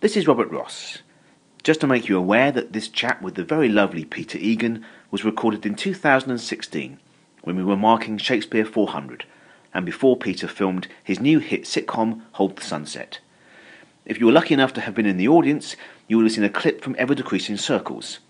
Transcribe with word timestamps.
This 0.00 0.16
is 0.16 0.26
Robert 0.26 0.50
Ross. 0.50 1.00
Just 1.62 1.82
to 1.82 1.86
make 1.86 2.08
you 2.08 2.16
aware 2.16 2.50
that 2.52 2.72
this 2.72 2.88
chat 2.88 3.20
with 3.20 3.34
the 3.34 3.44
very 3.44 3.68
lovely 3.68 4.06
Peter 4.06 4.38
Egan 4.38 4.82
was 5.10 5.26
recorded 5.26 5.66
in 5.66 5.74
2016 5.74 6.98
when 7.42 7.56
we 7.56 7.62
were 7.62 7.76
marking 7.76 8.16
Shakespeare 8.16 8.64
400 8.64 9.26
and 9.74 9.84
before 9.84 10.16
Peter 10.16 10.48
filmed 10.48 10.88
his 11.04 11.20
new 11.20 11.38
hit 11.38 11.64
sitcom 11.64 12.22
Hold 12.32 12.56
the 12.56 12.62
Sunset. 12.62 13.18
If 14.06 14.18
you 14.18 14.24
were 14.24 14.32
lucky 14.32 14.54
enough 14.54 14.72
to 14.72 14.80
have 14.80 14.94
been 14.94 15.04
in 15.04 15.18
the 15.18 15.28
audience, 15.28 15.76
you 16.08 16.16
will 16.16 16.24
have 16.24 16.32
seen 16.32 16.44
a 16.44 16.48
clip 16.48 16.80
from 16.80 16.96
Ever 16.96 17.14
Decreasing 17.14 17.58
Circles, 17.58 18.20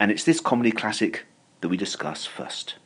and 0.00 0.10
it's 0.10 0.24
this 0.24 0.40
comedy 0.40 0.72
classic 0.72 1.26
that 1.60 1.68
we 1.68 1.76
discuss 1.76 2.24
first. 2.24 2.76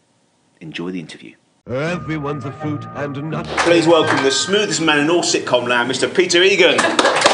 Enjoy 0.61 0.91
the 0.91 0.99
interview. 0.99 1.37
Everyone's 1.69 2.45
a 2.45 2.51
fruit 2.51 2.85
and 2.97 3.17
a 3.17 3.23
nut. 3.23 3.47
Please 3.59 3.87
welcome 3.87 4.25
the 4.25 4.33
smoothest 4.33 4.83
man 4.83 4.99
in 4.99 5.11
all 5.11 5.23
sitcom 5.23 5.69
land, 5.69 5.89
Mr. 5.89 6.13
Peter 6.13 6.43
Egan. 6.43 7.32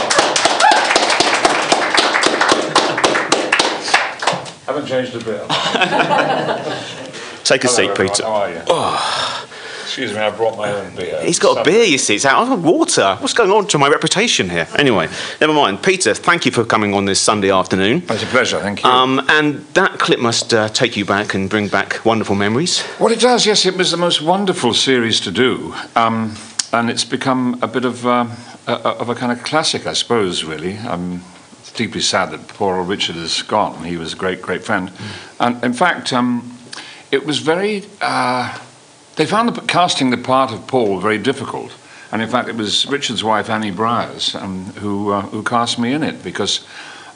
I 4.68 4.72
haven't 4.72 4.86
changed 4.86 5.14
a 5.14 5.18
bit. 5.18 5.40
Take 7.44 7.64
a 7.64 7.68
seat, 7.68 7.88
everyone. 7.88 8.14
Peter. 8.14 8.22
How 8.22 8.32
are 8.32 8.50
you? 8.50 8.60
Excuse 9.84 10.12
me, 10.12 10.18
I 10.18 10.28
brought 10.28 10.58
my 10.58 10.70
own 10.70 10.94
beer. 10.94 11.22
He's 11.22 11.38
got 11.38 11.56
a 11.56 11.64
beer, 11.64 11.84
you 11.84 11.96
see. 11.96 12.16
It's 12.16 12.26
out 12.26 12.52
of 12.52 12.62
water. 12.62 13.16
What's 13.20 13.32
going 13.32 13.50
on 13.50 13.66
to 13.68 13.78
my 13.78 13.88
reputation 13.88 14.50
here? 14.50 14.68
Anyway, 14.76 15.08
never 15.40 15.54
mind. 15.54 15.82
Peter, 15.82 16.12
thank 16.12 16.44
you 16.44 16.52
for 16.52 16.66
coming 16.66 16.92
on 16.92 17.06
this 17.06 17.18
Sunday 17.18 17.50
afternoon. 17.50 18.02
It's 18.10 18.22
a 18.22 18.26
pleasure, 18.26 18.60
thank 18.60 18.84
you. 18.84 18.90
Um, 18.90 19.24
and 19.30 19.64
that 19.72 19.98
clip 19.98 20.20
must 20.20 20.52
uh, 20.52 20.68
take 20.68 20.98
you 20.98 21.06
back 21.06 21.32
and 21.32 21.48
bring 21.48 21.68
back 21.68 22.04
wonderful 22.04 22.36
memories. 22.36 22.84
well, 23.00 23.10
it 23.10 23.20
does, 23.20 23.46
yes. 23.46 23.64
It 23.64 23.74
was 23.78 23.90
the 23.90 23.96
most 23.96 24.20
wonderful 24.20 24.74
series 24.74 25.18
to 25.20 25.30
do. 25.30 25.74
Um, 25.96 26.36
and 26.74 26.90
it's 26.90 27.04
become 27.06 27.58
a 27.62 27.66
bit 27.66 27.86
of, 27.86 28.06
um, 28.06 28.32
a, 28.66 28.72
of 28.72 29.08
a 29.08 29.14
kind 29.14 29.32
of 29.32 29.42
classic, 29.42 29.86
I 29.86 29.94
suppose, 29.94 30.44
really. 30.44 30.76
I'm 30.76 31.22
deeply 31.78 32.00
sad 32.00 32.32
that 32.32 32.48
poor 32.48 32.76
old 32.76 32.88
Richard 32.88 33.16
is 33.16 33.42
gone. 33.42 33.84
He 33.84 33.96
was 33.96 34.12
a 34.12 34.16
great, 34.16 34.42
great 34.42 34.64
friend. 34.64 34.90
And 35.38 35.62
in 35.64 35.72
fact, 35.72 36.12
um, 36.12 36.58
it 37.12 37.24
was 37.24 37.38
very. 37.38 37.84
Uh, 38.00 38.58
they 39.14 39.24
found 39.24 39.48
the, 39.48 39.60
casting 39.62 40.10
the 40.10 40.16
part 40.16 40.52
of 40.52 40.66
Paul 40.66 41.00
very 41.00 41.18
difficult. 41.18 41.72
And 42.10 42.20
in 42.20 42.28
fact, 42.28 42.48
it 42.48 42.56
was 42.56 42.86
Richard's 42.86 43.22
wife, 43.22 43.48
Annie 43.48 43.70
Briers, 43.70 44.34
um, 44.34 44.64
who, 44.80 45.12
uh, 45.12 45.22
who 45.22 45.42
cast 45.42 45.78
me 45.78 45.92
in 45.92 46.02
it 46.02 46.22
because 46.22 46.66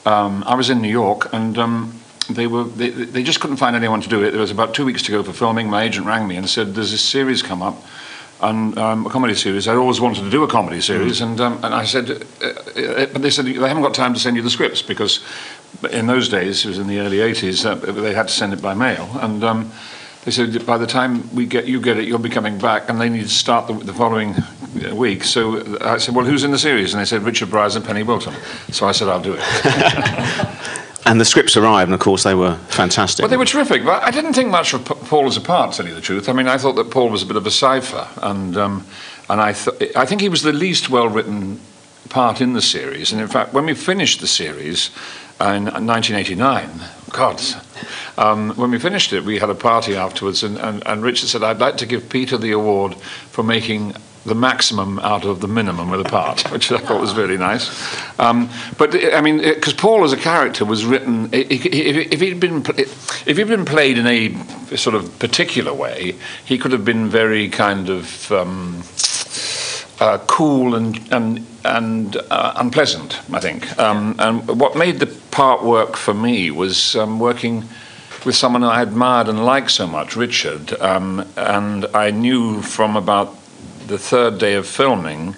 um, 0.05 0.43
I 0.45 0.55
was 0.55 0.69
in 0.69 0.81
New 0.81 0.89
York 0.89 1.33
and 1.33 1.57
um, 1.57 1.99
they, 2.29 2.47
were, 2.47 2.65
they, 2.65 2.89
they 2.89 3.23
just 3.23 3.39
couldn't 3.39 3.57
find 3.57 3.75
anyone 3.75 4.01
to 4.01 4.09
do 4.09 4.23
it. 4.23 4.31
There 4.31 4.41
was 4.41 4.51
about 4.51 4.75
two 4.75 4.85
weeks 4.85 5.01
to 5.03 5.11
go 5.11 5.23
for 5.23 5.33
filming. 5.33 5.69
My 5.69 5.83
agent 5.83 6.05
rang 6.05 6.27
me 6.27 6.35
and 6.35 6.47
said, 6.47 6.75
There's 6.75 6.91
this 6.91 7.01
series 7.01 7.41
come 7.41 7.61
up, 7.61 7.81
and, 8.43 8.77
um, 8.77 9.05
a 9.05 9.09
comedy 9.09 9.35
series. 9.35 9.67
I 9.67 9.75
always 9.75 9.99
wanted 9.99 10.23
to 10.23 10.29
do 10.29 10.43
a 10.43 10.47
comedy 10.47 10.81
series. 10.81 11.21
And, 11.21 11.39
um, 11.39 11.59
and 11.63 11.73
I 11.73 11.85
said, 11.85 12.09
uh, 12.09 12.45
uh, 12.45 13.05
But 13.07 13.21
they 13.21 13.29
said, 13.29 13.45
They 13.45 13.53
haven't 13.53 13.83
got 13.83 13.93
time 13.93 14.13
to 14.13 14.19
send 14.19 14.35
you 14.35 14.43
the 14.43 14.49
scripts 14.49 14.81
because 14.81 15.23
in 15.91 16.07
those 16.07 16.29
days, 16.29 16.65
it 16.65 16.69
was 16.69 16.79
in 16.79 16.87
the 16.87 16.99
early 16.99 17.17
80s, 17.17 17.65
uh, 17.65 17.75
they 17.91 18.13
had 18.13 18.27
to 18.27 18.33
send 18.33 18.53
it 18.53 18.61
by 18.61 18.73
mail. 18.73 19.09
And 19.21 19.43
um, 19.43 19.71
they 20.25 20.31
said, 20.31 20.65
by 20.65 20.77
the 20.77 20.87
time 20.87 21.33
we 21.35 21.45
get 21.45 21.65
you 21.65 21.81
get 21.81 21.97
it, 21.97 22.07
you'll 22.07 22.19
be 22.19 22.29
coming 22.29 22.57
back, 22.57 22.89
and 22.89 22.99
they 22.99 23.09
need 23.09 23.23
to 23.23 23.29
start 23.29 23.67
the, 23.67 23.73
the 23.73 23.93
following 23.93 24.35
uh, 24.35 24.95
week. 24.95 25.23
So 25.23 25.77
I 25.81 25.97
said, 25.97 26.15
well, 26.15 26.25
who's 26.25 26.43
in 26.43 26.51
the 26.51 26.59
series? 26.59 26.93
And 26.93 27.01
they 27.01 27.05
said, 27.05 27.23
Richard 27.23 27.49
Briers 27.49 27.75
and 27.75 27.83
Penny 27.83 28.03
Wilton. 28.03 28.33
So 28.71 28.87
I 28.87 28.93
said, 28.93 29.09
I'll 29.09 29.21
do 29.21 29.35
it. 29.37 30.79
And 31.05 31.19
the 31.19 31.25
scripts 31.25 31.57
arrived, 31.57 31.89
and 31.89 31.93
of 31.93 31.99
course, 31.99 32.23
they 32.23 32.33
were 32.33 32.55
fantastic. 32.69 33.23
Well, 33.23 33.29
they 33.29 33.37
were 33.37 33.45
terrific, 33.45 33.83
but 33.83 34.01
I 34.03 34.11
didn't 34.11 34.33
think 34.33 34.49
much 34.49 34.73
of 34.73 34.85
Paul 34.85 35.27
as 35.27 35.35
a 35.35 35.41
part, 35.41 35.71
to 35.71 35.77
tell 35.77 35.87
you 35.87 35.95
the 35.95 36.01
truth. 36.01 36.29
I 36.29 36.33
mean, 36.33 36.47
I 36.47 36.57
thought 36.57 36.73
that 36.73 36.91
Paul 36.91 37.09
was 37.09 37.23
a 37.23 37.25
bit 37.25 37.35
of 37.35 37.45
a 37.45 37.51
cipher, 37.51 38.07
and 38.21 38.55
um, 38.55 38.85
and 39.29 39.41
I 39.41 39.53
th- 39.53 39.95
I 39.95 40.05
think 40.05 40.21
he 40.21 40.29
was 40.29 40.43
the 40.43 40.53
least 40.53 40.89
well 40.89 41.09
written 41.09 41.59
part 42.09 42.41
in 42.41 42.53
the 42.53 42.61
series. 42.61 43.11
And 43.11 43.21
in 43.21 43.27
fact, 43.27 43.53
when 43.53 43.65
we 43.65 43.73
finished 43.73 44.21
the 44.21 44.27
series 44.27 44.91
uh, 45.41 45.53
in 45.53 45.65
1989, 45.65 46.69
God. 47.11 47.41
Um, 48.17 48.51
when 48.51 48.71
we 48.71 48.79
finished 48.79 49.13
it, 49.13 49.23
we 49.23 49.39
had 49.39 49.49
a 49.49 49.55
party 49.55 49.95
afterwards, 49.95 50.43
and, 50.43 50.57
and, 50.57 50.85
and 50.85 51.03
Richard 51.03 51.27
said, 51.27 51.43
I'd 51.43 51.59
like 51.59 51.77
to 51.77 51.85
give 51.85 52.09
Peter 52.09 52.37
the 52.37 52.51
award 52.51 52.95
for 52.95 53.43
making 53.43 53.95
the 54.25 54.35
maximum 54.35 54.99
out 54.99 55.25
of 55.25 55.41
the 55.41 55.47
minimum 55.47 55.89
with 55.89 56.01
a 56.01 56.09
part, 56.09 56.41
which 56.51 56.71
I 56.71 56.77
thought 56.77 57.01
was 57.01 57.13
really 57.15 57.37
nice. 57.37 57.69
Um, 58.19 58.49
but 58.77 58.95
I 59.13 59.21
mean, 59.21 59.37
because 59.39 59.73
Paul 59.73 60.03
as 60.03 60.13
a 60.13 60.17
character 60.17 60.65
was 60.65 60.85
written, 60.85 61.29
if 61.31 62.19
he'd 62.21 62.39
been 62.39 62.63
if 62.67 63.37
he'd 63.37 63.47
been 63.47 63.65
played 63.65 63.97
in 63.97 64.07
a 64.07 64.77
sort 64.77 64.95
of 64.95 65.19
particular 65.19 65.73
way, 65.73 66.15
he 66.45 66.57
could 66.57 66.71
have 66.71 66.85
been 66.85 67.09
very 67.09 67.49
kind 67.49 67.89
of. 67.89 68.31
Um, 68.31 68.83
uh, 69.99 70.17
cool 70.27 70.75
and 70.75 70.99
and 71.13 71.45
and 71.63 72.17
uh, 72.29 72.53
unpleasant, 72.57 73.21
I 73.31 73.39
think. 73.39 73.77
Um, 73.79 74.15
and 74.19 74.59
what 74.59 74.75
made 74.75 74.99
the 74.99 75.07
part 75.31 75.63
work 75.63 75.95
for 75.95 76.13
me 76.13 76.51
was 76.51 76.95
um, 76.95 77.19
working 77.19 77.63
with 78.25 78.35
someone 78.35 78.63
I 78.63 78.81
admired 78.81 79.27
and 79.27 79.45
liked 79.45 79.71
so 79.71 79.87
much, 79.87 80.15
Richard. 80.15 80.73
Um, 80.81 81.25
and 81.37 81.85
I 81.93 82.11
knew 82.11 82.61
from 82.61 82.95
about 82.95 83.37
the 83.87 83.97
third 83.97 84.37
day 84.37 84.55
of 84.55 84.67
filming 84.67 85.35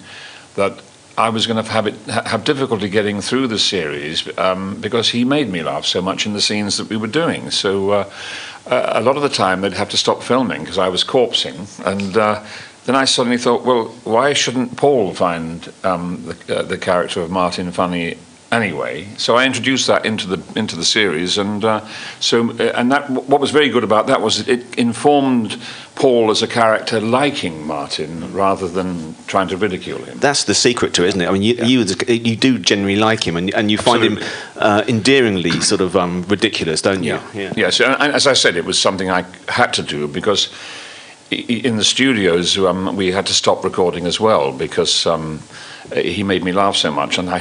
that 0.54 0.80
I 1.18 1.30
was 1.30 1.46
going 1.46 1.62
to 1.64 1.70
have 1.70 1.86
it 1.86 1.94
have 2.06 2.44
difficulty 2.44 2.88
getting 2.88 3.20
through 3.20 3.48
the 3.48 3.58
series 3.58 4.26
um, 4.38 4.80
because 4.80 5.10
he 5.10 5.24
made 5.24 5.48
me 5.48 5.62
laugh 5.62 5.84
so 5.84 6.02
much 6.02 6.26
in 6.26 6.32
the 6.32 6.40
scenes 6.40 6.76
that 6.76 6.88
we 6.88 6.96
were 6.96 7.06
doing. 7.06 7.50
So. 7.50 7.90
Uh, 7.90 8.10
a 8.68 9.00
lot 9.00 9.14
of 9.16 9.22
the 9.22 9.28
time 9.28 9.60
they'd 9.60 9.72
have 9.74 9.90
to 9.90 9.96
stop 9.96 10.24
filming 10.24 10.60
because 10.60 10.76
I 10.76 10.88
was 10.88 11.04
corpsing, 11.04 11.68
and 11.86 12.16
uh, 12.16 12.44
then 12.84 12.96
I 12.96 13.04
suddenly 13.04 13.38
thought, 13.38 13.64
well, 13.64 13.86
why 14.04 14.32
shouldn't 14.32 14.76
Paul 14.76 15.12
find 15.14 15.72
um, 15.84 16.22
the, 16.24 16.58
uh, 16.58 16.62
the 16.62 16.78
character 16.78 17.20
of 17.20 17.30
Martin 17.30 17.70
funny 17.72 18.16
anyway? 18.52 19.06
So 19.16 19.36
I 19.36 19.46
introduced 19.46 19.86
that 19.86 20.04
into 20.04 20.26
the 20.26 20.58
into 20.58 20.76
the 20.76 20.84
series, 20.84 21.38
and 21.38 21.64
uh, 21.64 21.86
so 22.20 22.50
uh, 22.50 22.72
and 22.74 22.90
that 22.92 23.10
what 23.10 23.40
was 23.40 23.50
very 23.50 23.68
good 23.68 23.84
about 23.84 24.06
that 24.06 24.20
was 24.20 24.48
it 24.48 24.78
informed 24.78 25.58
Paul 25.94 26.30
as 26.30 26.42
a 26.42 26.46
character 26.46 27.00
liking 27.00 27.66
Martin 27.66 28.32
rather 28.32 28.68
than 28.68 29.14
trying 29.26 29.48
to 29.48 29.56
ridicule 29.56 29.98
him. 29.98 30.18
That's 30.18 30.44
the 30.44 30.54
secret 30.54 30.92
to 30.94 31.04
it, 31.04 31.08
isn't 31.08 31.20
it? 31.20 31.28
I 31.28 31.32
mean, 31.32 31.42
you, 31.42 31.54
you, 31.64 31.84
you 32.08 32.36
do 32.36 32.58
generally 32.58 32.96
like 32.96 33.26
him, 33.26 33.36
and, 33.36 33.52
and 33.54 33.70
you 33.70 33.78
find 33.78 34.02
him 34.02 34.18
uh, 34.56 34.84
endearingly 34.86 35.60
sort 35.62 35.80
of 35.80 35.96
um, 35.96 36.22
ridiculous, 36.28 36.82
don't 36.82 37.02
you? 37.02 37.14
Yes, 37.56 37.80
and, 37.80 37.94
as 38.14 38.26
I 38.26 38.34
said, 38.34 38.56
it 38.56 38.64
was 38.64 38.78
something 38.78 39.10
I 39.10 39.24
had 39.48 39.72
to 39.74 39.82
do 39.82 40.06
because 40.06 40.52
in 41.30 41.76
the 41.76 41.84
studios 41.84 42.56
um, 42.58 42.96
we 42.96 43.10
had 43.10 43.26
to 43.26 43.34
stop 43.34 43.64
recording 43.64 44.06
as 44.06 44.20
well 44.20 44.52
because 44.52 45.06
um, 45.06 45.40
he 45.94 46.22
made 46.22 46.42
me 46.42 46.52
laugh 46.52 46.76
so 46.76 46.90
much, 46.90 47.18
and 47.18 47.28
I, 47.30 47.40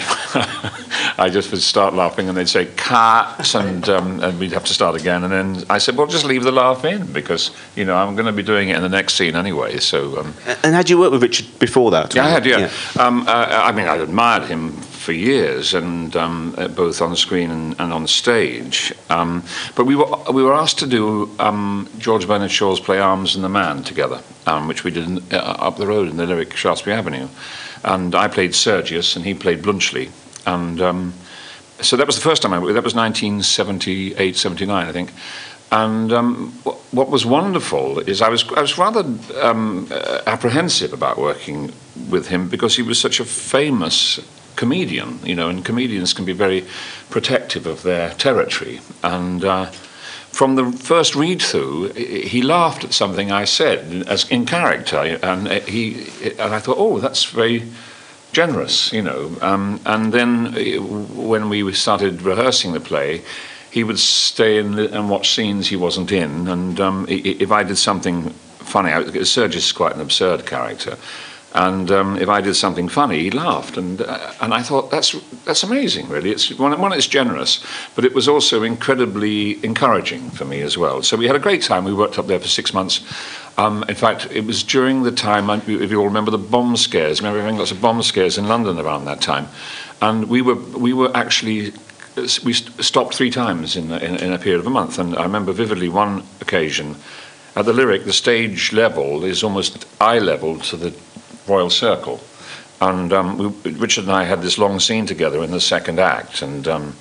I 1.17 1.29
just 1.29 1.51
would 1.51 1.61
start 1.61 1.93
laughing, 1.93 2.29
and 2.29 2.37
they'd 2.37 2.49
say 2.49 2.65
"cut," 2.77 3.55
and 3.55 3.87
um, 3.89 4.23
and 4.23 4.39
we'd 4.39 4.51
have 4.51 4.65
to 4.65 4.73
start 4.73 4.95
again, 4.99 5.23
and 5.23 5.31
then 5.31 5.63
I 5.69 5.79
said, 5.79 5.97
well, 5.97 6.07
just 6.07 6.25
leave 6.25 6.43
the 6.43 6.51
laugh 6.51 6.85
in 6.85 7.11
because 7.11 7.51
you 7.75 7.85
know 7.85 7.95
I'm 7.95 8.15
going 8.15 8.27
to 8.27 8.31
be 8.31 8.43
doing 8.43 8.69
it 8.69 8.75
in 8.75 8.83
the 8.83 8.89
next 8.89 9.15
scene 9.15 9.35
anyway, 9.35 9.77
so. 9.77 10.19
Um, 10.19 10.33
And 10.63 10.75
had 10.75 10.89
you 10.89 10.99
worked 10.99 11.13
with 11.13 11.23
Richard 11.23 11.47
before 11.59 11.91
that? 11.91 12.13
yeah, 12.13 12.25
I 12.25 12.29
had, 12.29 12.45
yeah. 12.45 12.69
Um, 12.99 13.27
uh, 13.27 13.31
I 13.65 13.71
mean, 13.71 13.87
I 13.87 13.95
admired 13.97 14.43
him 14.43 14.73
for 15.05 15.13
years, 15.13 15.73
and 15.73 16.15
um, 16.15 16.55
both 16.75 17.01
on 17.01 17.15
screen 17.15 17.51
and, 17.51 17.75
and 17.79 17.93
on 17.93 18.07
stage. 18.07 18.91
Um, 19.09 19.43
but 19.75 19.85
we 19.85 19.95
were 19.95 20.07
we 20.33 20.43
were 20.43 20.53
asked 20.53 20.79
to 20.79 20.87
do 20.87 21.29
um, 21.39 21.87
George 21.99 22.27
Bernard 22.27 22.51
Shaw's 22.51 22.79
play 22.79 22.99
Arms 22.99 23.35
and 23.35 23.43
the 23.43 23.49
Man 23.49 23.83
together, 23.83 24.21
um, 24.47 24.67
which 24.67 24.83
we 24.83 24.91
did 24.91 25.05
in, 25.05 25.17
uh, 25.31 25.67
up 25.67 25.77
the 25.77 25.87
road 25.87 26.09
in 26.09 26.17
the 26.17 26.25
lyric 26.25 26.55
Shaftesbury 26.55 26.97
Avenue, 26.97 27.27
and 27.83 28.15
I 28.15 28.27
played 28.27 28.55
Sergius, 28.55 29.15
and 29.15 29.23
he 29.23 29.33
played 29.33 29.61
Bluntschli, 29.61 30.09
and. 30.45 30.81
Um, 30.81 31.13
so 31.81 31.97
that 31.97 32.07
was 32.07 32.15
the 32.15 32.21
first 32.21 32.41
time 32.41 32.53
I. 32.53 32.59
That 32.71 32.85
was 32.85 32.95
1978, 32.95 34.37
79, 34.37 34.87
I 34.87 34.91
think. 34.93 35.11
And 35.71 36.13
um, 36.13 36.51
what, 36.63 36.77
what 36.91 37.09
was 37.09 37.25
wonderful 37.25 37.99
is 37.99 38.21
I 38.21 38.29
was 38.29 38.45
I 38.55 38.61
was 38.61 38.77
rather 38.77 39.03
um, 39.41 39.87
uh, 39.91 40.21
apprehensive 40.25 40.93
about 40.93 41.17
working 41.17 41.73
with 42.09 42.27
him 42.27 42.47
because 42.47 42.75
he 42.75 42.81
was 42.81 42.99
such 42.99 43.19
a 43.19 43.25
famous 43.25 44.19
comedian, 44.55 45.19
you 45.23 45.35
know, 45.35 45.49
and 45.49 45.63
comedians 45.65 46.13
can 46.13 46.25
be 46.25 46.33
very 46.33 46.65
protective 47.09 47.65
of 47.65 47.83
their 47.83 48.09
territory. 48.11 48.79
And 49.03 49.43
uh, 49.43 49.65
from 50.35 50.55
the 50.55 50.71
first 50.71 51.15
read 51.15 51.41
through, 51.41 51.93
he 51.93 52.41
laughed 52.41 52.83
at 52.83 52.93
something 52.93 53.31
I 53.31 53.45
said 53.45 54.07
as 54.07 54.29
in 54.29 54.45
character, 54.45 55.17
and 55.21 55.47
uh, 55.47 55.59
he 55.61 56.07
and 56.39 56.53
I 56.53 56.59
thought, 56.59 56.77
oh, 56.77 56.99
that's 56.99 57.25
very 57.25 57.63
generous, 58.33 58.91
you 58.91 59.01
know. 59.01 59.31
Um, 59.41 59.79
and 59.85 60.11
then 60.11 60.47
uh, 60.47 60.81
when 60.81 61.49
we 61.49 61.71
started 61.73 62.21
rehearsing 62.21 62.73
the 62.73 62.81
play, 62.81 63.21
he 63.71 63.83
would 63.83 63.99
stay 63.99 64.57
in 64.57 64.77
and 64.79 65.09
watch 65.09 65.33
scenes 65.33 65.67
he 65.67 65.75
wasn't 65.75 66.11
in. 66.11 66.47
And 66.47 66.79
um, 66.79 67.05
if 67.09 67.51
I 67.51 67.63
did 67.63 67.77
something 67.77 68.29
funny, 68.59 68.91
Sergius 69.23 69.65
is 69.67 69.71
quite 69.71 69.95
an 69.95 70.01
absurd 70.01 70.45
character. 70.45 70.97
And 71.55 71.89
um, 71.89 72.17
if 72.17 72.27
I 72.27 72.41
did 72.41 72.55
something 72.55 72.89
funny, 72.89 73.23
he 73.23 73.31
laughed, 73.31 73.77
and 73.77 74.01
uh, 74.01 74.33
and 74.41 74.53
I 74.53 74.61
thought 74.61 74.91
that's 74.91 75.15
that's 75.45 75.63
amazing, 75.63 76.09
really. 76.09 76.31
It's 76.31 76.51
one, 76.59 76.77
one, 76.81 76.91
it's 76.91 77.07
generous, 77.07 77.63
but 77.95 78.03
it 78.03 78.13
was 78.13 78.27
also 78.27 78.63
incredibly 78.63 79.63
encouraging 79.63 80.31
for 80.31 80.43
me 80.43 80.61
as 80.61 80.77
well. 80.77 81.01
So 81.01 81.15
we 81.15 81.27
had 81.27 81.35
a 81.35 81.39
great 81.39 81.61
time. 81.61 81.85
We 81.85 81.93
worked 81.93 82.19
up 82.19 82.27
there 82.27 82.39
for 82.39 82.49
six 82.49 82.73
months, 82.73 82.99
Um, 83.57 83.85
in 83.87 83.95
fact, 83.95 84.27
it 84.31 84.45
was 84.45 84.63
during 84.63 85.03
the 85.03 85.11
time, 85.11 85.49
if 85.49 85.91
you 85.91 85.99
all 85.99 86.07
remember 86.07 86.31
the 86.31 86.37
bomb 86.37 86.75
scares, 86.75 87.21
remember 87.21 87.39
having 87.39 87.57
lots 87.57 87.71
of 87.71 87.79
bomb 87.79 88.03
scares 88.03 88.37
in 88.37 88.47
London 88.47 88.79
around 88.79 89.05
that 89.05 89.21
time. 89.21 89.47
And 90.01 90.27
we 90.27 90.41
were, 90.41 90.55
we 90.55 90.93
were 90.93 91.15
actually, 91.15 91.71
we 92.43 92.53
stopped 92.53 93.15
three 93.15 93.31
times 93.31 93.75
in, 93.75 93.91
in, 93.91 94.17
in 94.17 94.33
a 94.33 94.37
period 94.37 94.59
of 94.59 94.67
a 94.67 94.69
month. 94.69 94.99
And 94.99 95.15
I 95.15 95.23
remember 95.23 95.53
vividly 95.53 95.87
one 95.87 96.23
occasion, 96.41 96.97
at 97.55 97.63
the 97.63 97.71
Lyric, 97.71 98.03
the 98.03 98.13
stage 98.13 98.73
level 98.73 99.23
is 99.23 99.41
almost 99.41 99.85
eye 100.01 100.19
level 100.19 100.59
to 100.59 100.75
the 100.75 100.93
Royal 101.47 101.69
Circle. 101.69 102.19
And 102.81 103.13
um, 103.13 103.37
we, 103.37 103.71
Richard 103.71 104.05
and 104.05 104.13
I 104.13 104.23
had 104.23 104.41
this 104.41 104.57
long 104.57 104.79
scene 104.79 105.05
together 105.05 105.43
in 105.43 105.51
the 105.51 105.61
second 105.61 105.99
act. 105.99 106.41
And 106.41 106.67
um, 106.67 106.95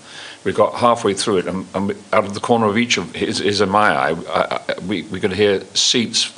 we 0.44 0.52
got 0.52 0.74
halfway 0.74 1.14
through 1.14 1.38
it, 1.38 1.46
and, 1.46 1.66
and, 1.74 1.94
out 2.12 2.24
of 2.24 2.34
the 2.34 2.40
corner 2.40 2.66
of 2.66 2.76
each 2.76 2.98
of 2.98 3.14
his, 3.14 3.38
his 3.38 3.60
and 3.60 3.72
my 3.72 3.90
eye, 3.90 4.10
I, 4.28 4.60
I, 4.68 4.78
we, 4.80 5.02
we 5.04 5.18
could 5.18 5.32
hear 5.32 5.60
seats 5.74 6.32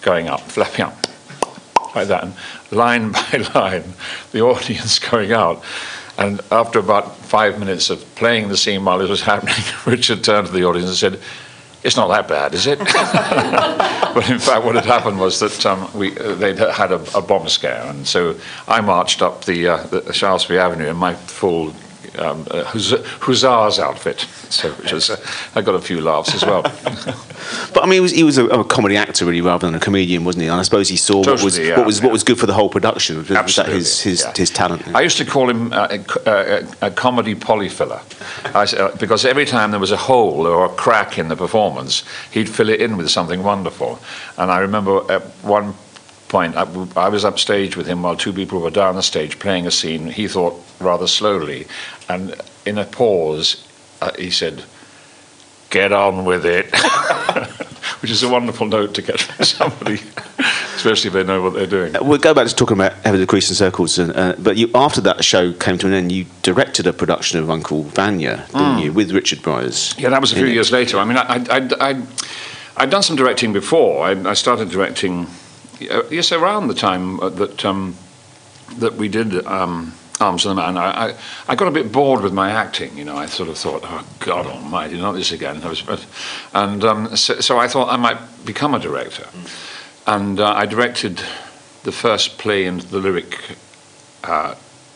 going 0.00 0.28
up, 0.28 0.40
flapping 0.40 0.86
up, 0.86 0.96
like 1.94 2.08
that, 2.08 2.24
and 2.24 2.34
line 2.70 3.12
by 3.12 3.46
line, 3.54 3.84
the 4.32 4.40
audience 4.40 4.98
going 4.98 5.32
out. 5.32 5.62
And 6.18 6.40
after 6.50 6.78
about 6.78 7.14
five 7.16 7.58
minutes 7.58 7.90
of 7.90 8.02
playing 8.14 8.48
the 8.48 8.56
scene 8.56 8.84
while 8.84 9.02
it 9.02 9.10
was 9.10 9.20
happening, 9.20 9.54
Richard 9.86 10.24
turned 10.24 10.46
to 10.46 10.52
the 10.52 10.64
audience 10.64 10.88
and 10.88 10.96
said, 10.96 11.20
it's 11.86 11.96
not 11.96 12.08
that 12.08 12.26
bad, 12.26 12.52
is 12.52 12.66
it? 12.66 12.78
but 12.80 14.28
in 14.28 14.40
fact, 14.40 14.64
what 14.64 14.74
had 14.74 14.84
happened 14.84 15.20
was 15.20 15.38
that 15.38 15.64
um, 15.64 15.88
we, 15.94 16.18
uh, 16.18 16.34
they'd 16.34 16.58
had 16.58 16.90
a, 16.90 17.00
a, 17.16 17.22
bomb 17.22 17.48
scare, 17.48 17.86
and 17.86 18.06
so 18.06 18.34
I 18.66 18.80
marched 18.80 19.22
up 19.22 19.44
the, 19.44 19.68
uh, 19.68 19.76
the 19.84 20.12
Shaftesbury 20.12 20.58
Avenue 20.58 20.88
in 20.88 20.96
my 20.96 21.14
full 21.14 21.72
um, 22.18 22.46
uh, 22.50 22.64
hussar's 22.64 23.78
outfit. 23.78 24.20
So 24.50 24.72
which 24.72 24.92
was, 24.92 25.10
uh, 25.10 25.16
I 25.54 25.62
got 25.62 25.74
a 25.74 25.80
few 25.80 26.00
laughs 26.00 26.34
as 26.34 26.44
well. 26.44 26.62
but 27.72 27.82
I 27.82 27.86
mean, 27.86 27.94
he 27.94 28.00
was, 28.00 28.12
he 28.12 28.22
was 28.22 28.38
a, 28.38 28.46
a, 28.46 28.64
comedy 28.64 28.96
actor 28.96 29.24
really, 29.24 29.40
rather 29.40 29.66
than 29.66 29.74
a 29.74 29.80
comedian, 29.80 30.24
wasn't 30.24 30.42
he? 30.42 30.48
And 30.48 30.58
I 30.58 30.62
suppose 30.62 30.88
he 30.88 30.96
saw 30.96 31.22
totally, 31.22 31.36
what 31.36 31.44
was 31.44 31.58
yeah, 31.58 31.76
what 31.76 31.86
was 31.86 31.98
yeah. 31.98 32.04
what 32.04 32.12
was 32.12 32.22
good 32.22 32.38
for 32.38 32.46
the 32.46 32.54
whole 32.54 32.68
production. 32.68 33.18
Was, 33.18 33.30
was 33.30 33.56
that 33.56 33.68
his 33.68 34.00
his, 34.00 34.22
yeah. 34.22 34.32
his 34.34 34.50
talent? 34.50 34.86
I 34.94 35.00
used 35.00 35.18
to 35.18 35.24
call 35.24 35.50
him 35.50 35.72
uh, 35.72 35.88
a, 35.90 36.30
a, 36.30 36.86
a, 36.88 36.90
comedy 36.90 37.34
polyfiller, 37.34 38.00
I, 38.54 38.64
uh, 38.76 38.96
because 38.96 39.24
every 39.24 39.44
time 39.44 39.70
there 39.70 39.80
was 39.80 39.92
a 39.92 39.96
hole 39.96 40.46
or 40.46 40.66
a 40.66 40.68
crack 40.68 41.18
in 41.18 41.28
the 41.28 41.36
performance, 41.36 42.04
he'd 42.30 42.48
fill 42.48 42.68
it 42.68 42.80
in 42.80 42.96
with 42.96 43.10
something 43.10 43.42
wonderful. 43.42 43.98
And 44.38 44.50
I 44.50 44.60
remember 44.60 45.00
at 45.10 45.22
one 45.42 45.74
point, 46.28 46.56
I, 46.56 46.66
I, 46.96 47.08
was 47.08 47.24
upstage 47.24 47.76
with 47.76 47.86
him 47.86 48.02
while 48.02 48.16
two 48.16 48.32
people 48.32 48.60
were 48.60 48.70
down 48.70 48.96
the 48.96 49.02
stage 49.02 49.38
playing 49.38 49.66
a 49.66 49.70
scene. 49.70 50.08
He 50.08 50.28
thought 50.28 50.60
rather 50.80 51.06
slowly, 51.06 51.66
and 52.08 52.34
in 52.64 52.78
a 52.78 52.84
pause, 52.84 53.66
uh, 54.00 54.12
he 54.18 54.30
said, 54.30 54.64
"Get 55.70 55.92
on 55.92 56.24
with 56.24 56.44
it," 56.44 56.74
which 58.00 58.10
is 58.10 58.22
a 58.22 58.28
wonderful 58.28 58.66
note 58.66 58.94
to 58.94 59.02
get 59.02 59.20
from 59.20 59.44
somebody, 59.44 60.00
especially 60.74 61.08
if 61.08 61.14
they 61.14 61.24
know 61.24 61.42
what 61.42 61.54
they're 61.54 61.66
doing. 61.66 61.96
Uh, 61.96 62.02
we'll 62.02 62.18
go 62.18 62.34
back 62.34 62.46
to 62.46 62.54
talking 62.54 62.76
about 62.76 62.94
Ever 63.04 63.18
Decreasing 63.18 63.54
Circles, 63.54 63.98
and, 63.98 64.14
uh, 64.16 64.34
but 64.38 64.56
you, 64.56 64.70
after 64.74 65.00
that 65.02 65.24
show 65.24 65.52
came 65.52 65.78
to 65.78 65.86
an 65.86 65.92
end, 65.92 66.12
you 66.12 66.26
directed 66.42 66.86
a 66.86 66.92
production 66.92 67.38
of 67.38 67.50
Uncle 67.50 67.84
Vanya, 67.84 68.44
didn't 68.48 68.60
mm. 68.60 68.84
you, 68.84 68.92
with 68.92 69.12
Richard 69.12 69.42
Briers? 69.42 69.94
Yeah, 69.98 70.10
that 70.10 70.20
was 70.20 70.32
a 70.32 70.36
few 70.36 70.46
years 70.46 70.70
it. 70.70 70.74
later. 70.74 70.98
I 70.98 71.04
mean, 71.04 71.16
I, 71.16 71.44
I, 71.50 71.68
I, 71.80 72.02
I'd 72.76 72.90
done 72.90 73.02
some 73.02 73.16
directing 73.16 73.52
before. 73.52 74.04
I, 74.04 74.10
I 74.30 74.34
started 74.34 74.70
directing 74.70 75.26
yes, 75.80 76.32
around 76.32 76.68
the 76.68 76.74
time 76.74 77.20
uh, 77.20 77.28
that 77.30 77.64
um, 77.64 77.96
that 78.78 78.94
we 78.94 79.08
did 79.08 79.46
um, 79.46 79.94
Arms 80.20 80.46
of 80.46 80.56
the 80.56 80.62
Man, 80.62 80.76
I, 80.76 81.08
I, 81.08 81.16
I, 81.48 81.54
got 81.54 81.68
a 81.68 81.70
bit 81.70 81.92
bored 81.92 82.22
with 82.22 82.32
my 82.32 82.50
acting. 82.50 82.96
You 82.96 83.04
know, 83.04 83.16
I 83.16 83.26
sort 83.26 83.48
of 83.48 83.58
thought, 83.58 83.82
oh 83.84 84.06
God 84.20 84.46
Almighty, 84.46 84.98
not 84.98 85.12
this 85.12 85.32
again. 85.32 85.60
And 86.54 86.84
um, 86.84 87.16
so, 87.16 87.40
so, 87.40 87.58
I 87.58 87.68
thought 87.68 87.92
I 87.92 87.96
might 87.96 88.18
become 88.44 88.74
a 88.74 88.78
director, 88.78 89.26
and 90.06 90.40
uh, 90.40 90.52
I 90.54 90.66
directed 90.66 91.20
the 91.82 91.92
first 91.92 92.38
play 92.38 92.64
in 92.64 92.78
the 92.78 92.98
lyric 92.98 93.56
uh, 94.24 94.54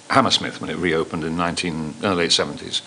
Hammersmith 0.09 0.61
when 0.61 0.71
it 0.71 0.77
reopened 0.77 1.25
in 1.25 1.37
19 1.37 1.95
uh, 2.03 2.15
late 2.15 2.31
70s 2.31 2.83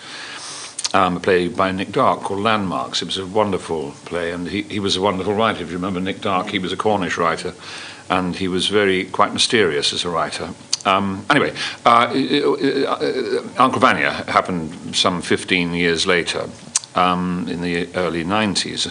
um, 0.94 1.16
a 1.16 1.20
play 1.20 1.48
by 1.48 1.72
Nick 1.72 1.92
Darke 1.92 2.20
called 2.20 2.40
Landmarks. 2.40 3.02
It 3.02 3.06
was 3.06 3.18
a 3.18 3.26
wonderful 3.26 3.90
play, 4.06 4.30
and 4.30 4.48
he, 4.48 4.62
he 4.62 4.78
was 4.78 4.96
a 4.96 5.02
wonderful 5.02 5.34
writer. 5.34 5.62
If 5.62 5.70
you 5.70 5.76
remember 5.76 6.00
Nick 6.00 6.20
Darke, 6.20 6.50
he 6.50 6.60
was 6.60 6.72
a 6.72 6.76
Cornish 6.76 7.18
writer, 7.18 7.52
and 8.08 8.36
he 8.36 8.48
was 8.48 8.68
very 8.68 9.04
quite 9.04 9.32
mysterious 9.32 9.92
as 9.92 10.04
a 10.04 10.08
writer. 10.08 10.50
Um, 10.86 11.26
anyway, 11.30 11.52
uh, 11.84 12.12
uh, 12.12 13.42
Uncle 13.58 13.80
Vanya 13.80 14.10
happened 14.28 14.94
some 14.94 15.20
15 15.20 15.74
years 15.74 16.06
later, 16.06 16.48
um, 16.94 17.46
in 17.48 17.60
the 17.60 17.88
early 17.96 18.22
90s, 18.22 18.86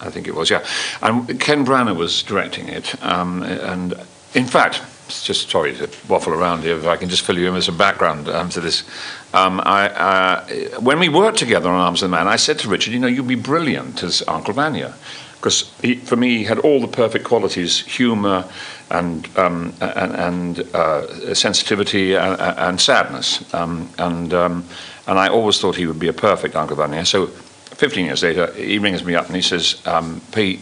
I 0.00 0.10
think 0.10 0.26
it 0.26 0.34
was, 0.34 0.50
yeah. 0.50 0.66
And 1.00 1.38
Ken 1.38 1.64
Branagh 1.64 1.96
was 1.96 2.22
directing 2.22 2.68
it, 2.68 3.00
um, 3.04 3.42
and 3.42 3.94
in 4.34 4.46
fact, 4.46 4.82
just 5.08 5.50
sorry 5.50 5.74
to 5.74 5.88
waffle 6.08 6.32
around 6.32 6.62
here, 6.62 6.76
if 6.76 6.86
I 6.86 6.96
can 6.96 7.08
just 7.08 7.22
fill 7.22 7.38
you 7.38 7.48
in 7.48 7.54
with 7.54 7.64
some 7.64 7.76
background 7.76 8.28
um, 8.28 8.48
to 8.50 8.60
this. 8.60 8.84
Um, 9.32 9.60
I, 9.64 9.88
uh, 9.88 10.80
when 10.80 10.98
we 10.98 11.08
worked 11.08 11.38
together 11.38 11.68
on 11.68 11.78
Arms 11.80 12.02
of 12.02 12.10
the 12.10 12.16
Man, 12.16 12.28
I 12.28 12.36
said 12.36 12.58
to 12.60 12.68
Richard, 12.68 12.92
you 12.92 12.98
know, 12.98 13.06
you'd 13.06 13.28
be 13.28 13.34
brilliant 13.34 14.02
as 14.02 14.22
Uncle 14.26 14.54
Vanya. 14.54 14.94
Because 15.36 15.62
for 16.04 16.16
me, 16.16 16.38
he 16.38 16.44
had 16.44 16.58
all 16.58 16.80
the 16.80 16.88
perfect 16.88 17.24
qualities 17.24 17.80
humour 17.80 18.48
and, 18.90 19.28
um, 19.38 19.74
and, 19.80 20.14
and 20.14 20.60
uh, 20.74 21.34
sensitivity 21.34 22.14
and, 22.14 22.40
and 22.40 22.80
sadness. 22.80 23.54
Um, 23.54 23.88
and, 23.98 24.32
um, 24.32 24.64
and 25.06 25.18
I 25.18 25.28
always 25.28 25.60
thought 25.60 25.76
he 25.76 25.86
would 25.86 26.00
be 26.00 26.08
a 26.08 26.12
perfect 26.12 26.56
Uncle 26.56 26.76
Vanya. 26.76 27.04
So 27.04 27.26
15 27.26 28.06
years 28.06 28.22
later, 28.22 28.50
he 28.54 28.78
rings 28.78 29.04
me 29.04 29.14
up 29.14 29.26
and 29.26 29.36
he 29.36 29.42
says, 29.42 29.86
um, 29.86 30.22
Pete, 30.32 30.60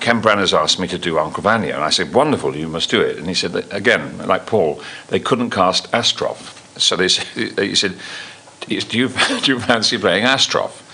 Ken 0.00 0.22
Branagh's 0.22 0.54
asked 0.54 0.78
me 0.78 0.88
to 0.88 0.98
do 0.98 1.18
Uncle 1.18 1.42
Vanya. 1.42 1.74
And 1.74 1.84
I 1.84 1.90
said, 1.90 2.12
wonderful, 2.14 2.56
you 2.56 2.68
must 2.68 2.90
do 2.90 3.00
it. 3.00 3.18
And 3.18 3.26
he 3.28 3.34
said, 3.34 3.54
again, 3.70 4.18
like 4.26 4.46
Paul, 4.46 4.82
they 5.08 5.20
couldn't 5.20 5.50
cast 5.50 5.90
Astroff. 5.92 6.56
So 6.78 6.96
they, 6.96 7.08
he 7.68 7.74
said, 7.74 7.96
do 8.60 8.74
you, 8.74 8.80
do 8.80 9.52
you 9.52 9.60
fancy 9.60 9.98
playing 9.98 10.24
Astroff? 10.24 10.86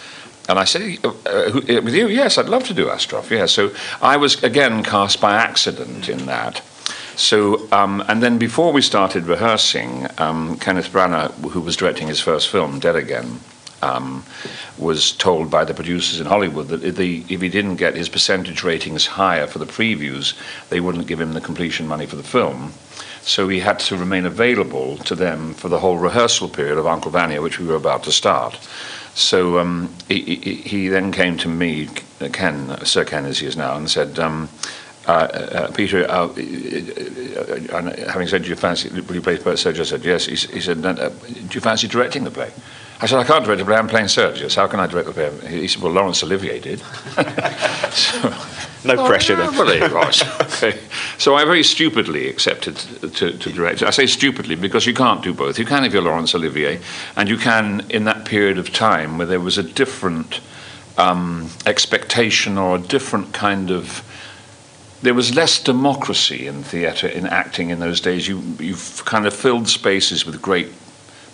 And 0.49 0.59
I 0.59 0.65
said, 0.65 0.99
uh, 1.05 1.09
uh, 1.27 1.61
with 1.83 1.95
you? 1.95 2.09
Yes, 2.09 2.39
I'd 2.39 2.49
love 2.49 2.65
to 2.65 2.75
do 2.75 2.87
Astroff, 2.87 3.31
yeah. 3.31 3.47
So 3.47 3.73
I 4.01 4.17
was, 4.17 4.43
again, 4.45 4.83
cast 4.85 5.21
by 5.21 5.35
accident 5.35 6.09
in 6.09 6.27
that. 6.27 6.63
So, 7.17 7.67
um, 7.73 8.05
and 8.09 8.23
then 8.23 8.39
before 8.39 8.73
we 8.73 8.83
started 8.83 9.25
rehearsing, 9.25 10.07
um, 10.19 10.59
Kenneth 10.59 10.93
Branagh, 10.93 11.33
who 11.51 11.61
was 11.61 11.77
directing 11.77 12.09
his 12.09 12.21
first 12.21 12.49
film, 12.49 12.79
Dead 12.79 12.95
Again, 12.95 13.41
was 14.79 15.13
told 15.13 15.51
by 15.51 15.65
the 15.65 15.75
producers 15.75 16.21
in 16.21 16.27
Hollywood 16.27 16.69
that 16.69 16.85
if, 16.85 16.97
the, 16.97 17.25
if, 17.29 17.41
he 17.41 17.49
didn't 17.49 17.77
get 17.77 17.95
his 17.95 18.09
percentage 18.09 18.63
ratings 18.63 19.07
higher 19.07 19.47
for 19.47 19.59
the 19.59 19.67
previews, 19.67 20.35
they 20.69 20.81
wouldn't 20.81 21.07
give 21.07 21.21
him 21.21 21.33
the 21.33 21.41
completion 21.41 21.87
money 21.87 22.07
for 22.07 22.17
the 22.17 22.23
film. 22.23 22.73
So 23.23 23.49
he 23.49 23.61
had 23.61 23.81
to 23.81 23.97
remain 23.97 24.25
available 24.25 24.99
to 24.99 25.15
them 25.15 25.55
for 25.55 25.69
the 25.69 25.81
whole 25.81 25.99
rehearsal 25.99 26.49
period 26.49 26.79
of 26.79 26.87
Uncle 26.87 27.11
Vanya, 27.11 27.43
which 27.43 27.59
we 27.59 27.67
were 27.67 27.75
about 27.75 28.05
to 28.05 28.13
start. 28.13 28.55
So 29.15 29.59
um, 29.59 29.93
he, 30.09 30.21
he, 30.21 30.55
he, 30.55 30.89
then 30.89 31.11
came 31.11 31.37
to 31.39 31.49
me, 31.49 31.89
Ken, 32.33 32.85
Sir 32.85 33.05
Ken 33.05 33.25
as 33.25 33.39
he 33.39 33.47
is 33.47 33.57
now, 33.57 33.77
and 33.77 33.91
said, 33.91 34.19
um, 34.19 34.49
uh, 35.07 35.11
uh, 35.11 35.71
Peter, 35.73 36.05
uh, 36.11 36.27
uh, 36.27 37.77
uh 37.77 38.11
having 38.11 38.29
said, 38.29 38.43
do 38.43 38.49
you 38.49 38.57
fancy, 38.57 38.89
will 39.01 39.15
you 39.15 39.23
play 39.23 39.39
Sergio? 39.39 39.81
I 39.81 39.85
said, 39.85 40.05
yes. 40.05 40.27
He, 40.27 40.35
he 40.35 40.61
said, 40.61 40.83
do 40.83 41.51
you 41.51 41.61
fancy 41.61 41.89
directing 41.89 42.25
the 42.25 42.31
play? 42.31 42.51
I 42.99 43.07
said, 43.07 43.19
I 43.19 43.25
can't 43.25 43.45
direct 43.45 43.61
a 43.61 43.65
play, 43.65 43.77
I'm 43.77 43.89
playing 43.89 44.09
Sergius. 44.09 44.55
How 44.55 44.67
can 44.67 44.81
I 44.81 44.87
direct 44.87 45.09
the 45.09 45.13
play? 45.13 45.49
He 45.49 45.69
said, 45.69 45.83
well, 45.83 45.93
Laurence 45.93 46.23
Olivier 46.23 46.59
did. 46.61 46.81
so, 47.91 48.35
no 48.85 48.95
oh, 48.97 49.07
pressure 49.07 49.37
then. 49.37 49.55
Well, 49.55 49.69
it 49.69 49.93
was. 49.93 50.23
okay. 50.41 50.79
So 51.19 51.35
I 51.35 51.45
very 51.45 51.63
stupidly 51.63 52.29
accepted 52.29 52.77
to, 52.77 53.37
to 53.37 53.53
direct. 53.53 53.83
I 53.83 53.91
say 53.91 54.07
stupidly 54.07 54.55
because 54.55 54.87
you 54.87 54.95
can't 54.95 55.23
do 55.23 55.35
both. 55.35 55.59
You 55.59 55.67
can 55.67 55.85
if 55.85 55.93
you're 55.93 56.03
Laurence 56.03 56.35
Olivier, 56.35 56.81
and 57.17 57.29
you 57.29 57.37
can 57.37 57.85
in 57.91 58.05
that 58.05 58.25
period 58.25 58.57
of 58.57 58.73
time 58.73 59.19
where 59.19 59.27
there 59.27 59.41
was 59.41 59.59
a 59.59 59.63
different 59.63 60.41
um, 60.97 61.51
expectation 61.67 62.57
or 62.57 62.77
a 62.77 62.81
different 62.81 63.35
kind 63.35 63.71
of 63.71 64.03
there 65.03 65.15
was 65.15 65.35
less 65.35 65.63
democracy 65.63 66.47
in 66.47 66.63
theatre, 66.63 67.07
in 67.07 67.27
acting 67.27 67.69
in 67.69 67.81
those 67.81 68.01
days. 68.01 68.27
You, 68.27 68.41
you've 68.59 69.05
kind 69.05 69.27
of 69.27 69.35
filled 69.35 69.69
spaces 69.69 70.25
with 70.25 70.41
great, 70.41 70.69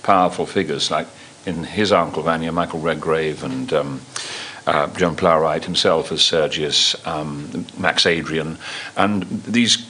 powerful 0.03 0.47
figures 0.47 0.91
like 0.91 1.07
in 1.47 1.65
his 1.65 1.93
Uncle 1.93 2.23
Vanya, 2.23 2.53
Michael 2.53 2.81
Redgrave, 2.81 3.43
and 3.43 3.73
um, 3.73 4.01
uh, 4.67 4.87
Joan 4.89 5.17
Plowright 5.17 5.65
himself 5.65 6.13
as 6.13 6.23
Sergius, 6.23 6.95
um, 7.07 7.67
Max 7.77 8.07
Adrian, 8.07 8.59
and 8.97 9.25
these 9.45 9.89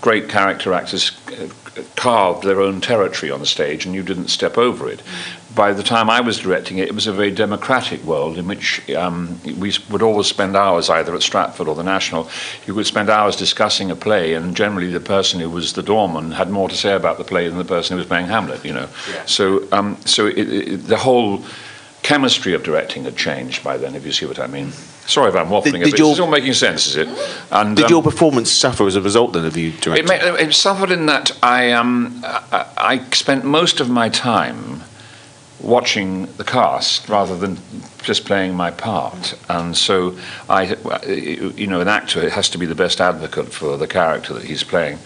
great 0.00 0.28
character 0.28 0.72
actors 0.72 1.12
uh, 1.28 1.48
carved 1.96 2.44
their 2.44 2.60
own 2.60 2.80
territory 2.80 3.32
on 3.32 3.40
the 3.40 3.46
stage, 3.46 3.86
and 3.86 3.94
you 3.94 4.02
didn't 4.02 4.28
step 4.28 4.58
over 4.58 4.88
it. 4.88 5.02
By 5.54 5.72
the 5.72 5.82
time 5.82 6.08
I 6.08 6.20
was 6.20 6.38
directing 6.38 6.78
it, 6.78 6.88
it 6.88 6.94
was 6.94 7.06
a 7.06 7.12
very 7.12 7.30
democratic 7.30 8.02
world 8.04 8.38
in 8.38 8.46
which 8.48 8.88
um, 8.92 9.38
we 9.44 9.72
would 9.90 10.02
always 10.02 10.26
spend 10.26 10.56
hours 10.56 10.88
either 10.88 11.14
at 11.14 11.22
Stratford 11.22 11.68
or 11.68 11.74
the 11.74 11.82
National. 11.82 12.28
You 12.66 12.74
would 12.74 12.86
spend 12.86 13.10
hours 13.10 13.36
discussing 13.36 13.90
a 13.90 13.96
play, 13.96 14.34
and 14.34 14.56
generally 14.56 14.90
the 14.90 15.00
person 15.00 15.40
who 15.40 15.50
was 15.50 15.72
the 15.74 15.82
doorman 15.82 16.32
had 16.32 16.48
more 16.50 16.68
to 16.68 16.76
say 16.76 16.92
about 16.94 17.18
the 17.18 17.24
play 17.24 17.48
than 17.48 17.58
the 17.58 17.64
person 17.64 17.94
who 17.94 17.98
was 17.98 18.06
playing 18.06 18.26
Hamlet. 18.26 18.64
You 18.64 18.72
know, 18.72 18.88
yeah. 19.12 19.24
so 19.26 19.66
um, 19.72 19.96
so 20.06 20.26
it, 20.26 20.38
it, 20.38 20.76
the 20.86 20.96
whole 20.96 21.44
chemistry 22.02 22.54
of 22.54 22.62
directing 22.62 23.04
had 23.04 23.16
changed 23.16 23.62
by 23.62 23.76
then, 23.76 23.94
if 23.94 24.04
you 24.06 24.12
see 24.12 24.26
what 24.26 24.38
I 24.38 24.46
mean. 24.46 24.72
Sorry 25.06 25.28
if 25.28 25.36
I'm 25.36 25.48
waffling 25.48 25.72
Did- 25.72 25.82
a 25.82 25.84
did 25.84 25.90
bit. 25.92 25.98
your- 26.00 26.10
It's 26.12 26.20
all 26.20 26.30
making 26.30 26.54
sense, 26.54 26.86
is 26.86 26.96
it? 26.96 27.08
And, 27.52 27.76
Did 27.76 27.84
um, 27.86 27.90
your 27.90 28.02
performance 28.02 28.50
suffer 28.50 28.86
as 28.86 28.96
a 28.96 29.00
result 29.00 29.32
then 29.34 29.44
of 29.44 29.56
you 29.56 29.68
It, 29.68 29.80
directing? 29.80 30.06
ma- 30.08 30.34
it 30.36 30.52
suffered 30.54 30.90
in 30.90 31.06
that 31.06 31.30
I, 31.42 31.72
um, 31.72 32.20
I, 32.24 32.66
I 32.76 33.04
spent 33.12 33.44
most 33.44 33.80
of 33.80 33.88
my 33.88 34.08
time 34.08 34.82
watching 35.62 36.26
the 36.36 36.44
cast 36.44 37.08
rather 37.08 37.36
than 37.36 37.58
just 38.02 38.24
playing 38.24 38.54
my 38.54 38.70
part. 38.70 39.38
And 39.48 39.76
so, 39.76 40.16
I, 40.48 40.74
you 41.06 41.66
know, 41.66 41.80
an 41.80 41.88
actor 41.88 42.28
has 42.28 42.48
to 42.50 42.58
be 42.58 42.66
the 42.66 42.74
best 42.74 43.00
advocate 43.00 43.52
for 43.52 43.76
the 43.76 43.86
character 43.86 44.34
that 44.34 44.44
he's 44.44 44.64
playing. 44.64 44.98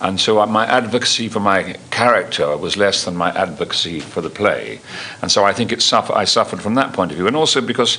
And 0.00 0.18
so 0.18 0.44
my 0.46 0.66
advocacy 0.66 1.28
for 1.28 1.40
my 1.40 1.74
character 1.90 2.56
was 2.56 2.76
less 2.76 3.04
than 3.04 3.16
my 3.16 3.30
advocacy 3.30 4.00
for 4.00 4.20
the 4.20 4.30
play. 4.30 4.80
And 5.22 5.30
so 5.30 5.44
I 5.44 5.52
think 5.52 5.72
it 5.72 5.82
suffer, 5.82 6.14
I 6.14 6.24
suffered 6.24 6.62
from 6.62 6.74
that 6.74 6.92
point 6.92 7.10
of 7.10 7.16
view. 7.16 7.26
And 7.26 7.36
also 7.36 7.60
because 7.60 7.98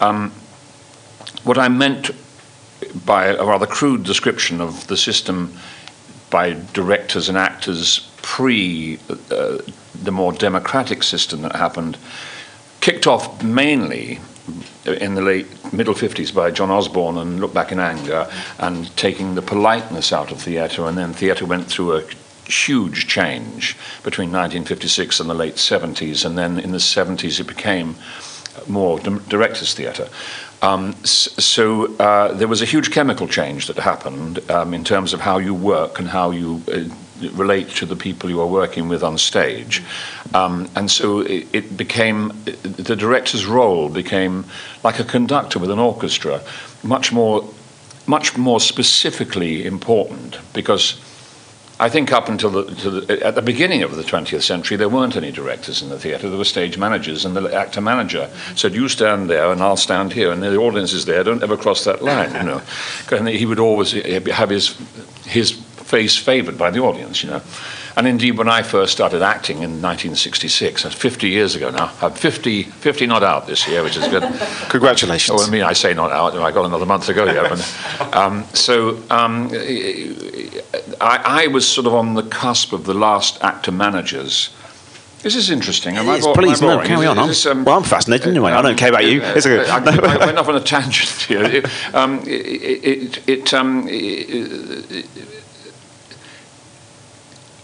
um, 0.00 0.30
what 1.44 1.58
I 1.58 1.68
meant 1.68 2.10
by 3.04 3.26
a 3.26 3.44
rather 3.44 3.66
crude 3.66 4.02
description 4.02 4.60
of 4.60 4.86
the 4.86 4.96
system 4.96 5.56
by 6.30 6.54
directors 6.72 7.28
and 7.28 7.38
actors 7.38 8.10
pre 8.22 8.98
uh, 9.30 9.58
the 10.02 10.12
more 10.12 10.32
democratic 10.32 11.02
system 11.02 11.42
that 11.42 11.56
happened, 11.56 11.96
kicked 12.80 13.06
off 13.06 13.42
mainly 13.42 14.20
in 14.86 15.14
the 15.14 15.22
late 15.22 15.46
middle 15.72 15.94
50s 15.94 16.34
by 16.34 16.50
John 16.50 16.70
Osborne 16.70 17.16
and 17.16 17.40
Look 17.40 17.54
Back 17.54 17.72
in 17.72 17.80
Anger 17.80 18.30
and 18.58 18.94
taking 18.96 19.34
the 19.34 19.42
politeness 19.42 20.12
out 20.12 20.30
of 20.30 20.40
theatre 20.40 20.86
and 20.86 20.98
then 20.98 21.12
theatre 21.12 21.46
went 21.46 21.66
through 21.66 21.96
a 21.96 22.04
huge 22.46 23.06
change 23.06 23.74
between 24.02 24.30
1956 24.30 25.20
and 25.20 25.30
the 25.30 25.34
late 25.34 25.54
70s 25.54 26.26
and 26.26 26.36
then 26.36 26.58
in 26.58 26.72
the 26.72 26.78
70s 26.78 27.40
it 27.40 27.46
became 27.46 27.96
more 28.68 29.00
directors 29.00 29.72
theatre. 29.74 30.08
Um, 30.62 30.94
so 31.04 31.94
uh, 31.96 32.32
there 32.32 32.48
was 32.48 32.62
a 32.62 32.66
huge 32.66 32.90
chemical 32.90 33.26
change 33.26 33.66
that 33.66 33.76
happened 33.76 34.38
um, 34.50 34.72
in 34.72 34.84
terms 34.84 35.12
of 35.12 35.20
how 35.20 35.38
you 35.38 35.54
work 35.54 35.98
and 35.98 36.08
how 36.08 36.30
you 36.30 36.62
uh, 36.72 36.84
relate 37.32 37.68
to 37.70 37.86
the 37.86 37.96
people 37.96 38.30
you 38.30 38.40
are 38.40 38.46
working 38.46 38.88
with 38.88 39.02
on 39.02 39.18
stage. 39.18 39.82
Um, 40.34 40.68
and 40.74 40.90
so 40.90 41.20
it, 41.20 41.46
it 41.52 41.76
became, 41.76 42.32
the 42.62 42.96
director's 42.96 43.46
role 43.46 43.88
became 43.88 44.44
like 44.82 44.98
a 44.98 45.04
conductor 45.04 45.58
with 45.58 45.70
an 45.70 45.78
orchestra, 45.78 46.42
much 46.82 47.12
more, 47.12 47.48
much 48.06 48.36
more 48.36 48.60
specifically 48.60 49.64
important 49.64 50.38
because 50.52 51.00
I 51.80 51.88
think 51.88 52.12
up 52.12 52.28
until 52.28 52.50
the, 52.50 52.62
the, 52.62 53.26
at 53.26 53.34
the 53.34 53.42
beginning 53.42 53.82
of 53.82 53.96
the 53.96 54.02
20th 54.02 54.42
century, 54.42 54.76
there 54.76 54.88
weren't 54.88 55.16
any 55.16 55.32
directors 55.32 55.82
in 55.82 55.88
the 55.88 55.98
theatre. 55.98 56.28
There 56.28 56.38
were 56.38 56.44
stage 56.44 56.78
managers, 56.78 57.24
and 57.24 57.34
the 57.34 57.52
actor 57.52 57.80
manager 57.80 58.30
said, 58.54 58.74
"You 58.74 58.88
stand 58.88 59.28
there, 59.28 59.50
and 59.50 59.60
I'll 59.60 59.76
stand 59.76 60.12
here." 60.12 60.30
And 60.30 60.40
the 60.40 60.56
audience 60.56 60.92
is 60.92 61.04
there. 61.04 61.24
Don't 61.24 61.42
ever 61.42 61.56
cross 61.56 61.82
that 61.84 62.02
line, 62.02 62.32
you 62.34 62.42
know. 62.44 62.62
And 63.10 63.28
he 63.28 63.44
would 63.44 63.58
always 63.58 63.92
eh, 63.94 64.20
eh, 64.26 64.32
have 64.32 64.50
his 64.50 64.76
his 65.26 65.50
face 65.50 66.16
favoured 66.16 66.56
by 66.56 66.70
the 66.70 66.80
audience, 66.80 67.24
you 67.24 67.30
know. 67.30 67.42
And 67.96 68.08
indeed, 68.08 68.36
when 68.36 68.48
I 68.48 68.62
first 68.62 68.92
started 68.92 69.22
acting 69.22 69.58
in 69.58 69.80
1966, 69.80 70.82
that's 70.82 70.94
50 70.94 71.28
years 71.28 71.54
ago 71.54 71.70
now. 71.70 71.92
I'm 72.02 72.12
50, 72.12 72.64
50 72.64 73.06
not 73.06 73.22
out 73.22 73.46
this 73.46 73.68
year, 73.68 73.84
which 73.84 73.96
is 73.96 74.08
good. 74.08 74.22
Congratulations. 74.68 75.38
Well, 75.38 75.46
I 75.46 75.50
mean, 75.50 75.62
I 75.62 75.74
say 75.74 75.94
not 75.94 76.10
out. 76.10 76.34
I 76.34 76.50
got 76.50 76.64
another 76.64 76.86
month 76.86 77.06
to 77.06 77.14
go 77.14 77.24
yet. 77.24 77.50
But, 77.50 78.16
um, 78.16 78.44
so 78.52 79.00
um, 79.10 79.48
I, 81.00 81.44
I 81.44 81.46
was 81.52 81.68
sort 81.68 81.86
of 81.86 81.94
on 81.94 82.14
the 82.14 82.24
cusp 82.24 82.72
of 82.72 82.84
the 82.84 82.94
last 82.94 83.40
actor 83.44 83.70
managers. 83.70 84.50
This 85.22 85.36
is 85.36 85.48
interesting. 85.48 85.96
Am 85.96 86.08
I 86.08 86.16
Yes, 86.16 86.24
bo- 86.24 86.32
am 86.32 86.38
I 86.38 86.42
please, 86.42 86.60
no, 86.60 86.82
carry 86.82 87.06
on. 87.06 87.16
I'm- 87.16 87.28
this, 87.28 87.46
um, 87.46 87.64
well, 87.64 87.78
I'm 87.78 87.84
fascinated 87.84 88.28
anyway. 88.28 88.52
I 88.52 88.60
don't 88.60 88.76
care 88.76 88.90
about 88.90 89.06
you. 89.06 89.22
It's 89.22 89.46
okay. 89.46 89.70
I, 89.70 89.78
I, 90.18 90.22
I 90.22 90.26
went 90.26 90.36
off 90.36 90.48
on 90.48 90.56
a 90.56 90.60
tangent 90.60 91.08
here. 91.22 91.44
It, 91.44 91.94
um, 91.94 92.18
it, 92.26 92.28
it, 92.28 93.28
it, 93.28 93.54
um, 93.54 93.86
it, 93.88 95.06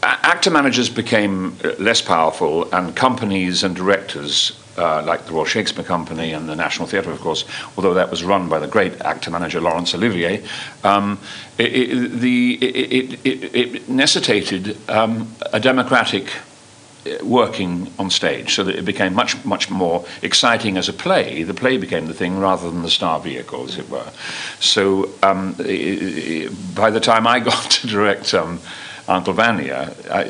actor 0.02 0.50
managers 0.50 0.88
became 0.88 1.56
less 1.78 2.00
powerful, 2.00 2.72
and 2.72 2.94
companies 2.96 3.62
and 3.62 3.76
directors, 3.76 4.58
uh, 4.78 5.02
like 5.04 5.26
the 5.26 5.32
Royal 5.32 5.44
Shakespeare 5.44 5.84
Company 5.84 6.32
and 6.32 6.48
the 6.48 6.56
National 6.56 6.88
Theatre, 6.88 7.10
of 7.10 7.20
course, 7.20 7.44
although 7.76 7.94
that 7.94 8.10
was 8.10 8.24
run 8.24 8.48
by 8.48 8.58
the 8.58 8.66
great 8.66 9.00
actor 9.02 9.30
manager 9.30 9.60
Laurence 9.60 9.94
Olivier, 9.94 10.42
um, 10.84 11.18
it, 11.58 11.72
it, 11.72 12.10
the, 12.20 12.54
it, 12.54 13.20
it, 13.24 13.54
it 13.54 13.88
necessitated 13.88 14.76
um, 14.88 15.34
a 15.52 15.60
democratic 15.60 16.32
uh, 17.06 17.24
working 17.24 17.90
on 17.98 18.10
stage 18.10 18.54
so 18.54 18.62
that 18.62 18.76
it 18.76 18.84
became 18.84 19.14
much 19.14 19.42
much 19.46 19.70
more 19.70 20.04
exciting 20.20 20.76
as 20.76 20.86
a 20.86 20.92
play. 20.92 21.42
The 21.42 21.54
play 21.54 21.78
became 21.78 22.06
the 22.06 22.14
thing 22.14 22.38
rather 22.38 22.70
than 22.70 22.82
the 22.82 22.90
star 22.90 23.18
vehicle 23.20 23.64
as 23.64 23.78
it 23.78 23.88
were. 23.88 24.10
So 24.60 25.08
um, 25.22 25.52
by 26.74 26.90
the 26.90 27.00
time 27.00 27.26
I 27.26 27.40
got 27.50 27.70
to 27.70 27.86
direct 27.86 28.34
um, 28.34 28.60
Uncle 29.08 29.32
Vanya 29.32 29.94
I, 30.10 30.22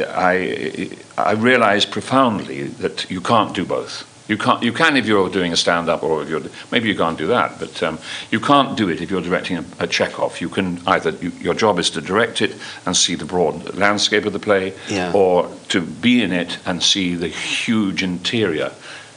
I, 1.16 1.30
I 1.30 1.32
realized 1.32 1.90
profoundly 1.90 2.64
that 2.64 3.10
you 3.10 3.20
can't 3.20 3.54
do 3.54 3.64
both 3.64 4.06
you 4.30 4.38
can't. 4.38 4.62
You 4.62 4.72
can 4.72 4.96
if 4.96 5.06
you're 5.06 5.28
doing 5.28 5.52
a 5.52 5.56
stand-up, 5.56 6.04
or 6.04 6.22
if 6.22 6.28
you're 6.28 6.42
maybe 6.70 6.88
you 6.88 6.94
can't 6.94 7.18
do 7.18 7.26
that. 7.26 7.58
But 7.58 7.82
um, 7.82 7.98
you 8.30 8.38
can't 8.38 8.76
do 8.76 8.88
it 8.88 9.00
if 9.00 9.10
you're 9.10 9.20
directing 9.20 9.56
a, 9.58 9.64
a 9.80 9.86
Chekhov. 9.88 10.40
You 10.40 10.48
can 10.48 10.80
either 10.86 11.10
you, 11.10 11.30
your 11.40 11.52
job 11.54 11.80
is 11.80 11.90
to 11.90 12.00
direct 12.00 12.40
it 12.40 12.54
and 12.86 12.96
see 12.96 13.16
the 13.16 13.24
broad 13.24 13.74
landscape 13.74 14.24
of 14.26 14.32
the 14.32 14.38
play, 14.38 14.72
Yeah. 14.88 15.12
or 15.12 15.50
to 15.70 15.80
be 15.80 16.22
in 16.22 16.32
it 16.32 16.58
and 16.64 16.80
see 16.80 17.16
the 17.16 17.26
huge 17.26 18.04
interior. 18.04 18.70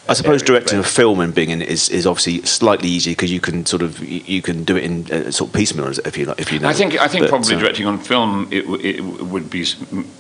I 0.07 0.13
suppose 0.13 0.43
directing 0.43 0.79
a 0.79 0.83
film 0.83 1.22
and 1.22 1.33
being 1.33 1.50
in 1.50 1.62
it 1.62 1.69
is, 1.69 1.88
is 1.89 2.05
obviously 2.05 2.41
slightly 2.41 2.89
easier 2.89 3.13
because 3.13 3.31
you 3.31 3.39
can 3.39 3.65
sort 3.65 3.81
of 3.81 4.00
you 4.03 4.41
can 4.41 4.65
do 4.65 4.75
it 4.75 4.83
in 4.83 5.05
uh, 5.12 5.31
sort 5.31 5.50
of 5.50 5.53
piecemeal 5.55 5.88
if 6.05 6.17
you 6.17 6.25
like- 6.25 6.41
if 6.41 6.51
you 6.51 6.60
know. 6.60 6.67
I 6.67 6.74
think 6.74 7.00
I 7.00 7.07
think 7.07 7.24
But, 7.24 7.29
probably 7.29 7.55
uh, 7.55 7.60
directing 7.60 7.86
on 7.88 8.00
film 8.00 8.48
it, 8.51 8.65
it 8.83 9.01
would 9.01 9.50
be 9.50 9.65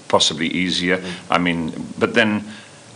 possibly 0.07 0.47
easier. 0.47 1.01
I 1.29 1.37
mean, 1.37 1.73
but 1.99 2.13
then 2.13 2.45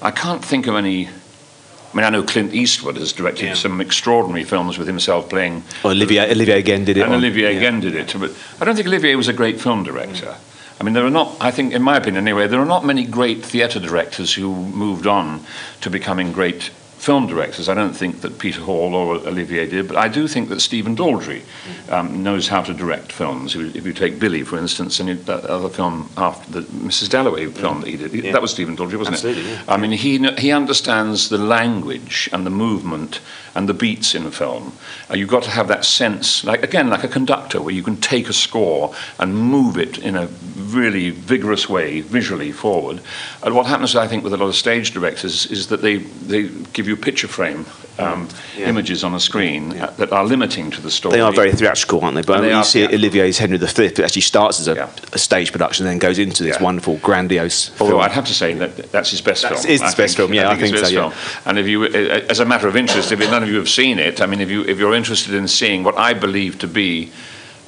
I 0.01 0.12
can't 0.12 0.44
think 0.44 0.67
of 0.67 0.75
any. 0.75 1.08
I 1.08 1.96
mean, 1.98 2.06
I 2.06 2.10
know 2.10 2.24
Clint 2.24 2.53
Eastwood 2.53 2.96
has 2.98 3.12
directed 3.12 3.46
Yeah. 3.48 3.53
some 3.56 3.82
extraordinary 3.82 4.44
films 4.46 4.77
with 4.77 4.88
himself 4.88 5.29
playing 5.29 5.63
Well, 5.84 5.91
Olivier 5.94 6.32
Olivier 6.32 6.60
again 6.60 6.86
did 6.86 6.98
it. 6.98 7.01
and 7.01 7.12
on- 7.13 7.20
Olivier 7.20 7.51
yeah. 7.51 7.58
again 7.58 7.79
did 7.82 7.96
it. 7.96 8.15
But 8.17 8.32
I 8.62 8.65
don't 8.65 8.75
think 8.75 8.88
Olivier 8.88 9.15
was 9.15 9.27
a 9.27 9.34
great 9.34 9.60
film 9.60 9.84
director. 9.84 10.36
I 10.79 10.84
mean, 10.84 10.94
there 10.94 11.06
are 11.06 11.10
not, 11.12 11.36
I 11.41 11.50
think, 11.50 11.74
in 11.74 11.82
my 11.82 11.98
opinion 11.98 12.24
anyway, 12.27 12.46
there 12.48 12.60
are 12.62 12.65
not 12.65 12.86
many 12.86 13.03
great 13.03 13.44
theatre 13.44 13.79
directors 13.79 14.36
who 14.36 14.53
moved 14.53 15.08
on 15.08 15.44
to 15.82 15.89
becoming 15.89 16.32
great 16.32 16.70
film 16.98 17.27
directors. 17.27 17.70
I 17.70 17.74
don't 17.74 17.94
think 17.96 18.22
that 18.22 18.39
Peter 18.39 18.62
Hall 18.62 18.96
or 18.96 19.16
Olivier 19.16 19.70
did, 19.70 19.88
but 19.88 19.98
I 19.98 20.08
do 20.08 20.27
think 20.27 20.50
that 20.50 20.60
Stephen 20.62 20.96
Daldry 20.96 21.42
um, 21.89 22.24
knows 22.24 22.48
how 22.48 22.62
to 22.63 22.74
direct 22.74 23.12
films. 23.12 23.56
If 23.56 23.86
you, 23.86 23.94
take 23.94 24.20
Billy, 24.20 24.44
for 24.44 24.58
instance, 24.58 25.00
and 25.00 25.10
that 25.25 25.46
other 25.46 25.70
film 25.70 26.10
after 26.18 26.51
the 26.51 26.62
Mrs. 26.62 27.10
Dalloway 27.10 27.46
film 27.48 27.82
that 27.82 27.89
he 27.89 27.98
did, 27.98 28.13
Yeah. 28.13 28.32
that 28.34 28.42
was 28.42 28.51
Stephen 28.51 28.75
Daldry, 28.75 28.98
wasn't 28.98 29.16
Absolutely, 29.16 29.44
it? 29.44 29.50
yeah. 29.54 29.63
I 29.68 29.77
mean, 29.77 29.92
he, 29.92 30.18
he 30.38 30.51
understands 30.51 31.30
the 31.30 31.38
language 31.38 32.30
and 32.34 32.46
the 32.46 32.50
movement 32.50 33.22
and 33.56 33.70
the 33.70 33.74
beats 33.74 34.13
in 34.13 34.25
a 34.25 34.32
film. 34.32 34.74
Uh, 35.10 35.16
you've 35.16 35.30
got 35.30 35.44
to 35.44 35.50
have 35.50 35.68
that 35.68 35.86
sense, 35.86 36.44
like 36.44 36.62
again, 36.63 36.89
like 36.89 37.04
a 37.04 37.08
conductor, 37.08 37.62
where 37.62 37.74
you 37.74 37.84
can 37.84 37.98
take 37.98 38.30
a 38.30 38.34
score 38.34 38.94
and 39.20 39.36
move 39.36 39.77
it 39.77 39.98
in 39.98 40.16
a 40.16 40.27
really 40.58 41.10
vigorous 41.10 41.68
way, 41.70 42.01
visually 42.01 42.51
forward. 42.51 43.01
And 43.44 43.56
what 43.56 43.66
happens, 43.66 43.96
I 43.96 44.08
think, 44.08 44.24
with 44.24 44.34
a 44.34 44.38
lot 44.38 44.48
of 44.48 44.56
stage 44.56 44.92
directors 44.92 45.46
is 45.48 45.68
that 45.68 45.82
they, 45.82 45.98
they 45.98 46.50
give 46.74 46.87
you 46.88 46.96
picture 46.98 47.27
frame 47.27 47.65
um, 48.00 48.27
Yeah. 48.58 48.70
images 48.70 49.03
on 49.03 49.13
a 49.13 49.20
screen 49.20 49.74
uh, 49.79 49.91
that 49.98 50.12
are 50.12 50.24
limiting 50.25 50.72
to 50.72 50.82
the 50.82 50.91
story. 50.91 51.15
They 51.15 51.22
are 51.22 51.34
very 51.34 51.51
theatrical, 51.51 52.01
aren't 52.01 52.15
they? 52.15 52.22
But 52.22 52.41
they 52.41 52.50
you 52.50 52.56
are 52.56 52.63
see 52.63 52.79
theatrical. 52.79 53.00
Olivier's 53.06 53.38
Henry 53.39 53.58
V, 53.58 53.84
it 53.86 54.00
actually 54.00 54.22
starts 54.22 54.60
as 54.60 54.67
a, 54.67 54.75
Yeah. 54.75 54.89
a 55.13 55.17
stage 55.17 55.51
production, 55.51 55.86
and 55.86 55.91
then 55.94 56.00
goes 56.00 56.20
into 56.20 56.44
this 56.44 56.56
Yeah. 56.58 56.63
wonderful, 56.63 56.98
grandiose. 56.98 57.72
Although 57.79 57.94
film. 57.94 58.01
I'd 58.03 58.12
have 58.12 58.25
to 58.25 58.34
say 58.34 58.53
that 58.53 58.91
that's 58.91 59.10
his 59.12 59.22
best 59.22 59.41
That's- 59.41 59.63
film. 59.63 59.74
is 59.74 59.82
his 59.82 59.94
I 59.94 59.98
best 59.98 60.15
film, 60.17 60.34
yeah, 60.34 60.50
I 60.50 60.53
it's 60.53 60.62
think 60.62 60.74
his 60.74 60.79
so, 60.82 60.86
best 60.86 60.94
yeah. 60.94 61.10
film. 61.10 61.41
And 61.46 61.60
if 61.60 61.67
you, 61.67 61.84
uh, 61.84 62.22
as 62.29 62.39
a 62.39 62.46
matter 62.46 62.67
of 62.67 62.75
interest, 62.75 63.12
if 63.12 63.20
none 63.20 63.44
of 63.44 63.50
you 63.50 63.58
have 63.58 63.70
seen 63.70 63.98
it, 64.00 64.22
I 64.22 64.25
mean, 64.27 64.41
if 64.41 64.50
you 64.51 64.63
if 64.65 64.77
you're 64.79 64.94
interested 64.96 65.34
in 65.34 65.48
seeing 65.48 65.84
what 65.84 65.98
I 65.98 66.13
believe 66.13 66.58
to 66.60 66.67
be 66.67 67.12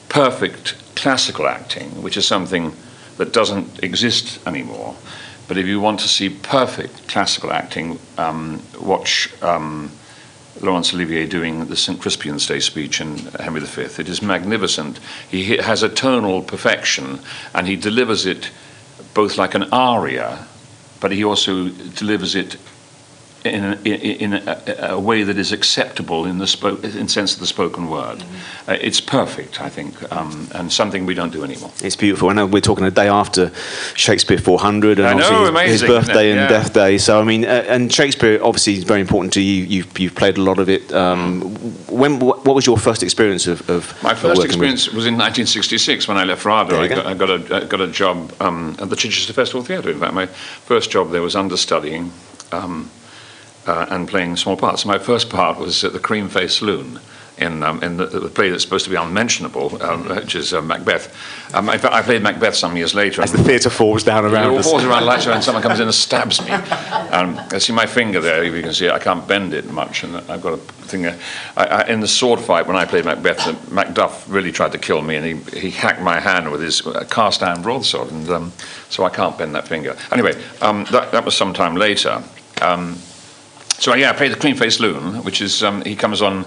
perfect 0.09 0.75
classical 0.95 1.47
acting, 1.47 2.01
which 2.01 2.17
is 2.17 2.25
something 2.27 2.73
that 3.17 3.33
doesn't 3.33 3.83
exist 3.83 4.39
anymore, 4.47 4.95
but 5.49 5.57
if 5.57 5.65
you 5.65 5.81
want 5.81 5.99
to 5.99 6.07
see 6.07 6.29
perfect 6.29 7.09
classical 7.09 7.51
acting, 7.51 7.99
um, 8.17 8.61
watch. 8.79 9.29
Um, 9.43 9.91
Laurence 10.61 10.93
Olivier 10.93 11.25
doing 11.25 11.65
the 11.65 11.75
St. 11.75 12.01
Crispian's 12.01 12.45
Day 12.45 12.59
speech 12.59 12.99
in 12.99 13.17
Henry 13.39 13.61
V. 13.61 13.83
It 13.83 14.09
is 14.09 14.21
magnificent. 14.21 14.99
He 15.29 15.55
has 15.57 15.83
a 15.83 15.89
perfection 16.41 17.19
and 17.53 17.65
he 17.65 17.77
delivers 17.77 18.25
it 18.25 18.51
both 19.13 19.37
like 19.37 19.55
an 19.55 19.71
aria, 19.71 20.45
but 20.99 21.11
he 21.11 21.23
also 21.23 21.69
delivers 21.69 22.35
it 22.35 22.57
in 23.45 23.63
a, 23.63 23.75
in 23.83 24.33
a, 24.33 24.61
a 24.91 24.99
way 24.99 25.23
that 25.23 25.37
is 25.37 25.51
acceptable 25.51 26.25
in 26.25 26.39
the 26.39 26.45
spo- 26.45 26.83
in 26.95 27.07
sense 27.07 27.33
of 27.33 27.39
the 27.39 27.45
spoken 27.47 27.89
word. 27.89 28.23
Uh, 28.67 28.77
it's 28.81 28.99
perfect, 28.99 29.61
I 29.61 29.69
think, 29.69 30.11
um, 30.11 30.47
and 30.53 30.71
something 30.71 31.05
we 31.05 31.13
don't 31.13 31.31
do 31.31 31.43
anymore. 31.43 31.71
It's 31.81 31.95
beautiful. 31.95 32.29
I 32.29 32.33
know 32.33 32.45
we're 32.45 32.61
talking 32.61 32.85
a 32.85 32.91
day 32.91 33.07
after 33.07 33.51
Shakespeare 33.95 34.37
400 34.37 34.99
and 34.99 35.19
know, 35.19 35.45
obviously 35.45 35.71
his- 35.71 35.81
his 35.81 35.89
birthday 35.89 36.31
and 36.31 36.39
Yeah. 36.41 36.47
death 36.47 36.73
day. 36.73 36.97
So 36.97 37.19
I 37.19 37.23
mean, 37.23 37.45
uh, 37.45 37.63
and 37.67 37.91
Shakespeare 37.93 38.39
obviously 38.43 38.73
is 38.73 38.83
very 38.83 39.01
important 39.01 39.33
to 39.33 39.41
you. 39.41 39.63
You've, 39.63 39.97
you've 39.99 40.15
played 40.15 40.37
a 40.37 40.41
lot 40.41 40.59
of 40.59 40.67
it. 40.69 40.91
Um, 40.93 41.41
when 41.89 42.19
what 42.19 42.45
was 42.45 42.65
your 42.65 42.77
first 42.77 43.03
experience 43.03 43.47
of, 43.47 43.67
of 43.69 43.93
My 44.03 44.15
first 44.15 44.43
experience 44.43 44.87
was 44.87 45.05
in 45.05 45.13
1966 45.17 46.07
when 46.07 46.17
I 46.17 46.23
left 46.25 46.45
RADA. 46.45 46.77
I 46.77 46.87
got, 46.87 47.03
go. 47.03 47.09
I 47.09 47.13
got 47.13 47.29
a 47.29 47.55
I 47.55 47.65
got 47.65 47.81
a 47.81 47.87
job 47.87 48.31
um, 48.41 48.75
at 48.79 48.89
the 48.89 48.95
Chichester 48.95 49.33
Festival 49.33 49.63
Theatre. 49.63 49.89
In 49.91 49.99
fact, 49.99 50.13
my 50.13 50.25
first 50.25 50.91
job 50.91 51.11
there 51.11 51.21
was 51.21 51.35
understudying 51.35 52.11
um, 52.51 52.89
uh, 53.69 53.85
and 53.89 54.07
playing 54.07 54.35
small 54.35 54.57
parts. 54.57 54.83
My 54.85 54.97
first 54.97 55.29
part 55.29 55.59
was 55.59 55.83
at 55.83 55.93
the 55.93 55.99
Cream 55.99 56.27
Faced 56.27 56.61
Loon. 56.61 56.99
In, 57.37 57.63
um, 57.63 57.81
in 57.81 57.95
the, 57.95 58.05
the 58.05 58.27
play 58.27 58.49
that's 58.49 58.63
supposed 58.63 58.83
to 58.83 58.89
be 58.89 58.97
unmentionable, 58.97 59.81
um, 59.81 60.09
which 60.09 60.35
is 60.35 60.53
uh, 60.53 60.61
Macbeth. 60.61 61.07
Um, 61.55 61.69
I, 61.69 61.75
I 61.75 62.01
played 62.01 62.21
Macbeth 62.21 62.53
some 62.53 62.75
years 62.75 62.93
later. 62.93 63.21
As 63.21 63.31
the 63.31 63.41
theatre 63.41 63.69
falls 63.69 64.03
down 64.03 64.25
around 64.25 64.49
all 64.49 64.59
It 64.59 64.63
falls 64.63 64.83
around 64.83 65.05
like 65.05 65.21
so, 65.21 65.31
and 65.31 65.41
someone 65.41 65.63
comes 65.63 65.79
in 65.79 65.85
and 65.85 65.95
stabs 65.95 66.41
me. 66.41 66.51
Um, 66.51 67.39
I 67.49 67.59
see 67.59 67.71
my 67.71 67.85
finger 67.85 68.19
there. 68.19 68.43
If 68.43 68.53
you 68.53 68.61
can 68.61 68.73
see 68.73 68.87
it, 68.87 68.91
I 68.91 68.99
can't 68.99 69.25
bend 69.25 69.53
it 69.53 69.71
much, 69.71 70.03
and 70.03 70.17
I've 70.17 70.41
got 70.41 70.55
a 70.55 70.57
thing. 70.57 71.03
there. 71.03 71.17
I, 71.55 71.65
I, 71.65 71.87
in 71.87 72.01
the 72.01 72.09
sword 72.09 72.41
fight 72.41 72.67
when 72.67 72.75
I 72.75 72.83
played 72.83 73.05
Macbeth, 73.05 73.47
uh, 73.47 73.53
Macduff 73.71 74.25
really 74.27 74.51
tried 74.51 74.73
to 74.73 74.77
kill 74.77 75.01
me, 75.01 75.15
and 75.15 75.25
he, 75.25 75.59
he 75.61 75.71
hacked 75.71 76.01
my 76.01 76.19
hand 76.19 76.51
with 76.51 76.61
his 76.61 76.85
uh, 76.85 77.05
cast 77.09 77.41
iron 77.41 77.61
broadsword, 77.61 78.11
and 78.11 78.29
um, 78.29 78.51
so 78.89 79.05
I 79.05 79.09
can't 79.09 79.37
bend 79.37 79.55
that 79.55 79.65
finger. 79.65 79.95
Anyway, 80.11 80.33
um, 80.61 80.83
that, 80.91 81.13
that 81.13 81.23
was 81.23 81.37
some 81.37 81.53
time 81.53 81.77
later. 81.77 82.21
So 83.79 83.95
yeah, 83.95 84.09
I 84.09 84.13
played 84.13 84.33
the 84.33 84.35
Cream 84.35 84.57
Face 84.57 84.81
Loon, 84.81 85.23
which 85.23 85.41
is 85.41 85.63
um, 85.63 85.81
he 85.83 85.95
comes 85.95 86.21
on 86.21 86.45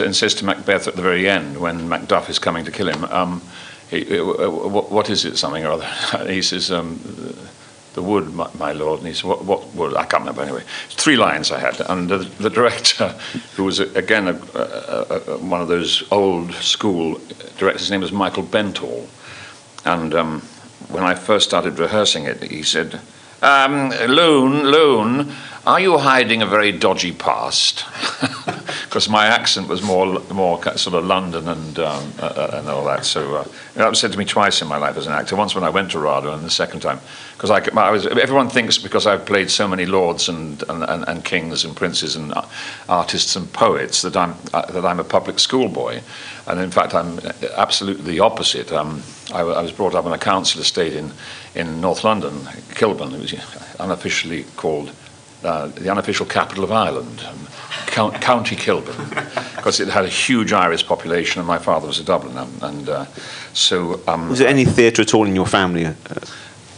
and 0.00 0.16
says 0.16 0.34
to 0.36 0.44
Macbeth 0.46 0.88
at 0.88 0.96
the 0.96 1.02
very 1.02 1.28
end 1.28 1.58
when 1.58 1.80
Macduff 1.80 2.30
is 2.30 2.38
coming 2.38 2.64
to 2.64 2.70
kill 2.70 2.88
him, 2.88 3.04
um, 3.04 3.42
he, 3.90 4.18
uh, 4.18 4.48
what, 4.48 4.90
what 4.90 5.10
is 5.10 5.26
it, 5.26 5.36
something 5.36 5.66
or 5.66 5.72
other? 5.72 6.26
he 6.32 6.40
says, 6.40 6.70
um, 6.70 6.98
the 7.92 8.00
wood, 8.02 8.32
my, 8.32 8.48
my 8.58 8.72
lord. 8.72 9.00
And 9.00 9.08
he 9.08 9.12
said, 9.12 9.24
what, 9.24 9.44
what 9.44 9.74
wood? 9.74 9.94
I 9.96 10.06
can't 10.06 10.22
remember 10.22 10.40
anyway. 10.42 10.62
Three 10.88 11.16
lines 11.16 11.50
I 11.52 11.58
had. 11.58 11.78
And 11.90 12.08
the, 12.08 12.18
the 12.18 12.48
director, 12.48 13.08
who 13.56 13.64
was, 13.64 13.78
again, 13.80 14.28
a, 14.28 14.40
a, 14.54 15.22
a, 15.26 15.38
one 15.38 15.60
of 15.60 15.68
those 15.68 16.10
old 16.10 16.54
school 16.54 17.20
directors, 17.58 17.82
his 17.82 17.90
name 17.90 18.00
was 18.00 18.12
Michael 18.12 18.44
Benthall. 18.44 19.06
And 19.84 20.14
um, 20.14 20.40
when 20.88 21.02
I 21.02 21.14
first 21.16 21.46
started 21.46 21.78
rehearsing 21.78 22.24
it, 22.24 22.42
he 22.42 22.62
said, 22.62 22.98
um, 23.42 23.90
Loon, 24.08 24.64
Loon, 24.64 25.32
are 25.66 25.80
you 25.80 25.98
hiding 25.98 26.42
a 26.42 26.46
very 26.46 26.72
dodgy 26.72 27.12
past? 27.12 27.84
Because 28.92 29.08
my 29.08 29.24
accent 29.24 29.68
was 29.68 29.82
more, 29.82 30.20
more 30.34 30.62
sort 30.76 30.94
of 30.94 31.06
London 31.06 31.48
and, 31.48 31.78
um, 31.78 32.12
uh, 32.20 32.26
uh, 32.26 32.56
and 32.58 32.68
all 32.68 32.84
that. 32.84 33.06
So 33.06 33.36
uh, 33.36 33.44
that 33.72 33.88
was 33.88 33.98
said 33.98 34.12
to 34.12 34.18
me 34.18 34.26
twice 34.26 34.60
in 34.60 34.68
my 34.68 34.76
life 34.76 34.98
as 34.98 35.06
an 35.06 35.14
actor. 35.14 35.34
Once 35.34 35.54
when 35.54 35.64
I 35.64 35.70
went 35.70 35.92
to 35.92 35.98
RADA, 35.98 36.30
and 36.34 36.44
the 36.44 36.50
second 36.50 36.80
time 36.80 37.00
because 37.32 37.48
I, 37.50 37.80
I 37.80 37.90
was. 37.90 38.06
Everyone 38.06 38.50
thinks 38.50 38.76
because 38.76 39.06
I've 39.06 39.24
played 39.24 39.50
so 39.50 39.66
many 39.66 39.86
lords 39.86 40.28
and, 40.28 40.62
and, 40.68 40.82
and, 40.82 41.08
and 41.08 41.24
kings 41.24 41.64
and 41.64 41.74
princes 41.74 42.16
and 42.16 42.34
uh, 42.34 42.44
artists 42.86 43.34
and 43.34 43.50
poets 43.54 44.02
that 44.02 44.14
I'm 44.14 44.34
uh, 44.52 44.70
that 44.72 44.84
I'm 44.84 45.00
a 45.00 45.04
public 45.04 45.38
school 45.38 45.70
boy, 45.70 46.02
and 46.46 46.60
in 46.60 46.70
fact 46.70 46.94
I'm 46.94 47.18
absolutely 47.56 48.12
the 48.12 48.20
opposite. 48.20 48.70
Um, 48.72 49.02
I, 49.32 49.40
I 49.40 49.62
was 49.62 49.72
brought 49.72 49.94
up 49.94 50.04
on 50.04 50.12
a 50.12 50.18
council 50.18 50.60
estate 50.60 50.92
in 50.92 51.12
in 51.54 51.80
North 51.80 52.04
London, 52.04 52.46
Kilburn. 52.74 53.14
It 53.14 53.22
was 53.22 53.34
unofficially 53.80 54.44
called 54.56 54.92
uh, 55.44 55.66
the 55.68 55.90
unofficial 55.90 56.26
capital 56.26 56.64
of 56.64 56.72
Ireland, 56.72 57.24
um, 57.28 57.38
Count, 57.86 58.20
County 58.20 58.56
Kilburn, 58.56 59.08
because 59.56 59.80
it 59.80 59.88
had 59.88 60.04
a 60.04 60.08
huge 60.08 60.52
Irish 60.52 60.86
population, 60.86 61.40
and 61.40 61.48
my 61.48 61.58
father 61.58 61.86
was 61.86 62.00
a 62.00 62.04
Dubliner, 62.04 62.46
and 62.62 62.88
uh, 62.88 63.06
so. 63.52 64.00
Um, 64.06 64.30
Was 64.30 64.38
there 64.38 64.48
any 64.48 64.64
theatre 64.64 65.02
at 65.02 65.14
all 65.14 65.26
in 65.26 65.34
your 65.34 65.46
family? 65.46 65.86
Uh, 65.86 65.94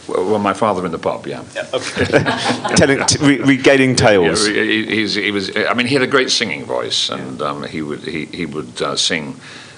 well, 0.09 0.39
my 0.39 0.53
father 0.53 0.85
in 0.85 0.93
the 0.93 0.99
pub, 0.99 1.27
yeah. 1.27 1.43
telling, 2.77 3.05
t- 3.07 3.19
re- 3.25 3.39
regaling 3.39 3.97
tales. 3.97 4.47
Yeah, 4.49 4.63
he, 4.63 4.87
he's, 4.87 5.15
he 5.15 5.31
was. 5.31 5.57
I 5.57 5.73
mean, 5.75 5.87
he 5.87 5.95
had 5.95 6.03
a 6.03 6.07
great 6.07 6.31
singing 6.31 6.65
voice, 6.65 7.09
and 7.09 7.41
um, 7.41 7.63
he 7.65 7.81
would 7.81 8.01
he, 8.01 8.27
he 8.27 8.47
would 8.47 8.83
uh, 8.83 8.97
sing. 8.97 9.37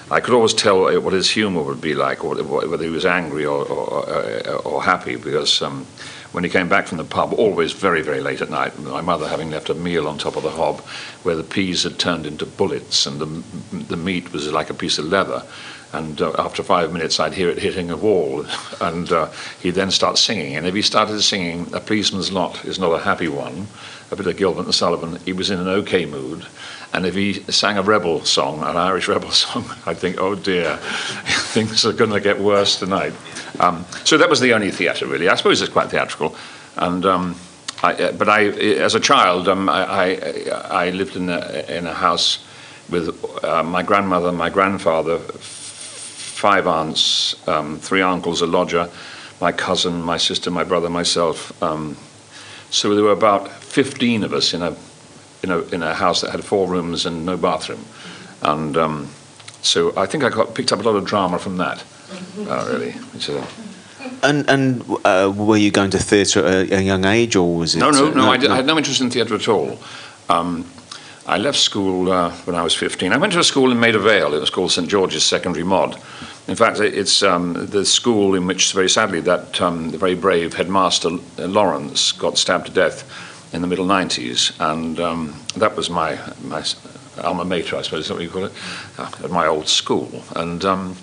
I 0.09 0.19
could 0.19 0.33
always 0.33 0.53
tell 0.53 1.01
what 1.01 1.13
his 1.13 1.29
humour 1.29 1.61
would 1.63 1.81
be 1.81 1.93
like, 1.93 2.23
or 2.23 2.35
whether 2.35 2.83
he 2.83 2.89
was 2.89 3.05
angry 3.05 3.45
or 3.45 3.65
or, 3.65 4.09
uh, 4.09 4.61
or 4.65 4.83
happy, 4.83 5.15
because 5.15 5.61
um, 5.61 5.85
when 6.31 6.43
he 6.43 6.49
came 6.49 6.69
back 6.69 6.87
from 6.87 6.97
the 6.97 7.03
pub, 7.03 7.33
always 7.33 7.71
very 7.71 8.01
very 8.01 8.21
late 8.21 8.41
at 8.41 8.49
night, 8.49 8.77
my 8.79 9.01
mother 9.01 9.27
having 9.27 9.51
left 9.51 9.69
a 9.69 9.73
meal 9.73 10.07
on 10.07 10.17
top 10.17 10.35
of 10.35 10.43
the 10.43 10.49
hob, 10.51 10.81
where 11.23 11.35
the 11.35 11.43
peas 11.43 11.83
had 11.83 11.99
turned 11.99 12.25
into 12.25 12.45
bullets 12.45 13.05
and 13.05 13.19
the 13.19 13.25
the 13.85 13.97
meat 13.97 14.31
was 14.33 14.51
like 14.51 14.69
a 14.69 14.73
piece 14.73 14.97
of 14.97 15.05
leather. 15.05 15.43
And 15.93 16.21
uh, 16.21 16.33
after 16.37 16.63
five 16.63 16.91
minutes, 16.91 17.17
I'd 17.17 17.33
hear 17.33 17.49
it 17.49 17.59
hitting 17.59 17.89
a 17.89 17.95
wall, 17.95 18.45
and 18.81 19.09
uh, 19.11 19.31
he'd 19.61 19.71
then 19.71 19.89
start 19.89 20.17
singing. 20.17 20.57
And 20.57 20.67
if 20.67 20.75
he 20.75 20.81
started 20.81 21.21
singing, 21.21 21.73
"A 21.73 21.79
policeman's 21.79 22.31
lot 22.31 22.65
is 22.65 22.77
not 22.77 22.91
a 22.91 23.03
happy 23.03 23.29
one," 23.29 23.67
a 24.11 24.15
bit 24.15 24.27
of 24.27 24.37
Gilbert 24.37 24.65
and 24.65 24.75
Sullivan, 24.75 25.19
he 25.25 25.33
was 25.33 25.49
in 25.49 25.59
an 25.59 25.67
okay 25.67 26.05
mood. 26.05 26.45
And 26.97 27.05
if 27.05 27.13
he 27.13 27.33
sang 27.51 27.77
a 27.77 27.83
rebel 27.83 28.25
song, 28.25 28.63
an 28.63 28.75
Irish 28.75 29.07
rebel 29.07 29.29
song, 29.45 29.69
I'd 29.85 29.99
think, 29.99 30.19
"Oh 30.19 30.33
dear, 30.33 30.77
things 31.53 31.85
are 31.85 31.93
going 31.93 32.09
to 32.09 32.19
get 32.19 32.39
worse 32.39 32.79
tonight." 32.79 33.13
Um, 33.59 33.85
so 34.03 34.17
that 34.17 34.31
was 34.31 34.39
the 34.39 34.53
only 34.53 34.71
theatre, 34.71 35.05
really. 35.05 35.29
I 35.29 35.35
suppose 35.35 35.61
it's 35.61 35.71
quite 35.71 35.91
theatrical. 35.91 36.35
And 36.75 37.05
um, 37.05 37.35
I, 37.83 37.93
uh, 37.93 38.11
but 38.13 38.29
I, 38.29 38.45
as 38.45 38.95
a 38.95 38.99
child, 38.99 39.47
um, 39.47 39.69
I, 39.69 39.83
I, 39.85 40.85
I 40.85 40.89
lived 40.89 41.15
in 41.15 41.29
a, 41.29 41.65
in 41.69 41.85
a 41.85 41.93
house 41.93 42.43
with 42.89 43.43
uh, 43.43 43.61
my 43.61 43.83
grandmother, 43.83 44.31
my 44.31 44.49
grandfather, 44.49 45.19
five 45.19 46.65
aunts, 46.65 47.47
um, 47.47 47.77
three 47.77 48.01
uncles, 48.01 48.41
a 48.41 48.47
lodger, 48.47 48.89
my 49.39 49.51
cousin, 49.51 50.01
my 50.01 50.17
sister, 50.17 50.49
my 50.49 50.63
brother, 50.63 50.89
myself. 50.89 51.61
Um, 51.61 51.95
so 52.71 52.95
there 52.95 53.03
were 53.03 53.11
about 53.11 53.51
15 53.51 54.23
of 54.23 54.33
us 54.33 54.55
in 54.55 54.63
a, 54.63 54.75
in 55.43 55.51
a, 55.51 55.59
in 55.59 55.83
a 55.83 55.93
house 55.93 56.21
that 56.21 56.31
had 56.31 56.43
four 56.43 56.67
rooms 56.67 57.05
and 57.05 57.25
no 57.25 57.37
bathroom. 57.37 57.85
And 58.41 58.77
um, 58.77 59.09
so 59.61 59.93
I 59.97 60.05
think 60.05 60.23
I 60.23 60.29
got 60.29 60.55
picked 60.55 60.71
up 60.71 60.79
a 60.79 60.83
lot 60.83 60.95
of 60.95 61.05
drama 61.05 61.39
from 61.39 61.57
that, 61.57 61.83
uh, 62.47 62.69
really. 62.71 62.95
It's 63.13 63.29
a, 63.29 63.45
And 64.23 64.49
and 64.49 64.83
uh, 65.03 65.31
were 65.35 65.57
you 65.57 65.71
going 65.71 65.91
to 65.91 65.99
theatre 65.99 66.45
at 66.45 66.71
a, 66.71 66.77
a 66.77 66.81
young 66.81 67.05
age, 67.05 67.35
or 67.35 67.57
was 67.57 67.75
it? 67.75 67.79
No, 67.79 67.91
no, 67.91 68.07
uh, 68.07 68.11
no. 68.11 68.31
I, 68.31 68.37
did, 68.37 68.51
I 68.51 68.55
had 68.55 68.65
no 68.65 68.77
interest 68.77 69.01
in 69.01 69.09
theatre 69.09 69.35
at 69.35 69.47
all. 69.47 69.79
Um, 70.29 70.65
I 71.25 71.37
left 71.37 71.57
school 71.57 72.09
uh, 72.09 72.31
when 72.45 72.55
I 72.55 72.63
was 72.63 72.73
15. 72.73 73.11
I 73.11 73.17
went 73.17 73.33
to 73.33 73.39
a 73.39 73.43
school 73.43 73.71
in 73.71 73.79
Maida 73.79 73.99
Vale. 73.99 74.33
It 74.33 74.39
was 74.39 74.49
called 74.49 74.71
St 74.71 74.87
George's 74.87 75.25
Secondary 75.25 75.65
Mod. 75.65 76.01
In 76.47 76.55
fact, 76.55 76.79
it's 76.79 77.21
um, 77.21 77.65
the 77.65 77.83
school 77.85 78.33
in 78.33 78.47
which, 78.47 78.71
very 78.71 78.87
sadly, 78.87 79.19
that 79.21 79.59
um, 79.59 79.91
the 79.91 79.97
very 79.97 80.15
brave 80.15 80.53
headmaster 80.53 81.09
Lawrence 81.37 82.13
got 82.13 82.37
stabbed 82.37 82.67
to 82.67 82.71
death 82.71 83.03
in 83.53 83.61
the 83.61 83.67
middle 83.67 83.85
90s, 83.85 84.53
and 84.59 84.99
um, 84.99 85.41
that 85.55 85.75
was 85.75 85.89
my 85.89 86.19
my 86.43 86.63
alma 87.23 87.45
mater, 87.45 87.75
I 87.75 87.81
suppose, 87.81 88.01
is 88.01 88.07
that 88.09 88.13
what 88.15 88.23
you 88.23 88.29
call 88.29 88.45
it, 88.45 88.53
uh, 88.97 89.11
at 89.23 89.31
my 89.31 89.47
old 89.47 89.67
school. 89.67 90.23
And 90.35 90.63
um, 90.65 90.95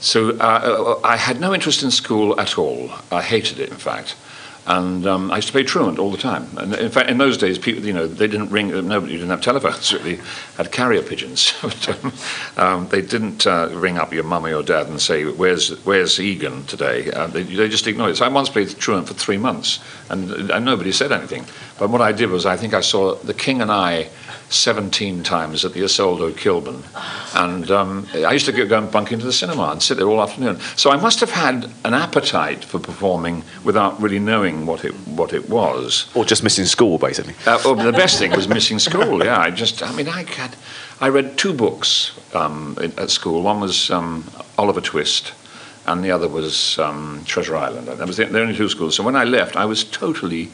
so 0.00 0.36
uh, 0.38 1.00
I 1.02 1.16
had 1.16 1.40
no 1.40 1.54
interest 1.54 1.82
in 1.82 1.90
school 1.90 2.38
at 2.38 2.58
all. 2.58 2.90
I 3.10 3.22
hated 3.22 3.58
it, 3.58 3.70
in 3.70 3.76
fact. 3.76 4.16
And 4.66 5.06
um, 5.06 5.30
I 5.30 5.36
used 5.36 5.48
to 5.48 5.52
play 5.52 5.62
truant 5.62 5.98
all 5.98 6.10
the 6.10 6.16
time. 6.16 6.48
And 6.56 6.74
in 6.74 6.90
fact, 6.90 7.10
in 7.10 7.18
those 7.18 7.36
days, 7.36 7.58
people, 7.58 7.84
you 7.84 7.92
know, 7.92 8.06
they 8.06 8.26
didn't 8.26 8.48
ring. 8.48 8.68
Nobody 8.68 9.12
didn't 9.12 9.28
have 9.28 9.42
telephones. 9.42 9.92
Really, 9.92 10.20
had 10.56 10.72
carrier 10.72 11.02
pigeons. 11.02 11.52
But, 11.64 11.88
um, 11.88 12.12
um, 12.56 12.88
they 12.88 13.00
didn't 13.00 13.46
uh, 13.46 13.70
ring 13.72 13.98
up 13.98 14.12
your 14.12 14.24
mum 14.24 14.44
or 14.44 14.62
dad 14.62 14.86
and 14.86 15.00
say, 15.00 15.24
"Where's 15.24 15.70
Where's 15.84 16.20
Egan 16.20 16.64
today?" 16.66 17.10
Uh, 17.10 17.26
they, 17.26 17.42
they 17.42 17.68
just 17.68 17.86
ignored 17.86 18.12
it. 18.12 18.16
So 18.16 18.24
I 18.24 18.28
once 18.28 18.48
played 18.48 18.68
truant 18.78 19.08
for 19.08 19.14
three 19.14 19.38
months, 19.38 19.80
and, 20.08 20.50
and 20.50 20.64
nobody 20.64 20.92
said 20.92 21.12
anything. 21.12 21.44
But 21.78 21.90
what 21.90 22.00
I 22.00 22.12
did 22.12 22.30
was, 22.30 22.46
I 22.46 22.56
think 22.56 22.74
I 22.74 22.80
saw 22.80 23.14
The 23.16 23.34
King 23.34 23.60
and 23.60 23.70
I 23.72 24.08
17 24.48 25.22
times 25.22 25.64
at 25.64 25.72
the 25.72 25.82
Isolde 25.82 26.36
Kilburn. 26.36 26.82
And 27.34 27.70
um, 27.70 28.06
I 28.14 28.32
used 28.32 28.46
to 28.46 28.52
go 28.52 28.78
and 28.78 28.90
bunk 28.90 29.12
into 29.12 29.24
the 29.24 29.32
cinema 29.32 29.70
and 29.70 29.82
sit 29.82 29.96
there 29.96 30.08
all 30.08 30.22
afternoon. 30.22 30.60
So 30.76 30.90
I 30.90 30.96
must 30.96 31.20
have 31.20 31.30
had 31.30 31.70
an 31.84 31.94
appetite 31.94 32.64
for 32.64 32.78
performing 32.78 33.42
without 33.64 34.00
really 34.00 34.18
knowing 34.18 34.66
what 34.66 34.84
it, 34.84 34.92
what 35.08 35.32
it 35.32 35.48
was. 35.48 36.08
or 36.14 36.24
just 36.24 36.42
missing 36.42 36.64
school, 36.66 36.98
basically? 36.98 37.34
Uh, 37.46 37.58
well, 37.64 37.74
the 37.74 37.92
best 37.92 38.18
thing 38.18 38.30
was 38.32 38.48
missing 38.48 38.78
school. 38.78 39.24
Yeah, 39.24 39.38
I 39.38 39.50
just, 39.50 39.82
I 39.82 39.92
mean, 39.92 40.08
I 40.08 40.24
had, 40.24 40.56
I 41.00 41.08
read 41.08 41.36
two 41.36 41.52
books 41.52 42.12
um, 42.34 42.76
at 42.80 43.10
school. 43.10 43.42
One 43.42 43.60
was 43.60 43.90
um, 43.90 44.24
Oliver 44.58 44.80
Twist, 44.80 45.32
and 45.86 46.04
the 46.04 46.10
other 46.10 46.28
was 46.28 46.78
um, 46.78 47.22
Treasure 47.26 47.56
Island. 47.56 47.88
That 47.88 48.06
was 48.06 48.16
the, 48.16 48.26
the 48.26 48.40
only 48.40 48.56
two 48.56 48.68
schools. 48.68 48.96
So 48.96 49.02
when 49.02 49.16
I 49.16 49.24
left, 49.24 49.56
I 49.56 49.64
was 49.64 49.84
totally, 49.84 50.50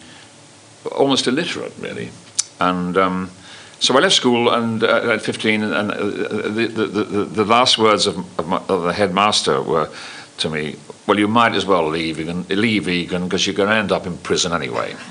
almost 0.92 1.26
illiterate, 1.26 1.72
really, 1.79 2.11
and. 2.61 2.96
Um, 2.96 3.31
so 3.80 3.96
I 3.96 4.00
left 4.00 4.14
school 4.14 4.50
and 4.50 4.84
uh, 4.84 5.14
at 5.14 5.22
15, 5.22 5.62
and 5.62 5.90
uh, 5.90 5.96
the, 5.96 6.66
the, 6.66 6.86
the, 6.86 7.24
the 7.24 7.44
last 7.46 7.78
words 7.78 8.06
of, 8.06 8.18
of, 8.38 8.46
my, 8.46 8.58
of 8.68 8.82
the 8.82 8.92
headmaster 8.92 9.62
were 9.62 9.88
to 10.38 10.50
me, 10.50 10.76
"Well, 11.06 11.18
you 11.18 11.26
might 11.26 11.54
as 11.54 11.64
well 11.64 11.88
leave 11.88 12.20
Egan, 12.20 12.46
leave 12.50 12.88
Egan 12.88 13.24
because 13.24 13.46
you're 13.46 13.56
going 13.56 13.70
to 13.70 13.74
end 13.74 13.90
up 13.90 14.06
in 14.06 14.18
prison 14.18 14.52
anyway." 14.52 14.94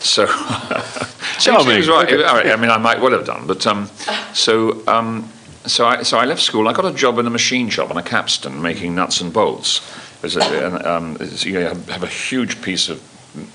So, 0.00 0.26
Charming. 1.38 1.78
Was 1.78 1.88
right. 1.88 2.12
All 2.12 2.34
right, 2.34 2.48
I 2.48 2.56
mean, 2.56 2.68
I 2.68 2.76
might 2.76 3.00
well 3.00 3.12
have 3.12 3.24
done, 3.24 3.46
but 3.46 3.66
um, 3.66 3.88
so 4.34 4.86
um, 4.86 5.32
so 5.64 5.86
I 5.86 6.02
so 6.02 6.18
I 6.18 6.26
left 6.26 6.42
school. 6.42 6.68
I 6.68 6.74
got 6.74 6.84
a 6.84 6.92
job 6.92 7.18
in 7.18 7.26
a 7.26 7.30
machine 7.30 7.70
shop 7.70 7.90
on 7.90 7.96
a 7.96 8.02
capstan 8.02 8.60
making 8.60 8.94
nuts 8.94 9.22
and 9.22 9.32
bolts. 9.32 9.80
A, 10.22 10.66
and, 10.66 10.86
um, 10.86 11.16
you 11.38 11.56
have 11.60 11.88
have 11.88 12.02
a 12.02 12.06
huge 12.06 12.60
piece 12.60 12.90
of 12.90 13.00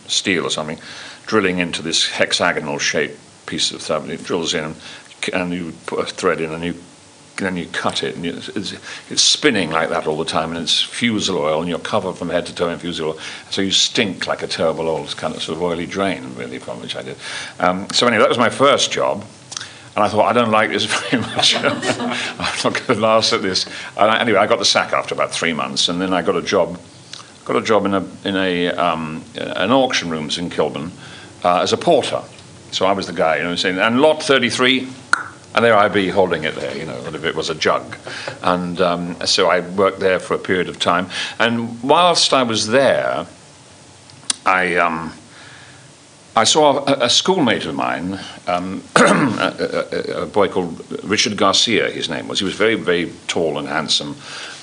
steel 0.08 0.44
or 0.44 0.50
something, 0.50 0.80
drilling 1.28 1.60
into 1.60 1.84
this 1.84 2.08
hexagonal 2.08 2.80
shaped 2.80 3.20
piece 3.50 3.72
of 3.72 3.90
and 3.90 4.12
It 4.12 4.24
drills 4.24 4.54
in, 4.54 4.76
and, 5.34 5.54
you 5.54 5.74
put 5.86 6.00
a 6.00 6.06
thread 6.06 6.40
in, 6.40 6.52
and 6.52 6.64
you 6.64 6.76
then 7.38 7.56
you 7.56 7.68
cut 7.68 8.04
it, 8.04 8.16
and 8.16 8.26
you, 8.26 8.34
it's, 8.34 8.74
it's 9.10 9.22
spinning 9.22 9.72
like 9.72 9.90
that 9.90 10.08
all 10.08 10.18
the 10.18 10.26
time, 10.26 10.52
and 10.52 10.60
it's 10.60 10.82
fusel 10.82 11.38
oil, 11.38 11.60
and 11.62 11.70
you're 11.70 11.80
covered 11.80 12.14
from 12.14 12.30
head 12.30 12.46
to 12.46 12.54
toe 12.54 12.70
in 12.70 12.78
fusel 12.80 13.10
oil, 13.10 13.20
so 13.50 13.62
you 13.62 13.72
stink 13.72 14.28
like 14.28 14.44
a 14.44 14.48
terrible 14.48 14.88
old 14.88 15.16
kind 15.18 15.34
of 15.34 15.42
sort 15.42 15.58
of 15.58 15.64
oily 15.64 15.86
drain, 15.86 16.36
really, 16.36 16.60
from 16.60 16.82
which 16.82 16.96
I 16.96 17.02
did. 17.02 17.18
Um, 17.60 17.88
so 17.92 18.08
anyway, 18.08 18.22
that 18.22 18.30
was 18.30 18.38
my 18.38 18.50
first 18.50 18.92
job. 18.92 19.26
And 19.96 20.06
I 20.06 20.08
thought, 20.08 20.26
I 20.26 20.34
don't 20.34 20.52
like 20.52 20.70
this 20.70 20.86
very 21.10 21.22
much. 21.22 21.56
I'm 21.58 21.66
not 21.66 22.64
going 22.64 22.76
to 22.76 22.94
last 22.96 23.34
at 23.34 23.42
this. 23.42 23.66
I, 23.98 24.20
anyway, 24.20 24.40
I 24.40 24.48
got 24.48 24.60
the 24.60 24.66
sack 24.66 24.94
after 24.94 25.16
about 25.16 25.32
three 25.32 25.54
months, 25.54 25.90
and 25.90 26.00
then 26.00 26.14
I 26.14 26.22
got 26.22 26.36
a 26.36 26.42
job, 26.42 26.80
got 27.46 27.56
a 27.56 27.62
job 27.62 27.86
in 27.86 27.94
a 27.94 28.06
in 28.24 28.36
a 28.36 28.70
um, 28.70 29.24
an 29.36 29.72
auction 29.72 30.10
rooms 30.10 30.38
in 30.38 30.50
Kilburn 30.50 30.92
uh, 31.44 31.62
as 31.62 31.74
a 31.74 31.78
porter. 31.78 32.22
So 32.72 32.86
I 32.86 32.92
was 32.92 33.08
the 33.08 33.14
guy, 33.14 33.38
you 33.38 33.44
know, 33.44 33.56
saying, 33.56 33.78
and 33.78 34.02
lot 34.02 34.22
33, 34.24 34.88
and 35.56 35.66
there 35.66 35.76
I'd 35.76 35.94
be 35.94 36.10
holding 36.10 36.44
it 36.44 36.56
there, 36.56 36.78
you 36.78 36.86
know, 36.86 36.98
if 37.06 37.24
it 37.24 37.36
was 37.36 37.50
a 37.50 37.56
jug. 37.56 37.96
And 38.44 38.80
um, 38.82 39.16
so 39.26 39.50
I 39.50 39.62
worked 39.62 40.00
there 40.00 40.20
for 40.20 40.36
a 40.36 40.40
period 40.40 40.70
of 40.70 40.80
time. 40.80 41.10
And 41.40 41.82
whilst 41.82 42.34
I 42.34 42.44
was 42.44 42.68
there, 42.68 43.26
I. 44.46 44.76
Um, 44.76 45.14
I 46.36 46.46
saw 46.46 46.86
a, 46.86 47.06
a 47.06 47.10
schoolmate 47.10 47.66
of 47.66 47.76
mine, 47.76 48.18
um, 48.48 48.82
a, 48.96 49.02
a, 49.02 50.22
a 50.22 50.26
boy 50.26 50.48
called 50.48 50.90
Richard 51.04 51.36
Garcia, 51.36 51.90
his 51.90 52.08
name 52.08 52.30
was. 52.30 52.40
He 52.40 52.46
was 52.46 52.54
very, 52.54 52.76
very 52.76 53.12
tall 53.28 53.58
and 53.58 53.68
handsome. 53.68 54.16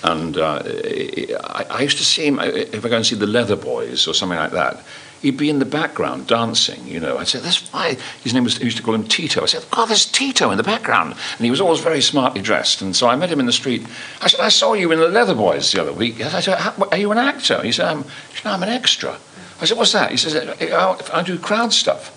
And 0.02 0.38
uh, 0.38 0.62
I, 0.64 1.66
I 1.68 1.82
used 1.82 1.98
to 1.98 2.04
see 2.04 2.26
him, 2.26 2.38
if 2.40 2.82
I 2.82 2.88
go 2.88 2.96
and 2.96 3.04
see 3.04 3.16
the 3.16 3.26
Leather 3.26 3.56
Boys 3.56 4.08
or 4.08 4.14
something 4.14 4.38
like 4.38 4.52
that, 4.52 4.82
he'd 5.26 5.36
be 5.36 5.50
in 5.50 5.58
the 5.58 5.64
background 5.64 6.28
dancing, 6.28 6.86
you 6.86 7.00
know. 7.00 7.18
I'd 7.18 7.26
say, 7.26 7.40
that's 7.40 7.72
why. 7.72 7.96
His 8.22 8.32
name 8.32 8.44
was, 8.44 8.60
I 8.60 8.64
used 8.64 8.76
to 8.76 8.82
call 8.82 8.94
him 8.94 9.02
Tito. 9.02 9.42
I 9.42 9.46
said, 9.46 9.64
God, 9.72 9.86
there's 9.86 10.06
Tito 10.06 10.52
in 10.52 10.56
the 10.56 10.62
background. 10.62 11.14
And 11.36 11.44
he 11.44 11.50
was 11.50 11.60
always 11.60 11.80
very 11.80 12.00
smartly 12.00 12.40
dressed. 12.40 12.80
And 12.80 12.94
so 12.94 13.08
I 13.08 13.16
met 13.16 13.30
him 13.30 13.40
in 13.40 13.46
the 13.46 13.52
street. 13.52 13.84
I 14.22 14.28
said, 14.28 14.38
I 14.40 14.48
saw 14.50 14.74
you 14.74 14.92
in 14.92 15.00
the 15.00 15.08
Leather 15.08 15.34
Boys 15.34 15.72
the 15.72 15.80
other 15.80 15.92
week. 15.92 16.20
I 16.20 16.40
said, 16.40 16.56
are 16.92 16.96
you 16.96 17.10
an 17.10 17.18
actor? 17.18 17.60
He 17.62 17.72
said, 17.72 17.86
I'm, 17.86 18.04
he 18.04 18.36
said, 18.36 18.46
I'm 18.52 18.62
an 18.62 18.68
extra. 18.68 19.18
I 19.60 19.64
said, 19.64 19.76
what's 19.76 19.92
that? 19.92 20.12
He 20.12 20.16
says, 20.16 20.36
"I- 20.36 20.96
I 21.12 21.22
do 21.22 21.38
crowd 21.38 21.72
stuff. 21.72 22.12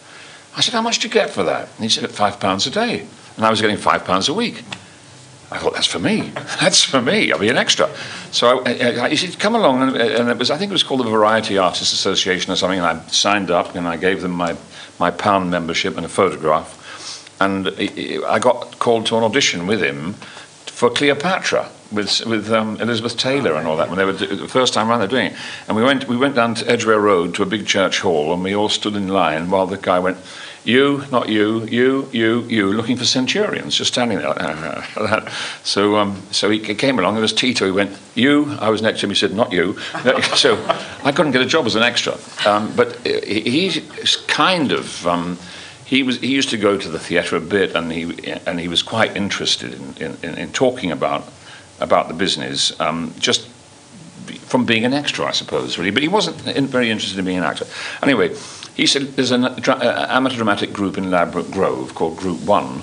I 0.56 0.62
said, 0.62 0.74
how 0.74 0.82
much 0.82 1.00
do 1.00 1.08
you 1.08 1.14
get 1.14 1.32
for 1.32 1.44
that? 1.44 1.70
And 1.76 1.84
he 1.84 1.90
said, 1.90 2.10
five 2.12 2.40
pounds 2.40 2.68
a 2.68 2.70
day. 2.70 3.08
And 3.38 3.46
I 3.46 3.50
was 3.50 3.60
getting 3.62 3.78
five 3.78 4.06
pounds 4.06 4.30
a 4.30 4.34
week. 4.34 4.64
I 5.52 5.58
thought, 5.58 5.74
that's 5.74 5.88
for 5.88 6.00
me. 6.00 6.32
That's 6.60 6.84
for 6.84 7.02
me. 7.02 7.32
I'll 7.32 7.40
be 7.40 7.50
an 7.50 7.58
extra. 7.58 7.90
So 8.32 8.62
I, 8.64 8.72
I, 8.72 9.04
I, 9.06 9.16
said, 9.16 9.40
come 9.40 9.56
along. 9.56 9.82
And, 9.82 9.96
and 9.96 10.30
it 10.30 10.38
was, 10.38 10.52
I 10.52 10.58
think 10.58 10.70
it 10.70 10.74
was 10.74 10.84
called 10.84 11.00
the 11.00 11.10
Variety 11.10 11.58
Artists 11.58 11.92
Association 11.92 12.52
or 12.54 12.56
something. 12.56 12.80
And 12.80 12.88
I 12.88 13.08
signed 13.08 13.50
up 13.50 13.74
and 13.74 13.88
I 13.88 13.98
gave 13.98 14.22
them 14.22 14.32
my, 14.32 14.56
my 15.00 15.10
pound 15.10 15.50
membership 15.50 15.98
and 15.98 16.06
a 16.06 16.10
photograph. 16.10 16.76
And 17.42 17.68
I- 17.68 18.40
got 18.40 18.78
called 18.80 19.08
to 19.08 19.18
an 19.18 19.24
audition 19.24 19.66
with 19.66 19.82
him 19.82 20.14
for 20.68 20.90
Cleopatra 20.90 21.70
with, 21.92 22.26
with 22.28 22.52
um, 22.52 22.80
Elizabeth 22.80 23.18
Taylor 23.18 23.56
and 23.56 23.68
all 23.68 23.78
that. 23.78 23.90
When 23.90 23.98
they 23.98 24.06
were 24.06 24.14
the 24.14 24.48
first 24.48 24.74
time 24.74 24.90
around, 24.90 25.00
they 25.00 25.06
were 25.06 25.12
doing 25.12 25.32
it. 25.32 25.38
And 25.68 25.76
we 25.76 25.84
went, 25.84 26.08
we 26.08 26.16
went 26.16 26.36
down 26.36 26.54
to 26.56 26.70
Edgware 26.70 27.00
Road 27.00 27.34
to 27.36 27.44
a 27.44 27.48
big 27.48 27.66
church 27.66 28.02
hall 28.02 28.34
and 28.34 28.44
we 28.44 28.56
all 28.56 28.70
stood 28.70 28.96
in 28.96 29.08
line 29.08 29.50
while 29.50 29.66
the 29.66 29.78
guy 29.78 29.98
went, 29.98 30.18
you, 30.66 31.04
not 31.12 31.30
you, 31.30 31.66
you, 31.66 32.10
you, 32.12 32.42
you, 32.42 32.74
looking 32.74 32.98
for 32.98 33.06
centurions, 33.06 33.76
just 33.76 33.94
standing 33.94 34.18
there. 34.20 34.28
like 34.30 34.36
that. 34.96 35.32
so, 35.64 35.96
um, 35.96 36.22
so 36.32 36.50
he 36.50 36.60
came 36.60 37.00
along. 37.00 37.18
it 37.18 37.22
was 37.22 37.34
Tito. 37.34 37.66
He 37.66 37.72
went, 37.72 37.98
"You." 38.16 38.58
I 38.60 38.70
was 38.70 38.82
next 38.82 39.00
to 39.00 39.06
him. 39.06 39.12
He 39.12 39.16
said, 39.16 39.34
"Not 39.34 39.52
you." 39.52 39.80
so, 40.36 40.64
I 41.04 41.12
couldn't 41.12 41.32
get 41.32 41.42
a 41.42 41.46
job 41.46 41.66
as 41.66 41.76
an 41.76 41.84
extra. 41.84 42.18
Um, 42.46 42.76
but 42.76 42.96
he- 43.06 43.42
he's 43.70 44.16
kind 44.28 44.72
of. 44.72 45.08
Um, 45.08 45.38
he 45.86 46.04
was. 46.04 46.20
He 46.20 46.28
used 46.28 46.50
to 46.50 46.58
go 46.58 46.78
to 46.78 46.90
the 46.90 47.00
theatre 47.00 47.36
a 47.36 47.42
bit, 47.42 47.76
and 47.76 47.92
he 47.92 48.34
and 48.46 48.60
he 48.60 48.68
was 48.68 48.84
quite 48.84 49.16
interested 49.16 49.74
in, 49.74 50.18
in, 50.22 50.38
in 50.38 50.52
talking 50.52 50.92
about 50.92 51.24
about 51.80 52.10
the 52.10 52.14
business. 52.14 52.78
Um, 52.80 53.14
just 53.18 53.48
from 54.50 54.66
being 54.66 54.86
an 54.86 54.94
extra, 54.94 55.26
I 55.26 55.32
suppose, 55.32 55.78
really. 55.78 55.92
But 55.92 56.04
he 56.04 56.10
wasn't 56.10 56.38
very 56.70 56.90
interested 56.90 57.18
in 57.20 57.26
being 57.26 57.38
an 57.38 57.44
actor. 57.44 57.66
Anyway, 58.04 58.36
he 58.80 58.88
said 58.88 59.02
there's 59.16 59.32
an 59.32 59.44
uh, 59.44 60.08
amateur 60.10 60.38
dramatic 60.38 60.72
group 60.72 60.98
in 60.98 61.12
Ladbroke 61.12 61.52
Grove 61.52 61.94
called 61.96 62.16
Group 62.16 62.42
One. 62.46 62.82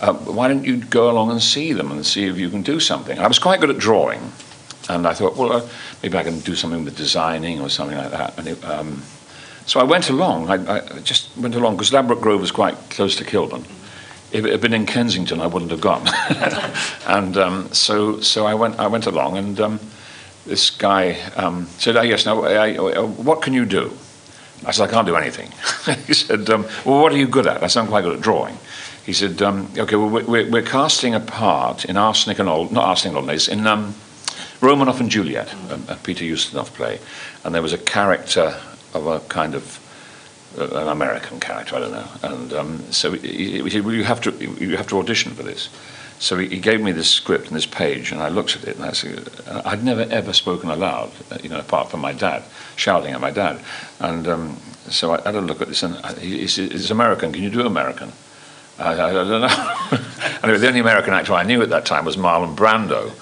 Uh, 0.00 0.12
why 0.12 0.46
don't 0.46 0.64
you 0.64 0.76
go 0.76 1.10
along 1.10 1.30
and 1.30 1.42
see 1.42 1.72
them 1.72 1.90
and 1.90 2.06
see 2.06 2.26
if 2.26 2.38
you 2.38 2.48
can 2.48 2.62
do 2.62 2.78
something? 2.78 3.18
I 3.18 3.26
was 3.26 3.40
quite 3.40 3.60
good 3.60 3.70
at 3.70 3.78
drawing, 3.78 4.20
and 4.88 5.06
I 5.06 5.14
thought, 5.14 5.36
well, 5.36 5.52
uh, 5.52 5.68
maybe 6.02 6.16
I 6.16 6.22
can 6.22 6.38
do 6.40 6.54
something 6.54 6.84
with 6.84 6.96
designing 6.96 7.60
or 7.60 7.68
something 7.68 7.96
like 7.96 8.12
that. 8.12 8.38
And 8.38 8.48
it, 8.48 8.64
um, 8.64 9.02
so 9.66 9.80
I 9.80 9.82
went 9.82 10.08
along. 10.08 10.50
I, 10.50 10.76
I 10.76 11.00
just 11.00 11.36
went 11.36 11.56
along 11.56 11.76
because 11.76 11.92
Ladbroke 11.92 12.20
Grove 12.20 12.40
was 12.40 12.52
quite 12.52 12.76
close 12.90 13.16
to 13.16 13.24
Kilburn. 13.24 13.64
If 14.30 14.44
it 14.44 14.52
had 14.52 14.60
been 14.60 14.74
in 14.74 14.86
Kensington, 14.86 15.40
I 15.40 15.46
wouldn't 15.46 15.70
have 15.72 15.80
gone. 15.80 16.06
and 17.08 17.36
um, 17.36 17.72
so, 17.72 18.20
so 18.20 18.46
I 18.46 18.54
went. 18.54 18.78
I 18.78 18.86
went 18.86 19.06
along, 19.06 19.36
and 19.36 19.60
um, 19.60 19.80
this 20.46 20.70
guy 20.70 21.20
um, 21.36 21.66
said, 21.78 21.96
"Oh 21.96 22.02
yes, 22.02 22.24
now, 22.24 22.42
I, 22.44 22.74
I, 22.74 23.00
what 23.00 23.42
can 23.42 23.52
you 23.52 23.64
do?" 23.64 23.92
I 24.66 24.70
said, 24.70 24.88
"I 24.88 24.92
can't 24.92 25.06
do 25.06 25.16
anything." 25.16 25.52
he 26.06 26.14
said, 26.14 26.48
um, 26.50 26.66
"Well, 26.84 27.00
what 27.00 27.12
are 27.12 27.16
you 27.16 27.28
good 27.28 27.46
at?" 27.46 27.62
I 27.62 27.66
said, 27.66 27.80
"I'm 27.80 27.88
quite 27.88 28.02
good 28.02 28.16
at 28.16 28.22
drawing." 28.22 28.58
He 29.04 29.12
said, 29.12 29.42
um, 29.42 29.70
"Okay, 29.76 29.96
well, 29.96 30.08
we're, 30.08 30.50
we're 30.50 30.62
casting 30.62 31.14
a 31.14 31.20
part 31.20 31.84
in 31.84 31.96
Arsenic 31.96 32.38
and 32.38 32.48
Old, 32.48 32.72
not 32.72 32.84
Arsenic 32.84 33.16
and 33.18 33.30
Old 33.30 33.48
in 33.48 33.66
um, 33.66 33.94
Romanoff 34.60 35.00
and 35.00 35.10
Juliet, 35.10 35.52
a, 35.70 35.92
a 35.92 35.96
Peter 35.96 36.24
Ustinov 36.24 36.72
play, 36.74 36.98
and 37.44 37.54
there 37.54 37.62
was 37.62 37.72
a 37.72 37.78
character 37.78 38.58
of 38.94 39.06
a 39.06 39.20
kind 39.20 39.54
of 39.54 39.80
uh, 40.58 40.68
an 40.76 40.88
American 40.88 41.40
character, 41.40 41.76
I 41.76 41.80
don't 41.80 41.92
know. 41.92 42.08
And 42.22 42.52
um, 42.52 42.92
so 42.92 43.12
he, 43.12 43.60
he 43.60 43.70
said, 43.70 43.84
well, 43.84 43.94
you 43.94 44.04
have 44.04 44.20
to 44.22 44.30
you 44.32 44.76
have 44.76 44.86
to 44.88 44.98
audition 44.98 45.32
for 45.32 45.42
this. 45.42 45.68
So 46.18 46.38
he, 46.38 46.48
he 46.48 46.58
gave 46.58 46.80
me 46.80 46.92
this 46.92 47.10
script 47.10 47.48
and 47.48 47.56
this 47.56 47.66
page, 47.66 48.12
and 48.12 48.22
I 48.22 48.28
looked 48.28 48.56
at 48.56 48.64
it, 48.64 48.76
and 48.76 48.84
I 48.84 48.92
said, 48.92 49.28
I'd 49.64 49.84
never 49.84 50.02
ever 50.02 50.32
spoken 50.32 50.70
aloud, 50.70 51.10
uh, 51.30 51.38
you 51.42 51.48
know, 51.48 51.58
apart 51.58 51.90
from 51.90 52.00
my 52.00 52.12
dad 52.12 52.42
shouting 52.76 53.12
at 53.12 53.20
my 53.20 53.30
dad. 53.30 53.60
And 54.00 54.26
um, 54.28 54.56
so 54.88 55.12
I 55.12 55.20
had 55.22 55.34
a 55.34 55.40
look 55.40 55.60
at 55.60 55.68
this, 55.68 55.82
and 55.82 55.96
he, 56.18 56.46
said, 56.46 56.72
"It's 56.72 56.90
American. 56.90 57.32
Can 57.32 57.42
you 57.42 57.50
do 57.50 57.66
American?" 57.66 58.12
I, 58.78 58.92
I, 58.92 59.12
don't 59.12 59.40
know. 59.40 59.46
anyway, 60.42 60.58
the 60.58 60.68
only 60.68 60.80
American 60.80 61.14
actor 61.14 61.34
I 61.34 61.44
knew 61.44 61.62
at 61.62 61.68
that 61.70 61.86
time 61.86 62.04
was 62.04 62.16
Marlon 62.16 62.56
Brando. 62.56 63.12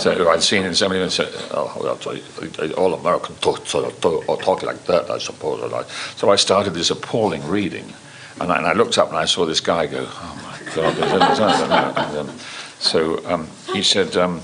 So 0.00 0.28
I'd 0.28 0.42
seen 0.42 0.64
him, 0.64 0.74
somebody 0.74 1.00
would 1.00 1.12
say, 1.12 1.28
oh, 1.52 1.98
so 2.00 2.74
all 2.76 2.92
American 2.94 3.36
talk, 3.36 3.64
talk, 3.64 4.04
or 4.28 4.36
talk 4.36 4.62
like 4.62 4.84
that, 4.86 5.08
I 5.08 5.18
suppose. 5.18 5.86
So 6.16 6.30
I 6.30 6.36
started 6.36 6.74
this 6.74 6.90
appalling 6.90 7.46
reading. 7.46 7.92
And 8.40 8.50
I, 8.50 8.58
and 8.58 8.66
I 8.66 8.72
looked 8.72 8.98
up 8.98 9.08
and 9.08 9.16
I 9.16 9.26
saw 9.26 9.46
this 9.46 9.60
guy 9.60 9.86
go, 9.86 10.06
oh 10.08 10.40
my 10.44 10.49
There's- 10.74 11.38
and, 11.38 12.18
um, 12.18 12.38
so 12.78 13.24
um, 13.26 13.48
he 13.72 13.82
said, 13.82 14.16
um, 14.16 14.40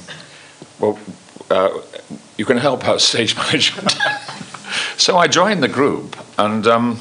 well, 0.78 0.98
uh, 1.50 1.70
you 2.36 2.44
can 2.44 2.56
help 2.58 2.84
out 2.86 3.00
stage 3.00 3.36
management. 3.46 3.96
so 4.96 5.16
I 5.16 5.26
joined 5.26 5.62
the 5.62 5.68
group 5.68 6.16
and, 6.38 6.66
um, 6.66 6.98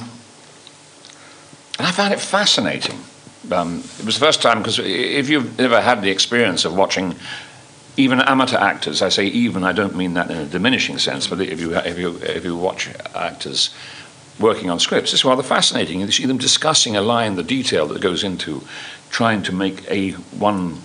and 1.78 1.88
I 1.88 1.92
found 1.92 2.14
it 2.14 2.20
fascinating. 2.20 3.00
Um, 3.52 3.84
it 4.00 4.06
was 4.06 4.18
the 4.18 4.26
first 4.26 4.42
time, 4.42 4.60
because 4.60 4.80
if 4.80 5.30
you've 5.30 5.60
ever 5.60 5.82
had 5.82 6.02
the 6.02 6.10
experience 6.10 6.66
of 6.66 6.76
watching 6.76 7.16
even 7.98 8.20
amateur 8.22 8.58
actors, 8.58 9.02
I 9.02 9.10
say 9.10 9.26
even, 9.28 9.64
I 9.64 9.72
don't 9.72 9.96
mean 9.96 10.16
that 10.16 10.32
in 10.32 10.38
a 10.38 10.46
diminishing 10.46 10.98
sense, 10.98 11.28
but 11.28 11.40
if 11.42 11.60
you, 11.60 11.76
if 11.76 11.98
you, 11.98 12.18
if 12.24 12.44
you 12.44 12.56
watch 12.58 12.90
actors 13.14 13.74
working 14.40 14.70
on 14.70 14.80
scripts, 14.80 15.14
it's 15.14 15.24
rather 15.24 15.44
fascinating. 15.44 16.02
You 16.02 16.12
see 16.12 16.26
them 16.26 16.38
discussing 16.38 16.96
a 16.96 17.02
line, 17.02 17.36
the 17.36 17.44
detail 17.44 17.86
that 17.88 18.02
goes 18.02 18.24
into 18.24 18.64
trying 19.16 19.42
to 19.42 19.54
make 19.54 19.90
a 19.90 20.12
one 20.38 20.76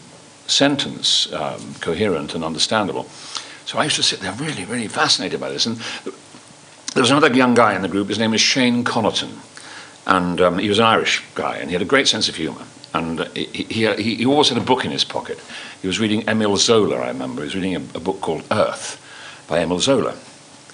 sentence 0.47 1.33
um, 1.33 1.75
coherent 1.81 2.33
and 2.33 2.45
understandable. 2.45 3.03
So 3.67 3.77
I 3.77 3.83
used 3.83 3.97
to 3.97 4.05
sit 4.05 4.21
there 4.21 4.33
really, 4.35 4.65
really 4.67 4.87
fascinated 4.87 5.41
by 5.41 5.49
this. 5.51 5.67
And 5.67 5.79
there 6.95 7.03
was 7.03 7.11
another 7.11 7.35
young 7.35 7.55
guy 7.55 7.75
in 7.75 7.83
the 7.83 7.89
group, 7.89 8.07
his 8.07 8.21
name 8.21 8.33
is 8.33 8.41
Shane 8.41 8.85
Connaughton. 8.85 9.33
And 10.07 10.41
um, 10.41 10.59
he 10.59 10.69
was 10.69 10.79
an 10.79 10.85
Irish 10.85 11.25
guy, 11.35 11.57
and 11.57 11.71
he 11.71 11.73
had 11.73 11.83
a 11.83 11.93
great 11.93 12.07
sense 12.07 12.29
of 12.29 12.37
humour. 12.37 12.65
And 12.95 13.27
he, 13.35 13.47
he, 13.47 14.17
he, 14.17 14.27
always 14.27 14.49
had 14.49 14.59
a 14.59 14.65
book 14.65 14.85
in 14.85 14.93
his 14.93 15.03
pocket. 15.03 15.41
He 15.83 15.89
was 15.89 15.99
reading 15.99 16.29
Emile 16.29 16.57
Zola, 16.57 16.99
I 16.99 17.09
remember. 17.09 17.43
He 17.43 17.47
was 17.47 17.57
reading 17.57 17.75
a, 17.75 17.83
a 17.97 18.01
book 18.01 18.21
called 18.21 18.45
Earth 18.53 19.03
by 19.49 19.59
Emile 19.59 19.81
Zola. 19.81 20.15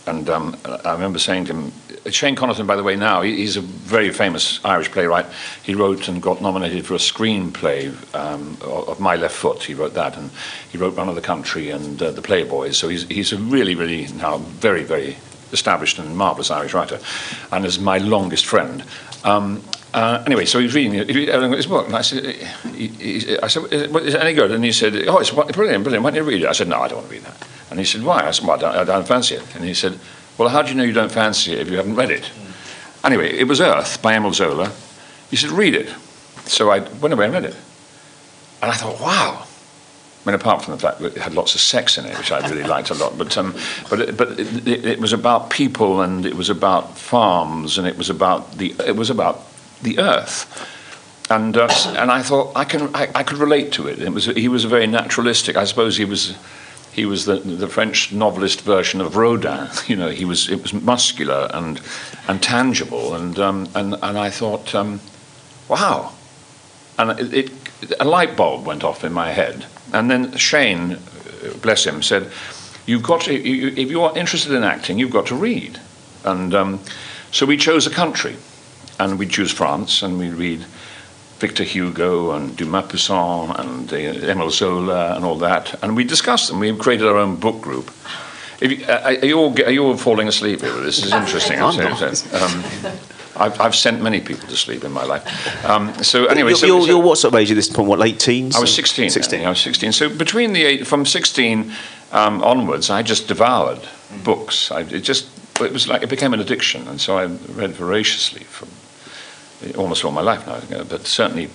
And 0.07 0.31
um, 0.31 0.57
I 0.85 0.93
remember 0.93 1.19
saying 1.19 1.47
to 1.47 1.55
him, 1.55 1.73
Shane 2.11 2.37
Connaughton, 2.37 2.67
by 2.67 2.77
the 2.77 2.85
way, 2.85 2.95
now, 2.95 3.23
he's 3.23 3.57
a 3.57 3.61
very 3.61 4.11
famous 4.11 4.65
Irish 4.65 4.91
playwright. 4.93 5.27
He 5.65 5.75
wrote 5.75 6.07
and 6.07 6.23
got 6.23 6.41
nominated 6.41 6.87
for 6.87 6.95
a 6.95 6.99
screenplay 6.99 7.93
um, 8.15 8.57
of 8.63 9.01
My 9.01 9.17
Left 9.17 9.35
Foot. 9.35 9.65
He 9.65 9.75
wrote 9.75 9.95
that, 9.95 10.17
and 10.17 10.31
he 10.71 10.79
wrote 10.79 10.97
Run 10.97 11.09
of 11.09 11.17
the 11.17 11.21
Country 11.21 11.71
and 11.71 12.01
uh, 12.01 12.13
The 12.13 12.23
Playboys. 12.23 12.75
So 12.75 12.89
he's, 12.89 13.09
he's 13.09 13.33
a 13.33 13.39
really, 13.39 13.75
really 13.75 14.07
now 14.15 14.39
very, 14.39 14.85
very 14.85 15.17
established 15.53 15.99
and 15.99 16.17
marvellous 16.17 16.51
Irish 16.51 16.75
writer, 16.75 17.01
and 17.51 17.65
is 17.65 17.81
my 17.81 17.99
longest 17.99 18.47
friend. 18.47 18.85
Um, 19.25 19.63
uh, 19.93 20.23
anyway, 20.27 20.45
so 20.45 20.59
he 20.59 20.67
was 20.67 20.75
reading 20.75 20.93
read 20.93 21.57
his 21.57 21.67
book, 21.67 21.87
and 21.87 21.97
I 21.97 22.03
said, 22.03 22.35
he, 22.75 22.89
he, 22.89 23.39
I 23.39 23.49
said, 23.49 23.65
is 23.73 24.15
it 24.15 24.21
any 24.21 24.35
good? 24.35 24.53
And 24.53 24.63
he 24.63 24.71
said, 24.71 24.95
oh, 25.09 25.19
it's 25.19 25.31
brilliant, 25.31 25.83
brilliant. 25.83 26.05
Why 26.05 26.11
don't 26.11 26.15
you 26.15 26.23
read 26.23 26.43
it? 26.43 26.49
I 26.49 26.53
said, 26.53 26.69
no, 26.69 26.81
I 26.81 26.89
don't 26.89 26.99
want 26.99 27.09
to 27.09 27.15
read 27.15 27.25
that. 27.25 27.49
And 27.71 27.79
he 27.79 27.85
said, 27.85 28.03
why? 28.03 28.27
I 28.27 28.31
said, 28.31 28.47
well, 28.47 28.57
I 28.57 28.61
don't, 28.61 28.77
I 28.77 28.85
don't 28.85 29.07
fancy 29.07 29.35
it. 29.35 29.55
And 29.55 29.65
he 29.65 29.75
said, 29.75 29.99
well, 30.39 30.49
how 30.49 30.63
do 30.63 30.69
you 30.71 30.75
know 30.75 30.85
you 30.85 30.93
don't 30.93 31.13
fancy 31.13 31.53
it 31.53 31.61
if 31.61 31.71
you 31.71 31.77
haven't 31.77 31.97
read 31.97 32.11
it? 32.11 32.31
Anyway, 33.05 33.33
it 33.33 33.45
was 33.45 33.61
Earth 33.61 34.01
by 34.03 34.15
Emile 34.15 34.33
Zola. 34.33 34.73
He 35.31 35.37
said, 35.37 35.51
read 35.51 35.75
it. 35.75 35.89
So 36.45 36.71
I 36.71 36.81
went 36.81 37.13
away 37.15 37.25
and 37.25 37.35
read 37.35 37.45
it. 37.45 37.57
And 38.63 38.71
I 38.71 38.75
thought, 38.75 39.01
wow. 39.01 39.47
I 40.27 40.29
mean, 40.29 40.35
apart 40.35 40.63
from 40.65 40.75
the 40.75 40.81
fact 40.81 40.99
that 40.99 41.17
it 41.17 41.23
had 41.23 41.35
lots 41.35 41.55
of 41.55 41.61
sex 41.61 41.99
in 41.99 42.05
it, 42.05 42.19
which 42.19 42.33
I 42.33 42.47
really 42.49 42.65
liked 42.65 42.91
a 42.91 42.95
lot, 42.95 43.17
but 43.17 43.39
um, 43.39 43.55
but 43.89 44.01
it, 44.01 44.17
but 44.17 44.41
it, 44.41 44.67
it, 44.67 44.85
it 44.85 44.99
was 44.99 45.13
about 45.13 45.51
people, 45.51 46.01
and 46.01 46.27
it 46.27 46.35
was 46.35 46.51
about 46.51 46.99
farms, 46.99 47.79
and 47.79 47.87
it 47.87 47.97
was 47.97 48.11
about 48.11 48.59
the 48.59 48.75
it 48.85 48.97
was 48.97 49.09
about 49.09 49.45
the 49.83 50.01
earth, 50.01 50.69
and 51.31 51.57
uh, 51.57 51.69
and 51.97 52.11
I 52.11 52.23
thought 52.23 52.57
I 52.57 52.65
can 52.65 52.91
I, 52.93 53.09
I 53.15 53.23
could 53.23 53.39
relate 53.39 53.71
to 53.75 53.87
it. 53.87 54.01
It 54.01 54.11
was 54.11 54.25
he 54.27 54.49
was 54.49 54.65
a 54.65 54.69
very 54.69 54.89
naturalistic. 54.89 55.57
I 55.57 55.63
suppose 55.63 55.97
he 55.97 56.05
was 56.05 56.35
he 56.97 57.05
was 57.05 57.27
the 57.27 57.37
the 57.37 57.69
French 57.69 58.11
novelist 58.11 58.63
version 58.63 59.03
of 59.03 59.17
Rodin. 59.17 59.69
You 59.87 59.97
know, 59.97 60.09
he 60.09 60.25
was 60.25 60.49
it 60.49 60.63
was 60.63 60.73
muscular 60.73 61.49
and 61.53 61.81
and 62.27 62.43
tangible, 62.43 63.15
and 63.15 63.39
um, 63.39 63.69
and 63.75 63.95
and 64.03 64.19
I 64.19 64.31
thought, 64.31 64.75
um, 64.75 65.01
wow, 65.69 66.13
and 66.99 67.11
it, 67.21 67.35
it, 67.35 67.93
a 68.01 68.05
light 68.05 68.35
bulb 68.37 68.65
went 68.65 68.83
off 68.83 69.05
in 69.05 69.13
my 69.13 69.31
head. 69.31 69.67
And 69.93 70.11
then 70.11 70.37
Shane, 70.37 70.93
uh, 70.93 70.99
bless 71.61 71.85
him, 71.85 72.03
said, 72.03 72.33
"You've 72.87 73.03
got 73.03 73.21
to, 73.23 73.35
you, 73.35 73.69
if 73.77 73.91
you 73.91 74.03
are 74.03 74.17
interested 74.17 74.53
in 74.53 74.65
acting, 74.65 74.99
you've 74.99 75.13
got 75.13 75.27
to 75.27 75.37
read." 75.37 75.79
And 76.25 76.55
um, 76.55 76.81
so 77.31 77.45
we 77.45 77.59
chose 77.59 77.87
a 77.87 77.95
country, 77.95 78.37
and 78.99 79.19
we 79.19 79.27
choose 79.27 79.53
France, 79.53 80.03
and 80.03 80.19
we 80.19 80.31
read 80.31 80.65
Victor 81.39 81.65
Hugo 81.65 82.33
and 82.33 82.57
Dumas 82.57 82.87
Poussin 82.87 83.51
and 83.59 83.93
uh, 83.93 83.97
Emile 83.97 84.51
Zola 84.51 85.15
and 85.17 85.25
all 85.25 85.37
that, 85.39 85.83
and 85.83 85.95
we 85.97 86.05
discussed 86.05 86.49
them. 86.49 86.61
We 86.61 86.75
created 86.77 87.07
our 87.07 87.17
own 87.17 87.37
book 87.37 87.61
group. 87.61 87.91
If 88.61 88.73
you, 88.73 88.87
uh, 88.87 89.03
are, 89.05 89.27
you 89.27 89.39
all, 89.39 89.63
are 89.63 89.71
you 89.71 89.85
all 89.85 89.97
falling 89.99 90.29
asleep 90.29 90.63
here? 90.63 90.73
This 90.81 91.05
is 91.05 91.13
interesting. 91.23 91.61
I'm 91.61 91.77
not. 91.77 92.03
um, 92.35 92.65
I've, 93.39 93.61
I've 93.61 93.75
sent 93.75 94.03
many 94.03 94.21
people 94.21 94.49
to 94.49 94.57
sleep 94.57 94.83
in 94.83 94.93
my 94.93 95.05
life. 95.05 95.65
Um, 95.67 95.93
so 96.03 96.25
anyway, 96.25 96.51
you're, 96.51 96.57
so, 96.59 96.67
you're, 96.67 96.81
so- 96.81 96.87
you're 96.87 97.03
what 97.03 97.19
sort 97.19 97.35
of 97.35 97.41
age 97.41 97.51
at 97.51 97.55
this 97.55 97.69
point? 97.69 97.89
What, 97.89 97.99
late 97.99 98.19
teens? 98.19 98.57
I 98.57 98.61
was 98.61 98.75
16. 98.75 99.11
16. 99.11 99.39
then. 99.39 99.47
I 99.47 99.51
was 99.51 99.61
16. 99.61 99.93
So 99.93 100.09
between 100.09 100.55
the 100.55 100.65
eight, 100.65 100.87
from 100.87 101.05
16 101.05 101.71
um, 102.13 102.43
onwards, 102.43 102.89
I 102.89 103.03
just 103.03 103.29
devoured 103.29 103.81
books. 104.25 104.71
I, 104.71 104.81
it 104.81 105.01
just 105.01 105.29
it 105.61 105.73
was 105.73 105.89
like 105.89 106.03
it 106.03 106.09
became 106.09 106.35
an 106.35 106.41
addiction, 106.41 106.87
and 106.89 107.01
so 107.01 107.19
I 107.19 107.27
read 107.27 107.73
voraciously 107.73 108.45
for 108.45 108.67
almost 109.75 110.05
all 110.05 110.13
my 110.13 110.23
life 110.23 110.47
now. 110.47 110.85
But 110.85 111.07
certainly 111.07 111.47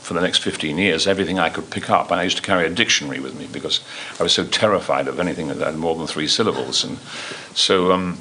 for 0.00 0.14
the 0.14 0.20
next 0.20 0.38
15 0.38 0.78
years, 0.78 1.06
everything 1.06 1.38
I 1.38 1.50
could 1.50 1.70
pick 1.70 1.90
up, 1.90 2.10
and 2.10 2.20
I 2.20 2.24
used 2.24 2.36
to 2.36 2.42
carry 2.42 2.66
a 2.66 2.70
dictionary 2.70 3.18
with 3.18 3.36
me 3.38 3.48
because 3.50 3.80
I 4.20 4.22
was 4.22 4.32
so 4.32 4.46
terrified 4.46 5.08
of 5.08 5.18
anything 5.18 5.48
that 5.48 5.58
had 5.58 5.76
more 5.76 5.96
than 5.96 6.06
three 6.06 6.28
syllables, 6.28 6.84
and 6.84 6.98
so. 7.54 7.92
Um, 7.92 8.18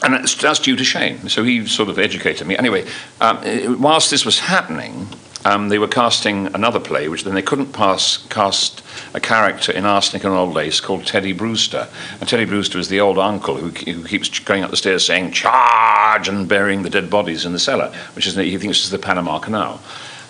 and 0.00 0.14
that's, 0.14 0.36
that's 0.36 0.60
due 0.60 0.76
to 0.76 0.84
Shane. 0.84 1.28
So 1.28 1.42
he 1.42 1.66
sort 1.66 1.88
of 1.88 1.98
educated 1.98 2.46
me. 2.46 2.56
Anyway, 2.56 2.86
um, 3.20 3.82
whilst 3.82 4.12
this 4.12 4.24
was 4.24 4.38
happening, 4.38 5.08
um, 5.44 5.68
they 5.68 5.78
were 5.78 5.88
casting 5.88 6.46
another 6.54 6.80
play, 6.80 7.08
which 7.08 7.24
then 7.24 7.34
they 7.34 7.42
couldn't 7.42 7.72
pass, 7.72 8.18
cast 8.28 8.82
a 9.14 9.20
character 9.20 9.72
in 9.72 9.84
Arsenic 9.84 10.24
and 10.24 10.34
Old 10.34 10.54
Lace 10.54 10.80
called 10.80 11.06
Teddy 11.06 11.32
Brewster. 11.32 11.88
And 12.20 12.28
Teddy 12.28 12.44
Brewster 12.44 12.78
is 12.78 12.88
the 12.88 13.00
old 13.00 13.18
uncle 13.18 13.56
who, 13.56 13.68
who 13.68 14.04
keeps 14.04 14.38
going 14.40 14.64
up 14.64 14.70
the 14.70 14.76
stairs 14.76 15.06
saying, 15.06 15.32
charge, 15.32 16.28
and 16.28 16.48
burying 16.48 16.82
the 16.82 16.90
dead 16.90 17.08
bodies 17.08 17.44
in 17.44 17.52
the 17.52 17.58
cellar, 17.58 17.92
which 18.14 18.26
is, 18.26 18.34
he 18.34 18.58
thinks 18.58 18.82
is 18.82 18.90
the 18.90 18.98
Panama 18.98 19.38
Canal. 19.38 19.80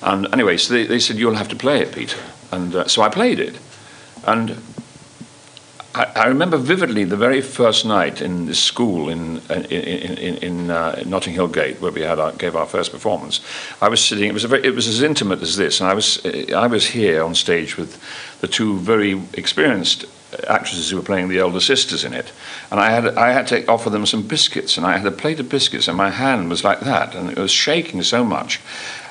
And 0.02 0.32
anyway, 0.32 0.56
so 0.58 0.74
they, 0.74 0.84
they 0.84 1.00
said, 1.00 1.16
you'll 1.16 1.34
have 1.34 1.48
to 1.48 1.56
play 1.56 1.80
it, 1.80 1.92
Peter. 1.92 2.18
And 2.52 2.74
uh, 2.74 2.86
so 2.86 3.02
I 3.02 3.08
played 3.08 3.40
it. 3.40 3.58
And 4.26 4.60
I, 5.98 6.26
remember 6.28 6.56
vividly 6.56 7.02
the 7.02 7.16
very 7.16 7.40
first 7.40 7.84
night 7.84 8.22
in 8.22 8.46
this 8.46 8.62
school 8.62 9.08
in 9.08 9.38
in, 9.50 9.64
in, 9.64 10.36
in 10.36 10.70
uh, 10.70 11.02
Notting 11.04 11.34
Hill 11.34 11.48
Gate, 11.48 11.80
where 11.80 11.90
we 11.90 12.02
had 12.02 12.20
our, 12.20 12.32
gave 12.32 12.54
our 12.54 12.66
first 12.66 12.92
performance. 12.92 13.40
I 13.82 13.88
was 13.88 14.04
sitting. 14.04 14.28
It 14.28 14.34
was 14.34 14.44
very, 14.44 14.64
it 14.64 14.74
was 14.74 14.86
as 14.86 15.02
intimate 15.02 15.42
as 15.42 15.56
this, 15.56 15.80
and 15.80 15.90
I 15.90 15.94
was 15.94 16.24
I 16.54 16.68
was 16.68 16.86
here 16.86 17.24
on 17.24 17.34
stage 17.34 17.76
with 17.76 18.00
the 18.40 18.46
two 18.46 18.78
very 18.78 19.20
experienced 19.32 20.04
actresses 20.48 20.90
who 20.90 20.96
were 20.96 21.02
playing 21.02 21.28
the 21.28 21.38
elder 21.38 21.60
sisters 21.60 22.04
in 22.04 22.12
it, 22.12 22.32
and 22.70 22.78
I 22.78 22.90
had 22.90 23.16
I 23.16 23.32
had 23.32 23.48
to 23.48 23.66
offer 23.66 23.90
them 23.90 24.06
some 24.06 24.22
biscuits, 24.22 24.76
and 24.76 24.86
I 24.86 24.96
had 24.96 25.06
a 25.06 25.16
plate 25.16 25.40
of 25.40 25.48
biscuits, 25.48 25.88
and 25.88 25.96
my 25.96 26.10
hand 26.10 26.48
was 26.48 26.62
like 26.62 26.80
that, 26.80 27.16
and 27.16 27.30
it 27.30 27.38
was 27.38 27.50
shaking 27.50 28.02
so 28.02 28.22
much 28.24 28.60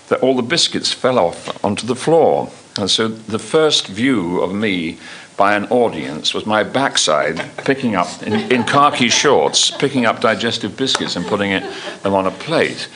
that 0.08 0.22
all 0.22 0.36
the 0.36 0.42
biscuits 0.42 0.94
fell 0.94 1.20
off 1.20 1.64
onto 1.66 1.86
the 1.86 1.96
floor. 1.96 2.50
And 2.80 2.90
so 2.92 3.08
the 3.08 3.40
first 3.40 3.88
view 3.88 4.40
of 4.40 4.54
me 4.54 5.00
by 5.38 5.56
an 5.56 5.66
audience 5.68 6.34
was 6.34 6.48
my 6.48 6.64
backside 6.64 7.40
picking 7.64 7.96
up, 7.96 8.24
in, 8.24 8.34
in 8.52 8.64
khaki 8.64 9.08
shorts, 9.08 9.70
picking 9.70 10.06
up 10.06 10.20
digestive 10.20 10.76
biscuits 10.76 11.16
and 11.16 11.26
putting 11.28 11.52
it, 11.52 11.64
them 12.02 12.16
on 12.16 12.26
a 12.26 12.32
plate. 12.32 12.90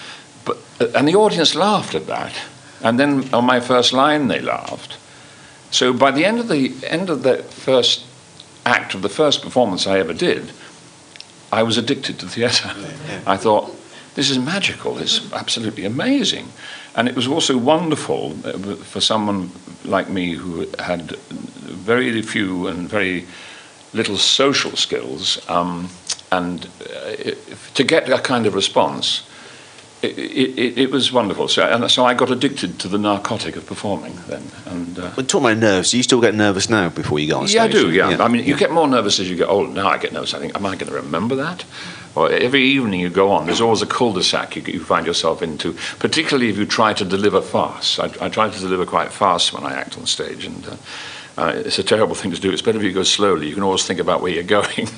But, 0.44 0.58
uh, 0.80 0.88
and 0.96 1.08
the 1.08 1.16
audience 1.16 1.54
laughed 1.54 1.94
at 1.94 2.08
that. 2.08 2.34
And 2.84 3.00
then 3.00 3.32
on 3.32 3.46
my 3.46 3.60
first 3.60 3.94
line, 3.94 4.28
they 4.28 4.42
laughed. 4.42 4.98
So 5.70 5.94
by 5.94 6.10
the 6.10 6.26
end 6.26 6.40
of 6.40 6.48
the 6.48 6.74
end 6.84 7.10
of 7.12 7.22
the 7.22 7.38
first 7.44 8.06
act 8.66 8.96
of 8.96 9.04
the 9.04 9.10
first 9.10 9.44
performance 9.44 9.86
I 9.86 10.00
ever 10.00 10.14
did, 10.14 10.52
I 11.52 11.62
was 11.64 11.78
addicted 11.78 12.18
to 12.20 12.28
theatre. 12.28 12.72
I 13.28 13.38
thought, 13.38 13.76
this 14.16 14.30
is 14.30 14.40
magical. 14.40 14.98
It's 14.98 15.32
absolutely 15.32 15.86
amazing. 15.86 16.48
And 16.96 17.08
it 17.08 17.16
was 17.16 17.28
also 17.28 17.58
wonderful 17.58 18.36
uh, 18.44 18.76
for 18.84 19.02
someone 19.02 19.52
like 19.86 20.10
me 20.10 20.34
who 20.34 20.68
had 20.80 21.12
very 21.12 22.22
few 22.22 22.68
and 22.68 22.90
very 22.90 23.26
little 23.94 24.18
social 24.18 24.76
skills, 24.76 25.40
um, 25.50 25.90
and 26.32 26.66
uh, 26.66 27.34
to 27.74 27.84
get 27.84 28.08
that 28.08 28.24
kind 28.24 28.46
of 28.46 28.54
response, 28.56 29.24
it, 30.02 30.18
it, 30.18 30.78
it 30.78 30.92
was 30.92 31.12
wonderful. 31.12 31.48
So, 31.48 31.64
and 31.64 31.90
so 31.92 32.06
I 32.06 32.14
got 32.14 32.32
addicted 32.32 32.80
to 32.80 32.88
the 32.88 32.98
narcotic 32.98 33.56
of 33.56 33.66
performing 33.66 34.16
then. 34.28 34.44
And 34.66 34.98
uh, 34.98 35.12
But 35.16 35.28
talking 35.28 35.48
about 35.48 35.58
nerves, 35.58 35.92
do 35.92 35.98
you 35.98 36.04
still 36.04 36.22
get 36.22 36.36
nervous 36.36 36.70
now 36.70 36.90
before 36.90 37.20
you 37.20 37.30
go 37.30 37.40
on 37.40 37.48
stage? 37.48 37.56
yeah, 37.56 37.64
I 37.64 37.68
do. 37.68 37.92
Yeah. 37.92 38.24
I 38.24 38.28
mean, 38.28 38.46
you 38.46 38.56
get 38.58 38.72
more 38.72 38.88
nervous 38.88 39.20
as 39.20 39.30
you 39.30 39.36
get 39.36 39.50
older. 39.50 39.72
Now 39.72 39.90
I 39.90 39.98
get 39.98 40.14
nervous. 40.14 40.34
I 40.34 40.40
think, 40.40 40.56
am 40.56 40.66
I 40.66 40.76
going 40.76 40.88
to 40.88 40.94
remember 40.94 41.36
that? 41.36 41.66
Or 42.16 42.30
every 42.30 42.64
evening 42.64 43.00
you 43.00 43.10
go 43.10 43.32
on, 43.32 43.46
there's 43.46 43.62
always 43.62 43.82
a 43.82 43.86
cul-de-sac 43.88 44.56
you, 44.56 44.62
you 44.64 44.84
find 44.84 45.06
yourself 45.06 45.42
into. 45.42 45.74
Particularly 46.00 46.50
if 46.50 46.58
you 46.58 46.66
try 46.66 46.94
to 46.94 47.06
deliver 47.06 47.42
fast. 47.42 48.00
I, 48.00 48.06
I 48.20 48.30
try 48.30 48.50
to 48.50 48.60
deliver 48.60 48.86
quite 48.86 49.12
fast 49.12 49.54
when 49.54 49.64
I 49.64 49.74
act 49.74 49.98
on 49.98 50.06
stage, 50.06 50.46
and. 50.46 50.68
Uh, 50.68 50.76
uh, 51.38 51.54
it's 51.66 51.80
a 51.80 51.84
terrible 51.84 52.14
thing 52.14 52.30
to 52.32 52.40
do. 52.40 52.52
It's 52.52 52.62
better 52.62 52.78
if 52.78 52.84
you 52.84 52.92
go 52.92 53.04
slowly. 53.04 53.48
You 53.48 53.54
can 53.54 53.64
always 53.64 53.86
think 53.86 54.02
about 54.02 54.22
where 54.22 54.32
you're 54.32 54.44
going. 54.62 54.90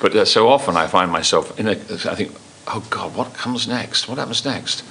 but 0.00 0.16
uh, 0.16 0.24
so 0.24 0.48
often 0.48 0.74
I 0.76 0.86
find 0.86 1.12
myself 1.12 1.60
in 1.60 1.68
a. 1.68 1.72
I 1.72 2.14
think, 2.14 2.32
oh 2.66 2.84
God, 2.88 3.14
what 3.14 3.34
comes 3.34 3.68
next? 3.68 4.08
What 4.08 4.18
happens 4.18 4.44
next? 4.44 4.82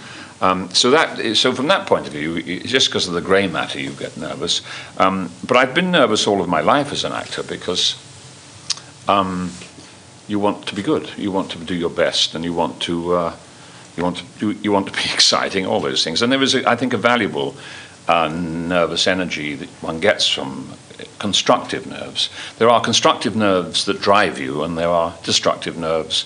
Um, 0.41 0.69
so 0.71 0.91
that, 0.91 1.38
so 1.38 1.54
from 1.54 1.67
that 1.67 1.88
point 1.88 2.08
of 2.08 2.13
view, 2.13 2.60
just 2.60 2.89
because 2.89 3.08
of 3.08 3.13
the 3.13 3.21
grey 3.21 3.47
matter 3.47 3.80
you 3.80 3.91
get 3.91 4.17
nervous. 4.17 4.62
Um, 4.97 5.32
but 5.47 5.58
I've 5.58 5.73
been 5.73 5.91
nervous 5.91 6.28
all 6.28 6.41
of 6.41 6.49
my 6.49 6.62
life 6.62 6.91
as 6.91 7.06
an 7.06 7.13
actor 7.13 7.41
because 7.41 7.95
um, 9.08 9.51
you 10.27 10.39
want 10.39 10.65
to 10.67 10.75
be 10.75 10.81
good, 10.81 11.09
you 11.17 11.31
want 11.31 11.51
to 11.51 11.59
do 11.59 11.75
your 11.75 11.89
best, 11.89 12.35
and 12.35 12.43
you 12.43 12.53
want 12.53 12.81
to, 12.81 13.13
uh, 13.13 13.35
you 13.95 14.03
want 14.03 14.17
to, 14.17 14.25
you, 14.39 14.59
you 14.63 14.71
want 14.71 14.88
to 14.88 14.93
be 14.93 15.03
exciting, 15.13 15.65
all 15.65 15.79
those 15.79 16.03
things. 16.03 16.21
And 16.21 16.31
there 16.31 16.41
is, 16.41 16.55
a, 16.55 16.67
I 16.69 16.75
think, 16.75 16.93
a 16.93 16.97
valuable 16.97 17.55
uh, 18.07 18.27
nervous 18.27 19.07
energy 19.07 19.55
that 19.55 19.69
one 19.81 19.99
gets 19.99 20.27
from 20.27 20.69
constructive 21.19 21.88
nerves. 21.88 22.29
There 22.57 22.69
are 22.69 22.81
constructive 22.81 23.35
nerves 23.35 23.85
that 23.85 24.01
drive 24.01 24.39
you, 24.39 24.63
and 24.63 24.77
there 24.77 24.89
are 24.89 25.13
destructive 25.23 25.77
nerves 25.77 26.25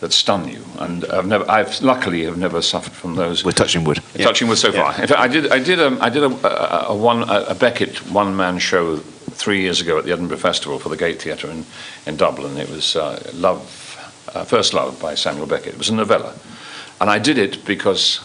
that 0.00 0.12
stun 0.12 0.48
you. 0.48 0.62
And 0.78 1.04
I've 1.06 1.26
never, 1.26 1.50
I've 1.50 1.80
luckily 1.82 2.24
have 2.24 2.38
never 2.38 2.62
suffered 2.62 2.92
from 2.92 3.16
those. 3.16 3.44
We're 3.44 3.52
touching 3.52 3.84
wood. 3.84 4.00
Yeah. 4.14 4.26
Touching 4.26 4.48
wood 4.48 4.58
so 4.58 4.72
far. 4.72 4.90
In 5.00 5.08
fact, 5.08 5.12
I 5.12 5.28
did, 5.28 5.50
I 5.50 5.58
did, 5.58 5.80
a, 5.80 5.98
I 6.00 6.08
did 6.08 6.22
a, 6.22 6.26
a, 6.26 6.92
a 6.92 6.96
one, 6.96 7.22
a, 7.28 7.46
a 7.48 7.54
Beckett 7.54 7.98
one-man 8.10 8.58
show 8.58 9.00
three 9.38 9.60
years 9.60 9.80
ago 9.80 9.98
at 9.98 10.04
the 10.04 10.12
Edinburgh 10.12 10.38
Festival 10.38 10.78
for 10.78 10.88
the 10.88 10.96
Gate 10.96 11.22
Theatre 11.22 11.48
in, 11.48 11.64
in 12.06 12.16
Dublin. 12.16 12.56
It 12.56 12.68
was 12.68 12.96
uh, 12.96 13.30
Love, 13.34 13.62
uh, 14.34 14.44
First 14.44 14.74
Love 14.74 15.00
by 15.00 15.14
Samuel 15.14 15.46
Beckett. 15.46 15.74
It 15.74 15.78
was 15.78 15.88
a 15.88 15.94
novella, 15.94 16.34
and 17.00 17.08
I 17.08 17.18
did 17.20 17.38
it 17.38 17.64
because 17.64 18.20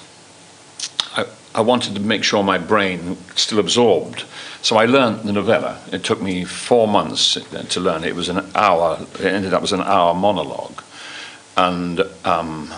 I, 1.16 1.26
I 1.54 1.62
wanted 1.62 1.94
to 1.96 2.02
make 2.02 2.24
sure 2.24 2.44
my 2.44 2.58
brain 2.58 3.16
still 3.36 3.60
absorbed. 3.60 4.26
So 4.64 4.78
I 4.78 4.86
learned 4.86 5.24
the 5.24 5.34
novella. 5.34 5.80
It 5.92 6.04
took 6.04 6.22
me 6.22 6.46
four 6.46 6.88
months 6.88 7.38
to 7.70 7.80
learn. 7.80 8.04
It 8.04 8.16
was 8.16 8.30
an 8.30 8.50
hour. 8.56 9.06
It 9.20 9.26
ended 9.26 9.54
up 9.54 9.62
as 9.62 9.72
an 9.72 9.82
hour 9.82 10.16
monologue, 10.16 10.82
and 11.56 12.02
um, 12.26 12.74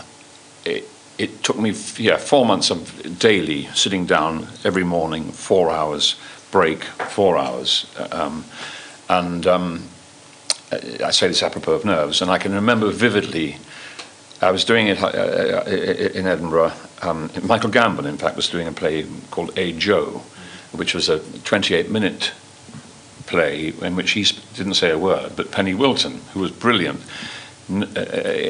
it, 0.65 0.89
it 1.17 1.41
took 1.41 1.57
me 1.57 1.73
yeah 1.97 2.17
four 2.17 2.45
months 2.45 2.69
of 2.69 3.17
daily 3.17 3.67
sitting 3.73 4.05
down 4.05 4.49
every 4.65 4.83
morning, 4.83 5.31
four 5.31 5.71
hours 5.71 6.15
break, 6.55 6.85
four 6.85 7.37
hours, 7.37 7.85
um, 8.13 8.45
and 9.09 9.45
um, 9.45 9.83
I 11.03 11.11
say 11.11 11.27
this 11.27 11.43
apropos 11.43 11.73
of 11.73 11.83
nerves, 11.83 12.21
and 12.21 12.31
I 12.31 12.37
can 12.37 12.53
remember 12.53 12.91
vividly. 12.91 13.57
I 14.41 14.51
was 14.51 14.63
doing 14.63 14.87
it 14.87 15.03
uh, 15.03 15.63
in 16.15 16.25
Edinburgh, 16.25 16.71
um, 17.01 17.29
Michael 17.43 17.71
Gambon, 17.71 18.05
in 18.05 18.17
fact, 18.17 18.37
was 18.37 18.47
doing 18.47 18.67
a 18.67 18.71
play 18.71 19.05
called 19.31 19.51
A. 19.57 19.73
Joe, 19.73 20.21
which 20.71 20.93
was 20.93 21.09
a 21.09 21.19
28 21.43 21.91
minute 21.91 22.31
play 23.25 23.73
in 23.81 23.97
which 23.97 24.11
he 24.11 24.23
didn't 24.53 24.75
say 24.75 24.91
a 24.91 24.97
word, 24.97 25.33
but 25.35 25.51
Penny 25.51 25.73
Wilton, 25.73 26.21
who 26.33 26.39
was 26.39 26.51
brilliant, 26.51 27.01
uh, 27.01 27.05
Uh, 27.67 27.81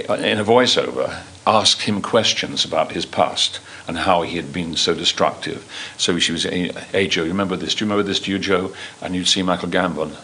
uh, 0.09 0.13
in 0.15 0.39
a 0.39 0.43
voiceover, 0.43 1.21
asked 1.47 1.83
him 1.83 2.01
questions 2.01 2.65
about 2.65 2.91
his 2.91 3.05
past 3.05 3.61
and 3.87 3.97
how 3.97 4.23
he 4.23 4.35
had 4.35 4.51
been 4.51 4.75
so 4.75 4.93
destructive. 4.93 5.65
So 5.97 6.19
she 6.19 6.33
was, 6.33 6.43
hey, 6.43 7.07
Joe, 7.07 7.23
you 7.23 7.29
remember 7.29 7.55
this? 7.55 7.75
Do 7.75 7.85
you 7.85 7.91
remember 7.91 8.07
this? 8.07 8.19
Do 8.19 8.31
you, 8.31 8.39
Joe? 8.39 8.73
And 9.01 9.15
you'd 9.15 9.27
see 9.27 9.41
Michael 9.41 9.69
Gambon. 9.69 10.17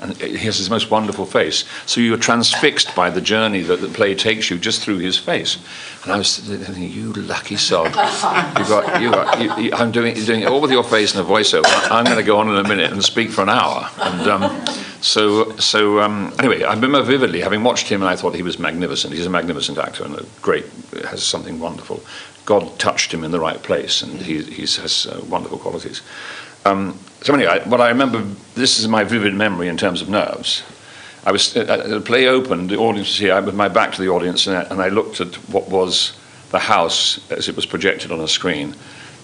And 0.00 0.16
he 0.16 0.38
has 0.38 0.58
his 0.58 0.70
most 0.70 0.90
wonderful 0.90 1.26
face. 1.26 1.64
So 1.86 2.00
you're 2.00 2.16
transfixed 2.16 2.94
by 2.94 3.10
the 3.10 3.20
journey 3.20 3.62
that 3.62 3.80
the 3.80 3.88
play 3.88 4.14
takes 4.14 4.48
you 4.48 4.58
just 4.58 4.82
through 4.82 4.98
his 4.98 5.18
face. 5.18 5.58
And 6.04 6.12
I 6.12 6.18
was 6.18 6.38
thinking, 6.38 6.90
you 6.90 7.12
lucky 7.14 7.56
sod. 7.56 7.86
You've 7.86 8.68
got, 8.68 9.02
you 9.02 9.10
got, 9.10 9.40
you, 9.40 9.64
you, 9.64 9.72
I'm 9.72 9.90
doing, 9.90 10.14
doing 10.14 10.42
it 10.42 10.48
all 10.48 10.60
with 10.60 10.70
your 10.70 10.84
face 10.84 11.14
and 11.14 11.26
a 11.26 11.28
voiceover. 11.28 11.64
I'm 11.90 12.04
going 12.04 12.16
to 12.16 12.22
go 12.22 12.38
on 12.38 12.48
in 12.48 12.56
a 12.56 12.68
minute 12.68 12.92
and 12.92 13.02
speak 13.02 13.30
for 13.30 13.42
an 13.42 13.48
hour. 13.48 13.90
And 13.98 14.28
um, 14.28 14.66
so, 15.00 15.56
so 15.56 16.00
um, 16.00 16.32
anyway, 16.38 16.62
I 16.62 16.74
remember 16.74 17.02
vividly 17.02 17.40
having 17.40 17.64
watched 17.64 17.88
him 17.88 18.00
and 18.00 18.08
I 18.08 18.14
thought 18.14 18.34
he 18.34 18.42
was 18.42 18.58
magnificent. 18.58 19.12
He's 19.12 19.26
a 19.26 19.30
magnificent 19.30 19.78
actor 19.78 20.04
and 20.04 20.14
a 20.14 20.24
great, 20.42 20.66
has 21.04 21.24
something 21.24 21.58
wonderful. 21.58 22.02
God 22.44 22.78
touched 22.78 23.12
him 23.12 23.24
in 23.24 23.30
the 23.30 23.40
right 23.40 23.62
place 23.62 24.00
and 24.02 24.20
he, 24.20 24.42
he 24.42 24.62
has 24.62 25.06
uh, 25.06 25.24
wonderful 25.28 25.58
qualities. 25.58 26.02
Um, 26.64 26.98
so 27.22 27.34
anyway, 27.34 27.62
what 27.64 27.80
I 27.80 27.88
remember, 27.88 28.22
this 28.54 28.78
is 28.78 28.86
my 28.88 29.04
vivid 29.04 29.34
memory 29.34 29.68
in 29.68 29.76
terms 29.76 30.00
of 30.00 30.08
nerves. 30.08 30.62
I 31.24 31.32
was 31.32 31.56
uh, 31.56 31.86
the 31.88 32.00
play 32.00 32.26
opened, 32.26 32.70
the 32.70 32.78
audience 32.78 33.08
was 33.08 33.18
here. 33.18 33.34
I 33.34 33.40
with 33.40 33.54
my 33.54 33.68
back 33.68 33.92
to 33.92 34.00
the 34.00 34.08
audience, 34.08 34.46
and 34.46 34.56
I, 34.56 34.62
and 34.62 34.80
I 34.80 34.88
looked 34.88 35.20
at 35.20 35.34
what 35.50 35.68
was 35.68 36.16
the 36.50 36.60
house 36.60 37.20
as 37.30 37.48
it 37.48 37.56
was 37.56 37.66
projected 37.66 38.12
on 38.12 38.20
a 38.20 38.28
screen, 38.28 38.74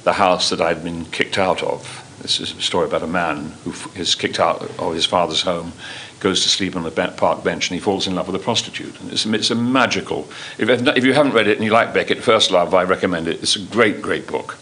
the 0.02 0.12
house 0.12 0.50
that 0.50 0.61
I'd 0.61 0.83
been 0.83 1.04
kicked 1.07 1.38
out 1.38 1.62
of. 1.62 2.00
This 2.20 2.40
is 2.40 2.52
a 2.52 2.61
story 2.61 2.87
about 2.87 3.02
a 3.02 3.07
man 3.07 3.52
who 3.64 3.72
is 3.98 4.14
kicked 4.14 4.40
out 4.40 4.62
of 4.78 4.94
his 4.94 5.07
father's 5.07 5.42
home, 5.42 5.72
goes 6.20 6.42
to 6.42 6.48
sleep 6.48 6.74
on 6.74 6.83
be- 6.83 7.16
park 7.16 7.44
bench, 7.44 7.70
and 7.70 7.78
he 7.78 7.80
falls 7.80 8.07
in 8.07 8.14
love 8.14 8.26
with 8.26 8.37
a 8.37 8.44
prostitute. 8.44 9.00
And 9.00 9.12
it's, 9.12 9.24
it's 9.24 9.50
a 9.50 9.54
magical. 9.54 10.28
If, 10.59 10.68
if 10.68 11.04
you 11.04 11.12
haven't 11.14 11.33
read 11.33 11.46
it 11.46 11.59
and 11.59 11.64
you 11.64 11.70
like 11.70 11.94
Beckett, 11.94 12.22
First 12.22 12.50
Love, 12.50 12.74
I 12.74 12.83
recommend 12.83 13.28
it. 13.28 13.42
It's 13.42 13.57
a 13.57 13.61
great, 13.61 14.02
great 14.02 14.26
book 14.26 14.59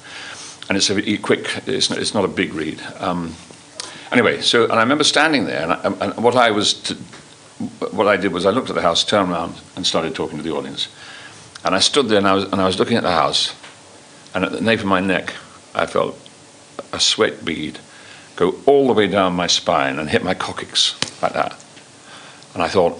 and 0.73 0.79
it's 0.79 0.89
a 0.89 1.19
quick. 1.19 1.63
It's 1.67 1.91
not, 1.91 1.99
it's 1.99 2.15
not 2.15 2.25
a 2.25 2.29
big 2.29 2.55
read. 2.55 2.81
Um, 2.99 3.35
anyway, 4.11 4.41
so 4.41 4.63
and 4.63 4.73
I 4.73 4.81
remember 4.81 5.05
standing 5.05 5.45
there, 5.45 5.65
and, 5.65 5.73
I, 5.73 6.07
and 6.07 6.25
what 6.25 6.35
I 6.35 6.51
was, 6.51 6.73
to, 6.85 6.95
what 7.95 8.09
I 8.09 8.17
did 8.17 8.33
was 8.33 8.47
I 8.47 8.51
looked 8.53 8.71
at 8.71 8.77
the 8.77 8.81
house, 8.81 9.05
turned 9.05 9.31
around, 9.31 9.61
and 9.77 9.87
started 9.87 10.15
talking 10.15 10.39
to 10.39 10.43
the 10.43 10.55
audience. 10.55 10.89
And 11.63 11.75
I 11.75 11.79
stood 11.79 12.09
there, 12.09 12.17
and 12.17 12.27
I 12.27 12.33
was, 12.33 12.45
and 12.45 12.55
I 12.55 12.65
was 12.65 12.79
looking 12.79 12.97
at 12.97 13.03
the 13.03 13.13
house, 13.13 13.55
and 14.35 14.47
at 14.47 14.53
the 14.53 14.63
nape 14.63 14.81
of 14.81 14.87
my 14.87 15.01
neck, 15.01 15.35
I 15.75 15.85
felt 15.85 16.19
a 16.95 16.99
sweat 16.99 17.45
bead 17.45 17.79
go 18.37 18.55
all 18.65 18.87
the 18.87 18.95
way 18.95 19.09
down 19.09 19.35
my 19.35 19.49
spine 19.49 19.99
and 19.99 20.09
hit 20.09 20.25
my 20.25 20.33
coccyx 20.33 20.95
like 21.21 21.35
that. 21.35 21.63
And 22.55 22.63
I 22.63 22.69
thought, 22.69 22.99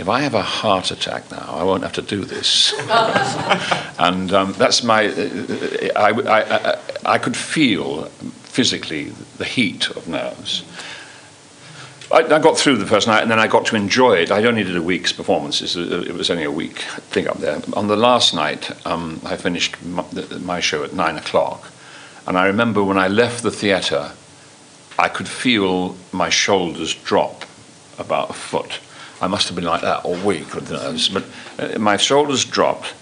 if 0.00 0.08
I 0.08 0.20
have 0.20 0.34
a 0.34 0.42
heart 0.42 0.90
attack 0.90 1.30
now, 1.30 1.46
I 1.46 1.62
won't 1.62 1.82
have 1.82 1.92
to 1.92 2.02
do 2.02 2.24
this. 2.24 2.72
and 3.98 4.32
um, 4.32 4.54
that's 4.54 4.82
my. 4.82 5.02
I, 5.94 6.10
I, 6.10 6.40
I, 6.40 6.78
I, 7.04 7.18
could 7.18 7.36
feel 7.36 8.06
physically 8.44 9.10
the 9.36 9.44
heat 9.44 9.90
of 9.90 10.08
nerves. 10.08 10.64
I, 12.10 12.20
I, 12.20 12.38
got 12.38 12.56
through 12.56 12.78
the 12.78 12.86
first 12.86 13.08
night, 13.08 13.20
and 13.20 13.30
then 13.30 13.38
I 13.38 13.46
got 13.46 13.66
to 13.66 13.76
enjoy 13.76 14.14
it. 14.14 14.30
I 14.30 14.42
only 14.44 14.64
did 14.64 14.74
a 14.74 14.82
week's 14.82 15.12
performances, 15.12 15.76
It 15.76 16.14
was 16.14 16.30
only 16.30 16.44
a 16.44 16.50
week 16.50 16.78
thing 17.12 17.28
up 17.28 17.36
there. 17.36 17.60
On 17.74 17.86
the 17.86 17.96
last 17.96 18.34
night, 18.34 18.70
um, 18.86 19.20
I 19.24 19.36
finished 19.36 19.76
my 19.82 20.60
show 20.60 20.82
at 20.82 20.94
nine 20.94 21.18
o'clock, 21.18 21.70
and 22.26 22.38
I 22.38 22.46
remember 22.46 22.82
when 22.82 22.96
I 22.96 23.08
left 23.08 23.42
the 23.42 23.50
theatre, 23.50 24.12
I 24.98 25.08
could 25.08 25.28
feel 25.28 25.94
my 26.10 26.30
shoulders 26.30 26.94
drop 26.94 27.44
about 27.98 28.30
a 28.30 28.32
foot 28.32 28.80
I 29.20 29.26
must 29.26 29.48
have 29.48 29.54
been 29.54 29.64
like 29.64 29.82
that 29.82 30.04
all 30.04 30.16
week 30.16 30.54
with 30.54 30.70
nerves. 30.70 31.08
But 31.08 31.24
uh, 31.58 31.78
my 31.78 31.96
shoulders 31.96 32.44
dropped, 32.44 32.94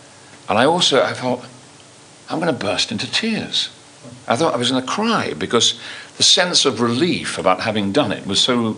and 0.48 0.58
I 0.58 0.64
also 0.64 1.02
I 1.02 1.12
thought, 1.12 1.44
I'm 2.28 2.40
going 2.40 2.52
to 2.52 2.64
burst 2.64 2.92
into 2.92 3.10
tears. 3.10 3.70
I 4.26 4.36
thought 4.36 4.54
I 4.54 4.56
was 4.56 4.70
going 4.70 4.82
to 4.82 4.88
cry 4.88 5.34
because 5.36 5.80
the 6.16 6.22
sense 6.22 6.64
of 6.64 6.80
relief 6.80 7.38
about 7.38 7.60
having 7.60 7.92
done 7.92 8.12
it 8.12 8.26
was 8.26 8.40
so 8.40 8.76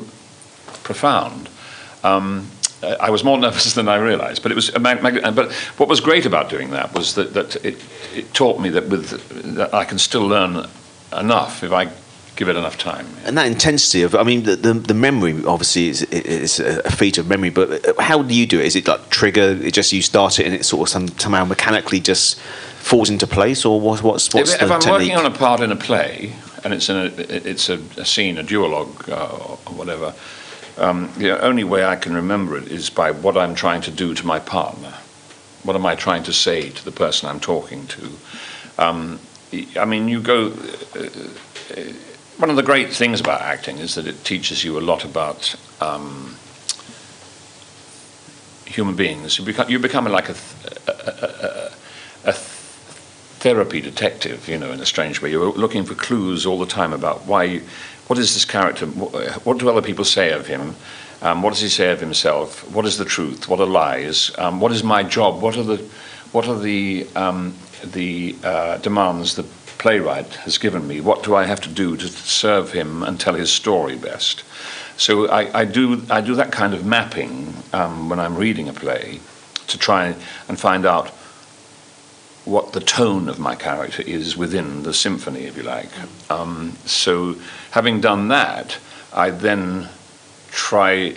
profound. 0.82 1.48
Um, 2.02 2.50
I 2.82 3.10
was 3.10 3.24
more 3.24 3.38
nervous 3.46 3.74
than 3.74 3.88
I 3.88 3.96
realised, 3.96 4.42
but 4.42 4.52
it 4.52 4.54
was. 4.54 4.70
But 4.70 5.52
what 5.76 5.88
was 5.88 6.00
great 6.00 6.26
about 6.26 6.50
doing 6.50 6.70
that 6.70 6.94
was 6.94 7.14
that, 7.14 7.34
that 7.34 7.56
it, 7.64 7.78
it 8.14 8.32
taught 8.34 8.60
me 8.60 8.68
that 8.70 8.88
with 8.88 9.56
that 9.56 9.74
I 9.74 9.84
can 9.84 9.98
still 9.98 10.26
learn 10.26 10.66
enough 11.16 11.62
if 11.62 11.72
I 11.72 11.90
give 12.40 12.48
it 12.48 12.56
enough 12.56 12.78
time. 12.78 13.06
And 13.26 13.36
that 13.36 13.46
intensity 13.46 14.00
of, 14.00 14.14
I 14.14 14.22
mean, 14.22 14.44
the, 14.44 14.56
the, 14.56 14.72
the 14.72 14.94
memory 14.94 15.44
obviously 15.44 15.88
is, 15.88 16.04
is 16.04 16.58
a 16.58 16.90
feat 16.90 17.18
of 17.18 17.28
memory, 17.28 17.50
but 17.50 17.84
how 18.00 18.22
do 18.22 18.34
you 18.34 18.46
do 18.46 18.58
it? 18.58 18.64
Is 18.64 18.76
it 18.76 18.88
like 18.88 19.10
trigger? 19.10 19.58
It 19.62 19.74
just 19.74 19.92
you 19.92 20.00
start 20.00 20.40
it 20.40 20.46
and 20.46 20.54
it 20.54 20.64
sort 20.64 20.80
of 20.80 20.88
some, 20.88 21.08
somehow 21.18 21.44
mechanically 21.44 22.00
just 22.00 22.40
falls 22.40 23.10
into 23.10 23.26
place, 23.26 23.66
or 23.66 23.78
what, 23.78 24.02
what's 24.02 24.32
what's 24.32 24.54
if, 24.54 24.62
if 24.62 24.70
I'm 24.70 24.80
technique? 24.80 25.12
working 25.12 25.16
on 25.18 25.26
a 25.26 25.36
part 25.36 25.60
in 25.60 25.70
a 25.70 25.76
play 25.76 26.32
and 26.64 26.72
it's 26.72 26.88
in 26.88 26.96
a 26.96 27.04
it's 27.48 27.68
a, 27.68 27.78
a 27.98 28.06
scene, 28.06 28.38
a 28.38 28.42
duologue, 28.42 29.10
uh, 29.10 29.70
or 29.70 29.74
whatever. 29.76 30.14
Um, 30.78 31.12
the 31.18 31.38
only 31.44 31.64
way 31.64 31.84
I 31.84 31.96
can 31.96 32.14
remember 32.14 32.56
it 32.56 32.68
is 32.68 32.88
by 32.88 33.10
what 33.10 33.36
I'm 33.36 33.54
trying 33.54 33.82
to 33.82 33.90
do 33.90 34.14
to 34.14 34.26
my 34.26 34.38
partner. 34.38 34.94
What 35.62 35.76
am 35.76 35.84
I 35.84 35.94
trying 35.94 36.22
to 36.22 36.32
say 36.32 36.70
to 36.70 36.84
the 36.86 36.90
person 36.90 37.28
I'm 37.28 37.40
talking 37.40 37.86
to? 37.88 38.10
Um, 38.78 39.20
I 39.76 39.84
mean, 39.84 40.08
you 40.08 40.22
go. 40.22 40.54
Uh, 40.96 41.08
uh, 41.76 41.92
one 42.40 42.48
of 42.48 42.56
the 42.56 42.62
great 42.62 42.90
things 42.90 43.20
about 43.20 43.42
acting 43.42 43.76
is 43.76 43.96
that 43.96 44.06
it 44.06 44.24
teaches 44.24 44.64
you 44.64 44.78
a 44.78 44.80
lot 44.80 45.04
about 45.04 45.54
um, 45.82 46.34
human 48.64 48.96
beings. 48.96 49.38
You 49.38 49.44
become, 49.44 49.68
you 49.68 49.78
become 49.78 50.06
like 50.06 50.30
a, 50.30 50.34
a, 50.86 50.92
a, 50.92 51.70
a, 52.24 52.32
therapy 52.32 53.80
detective, 53.80 54.48
you 54.48 54.58
know, 54.58 54.70
in 54.70 54.80
a 54.80 54.86
strange 54.86 55.20
way. 55.20 55.30
You're 55.30 55.52
looking 55.52 55.84
for 55.84 55.94
clues 55.94 56.46
all 56.46 56.58
the 56.58 56.66
time 56.66 56.94
about 56.94 57.26
why, 57.26 57.58
what 58.06 58.18
is 58.18 58.32
this 58.32 58.46
character, 58.46 58.86
what 58.86 59.58
do 59.58 59.68
other 59.68 59.82
people 59.82 60.04
say 60.04 60.32
of 60.32 60.46
him, 60.46 60.76
um, 61.22 61.42
what 61.42 61.50
does 61.50 61.60
he 61.60 61.68
say 61.68 61.90
of 61.90 62.00
himself, 62.00 62.70
what 62.70 62.86
is 62.86 62.96
the 62.96 63.04
truth, 63.04 63.48
what 63.48 63.60
are 63.60 63.66
lies, 63.66 64.30
um, 64.38 64.60
what 64.60 64.72
is 64.72 64.82
my 64.82 65.02
job, 65.02 65.42
what 65.42 65.56
are 65.56 65.62
the, 65.62 65.76
what 66.32 66.48
are 66.48 66.58
the, 66.58 67.06
um, 67.16 67.54
the 67.84 68.36
uh, 68.44 68.76
demands 68.78 69.36
that 69.36 69.59
playwright 69.80 70.34
has 70.44 70.58
given 70.58 70.86
me. 70.86 71.00
What 71.00 71.22
do 71.22 71.34
I 71.34 71.44
have 71.44 71.60
to 71.62 71.68
do 71.70 71.96
to 71.96 72.06
serve 72.06 72.72
him 72.72 73.02
and 73.02 73.18
tell 73.18 73.34
his 73.34 73.50
story 73.50 73.96
best? 73.96 74.44
So 74.98 75.26
I, 75.30 75.60
I 75.60 75.64
do 75.64 76.02
I 76.10 76.20
do 76.20 76.34
that 76.34 76.52
kind 76.52 76.74
of 76.74 76.84
mapping 76.84 77.54
um, 77.72 78.10
when 78.10 78.20
I'm 78.20 78.36
reading 78.36 78.68
a 78.68 78.74
play 78.74 79.20
to 79.68 79.78
try 79.78 80.14
and 80.48 80.60
find 80.60 80.84
out 80.84 81.08
what 82.44 82.72
the 82.74 82.80
tone 82.80 83.26
of 83.28 83.38
my 83.38 83.54
character 83.54 84.02
is 84.02 84.36
within 84.36 84.82
the 84.82 84.92
symphony, 84.92 85.44
if 85.44 85.56
you 85.56 85.62
like. 85.62 85.88
Um, 86.30 86.76
so 86.84 87.36
having 87.70 88.02
done 88.02 88.28
that, 88.28 88.78
I 89.14 89.30
then 89.30 89.88
try 90.50 91.16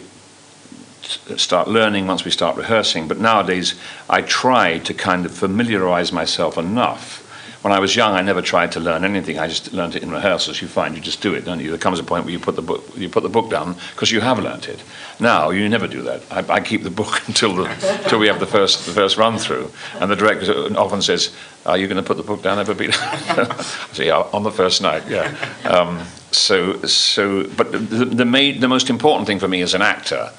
start 1.36 1.68
learning 1.68 2.08
once 2.08 2.24
we 2.24 2.32
start 2.32 2.56
rehearsing. 2.56 3.10
But 3.10 3.20
nowadays, 3.20 3.76
I 4.10 4.22
try 4.22 4.78
to 4.80 4.94
kind 4.94 5.26
of 5.26 5.34
familiarize 5.34 6.14
myself 6.14 6.58
enough 6.58 7.23
when 7.64 7.72
I 7.72 7.80
was 7.80 7.96
young, 7.96 8.14
I 8.14 8.22
never 8.22 8.42
tried 8.42 8.74
to 8.74 8.82
learn 8.82 9.06
anything. 9.06 9.40
I 9.40 9.48
just 9.48 9.72
learned 9.72 9.96
it 9.96 10.04
in 10.04 10.12
rehearsals. 10.12 10.62
You 10.62 10.68
find 10.68 10.96
you 10.96 11.02
just 11.02 11.22
do 11.22 11.34
it, 11.34 11.46
don't 11.46 11.62
you? 11.62 11.70
There 11.70 11.80
comes 11.80 11.98
a 11.98 12.04
point 12.04 12.26
where 12.26 12.34
you 12.34 12.40
put 12.40 12.58
the 12.58 12.62
book, 12.62 12.84
you 12.98 13.08
put 13.08 13.24
the 13.24 13.30
book 13.30 13.50
down 13.50 13.78
because 13.92 14.12
you 14.12 14.20
have 14.20 14.38
learnt 14.38 14.68
it. 14.68 14.84
Now 15.22 15.50
you 15.50 15.68
never 15.70 15.88
do 15.88 16.02
that. 16.02 16.24
I, 16.30 16.56
I 16.56 16.60
keep 16.60 16.84
the 16.84 16.92
book 16.92 17.22
until 17.28 17.56
the, 17.56 18.00
until 18.04 18.20
we 18.20 18.28
have 18.28 18.42
the 18.42 18.46
first 18.46 18.86
the 18.86 18.92
first 18.92 19.16
run 19.16 19.38
through, 19.38 19.72
and 20.02 20.12
the 20.12 20.16
director 20.18 20.78
often 20.78 21.02
says, 21.02 21.34
"Are 21.66 21.78
you 21.78 21.88
going 21.88 22.04
to 22.04 22.08
put 22.08 22.18
the 22.18 22.24
book 22.24 22.44
down, 22.44 22.60
ever, 22.60 22.76
Peter?" 22.76 22.92
so 23.94 24.04
yeah, 24.04 24.28
on 24.34 24.44
the 24.44 24.52
first 24.52 24.82
night, 24.82 25.04
yeah. 25.08 25.34
Um, 25.64 26.02
so 26.32 26.82
so, 26.82 27.48
but 27.56 27.72
the 27.72 27.80
the, 27.80 28.52
the 28.60 28.68
most 28.68 28.90
important 28.90 29.26
thing 29.26 29.40
for 29.40 29.48
me 29.48 29.62
as 29.62 29.74
an 29.74 29.82
actor 29.82 30.32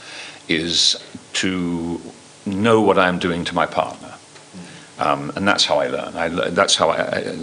is 0.47 1.03
to 1.33 2.01
know 2.45 2.83
what 2.83 2.99
I'm 2.99 3.19
doing 3.19 3.45
to 3.47 3.55
my 3.55 3.65
partner. 3.65 4.04
Um, 5.05 5.33
and 5.37 5.47
that's 5.47 5.67
how 5.67 5.81
I 5.81 5.89
learn. 5.89 6.17
I, 6.17 6.29
that's 6.29 6.77
how 6.77 6.89
I, 6.89 7.03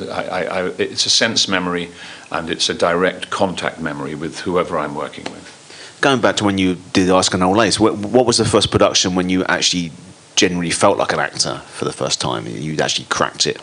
I, 0.10 0.44
I, 0.46 0.68
It's 0.80 1.06
a 1.06 1.12
sense 1.12 1.48
memory, 1.48 1.92
and 2.32 2.50
it's 2.50 2.70
a 2.70 2.74
direct 2.74 3.30
contact 3.30 3.80
memory 3.80 4.16
with 4.16 4.40
whoever 4.40 4.80
I'm 4.80 4.96
working 4.96 5.26
with. 5.26 5.98
Going 6.02 6.22
back 6.22 6.38
to 6.38 6.44
when 6.44 6.58
you 6.58 6.78
did 6.94 7.10
Oscar 7.12 7.38
No 7.38 7.52
Lace, 7.52 7.80
what, 7.80 7.96
what 7.98 8.26
was 8.26 8.38
the 8.38 8.46
first 8.46 8.72
production 8.72 9.14
when 9.14 9.30
you 9.30 9.44
actually 9.46 9.92
generally 10.36 10.72
felt 10.72 10.98
like 10.98 11.14
an 11.14 11.20
actor 11.20 11.60
for 11.68 11.86
the 11.86 11.94
first 11.94 12.20
time? 12.20 12.48
You'd 12.48 12.82
actually 12.82 13.06
cracked 13.06 13.46
it. 13.46 13.58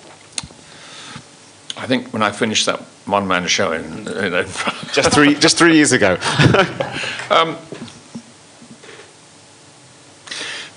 I 1.76 1.86
think 1.86 2.12
when 2.12 2.22
I 2.22 2.30
finished 2.30 2.66
that 2.66 2.80
one-man 3.06 3.48
show 3.48 3.72
in, 3.72 4.06
in 4.06 4.46
just 4.92 5.12
three 5.12 5.34
just 5.34 5.58
three 5.58 5.74
years 5.74 5.92
ago. 5.92 6.18
um, 7.30 7.56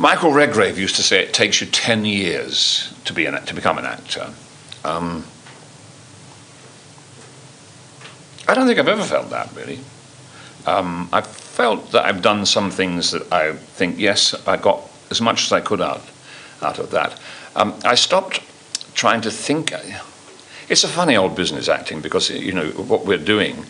Michael 0.02 0.34
Redgrave 0.34 0.80
used 0.80 0.96
to 0.96 1.04
say 1.04 1.22
it 1.22 1.32
takes 1.32 1.62
you 1.62 1.68
10 1.68 2.06
years 2.06 2.92
to, 3.06 3.14
be 3.14 3.28
an, 3.28 3.40
to 3.46 3.54
become 3.54 3.78
an 3.78 3.86
actor. 3.86 4.34
Um, 4.84 5.24
I 8.48 8.56
don't 8.56 8.66
think 8.66 8.80
I've 8.80 8.88
ever 8.88 9.04
felt 9.04 9.30
that, 9.30 9.56
really. 9.56 9.80
Um, 10.66 11.08
I've 11.14 11.28
felt 11.28 11.92
that 11.92 12.04
I've 12.04 12.24
done 12.24 12.48
some 12.48 12.72
things 12.72 13.12
that 13.12 13.32
I 13.32 13.54
think, 13.54 14.00
yes, 14.00 14.34
I 14.48 14.58
got 14.58 14.82
as 15.12 15.22
much 15.22 15.44
as 15.44 15.52
I 15.52 15.62
could 15.62 15.82
out, 15.82 16.02
out 16.64 16.80
of 16.80 16.90
that. 16.90 17.20
Um, 17.56 17.76
I 17.86 17.94
stopped 17.94 18.42
trying 18.96 19.22
to 19.22 19.30
think. 19.30 19.72
It's 20.68 20.84
a 20.84 20.88
funny 20.88 21.16
old 21.16 21.36
business 21.36 21.70
acting 21.70 22.02
because 22.02 22.32
you 22.32 22.54
know 22.54 22.70
what 22.70 23.06
we're 23.06 23.20
doing 23.20 23.66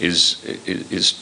is 0.00 0.42
is 0.44 1.12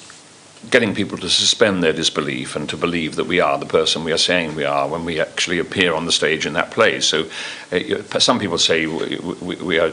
getting 0.70 0.94
people 0.94 1.18
to 1.18 1.28
suspend 1.28 1.82
their 1.82 1.92
disbelief 1.92 2.56
and 2.56 2.68
to 2.68 2.76
believe 2.76 3.16
that 3.16 3.24
we 3.24 3.40
are 3.40 3.58
the 3.58 3.66
person 3.66 4.04
we 4.04 4.12
are 4.12 4.18
saying 4.18 4.54
we 4.54 4.64
are 4.64 4.88
when 4.88 5.04
we 5.04 5.20
actually 5.20 5.58
appear 5.58 5.94
on 5.94 6.06
the 6.06 6.12
stage 6.12 6.46
in 6.46 6.52
that 6.54 6.70
play. 6.70 7.00
So, 7.00 7.28
uh, 7.72 8.18
some 8.18 8.38
people 8.38 8.58
say 8.58 8.86
we, 8.86 9.18
we, 9.40 9.56
we, 9.56 9.78
are 9.78 9.92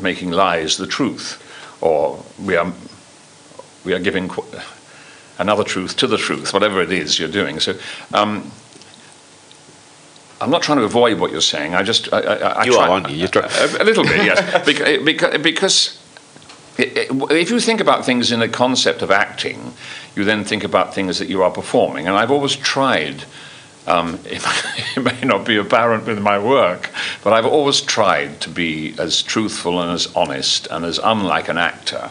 making 0.00 0.30
lies 0.30 0.76
the 0.76 0.86
truth, 0.86 1.42
or 1.80 2.22
we 2.42 2.56
are 2.56 2.72
we 3.84 3.92
are 3.92 3.98
giving 3.98 4.30
another 5.38 5.64
truth 5.64 5.96
to 5.96 6.06
the 6.06 6.18
truth, 6.18 6.52
whatever 6.52 6.80
it 6.82 6.92
is 6.92 7.18
you're 7.18 7.28
doing. 7.28 7.60
So. 7.60 7.78
Um, 8.12 8.50
I'm 10.40 10.50
not 10.50 10.62
trying 10.62 10.78
to 10.78 10.84
avoid 10.84 11.18
what 11.18 11.32
you're 11.32 11.40
saying. 11.40 11.74
I 11.74 11.82
just 11.82 12.12
I, 12.12 12.20
I, 12.20 12.34
I 12.34 12.64
you 12.64 12.72
try, 12.72 12.86
are, 12.86 12.90
aren't 12.90 13.10
you? 13.10 13.16
You're 13.16 13.28
a, 13.42 13.82
a 13.82 13.84
little 13.84 14.04
bit, 14.04 14.24
yes. 14.24 14.64
because, 15.04 15.38
because 15.42 15.97
if 16.78 17.50
you 17.50 17.58
think 17.60 17.80
about 17.80 18.06
things 18.06 18.30
in 18.30 18.40
the 18.40 18.48
concept 18.48 19.02
of 19.02 19.10
acting, 19.10 19.72
you 20.14 20.24
then 20.24 20.44
think 20.44 20.64
about 20.64 20.94
things 20.94 21.18
that 21.18 21.28
you 21.28 21.42
are 21.42 21.50
performing. 21.50 22.06
And 22.06 22.16
I've 22.16 22.30
always 22.30 22.54
tried. 22.56 23.24
Um, 23.86 24.18
it, 24.24 25.02
may 25.02 25.26
not 25.26 25.46
be 25.46 25.56
apparent 25.56 26.06
with 26.06 26.20
my 26.20 26.38
work, 26.38 26.90
but 27.24 27.32
I've 27.32 27.46
always 27.46 27.80
tried 27.80 28.40
to 28.42 28.50
be 28.50 28.94
as 28.98 29.22
truthful 29.22 29.80
and 29.80 29.92
as 29.92 30.14
honest 30.14 30.68
and 30.70 30.84
as 30.84 31.00
unlike 31.02 31.48
an 31.48 31.58
actor 31.58 32.10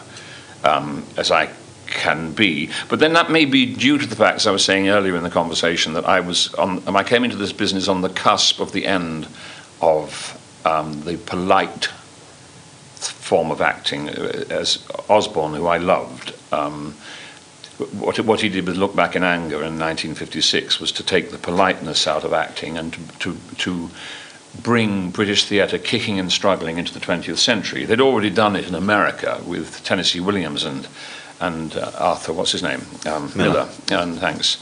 um, 0.64 1.04
as 1.16 1.30
I 1.30 1.50
can 1.86 2.32
be. 2.32 2.70
But 2.88 2.98
then 2.98 3.12
that 3.14 3.30
may 3.30 3.44
be 3.44 3.74
due 3.74 3.96
to 3.96 4.06
the 4.06 4.16
fact, 4.16 4.36
as 4.36 4.46
I 4.46 4.50
was 4.50 4.64
saying 4.64 4.88
earlier 4.88 5.16
in 5.16 5.22
the 5.22 5.30
conversation, 5.30 5.94
that 5.94 6.04
I 6.04 6.20
was 6.20 6.52
on, 6.54 6.82
I 6.88 7.04
came 7.04 7.24
into 7.24 7.36
this 7.36 7.52
business 7.52 7.88
on 7.88 8.00
the 8.00 8.10
cusp 8.10 8.60
of 8.60 8.72
the 8.72 8.86
end 8.86 9.28
of 9.80 10.34
um, 10.64 11.02
the 11.04 11.16
polite 11.16 11.88
form 13.04 13.50
of 13.50 13.60
acting, 13.60 14.08
uh, 14.08 14.44
as 14.50 14.84
Osborne, 15.08 15.54
who 15.54 15.66
I 15.66 15.78
loved. 15.78 16.34
Um, 16.52 16.94
what, 17.98 18.18
what, 18.20 18.40
he 18.40 18.48
did 18.48 18.66
with 18.66 18.76
Look 18.76 18.96
Back 18.96 19.14
in 19.14 19.22
Anger 19.22 19.56
in 19.56 19.78
1956 19.78 20.80
was 20.80 20.90
to 20.92 21.04
take 21.04 21.30
the 21.30 21.38
politeness 21.38 22.08
out 22.08 22.24
of 22.24 22.32
acting 22.32 22.76
and 22.76 22.92
to, 22.92 23.00
to, 23.20 23.36
to 23.58 23.90
bring 24.62 25.10
British 25.10 25.44
theatre 25.44 25.78
kicking 25.78 26.18
and 26.18 26.32
struggling 26.32 26.78
into 26.78 26.92
the 26.92 27.00
20th 27.00 27.38
century. 27.38 27.84
They'd 27.84 28.00
already 28.00 28.30
done 28.30 28.56
it 28.56 28.66
in 28.66 28.74
America 28.74 29.40
with 29.46 29.84
Tennessee 29.84 30.20
Williams 30.20 30.64
and 30.64 30.88
and 31.40 31.76
uh, 31.76 31.92
Arthur, 31.98 32.32
what's 32.32 32.52
his 32.52 32.62
name? 32.62 32.80
Um, 33.06 33.30
Miller. 33.36 33.68
Miller. 33.88 34.02
And 34.02 34.18
thanks. 34.18 34.56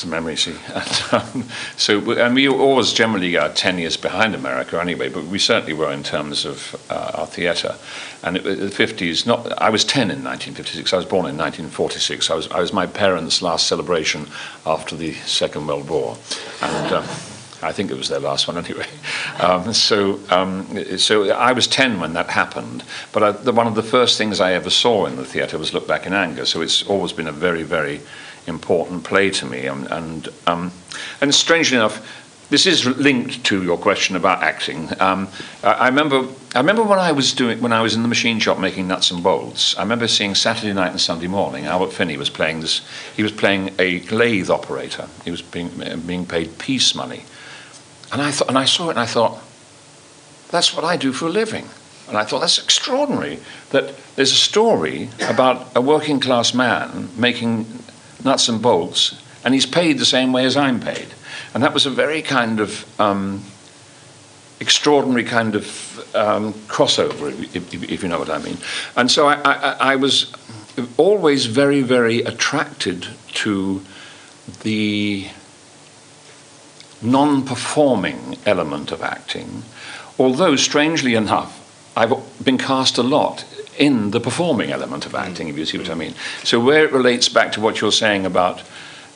It's 0.00 0.06
a 0.06 0.08
memory, 0.08 0.34
see. 0.34 0.56
And, 0.74 1.02
um, 1.12 1.44
so, 1.76 2.12
and 2.12 2.34
we 2.34 2.48
always 2.48 2.94
generally 2.94 3.36
are 3.36 3.50
10 3.50 3.76
years 3.76 3.98
behind 3.98 4.34
America 4.34 4.80
anyway, 4.80 5.10
but 5.10 5.24
we 5.24 5.38
certainly 5.38 5.74
were 5.74 5.92
in 5.92 6.02
terms 6.02 6.46
of 6.46 6.74
uh, 6.88 7.10
our 7.16 7.26
theatre. 7.26 7.76
And 8.22 8.38
it, 8.38 8.44
the 8.44 8.70
50s, 8.70 9.26
not, 9.26 9.60
I 9.60 9.68
was 9.68 9.84
10 9.84 10.04
in 10.04 10.24
1956. 10.24 10.94
I 10.94 10.96
was 10.96 11.04
born 11.04 11.26
in 11.26 11.36
1946. 11.36 12.30
I 12.30 12.34
was, 12.34 12.48
I 12.48 12.60
was 12.60 12.72
my 12.72 12.86
parents' 12.86 13.42
last 13.42 13.66
celebration 13.66 14.26
after 14.64 14.96
the 14.96 15.12
Second 15.12 15.66
World 15.66 15.90
War. 15.90 16.16
And. 16.62 16.92
Um, 16.92 17.04
I 17.62 17.72
think 17.72 17.90
it 17.90 17.98
was 17.98 18.08
their 18.08 18.20
last 18.20 18.48
one 18.48 18.56
anyway. 18.56 18.86
Um, 19.38 19.72
so, 19.72 20.20
um, 20.30 20.98
so 20.98 21.30
I 21.30 21.52
was 21.52 21.66
10 21.66 21.98
when 21.98 22.12
that 22.12 22.28
happened, 22.28 22.84
but 23.12 23.22
I, 23.22 23.32
the, 23.32 23.52
one 23.52 23.66
of 23.66 23.74
the 23.74 23.82
first 23.82 24.18
things 24.18 24.38
I 24.38 24.52
ever 24.52 24.68
saw 24.68 25.06
in 25.06 25.16
the 25.16 25.24
theatre 25.24 25.56
was 25.56 25.72
Look 25.72 25.88
Back 25.88 26.06
in 26.06 26.12
Anger, 26.12 26.44
so 26.44 26.60
it's 26.60 26.82
always 26.82 27.12
been 27.12 27.26
a 27.26 27.32
very, 27.32 27.62
very 27.62 28.00
important 28.50 29.04
play 29.04 29.30
to 29.30 29.46
me. 29.46 29.66
And, 29.66 29.86
and, 29.86 30.28
um, 30.46 30.72
and 31.22 31.34
strangely 31.34 31.78
enough, 31.78 32.06
this 32.50 32.66
is 32.66 32.84
linked 32.84 33.44
to 33.44 33.62
your 33.62 33.78
question 33.78 34.16
about 34.16 34.42
acting. 34.42 34.88
Um, 35.00 35.28
I, 35.62 35.86
remember, 35.86 36.26
I 36.54 36.58
remember 36.58 36.82
when 36.82 36.98
I 36.98 37.12
was 37.12 37.32
doing 37.32 37.60
when 37.60 37.72
I 37.72 37.80
was 37.80 37.94
in 37.94 38.02
the 38.02 38.08
machine 38.08 38.40
shop 38.40 38.58
making 38.58 38.88
nuts 38.88 39.12
and 39.12 39.22
bolts. 39.22 39.78
I 39.78 39.82
remember 39.82 40.08
seeing 40.08 40.34
Saturday 40.34 40.72
night 40.72 40.90
and 40.90 41.00
Sunday 41.00 41.28
morning. 41.28 41.66
Albert 41.66 41.92
Finney 41.92 42.16
was 42.16 42.28
playing 42.28 42.60
this. 42.60 42.82
He 43.16 43.22
was 43.22 43.30
playing 43.30 43.70
a 43.78 44.00
lathe 44.08 44.50
operator. 44.50 45.08
He 45.24 45.30
was 45.30 45.42
being 45.42 45.70
being 46.06 46.26
paid 46.26 46.58
piece 46.58 46.92
money, 46.92 47.22
and 48.12 48.20
I, 48.20 48.32
thought, 48.32 48.48
and 48.48 48.58
I 48.58 48.64
saw 48.64 48.88
it 48.88 48.90
and 48.90 48.98
I 48.98 49.06
thought, 49.06 49.40
that's 50.50 50.74
what 50.74 50.84
I 50.84 50.96
do 50.96 51.12
for 51.12 51.26
a 51.26 51.30
living. 51.30 51.68
And 52.08 52.18
I 52.18 52.24
thought, 52.24 52.40
that's 52.40 52.58
extraordinary 52.58 53.38
that 53.70 53.94
there's 54.16 54.32
a 54.32 54.36
story 54.36 55.10
about 55.20 55.68
a 55.76 55.80
working 55.80 56.18
class 56.18 56.52
man 56.52 57.08
making 57.16 57.66
nuts 58.24 58.48
and 58.48 58.60
bolts, 58.60 59.20
and 59.44 59.54
he's 59.54 59.66
paid 59.66 59.98
the 59.98 60.04
same 60.04 60.32
way 60.32 60.44
as 60.44 60.56
I'm 60.56 60.80
paid. 60.80 61.08
And 61.54 61.62
that 61.62 61.74
was 61.74 61.86
a 61.86 61.90
very 61.90 62.22
kind 62.22 62.60
of 62.60 63.00
um, 63.00 63.42
extraordinary 64.60 65.24
kind 65.24 65.54
of 65.54 66.14
um, 66.14 66.52
crossover, 66.68 67.32
if, 67.54 67.74
if, 67.74 68.02
you 68.02 68.08
know 68.08 68.18
what 68.18 68.30
I 68.30 68.38
mean. 68.38 68.58
And 68.96 69.10
so 69.10 69.26
I, 69.26 69.40
I, 69.44 69.92
I 69.92 69.96
was 69.96 70.32
always 70.96 71.46
very, 71.46 71.82
very 71.82 72.20
attracted 72.20 73.08
to 73.34 73.82
the 74.62 75.28
non 77.02 77.44
performing 77.44 78.36
element 78.46 78.92
of 78.92 79.02
acting, 79.02 79.62
although, 80.18 80.56
strangely 80.56 81.14
enough, 81.14 81.56
I've 81.96 82.12
been 82.44 82.58
cast 82.58 82.98
a 82.98 83.02
lot 83.02 83.44
in 83.80 84.10
the 84.10 84.20
performing 84.20 84.70
element 84.70 85.06
of 85.06 85.14
acting, 85.14 85.48
if 85.48 85.56
you 85.56 85.64
see 85.64 85.78
what 85.78 85.90
I 85.90 85.94
mean. 85.94 86.14
So, 86.44 86.60
where 86.60 86.84
it 86.84 86.92
relates 86.92 87.28
back 87.28 87.50
to 87.52 87.60
what 87.60 87.80
you're 87.80 87.90
saying 87.90 88.26
about 88.26 88.62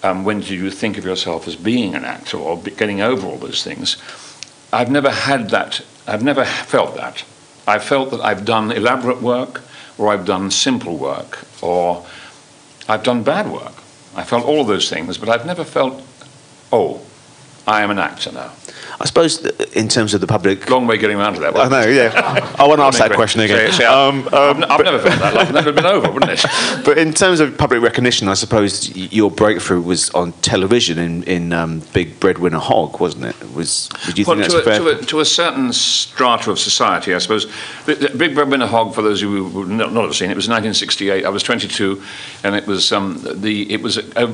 um, 0.03 0.25
when 0.25 0.41
do 0.41 0.55
you 0.55 0.71
think 0.71 0.99
of 0.99 1.05
yourself 1.05 1.47
as 1.47 1.55
being 1.55 1.95
an 1.95 2.05
actor 2.05 2.39
or 2.39 2.61
getting 2.61 3.01
over 3.01 3.27
all 3.27 3.37
those 3.37 3.63
things, 3.63 3.97
I've 4.73 4.91
never 4.91 5.11
had 5.11 5.51
that, 5.51 5.83
I've 6.07 6.25
never 6.25 6.45
felt 6.45 6.97
that. 6.97 7.25
I've 7.67 7.85
felt 7.85 8.11
that 8.11 8.21
I've 8.21 8.45
done 8.45 8.73
elaborate 8.73 9.23
work, 9.23 9.63
or 9.97 10.13
I've 10.13 10.27
done 10.27 10.51
simple 10.51 10.97
work, 10.97 11.47
or 11.63 12.05
I've 12.89 13.03
done 13.03 13.23
bad 13.23 13.51
work. 13.51 13.75
I 14.17 14.25
felt 14.25 14.45
all 14.45 14.65
those 14.65 14.91
things, 14.91 15.19
but 15.19 15.29
I've 15.29 15.47
never 15.47 15.65
felt, 15.65 16.03
oh, 16.73 17.01
I 17.67 17.83
am 17.83 17.91
an 17.91 17.99
actor 17.99 18.33
now. 18.33 18.53
I 19.01 19.07
suppose 19.07 19.45
in 19.73 19.89
terms 19.89 20.15
of 20.15 20.21
the 20.21 20.27
public. 20.27 20.69
Long 20.71 20.87
way 20.87 20.99
getting 20.99 21.17
around 21.17 21.35
to 21.35 21.41
that. 21.41 21.57
I 21.57 21.69
know, 21.69 21.87
yeah. 21.87 22.13
I 22.59 22.67
want 22.67 22.79
to 22.79 22.85
ask 22.85 22.99
that 22.99 23.13
question 23.13 23.41
again. 23.41 23.73
Say, 23.73 23.79
say, 23.79 23.85
um, 23.85 24.29
um, 24.29 24.65
I've, 24.65 24.71
I've 24.71 24.85
never 24.85 24.99
felt 24.99 25.19
that. 25.21 25.35
Life 25.35 25.53
never 25.53 25.73
been 25.73 25.87
over, 25.87 26.11
wouldn't 26.11 26.33
it? 26.33 26.45
But 26.85 26.99
in 26.99 27.13
terms 27.13 27.41
of 27.41 27.57
public 27.57 27.83
recognition, 27.83 28.29
I 28.29 28.35
suppose 28.35 28.95
your 28.95 29.31
breakthrough 29.31 29.81
was 29.81 30.11
on 30.11 30.33
television 30.43 30.99
in, 30.99 31.23
in 31.25 31.53
um, 31.53 31.81
Big 31.93 32.21
Breadwinner 32.21 32.59
Hog, 32.59 33.01
wasn't 33.01 33.25
it? 33.25 33.55
Was 33.55 33.89
did 34.07 34.19
you 34.19 34.25
well, 34.27 34.37
think 34.37 34.51
to 34.51 34.57
that's 34.57 34.67
a, 34.67 34.71
fair? 34.71 34.79
To 34.79 34.99
a, 34.99 35.05
to 35.07 35.21
a, 35.21 35.25
certain 35.25 35.73
strata 35.73 36.51
of 36.51 36.59
society, 36.59 37.15
I 37.15 37.19
suppose. 37.19 37.47
Big 37.87 38.35
Breadwinner 38.35 38.67
Hog, 38.67 38.95
for 38.95 39.03
those 39.03 39.23
of 39.23 39.31
you 39.31 39.49
who 39.49 39.65
not, 39.65 39.93
not 39.93 40.05
have 40.05 40.15
seen 40.15 40.31
it, 40.31 40.37
was 40.37 40.49
1968. 40.49 41.25
I 41.25 41.29
was 41.29 41.43
22, 41.43 42.03
and 42.45 42.55
it 42.55 42.67
was 42.67 42.93
um, 42.93 43.21
the 43.23 43.73
it 43.73 43.83
was 43.83 43.97
a, 43.97 44.27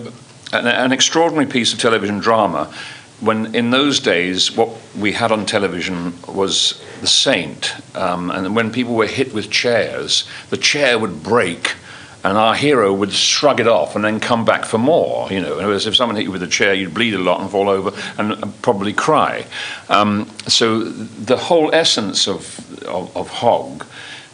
an, 0.52 0.66
an 0.66 0.92
extraordinary 0.92 1.46
piece 1.46 1.72
of 1.72 1.78
television 1.78 2.18
drama 2.18 2.72
when 3.20 3.54
in 3.54 3.70
those 3.70 4.00
days 4.00 4.56
what 4.56 4.70
we 4.98 5.12
had 5.12 5.30
on 5.30 5.46
television 5.46 6.14
was 6.28 6.82
the 7.00 7.06
saint 7.06 7.74
um, 7.96 8.30
and 8.30 8.54
when 8.56 8.70
people 8.70 8.94
were 8.94 9.06
hit 9.06 9.32
with 9.34 9.50
chairs 9.50 10.28
the 10.50 10.56
chair 10.56 10.98
would 10.98 11.22
break 11.22 11.74
and 12.22 12.36
our 12.36 12.54
hero 12.54 12.92
would 12.92 13.12
shrug 13.12 13.60
it 13.60 13.66
off 13.66 13.96
and 13.96 14.04
then 14.04 14.20
come 14.20 14.44
back 14.44 14.64
for 14.64 14.78
more 14.78 15.30
you 15.30 15.40
know. 15.40 15.56
Whereas 15.56 15.86
if 15.86 15.96
someone 15.96 16.16
hit 16.16 16.24
you 16.24 16.32
with 16.32 16.42
a 16.42 16.46
chair 16.48 16.74
you'd 16.74 16.94
bleed 16.94 17.14
a 17.14 17.18
lot 17.18 17.40
and 17.40 17.50
fall 17.50 17.68
over 17.68 17.92
and 18.18 18.62
probably 18.62 18.92
cry. 18.92 19.46
Um, 19.88 20.28
so 20.46 20.80
the 20.80 21.36
whole 21.36 21.74
essence 21.74 22.26
of, 22.28 22.84
of, 22.86 23.16
of 23.16 23.30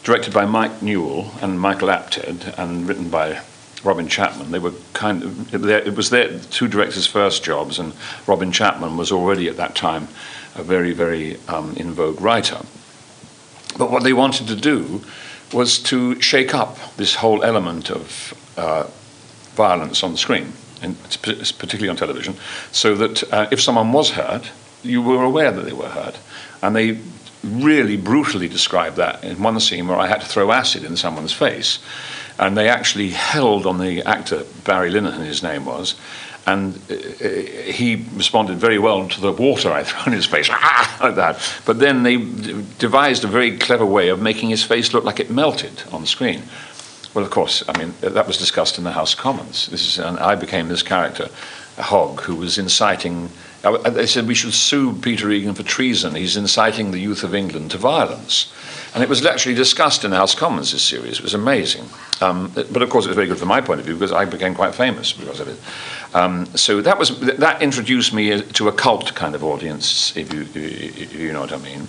directed 0.05 0.33
by 0.33 0.47
mike 0.47 0.83
newell 0.83 1.33
and 1.43 1.61
michael 1.61 1.91
apted 1.91 2.55
and 2.57 2.89
written 2.89 3.09
by 3.09 3.41
Robin 3.85 4.09
Chapman. 4.09 4.51
They 4.51 4.59
were 4.59 4.75
kind 4.93 5.23
of, 5.23 5.55
it 5.55 5.95
was 5.97 6.11
their 6.11 6.39
two 6.39 6.69
directors' 6.69 7.07
first 7.07 7.45
jobs, 7.45 7.79
and 7.79 7.93
Robin 8.27 8.53
Chapman 8.53 8.97
was 8.97 9.13
already 9.13 9.49
at 9.49 9.57
that 9.57 9.75
time 9.75 10.09
a 10.55 10.63
very, 10.63 10.93
very 10.93 11.39
um, 11.49 11.75
in 11.77 11.93
vogue 11.93 12.21
writer. 12.21 12.61
But 13.79 13.91
what 13.91 14.03
they 14.03 14.13
wanted 14.13 14.49
to 14.49 14.57
do 14.57 15.03
was 15.53 15.79
to 15.79 16.21
shake 16.21 16.55
up 16.55 16.79
this 16.97 17.17
whole 17.17 17.43
element 17.45 17.91
of 17.91 18.35
uh, 18.57 18.87
violence 19.55 20.03
on 20.03 20.13
the 20.13 20.19
screen, 20.19 20.53
and 20.83 20.97
particularly 21.23 21.89
on 21.89 21.97
television, 21.97 22.35
so 22.73 22.95
that 22.95 23.33
uh, 23.33 23.49
if 23.51 23.61
someone 23.61 23.93
was 23.93 24.11
hurt, 24.11 24.51
you 24.83 25.03
were 25.03 25.23
aware 25.23 25.51
that 25.51 25.65
they 25.65 25.73
were 25.73 25.89
hurt. 25.89 26.19
And 26.63 26.75
they 26.75 26.99
really 27.45 27.97
brutally 27.97 28.49
described 28.49 28.97
that 28.97 29.23
in 29.23 29.41
one 29.43 29.61
scene 29.61 29.87
where 29.87 29.99
I 29.99 30.07
had 30.07 30.21
to 30.21 30.27
throw 30.27 30.51
acid 30.51 30.85
in 30.85 30.97
someone's 30.97 31.33
face 31.33 31.79
and 32.39 32.57
they 32.57 32.69
actually 32.69 33.11
held 33.11 33.67
on 33.67 33.79
the 33.79 34.03
actor 34.03 34.45
Barry 34.65 34.91
Linehan, 34.91 35.25
his 35.25 35.43
name 35.43 35.65
was, 35.65 35.95
and 36.47 36.77
uh, 36.91 36.95
he 37.73 38.05
responded 38.15 38.57
very 38.59 38.79
well 38.79 39.09
to 39.09 39.21
the 39.21 39.33
water 39.33 39.73
I 39.73 39.83
threw 39.83 40.13
in 40.13 40.17
his 40.17 40.27
face, 40.27 40.49
like 41.01 41.17
that. 41.17 41.41
But 41.65 41.79
then 41.81 42.03
they 42.03 42.17
devised 42.79 43.25
a 43.25 43.29
very 43.29 43.59
clever 43.59 43.87
way 43.87 44.09
of 44.11 44.21
making 44.23 44.51
his 44.51 44.63
face 44.63 44.93
look 44.95 45.05
like 45.05 45.19
it 45.19 45.31
melted 45.31 45.83
on 45.93 46.03
the 46.03 46.07
screen. 46.07 46.43
Well, 47.15 47.25
of 47.25 47.31
course, 47.31 47.65
I 47.69 47.79
mean, 47.79 47.95
that 48.01 48.27
was 48.27 48.37
discussed 48.37 48.77
in 48.79 48.85
the 48.85 48.93
House 48.93 49.15
of 49.15 49.19
Commons. 49.21 49.69
This 49.69 49.87
is, 49.89 49.99
and 49.99 50.19
I 50.19 50.35
became 50.35 50.69
this 50.69 50.83
character, 50.83 51.31
Hogg, 51.79 52.21
who 52.21 52.37
was 52.37 52.59
inciting. 52.59 53.31
uh, 53.65 53.79
They 53.91 54.07
said 54.07 54.29
we 54.29 54.35
should 54.35 54.53
sue 54.53 54.93
Peter 54.93 55.31
Egan 55.31 55.55
for 55.55 55.63
treason. 55.63 56.15
He's 56.15 56.37
inciting 56.37 56.91
the 56.91 56.99
youth 57.01 57.25
of 57.25 57.35
England 57.35 57.71
to 57.71 57.79
violence. 57.79 58.53
And 58.95 59.03
it 59.03 59.09
was 59.09 59.25
actually 59.25 59.55
discussed 59.55 60.05
in 60.05 60.11
the 60.11 60.17
House 60.17 60.35
Commons, 60.35 60.73
this 60.73 60.83
series. 60.83 61.19
It 61.19 61.23
was 61.23 61.35
amazing. 61.35 61.85
Um, 62.21 62.51
but 62.55 62.83
of 62.83 62.89
course, 62.89 63.05
it 63.05 63.09
was 63.09 63.17
very 63.17 63.27
good 63.27 63.39
from 63.39 63.49
my 63.49 63.61
point 63.61 63.81
of 63.81 63.87
view 63.87 63.95
because 63.95 64.13
I 64.13 64.25
became 64.25 64.55
quite 64.55 64.75
famous 64.75 65.13
because 65.13 65.41
of 65.41 65.49
it. 65.49 65.59
Um, 66.15 66.47
so 66.57 66.81
that, 66.81 66.99
was, 66.99 67.19
that 67.21 67.61
introduced 67.61 68.15
me 68.15 68.41
to 68.41 68.69
a 68.69 68.73
cult 68.73 69.15
kind 69.15 69.35
of 69.35 69.45
audience, 69.45 70.17
if 70.17 70.33
you, 70.33 70.47
if 70.55 71.15
you 71.15 71.33
know 71.33 71.41
what 71.41 71.53
I 71.53 71.59
mean. 71.59 71.89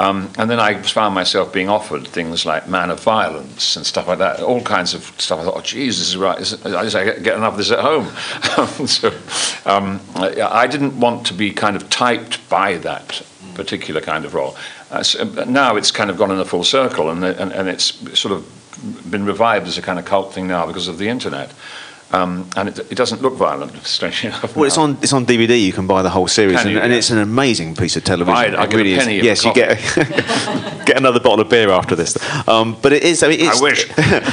Um, 0.00 0.30
and 0.38 0.48
then 0.48 0.58
I 0.58 0.80
found 0.80 1.14
myself 1.14 1.52
being 1.52 1.68
offered 1.68 2.08
things 2.08 2.46
like 2.46 2.66
Man 2.66 2.90
of 2.90 3.00
Violence 3.00 3.76
and 3.76 3.84
stuff 3.84 4.08
like 4.08 4.18
that, 4.18 4.40
all 4.40 4.62
kinds 4.62 4.94
of 4.94 5.02
stuff. 5.18 5.40
I 5.40 5.44
thought, 5.44 5.74
oh, 5.74 5.78
is 5.78 6.16
right. 6.16 6.38
I 6.38 6.84
just 6.84 6.96
I 6.96 7.18
get 7.18 7.36
enough 7.36 7.52
of 7.52 7.58
this 7.58 7.70
at 7.70 7.80
home. 7.80 8.06
so 8.86 9.12
um, 9.66 10.00
I 10.16 10.66
didn't 10.66 10.98
want 10.98 11.26
to 11.26 11.34
be 11.34 11.52
kind 11.52 11.76
of 11.76 11.90
typed 11.90 12.48
by 12.48 12.78
that 12.78 13.22
particular 13.54 14.00
kind 14.00 14.24
of 14.24 14.32
role. 14.32 14.56
Uh, 14.90 15.02
so, 15.02 15.24
now 15.44 15.76
it's 15.76 15.90
kind 15.90 16.10
of 16.10 16.16
gone 16.16 16.30
in 16.30 16.38
a 16.38 16.44
full 16.44 16.64
circle, 16.64 17.10
and, 17.10 17.24
and, 17.24 17.52
and 17.52 17.68
it's 17.68 17.94
sort 18.18 18.32
of 18.34 18.44
been 19.10 19.24
revived 19.24 19.66
as 19.68 19.78
a 19.78 19.82
kind 19.82 19.98
of 19.98 20.04
cult 20.04 20.32
thing 20.34 20.48
now 20.48 20.66
because 20.66 20.88
of 20.88 20.98
the 20.98 21.08
internet. 21.08 21.52
Um, 22.12 22.50
and 22.56 22.68
it, 22.70 22.78
it 22.90 22.96
doesn't 22.96 23.22
look 23.22 23.34
violent, 23.34 23.72
strangely 23.86 24.30
enough. 24.30 24.56
Well, 24.56 24.64
it's 24.64 24.76
on 24.76 24.98
it's 25.00 25.12
on 25.12 25.24
DVD. 25.26 25.62
You 25.62 25.72
can 25.72 25.86
buy 25.86 26.02
the 26.02 26.10
whole 26.10 26.26
series, 26.26 26.58
and, 26.60 26.70
you? 26.70 26.80
and 26.80 26.90
Yeah. 26.90 26.98
it's 26.98 27.10
an 27.10 27.18
amazing 27.18 27.76
piece 27.76 27.96
of 27.96 28.02
television. 28.02 28.34
Right, 28.34 28.52
I 28.52 28.64
it 28.64 28.74
really 28.74 28.96
penny 28.96 29.18
is. 29.18 29.24
Yes, 29.24 29.44
you 29.44 29.54
get 29.54 29.78
get 30.86 30.96
another 30.96 31.20
bottle 31.20 31.40
of 31.42 31.48
beer 31.48 31.70
after 31.70 31.94
this. 31.94 32.16
Um, 32.48 32.76
but 32.82 32.92
it 32.92 33.04
is. 33.04 33.22
I, 33.22 33.28
mean, 33.28 33.38
it's, 33.42 33.60
wish. 33.62 33.86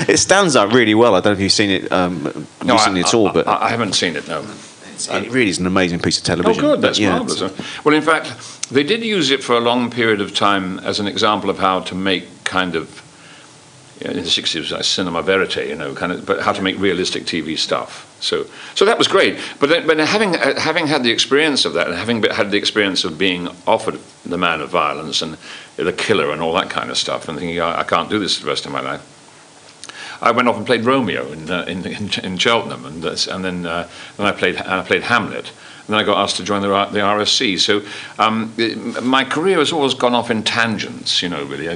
it 0.10 0.18
stands 0.18 0.56
up 0.56 0.74
really 0.74 0.96
well. 0.96 1.14
I 1.14 1.20
don't 1.20 1.34
know 1.34 1.38
if 1.38 1.40
you've 1.40 1.52
seen 1.52 1.70
it 1.70 1.92
um, 1.92 2.24
No, 2.66 2.74
recently 2.74 3.04
I, 3.04 3.08
at 3.08 3.14
all, 3.14 3.28
I- 3.28 3.34
but 3.34 3.48
I, 3.48 3.66
I 3.66 3.70
haven't 3.70 3.94
seen 3.94 4.16
it. 4.16 4.28
No. 4.28 4.44
It 5.00 5.32
really 5.32 5.50
is 5.50 5.60
an 5.60 5.68
amazing 5.68 6.00
piece 6.00 6.18
of 6.18 6.24
television. 6.24 6.64
Oh, 6.64 6.76
good. 6.76 6.82
That's 6.82 7.00
yeah, 7.00 7.18
marvelous. 7.18 7.86
Well, 7.86 7.96
in 7.96 8.02
fact, 8.02 8.70
they 8.70 8.84
did 8.84 9.04
use 9.04 9.32
it 9.32 9.44
for 9.44 9.56
a 9.56 9.60
long 9.60 9.90
period 9.90 10.22
of 10.22 10.34
time 10.34 10.80
as 10.80 11.00
an 11.00 11.08
example 11.08 11.50
of 11.50 11.60
how 11.60 11.82
to 11.82 11.96
make 11.96 12.26
kind 12.44 12.76
of 12.76 13.04
you 14.00 14.08
know, 14.08 14.12
in 14.12 14.18
the 14.18 14.30
60s 14.30 14.56
it 14.56 14.60
was 14.60 14.72
like 14.72 14.84
cinema 14.84 15.22
verite, 15.24 15.68
you 15.68 15.76
know, 15.76 15.96
kind 15.96 16.12
of, 16.12 16.26
but 16.26 16.42
how 16.42 16.52
to 16.52 16.62
make 16.62 16.78
realistic 16.78 17.24
TV 17.24 17.58
stuff. 17.58 18.06
So, 18.20 18.46
so 18.76 18.86
that 18.86 18.98
was 18.98 19.08
great. 19.08 19.40
But 19.60 19.70
then, 19.70 19.88
but 19.88 19.98
having 19.98 20.36
uh, 20.36 20.60
having 20.60 20.88
had 20.88 21.04
the 21.04 21.12
experience 21.12 21.66
of 21.66 21.74
that, 21.74 21.88
and 21.88 21.96
having 21.96 22.22
had 22.24 22.52
the 22.52 22.58
experience 22.58 23.04
of 23.04 23.18
being 23.18 23.48
offered 23.66 24.00
the 24.26 24.38
man 24.38 24.62
of 24.62 24.70
violence 24.70 25.22
and 25.22 25.38
the 25.78 25.94
killer 25.94 26.32
and 26.32 26.42
all 26.42 26.54
that 26.54 26.70
kind 26.70 26.90
of 26.90 26.98
stuff, 26.98 27.28
and 27.28 27.38
thinking 27.38 27.60
I, 27.60 27.82
I 27.82 27.84
can't 27.84 28.10
do 28.10 28.20
this 28.20 28.38
for 28.38 28.46
the 28.46 28.50
rest 28.50 28.66
of 28.66 28.72
my 28.72 28.82
life. 28.82 29.17
I 30.22 30.32
went 30.32 30.48
off 30.48 30.58
and 30.58 30.66
played 30.66 30.86
Romeo 30.86 31.32
in 31.32 31.50
uh, 31.50 31.64
in, 31.68 31.86
in, 31.86 32.10
in 32.24 32.38
Cheltenham, 32.38 32.86
and, 32.86 33.04
that's- 33.04 33.28
and 33.28 33.44
then 33.44 33.66
uh, 33.66 33.88
then 34.18 34.26
I 34.28 34.32
played 34.32 34.58
I 34.58 34.82
played 34.84 35.04
Hamlet. 35.04 35.52
And 35.88 35.94
then 35.94 36.02
I 36.02 36.04
got 36.04 36.18
asked 36.22 36.36
to 36.36 36.44
join 36.44 36.62
the, 36.62 36.68
the 36.68 37.00
RSC. 37.00 37.58
So 37.60 37.82
um, 38.20 38.54
it- 38.58 39.04
my 39.04 39.24
career 39.24 39.60
has 39.60 39.72
always 39.72 39.94
gone 39.94 40.14
off 40.14 40.30
in 40.30 40.44
tangents, 40.44 41.22
you 41.22 41.30
know, 41.30 41.46
really. 41.46 41.70
I, 41.70 41.76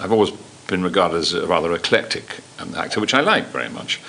have 0.00 0.12
always 0.12 0.30
been 0.66 0.82
regarded 0.82 1.18
as 1.18 1.34
a 1.34 1.46
rather 1.46 1.74
eclectic 1.74 2.40
um, 2.58 2.74
actor, 2.74 3.00
which 3.00 3.12
I 3.12 3.20
like 3.20 3.48
very 3.48 3.68
much. 3.68 4.00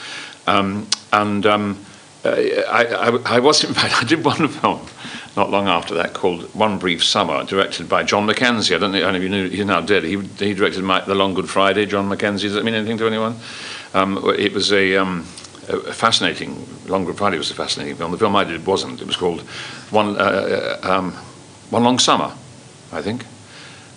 Um, 0.47 0.87
and 1.11 1.45
um, 1.45 1.85
uh, 2.23 2.29
I, 2.29 2.85
I, 2.85 3.35
I 3.35 3.39
was, 3.39 3.61
in 3.65 3.73
fact, 3.73 4.01
I 4.01 4.05
did 4.05 4.23
one 4.23 4.47
film 4.59 4.87
not 5.35 5.49
long 5.49 5.67
after 5.67 5.95
that 5.95 6.13
called 6.13 6.43
One 6.53 6.77
Brief 6.77 7.03
Summer, 7.03 7.43
directed 7.43 7.89
by 7.89 8.03
John 8.03 8.25
Mackenzie. 8.25 8.75
I 8.75 8.77
don't 8.77 8.91
know 8.91 8.99
I 8.99 9.01
don't 9.01 9.15
if 9.15 9.23
you 9.23 9.29
knew, 9.29 9.49
he's 9.49 9.65
now 9.65 9.81
dead. 9.81 10.03
He, 10.03 10.17
he 10.19 10.53
directed 10.53 10.83
my, 10.83 11.01
The 11.01 11.15
Long 11.15 11.33
Good 11.33 11.49
Friday, 11.49 11.85
John 11.85 12.07
Mackenzie. 12.07 12.47
Does 12.47 12.55
that 12.55 12.63
mean 12.63 12.75
anything 12.75 12.97
to 12.99 13.07
anyone? 13.07 13.35
Um, 13.93 14.19
it 14.37 14.53
was 14.53 14.71
a, 14.71 14.95
um, 14.95 15.21
a 15.69 15.93
fascinating, 15.93 16.67
Long 16.87 17.05
Good 17.05 17.17
Friday 17.17 17.37
was 17.37 17.49
a 17.49 17.55
fascinating 17.55 17.95
film. 17.95 18.11
The 18.11 18.17
film 18.17 18.35
I 18.35 18.43
did 18.43 18.65
wasn't. 18.65 19.01
It 19.01 19.07
was 19.07 19.15
called 19.15 19.41
One, 19.89 20.17
uh, 20.17 20.79
uh, 20.83 20.87
um, 20.87 21.11
One 21.71 21.83
Long 21.83 21.97
Summer, 21.97 22.31
I 22.91 23.01
think. 23.01 23.25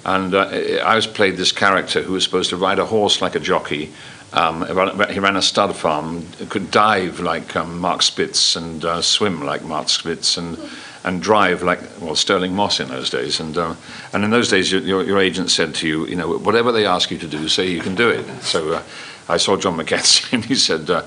And 0.07 0.35
uh, 0.35 0.49
I 0.85 0.95
was 0.95 1.07
played 1.07 1.37
this 1.37 1.53
character 1.53 2.01
who 2.01 2.13
was 2.15 2.25
supposed 2.25 2.51
to 2.51 2.57
ride 2.57 2.79
a 2.79 2.87
horse 2.87 3.21
like 3.21 3.35
a 3.35 3.41
jockey. 3.41 3.93
Um, 4.33 4.67
he 4.67 4.73
ran- 4.73 5.11
he 5.11 5.19
ran 5.19 5.37
a 5.37 5.43
stud 5.43 5.75
farm, 5.75 6.27
could 6.49 6.71
dive 6.71 7.21
like 7.21 7.57
um, 7.57 7.79
Mark 7.79 8.03
Spitz 8.03 8.57
and 8.57 8.85
uh, 8.85 9.03
swim 9.03 9.45
like 9.45 9.63
Mark 9.65 9.89
Spitz 9.89 10.37
and 10.37 10.59
and 11.07 11.23
drive 11.23 11.63
like 11.63 11.81
well 12.01 12.15
Sterling 12.15 12.53
Moss 12.55 12.81
in 12.81 12.89
those 12.89 13.09
days. 13.09 13.41
And 13.41 13.57
uh, 13.57 13.75
and 14.13 14.25
in 14.25 14.31
those 14.31 14.51
days, 14.51 14.71
your, 14.71 14.83
your, 14.83 15.03
your 15.05 15.19
agent 15.19 15.51
said 15.51 15.75
to 15.77 15.89
you, 15.89 16.07
you 16.07 16.17
know, 16.17 16.37
whatever 16.37 16.73
they 16.73 16.85
ask 16.85 17.11
you 17.11 17.19
to 17.19 17.27
do, 17.29 17.49
say 17.49 17.69
you 17.71 17.81
can 17.81 17.95
do 17.95 18.11
it. 18.11 18.27
So 18.43 18.73
uh, 18.75 18.83
I 19.29 19.39
saw 19.39 19.57
John 19.57 19.77
Mackenzie, 19.77 20.25
and 20.33 20.45
he 20.45 20.55
said. 20.55 20.91
Uh, 20.91 21.07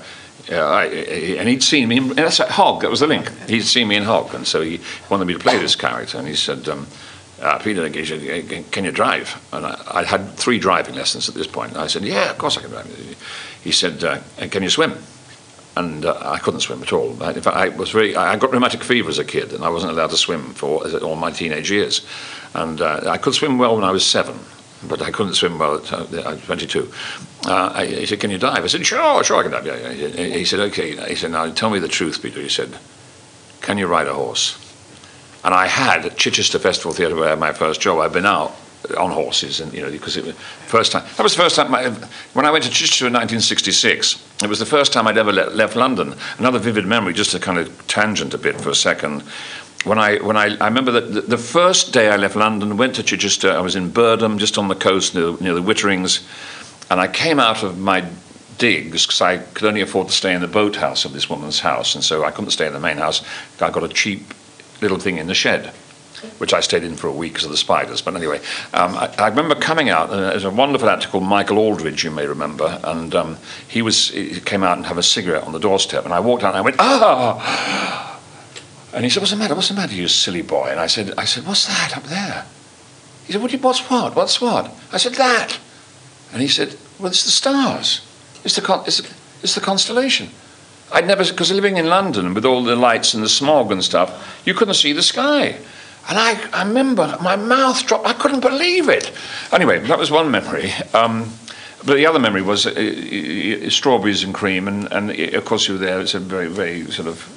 I, 0.50 0.86
and 1.38 1.48
he'd 1.48 1.62
seen 1.62 1.86
me 1.86 1.98
in 1.98 2.08
that's 2.08 2.40
at 2.40 2.48
Hog. 2.48 2.80
That 2.80 2.90
was 2.90 3.00
the 3.00 3.06
link. 3.06 3.30
He'd 3.46 3.60
seen 3.62 3.86
me 3.86 3.94
in 3.94 4.02
Hog, 4.02 4.34
and 4.34 4.44
so 4.44 4.62
he 4.62 4.80
wanted 5.08 5.26
me 5.26 5.34
to 5.34 5.38
play 5.38 5.58
this 5.58 5.76
character. 5.76 6.18
And 6.18 6.26
he 6.26 6.34
said, 6.34 6.66
um, 6.68 6.88
uh, 7.40 7.58
Peter, 7.58 7.88
"Can- 7.88 8.64
can 8.64 8.84
you 8.84 8.90
drive? 8.90 9.40
And 9.52 9.66
I, 9.66 9.82
I 9.86 10.04
had 10.04 10.34
three 10.34 10.58
driving 10.58 10.94
lessons 10.94 11.28
at 11.28 11.34
this 11.34 11.46
point. 11.46 11.72
And 11.72 11.80
I 11.80 11.86
said, 11.86 12.02
yeah, 12.02 12.30
of 12.30 12.38
course 12.38 12.56
I 12.58 12.62
can 12.62 12.70
drive. 12.70 12.86
He 13.62 13.70
said, 13.70 14.02
uh, 14.02 14.18
can 14.50 14.62
you 14.62 14.70
swim? 14.70 14.94
And 15.76 16.04
uh, 16.04 16.18
I 16.20 16.38
couldn't 16.38 16.60
swim 16.60 16.82
at 16.82 16.92
all. 16.92 17.16
I- 17.22 17.32
In 17.32 17.42
fact, 17.42 17.56
I 17.56 17.68
was 17.68 17.90
very. 17.90 18.16
I 18.16 18.36
got 18.36 18.52
rheumatic 18.52 18.82
fever 18.82 19.08
as 19.08 19.18
a 19.18 19.24
kid, 19.24 19.52
and 19.52 19.64
I 19.64 19.68
wasn't 19.68 19.92
allowed 19.92 20.10
to 20.10 20.16
swim 20.16 20.52
for 20.54 20.84
all 21.02 21.16
my 21.16 21.30
teenage 21.30 21.70
years. 21.70 22.04
And 22.54 22.80
uh, 22.80 23.02
I 23.06 23.18
could 23.18 23.34
swim 23.34 23.56
well 23.58 23.76
when 23.76 23.84
I 23.84 23.92
was 23.92 24.04
seven, 24.04 24.38
but 24.88 25.00
I 25.00 25.10
couldn't 25.12 25.34
swim 25.34 25.58
well 25.58 25.76
at 25.76 25.92
uh, 25.92 26.36
22. 26.36 26.90
Uh, 27.46 27.72
I, 27.74 27.86
he 27.86 28.06
said, 28.06 28.18
"Can 28.20 28.30
you 28.30 28.38
dive?" 28.38 28.64
I 28.64 28.66
said, 28.66 28.84
"Sure, 28.84 29.22
sure, 29.22 29.38
I 29.38 29.42
can 29.44 29.52
dive." 29.52 29.66
Yeah, 29.66 29.90
yeah. 29.92 30.08
He- 30.08 30.38
He 30.40 30.44
said, 30.44 30.58
"Okay." 30.60 30.96
He 31.08 31.14
said, 31.14 31.30
"Now 31.30 31.48
tell 31.52 31.70
me 31.70 31.78
the 31.78 31.88
truth, 31.88 32.20
Peter." 32.20 32.40
He 32.40 32.48
said, 32.48 32.76
"Can 33.60 33.78
you 33.78 33.86
ride 33.86 34.08
a 34.08 34.14
horse?" 34.14 34.56
And 35.44 35.54
I 35.54 35.68
had 35.68 36.04
at 36.04 36.16
Chichester 36.18 36.58
Festival 36.58 36.92
Theatre, 36.92 37.14
where 37.14 37.26
I 37.26 37.30
had 37.30 37.38
my 37.38 37.52
first 37.52 37.80
job. 37.80 38.00
I'd 38.00 38.12
been 38.12 38.26
out 38.26 38.54
on 38.96 39.10
horses, 39.10 39.60
and 39.60 39.72
you 39.72 39.82
know, 39.82 39.90
because 39.90 40.16
it 40.16 40.24
was 40.24 40.34
first 40.66 40.92
time. 40.92 41.04
That 41.16 41.22
was 41.22 41.34
the 41.34 41.42
first 41.42 41.56
time 41.56 41.70
when 42.32 42.44
I 42.44 42.50
went 42.50 42.64
to 42.64 42.70
Chichester 42.70 43.06
in 43.06 43.12
1966. 43.12 44.42
It 44.42 44.48
was 44.48 44.58
the 44.58 44.66
first 44.66 44.92
time 44.92 45.06
I'd 45.06 45.18
ever 45.18 45.32
le- 45.32 45.50
left 45.50 45.76
London. 45.76 46.14
Another 46.38 46.58
vivid 46.58 46.86
memory, 46.86 47.12
just 47.12 47.30
to 47.32 47.38
kind 47.38 47.58
of 47.58 47.86
tangent 47.86 48.34
a 48.34 48.38
bit 48.38 48.60
for 48.60 48.70
a 48.70 48.74
second. 48.74 49.22
When 49.84 49.98
I 49.98 50.16
when 50.18 50.36
I, 50.36 50.56
I 50.58 50.66
remember 50.66 50.92
that 50.92 51.12
the, 51.12 51.20
the 51.22 51.38
first 51.38 51.92
day 51.92 52.10
I 52.10 52.16
left 52.16 52.36
London, 52.36 52.76
went 52.76 52.94
to 52.96 53.02
Chichester. 53.02 53.50
I 53.50 53.60
was 53.60 53.76
in 53.76 53.90
Birdham, 53.90 54.38
just 54.38 54.58
on 54.58 54.68
the 54.68 54.74
coast 54.74 55.14
near, 55.14 55.36
near 55.40 55.54
the 55.54 55.62
Witterings, 55.62 56.26
and 56.90 57.00
I 57.00 57.08
came 57.08 57.38
out 57.38 57.62
of 57.62 57.78
my 57.78 58.04
digs 58.58 59.06
because 59.06 59.20
I 59.20 59.38
could 59.38 59.66
only 59.66 59.80
afford 59.80 60.08
to 60.08 60.12
stay 60.12 60.34
in 60.34 60.40
the 60.40 60.48
boathouse 60.48 61.04
of 61.04 61.12
this 61.12 61.30
woman's 61.30 61.60
house, 61.60 61.94
and 61.94 62.04
so 62.04 62.24
I 62.24 62.30
couldn't 62.30 62.50
stay 62.50 62.66
in 62.66 62.72
the 62.72 62.80
main 62.80 62.98
house. 62.98 63.22
I 63.60 63.70
got 63.70 63.84
a 63.84 63.88
cheap 63.88 64.34
little 64.82 64.98
thing 64.98 65.18
in 65.18 65.26
the 65.26 65.34
shed, 65.34 65.72
which 66.38 66.52
I 66.52 66.60
stayed 66.60 66.84
in 66.84 66.96
for 66.96 67.06
a 67.08 67.12
week 67.12 67.32
because 67.32 67.44
of 67.44 67.50
the 67.50 67.56
spiders. 67.56 68.02
But 68.02 68.14
anyway, 68.16 68.40
um, 68.74 68.94
I, 68.96 69.14
I 69.18 69.28
remember 69.28 69.54
coming 69.54 69.88
out, 69.88 70.10
and 70.10 70.20
there's 70.20 70.44
a 70.44 70.50
wonderful 70.50 70.88
actor 70.88 71.08
called 71.08 71.24
Michael 71.24 71.58
Aldridge, 71.58 72.04
you 72.04 72.10
may 72.10 72.26
remember, 72.26 72.80
and 72.84 73.14
um, 73.14 73.36
he 73.68 73.82
was 73.82 74.08
he 74.10 74.40
came 74.40 74.62
out 74.62 74.76
and 74.76 74.86
have 74.86 74.98
a 74.98 75.02
cigarette 75.02 75.44
on 75.44 75.52
the 75.52 75.58
doorstep, 75.60 76.04
and 76.04 76.12
I 76.14 76.20
walked 76.20 76.42
out 76.44 76.50
and 76.50 76.58
I 76.58 76.62
went, 76.62 76.76
ah. 76.78 78.20
And 78.92 79.04
he 79.04 79.10
said, 79.10 79.20
"What's 79.20 79.30
the 79.30 79.36
matter? 79.38 79.54
What's 79.54 79.68
the 79.68 79.74
matter, 79.74 79.94
you 79.94 80.08
silly 80.08 80.42
boy?" 80.42 80.68
And 80.70 80.80
I 80.80 80.86
said, 80.88 81.12
"I 81.16 81.24
said, 81.24 81.46
what's 81.46 81.66
that 81.66 81.96
up 81.96 82.04
there?" 82.04 82.44
He 83.26 83.32
said, 83.32 83.42
what, 83.42 83.52
you- 83.52 83.58
"What's 83.58 83.88
what? 83.88 84.16
What's 84.16 84.40
what?" 84.40 84.74
I 84.92 84.96
said, 84.98 85.14
"That." 85.14 85.58
And 86.32 86.42
he 86.42 86.48
said, 86.48 86.76
"Well, 86.98 87.08
it's 87.10 87.24
the 87.24 87.30
stars. 87.30 88.00
It's 88.44 88.56
the 88.56 88.62
con- 88.62 88.84
it's, 88.86 89.00
it's 89.42 89.54
the 89.54 89.60
constellation." 89.60 90.30
I'd 90.92 91.06
never, 91.06 91.24
because 91.24 91.52
living 91.52 91.76
in 91.76 91.86
London 91.86 92.34
with 92.34 92.44
all 92.44 92.64
the 92.64 92.74
lights 92.74 93.14
and 93.14 93.22
the 93.22 93.28
smog 93.28 93.70
and 93.70 93.84
stuff, 93.84 94.42
you 94.44 94.54
couldn't 94.54 94.74
see 94.74 94.92
the 94.92 95.02
sky. 95.04 95.56
And 96.10 96.18
I, 96.18 96.40
I 96.52 96.64
remember 96.64 97.16
my 97.22 97.36
mouth 97.36 97.86
dropped. 97.86 98.04
I 98.04 98.12
couldn't 98.12 98.40
believe 98.40 98.88
it. 98.88 99.12
Anyway, 99.52 99.78
that 99.78 99.96
was 99.96 100.10
one 100.10 100.28
memory. 100.30 100.72
Um, 100.92 101.30
but 101.86 101.94
the 101.94 102.04
other 102.04 102.18
memory 102.18 102.42
was 102.42 102.66
uh, 102.66 102.70
uh, 102.70 103.66
uh, 103.66 103.70
strawberries 103.70 104.24
and 104.24 104.34
cream, 104.34 104.66
and, 104.68 104.92
and 104.92 105.10
uh, 105.10 105.38
of 105.38 105.44
course 105.44 105.68
you 105.68 105.74
were 105.74 105.80
there. 105.80 106.00
It's 106.00 106.14
a 106.14 106.18
very, 106.18 106.48
very 106.48 106.90
sort 106.90 107.06
of 107.06 107.36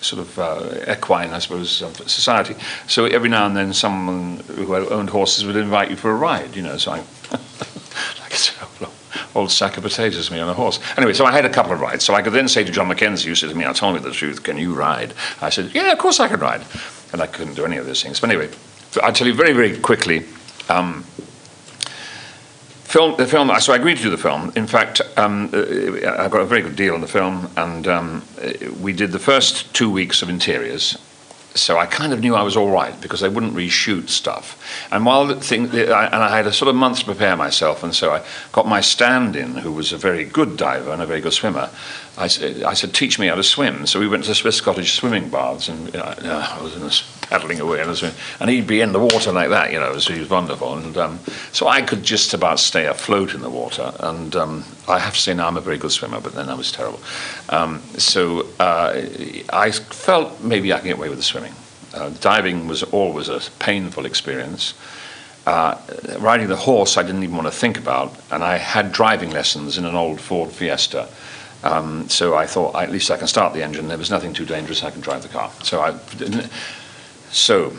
sort 0.00 0.20
of 0.22 0.38
uh, 0.38 0.92
equine, 0.92 1.30
I 1.30 1.40
suppose, 1.40 1.82
of 1.82 1.96
society. 2.08 2.54
So 2.86 3.06
every 3.06 3.28
now 3.28 3.46
and 3.46 3.56
then, 3.56 3.72
someone 3.72 4.36
who 4.54 4.74
owned 4.76 5.10
horses 5.10 5.44
would 5.44 5.56
invite 5.56 5.90
you 5.90 5.96
for 5.96 6.12
a 6.12 6.14
ride. 6.14 6.54
You 6.54 6.62
know, 6.62 6.76
so 6.76 6.92
I, 6.92 6.98
a 7.32 8.88
old- 9.34 9.50
sack 9.50 9.76
of 9.76 9.82
potatoes, 9.82 10.30
me 10.30 10.38
on 10.38 10.48
a 10.48 10.54
horse. 10.54 10.78
Anyway, 10.96 11.12
so 11.12 11.24
I 11.24 11.32
had 11.32 11.44
a 11.44 11.50
couple 11.50 11.72
of 11.72 11.80
rides. 11.80 12.04
So 12.04 12.14
I 12.14 12.22
could 12.22 12.32
then 12.32 12.48
say 12.48 12.62
to 12.64 12.70
John 12.70 12.88
Mackenzie, 12.88 13.28
who 13.28 13.34
said 13.34 13.50
to 13.50 13.56
me, 13.56 13.64
"Now 13.64 13.72
tell 13.72 13.92
me 13.92 13.98
the 13.98 14.12
truth. 14.12 14.44
Can 14.44 14.58
you 14.58 14.74
ride?" 14.74 15.12
I 15.42 15.50
said, 15.50 15.74
"Yeah, 15.74 15.90
of 15.92 15.98
course 15.98 16.20
I 16.20 16.28
can 16.28 16.38
ride," 16.40 16.62
and 17.12 17.22
I 17.22 17.26
couldn't 17.26 17.54
do 17.54 17.64
any 17.64 17.76
of 17.76 17.86
those 17.86 18.02
things. 18.02 18.20
But 18.20 18.30
anyway, 18.30 18.50
I'll 19.02 19.12
tell 19.12 19.26
you 19.26 19.34
very, 19.34 19.52
very 19.52 19.78
quickly. 19.78 20.24
Um, 20.68 21.04
film, 22.84 23.16
the 23.16 23.26
film. 23.26 23.50
So 23.60 23.72
I 23.72 23.76
agreed 23.76 23.98
to 23.98 24.02
do 24.02 24.10
the 24.10 24.18
film. 24.18 24.52
In 24.56 24.66
fact, 24.66 25.00
um, 25.16 25.50
uh, 25.52 25.58
I 25.58 26.28
got 26.28 26.40
a 26.40 26.46
very 26.46 26.62
good 26.62 26.76
deal 26.76 26.94
on 26.94 27.00
the 27.00 27.08
film, 27.08 27.50
and 27.56 27.86
um, 27.86 28.22
uh, 28.42 28.52
we 28.80 28.92
did 28.92 29.12
the 29.12 29.18
first 29.18 29.72
two 29.74 29.90
weeks 29.90 30.22
of 30.22 30.28
interiors. 30.28 30.96
So 31.60 31.78
I 31.78 31.86
kind 31.86 32.12
of 32.12 32.20
knew 32.20 32.34
I 32.34 32.42
was 32.42 32.56
all 32.56 32.70
right 32.70 32.98
because 33.00 33.20
they 33.20 33.28
wouldn't 33.28 33.54
reshoot 33.54 34.08
stuff. 34.08 34.62
And 34.90 35.04
while 35.04 35.26
the 35.26 35.36
thing, 35.36 35.70
and 35.70 35.92
I 35.92 36.36
had 36.36 36.46
a 36.46 36.52
sort 36.52 36.68
of 36.68 36.74
month 36.74 37.00
to 37.00 37.04
prepare 37.04 37.36
myself, 37.36 37.82
and 37.82 37.94
so 37.94 38.12
I 38.12 38.24
got 38.52 38.66
my 38.66 38.80
stand-in, 38.80 39.56
who 39.56 39.72
was 39.72 39.92
a 39.92 39.98
very 39.98 40.24
good 40.24 40.56
diver 40.56 40.92
and 40.92 41.02
a 41.02 41.06
very 41.06 41.20
good 41.20 41.32
swimmer. 41.32 41.70
I 42.16 42.24
I 42.24 42.74
said, 42.74 42.94
teach 42.94 43.18
me 43.18 43.28
how 43.28 43.36
to 43.36 43.44
swim. 43.44 43.86
So 43.86 44.00
we 44.00 44.08
went 44.08 44.24
to 44.24 44.30
the 44.30 44.34
Swiss 44.34 44.60
Cottage 44.60 44.92
swimming 44.92 45.28
baths, 45.28 45.68
and 45.68 45.86
you 45.86 46.00
know, 46.00 46.04
I 46.04 46.60
was 46.62 46.74
in 46.74 46.82
this 46.82 47.02
paddling 47.22 47.60
away, 47.60 47.80
and, 47.80 48.14
and 48.40 48.50
he'd 48.50 48.66
be 48.66 48.80
in 48.80 48.92
the 48.92 48.98
water 48.98 49.32
like 49.32 49.50
that, 49.50 49.72
you 49.72 49.78
know, 49.78 49.98
so 49.98 50.12
he 50.12 50.20
was 50.20 50.30
wonderful. 50.30 50.76
And 50.76 50.96
um, 50.96 51.20
so 51.52 51.68
I 51.68 51.82
could 51.82 52.02
just 52.02 52.34
about 52.34 52.58
stay 52.58 52.86
afloat 52.86 53.34
in 53.34 53.40
the 53.40 53.50
water. 53.50 53.92
And 54.00 54.34
um, 54.34 54.64
I 54.88 54.98
have 54.98 55.14
to 55.14 55.20
say 55.20 55.34
now 55.34 55.46
I'm 55.46 55.56
a 55.56 55.60
very 55.60 55.78
good 55.78 55.92
swimmer, 55.92 56.20
but 56.20 56.34
then 56.34 56.48
I 56.48 56.54
was 56.54 56.72
terrible. 56.72 57.00
Um, 57.48 57.82
so 57.98 58.46
uh, 58.58 59.06
I 59.50 59.70
felt 59.70 60.42
maybe 60.42 60.72
I 60.72 60.78
could 60.78 60.86
get 60.86 60.96
away 60.96 61.08
with 61.08 61.18
the 61.18 61.24
swimming. 61.24 61.54
Uh, 61.94 62.10
diving 62.20 62.68
was 62.68 62.82
always 62.82 63.28
a 63.28 63.40
painful 63.58 64.06
experience. 64.06 64.74
Uh, 65.46 65.78
riding 66.18 66.48
the 66.48 66.56
horse, 66.56 66.96
I 66.96 67.02
didn't 67.02 67.22
even 67.22 67.36
want 67.36 67.46
to 67.46 67.52
think 67.52 67.78
about, 67.78 68.14
and 68.30 68.44
I 68.44 68.58
had 68.58 68.92
driving 68.92 69.30
lessons 69.30 69.78
in 69.78 69.84
an 69.86 69.94
old 69.94 70.20
Ford 70.20 70.50
Fiesta. 70.50 71.08
Um, 71.64 72.08
so 72.08 72.34
I 72.34 72.46
thought 72.46 72.76
at 72.76 72.90
least 72.90 73.10
I 73.10 73.16
can 73.16 73.26
start 73.26 73.54
the 73.54 73.62
engine. 73.62 73.88
There 73.88 73.98
was 73.98 74.10
nothing 74.10 74.32
too 74.32 74.44
dangerous. 74.44 74.84
I 74.84 74.90
can 74.90 75.00
drive 75.00 75.22
the 75.22 75.28
car. 75.28 75.50
So 75.62 75.80
I, 75.80 75.98
so 77.30 77.72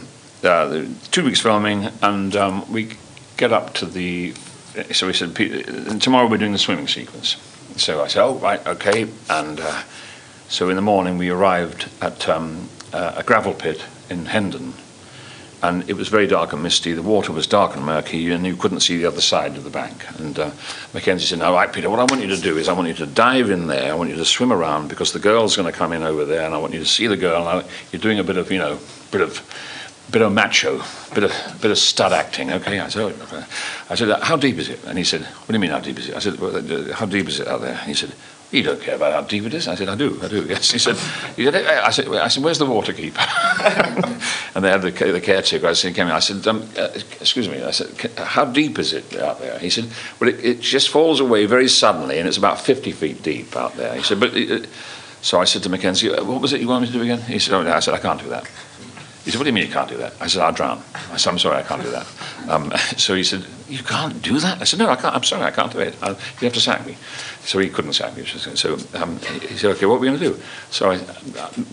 uh, 0.43 0.85
two 1.11 1.23
weeks 1.23 1.41
filming, 1.41 1.89
and 2.01 2.35
um, 2.35 2.71
we 2.71 2.97
get 3.37 3.53
up 3.53 3.73
to 3.75 3.85
the. 3.85 4.33
So 4.91 5.07
we 5.07 5.13
said 5.13 5.35
tomorrow 6.01 6.27
we're 6.27 6.37
doing 6.37 6.51
the 6.51 6.59
swimming 6.59 6.87
sequence. 6.87 7.37
So 7.77 8.03
I 8.03 8.07
said, 8.07 8.23
oh 8.23 8.35
right, 8.35 8.65
okay, 8.67 9.07
and 9.29 9.59
uh, 9.59 9.83
so 10.47 10.69
in 10.69 10.75
the 10.75 10.81
morning 10.81 11.17
we 11.17 11.29
arrived 11.29 11.89
at 12.01 12.29
um, 12.29 12.69
uh, 12.93 13.15
a 13.17 13.23
gravel 13.23 13.53
pit 13.53 13.83
in 14.09 14.25
Hendon, 14.25 14.73
and 15.63 15.89
it 15.89 15.93
was 15.93 16.07
very 16.07 16.27
dark 16.27 16.53
and 16.53 16.61
misty. 16.61 16.93
The 16.93 17.01
water 17.01 17.31
was 17.31 17.47
dark 17.47 17.75
and 17.75 17.85
murky, 17.85 18.31
and 18.31 18.45
you 18.45 18.55
couldn't 18.55 18.81
see 18.81 18.97
the 18.97 19.05
other 19.05 19.21
side 19.21 19.57
of 19.57 19.63
the 19.63 19.69
bank. 19.69 20.05
And 20.19 20.37
uh, 20.37 20.51
Mackenzie 20.93 21.25
said, 21.25 21.41
"All 21.41 21.53
right, 21.53 21.71
Peter, 21.71 21.89
what 21.89 21.99
I 21.99 22.03
want 22.03 22.21
you 22.21 22.29
to 22.35 22.41
do 22.41 22.57
is 22.57 22.67
I 22.67 22.73
want 22.73 22.87
you 22.89 22.93
to 22.95 23.05
dive 23.05 23.49
in 23.49 23.67
there. 23.67 23.91
I 23.91 23.95
want 23.95 24.09
you 24.09 24.17
to 24.17 24.25
swim 24.25 24.51
around 24.51 24.87
because 24.87 25.13
the 25.13 25.19
girl's 25.19 25.55
going 25.55 25.71
to 25.71 25.77
come 25.77 25.93
in 25.93 26.03
over 26.03 26.25
there, 26.25 26.45
and 26.45 26.53
I 26.53 26.57
want 26.59 26.73
you 26.73 26.79
to 26.79 26.85
see 26.85 27.07
the 27.07 27.17
girl. 27.17 27.47
And 27.47 27.63
I, 27.63 27.69
you're 27.91 28.01
doing 28.01 28.19
a 28.19 28.23
bit 28.23 28.37
of, 28.37 28.51
you 28.51 28.59
know, 28.59 28.79
bit 29.11 29.21
of." 29.21 29.41
Bit 30.11 30.21
of 30.23 30.33
macho, 30.33 30.81
bit 31.13 31.23
of 31.23 31.61
bit 31.61 31.71
of 31.71 31.77
stud 31.77 32.13
acting. 32.13 32.51
Okay, 32.51 32.79
I 32.79 32.89
said, 32.89 33.01
oh, 33.01 33.47
I 33.89 33.95
said, 33.95 34.21
how 34.21 34.37
deep 34.37 34.57
is 34.57 34.69
it? 34.69 34.83
And 34.85 34.97
he 34.97 35.03
said, 35.03 35.21
what 35.21 35.47
do 35.47 35.53
you 35.53 35.59
mean 35.59 35.69
how 35.69 35.79
deep 35.79 35.99
is 35.99 36.09
it? 36.09 36.15
I 36.15 36.19
said, 36.19 36.39
well, 36.39 36.55
uh, 36.55 36.93
how 36.93 37.05
deep 37.05 37.27
is 37.27 37.39
it 37.39 37.47
out 37.47 37.61
there? 37.61 37.77
And 37.77 37.87
He 37.87 37.93
said, 37.93 38.13
you 38.51 38.63
don't 38.63 38.81
care 38.81 38.95
about 38.95 39.13
how 39.13 39.21
deep 39.21 39.45
it 39.45 39.53
is. 39.53 39.67
I 39.67 39.75
said, 39.75 39.89
I 39.89 39.95
do, 39.95 40.19
I 40.23 40.27
do. 40.27 40.43
Yes. 40.43 40.71
He 40.71 40.79
said, 40.79 40.95
he 41.35 41.45
said 41.45 41.55
I 41.55 41.91
said, 41.91 42.07
I 42.07 42.27
said, 42.27 42.43
where's 42.43 42.57
the 42.57 42.65
waterkeeper? 42.65 43.19
and 44.55 44.65
they 44.65 44.71
had 44.71 44.81
the, 44.81 44.89
the 44.89 45.21
caretaker. 45.21 45.67
I 45.67 45.73
said, 45.73 45.93
came 45.93 46.07
in. 46.07 46.13
I 46.13 46.19
said, 46.19 46.47
um, 46.47 46.67
uh, 46.75 46.89
excuse 47.21 47.47
me. 47.47 47.61
I 47.61 47.69
said, 47.69 48.11
how 48.17 48.45
deep 48.45 48.79
is 48.79 48.93
it 48.93 49.15
out 49.17 49.39
there? 49.39 49.59
He 49.59 49.69
said, 49.69 49.89
well, 50.19 50.31
it, 50.31 50.43
it, 50.43 50.61
just 50.61 50.89
falls 50.89 51.19
away 51.19 51.45
very 51.45 51.67
suddenly, 51.67 52.17
and 52.17 52.27
it's 52.27 52.37
about 52.37 52.59
50 52.59 52.91
feet 52.91 53.21
deep 53.21 53.55
out 53.55 53.75
there. 53.75 53.95
He 53.95 54.03
said, 54.03 54.19
but. 54.19 54.33
So 55.21 55.37
I 55.39 55.43
said 55.43 55.63
to 55.63 55.69
Mackenzie, 55.69 56.09
what 56.09 56.41
was 56.41 56.53
it 56.53 56.61
you 56.61 56.67
wanted 56.69 56.87
me 56.87 56.93
to 56.93 56.97
do 56.99 57.03
again? 57.03 57.19
He 57.21 57.39
said, 57.39 57.53
oh, 57.53 57.61
no. 57.61 57.73
I 57.73 57.81
said, 57.81 57.93
I 57.93 57.97
can't 57.97 58.21
do 58.21 58.29
that. 58.29 58.49
He 59.29 59.33
said, 59.33 59.41
what 59.41 59.43
do 59.43 59.49
you 59.49 59.53
mean 59.53 59.67
you 59.67 59.71
can't 59.71 59.87
do 59.87 59.97
that? 59.97 60.13
I 60.19 60.25
said, 60.25 60.41
I'll 60.41 60.51
drown. 60.51 60.81
I 61.11 61.17
said, 61.17 61.29
I'm 61.29 61.37
sorry, 61.37 61.57
I 61.57 61.61
can't 61.61 61.83
do 61.83 61.91
that. 61.91 62.07
Um, 62.47 62.71
so 62.97 63.13
he 63.13 63.23
said, 63.23 63.45
you 63.67 63.83
can't 63.83 64.19
do 64.23 64.39
that? 64.39 64.59
I 64.59 64.63
said, 64.63 64.79
no, 64.79 64.89
I 64.89 64.95
can't. 64.95 65.13
I'm 65.13 65.23
sorry, 65.23 65.43
I 65.43 65.51
can't 65.51 65.71
do 65.71 65.77
it. 65.77 65.95
I'll, 66.01 66.13
you 66.13 66.45
have 66.47 66.53
to 66.53 66.59
sack 66.59 66.83
me. 66.83 66.97
So 67.41 67.59
he 67.59 67.69
couldn't 67.69 67.93
sack 67.93 68.17
me. 68.17 68.25
So 68.25 68.79
um, 68.95 69.19
he 69.19 69.55
said, 69.55 69.69
okay, 69.75 69.85
what 69.85 69.97
are 69.97 69.99
we 69.99 70.07
going 70.07 70.17
to 70.17 70.29
do? 70.29 70.41
So 70.71 70.89
I, 70.89 70.95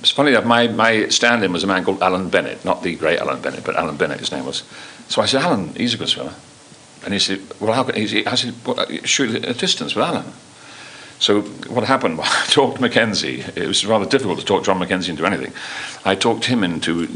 it's 0.00 0.10
funny 0.10 0.32
enough, 0.32 0.44
my, 0.44 0.68
my 0.68 1.08
stand-in 1.08 1.50
was 1.50 1.64
a 1.64 1.66
man 1.66 1.82
called 1.82 2.02
Alan 2.02 2.28
Bennett, 2.28 2.62
not 2.62 2.82
the 2.82 2.94
great 2.94 3.20
Alan 3.20 3.40
Bennett, 3.40 3.64
but 3.64 3.74
Alan 3.74 3.96
Bennett, 3.96 4.20
his 4.20 4.32
name 4.32 4.44
was. 4.44 4.64
So 5.08 5.22
I 5.22 5.24
said, 5.24 5.40
Alan, 5.40 5.74
he's 5.76 5.94
a 5.94 5.96
good 5.96 6.10
swimmer. 6.10 6.34
And 7.04 7.14
he 7.14 7.18
said, 7.18 7.40
well, 7.58 7.72
how 7.72 7.84
can 7.84 7.94
he? 7.94 8.26
I 8.26 8.34
said, 8.34 8.52
well, 8.66 8.86
shoot 9.04 9.34
a 9.34 9.54
distance 9.54 9.94
with 9.94 10.04
Alan. 10.04 10.30
So 11.18 11.42
what 11.42 11.84
happened? 11.84 12.18
Well, 12.18 12.26
I 12.28 12.46
talked 12.46 12.80
Mackenzie. 12.80 13.40
It 13.54 13.66
was 13.66 13.84
rather 13.86 14.06
difficult 14.06 14.38
to 14.38 14.44
talk 14.44 14.64
John 14.64 14.78
Mackenzie 14.78 15.10
into 15.10 15.26
anything. 15.26 15.52
I 16.04 16.14
talked 16.14 16.44
him 16.44 16.62
into 16.62 17.06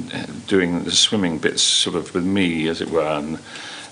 doing 0.46 0.84
the 0.84 0.90
swimming 0.90 1.38
bits, 1.38 1.62
sort 1.62 1.96
of 1.96 2.14
with 2.14 2.24
me, 2.24 2.68
as 2.68 2.80
it 2.80 2.90
were, 2.90 3.02
and 3.02 3.38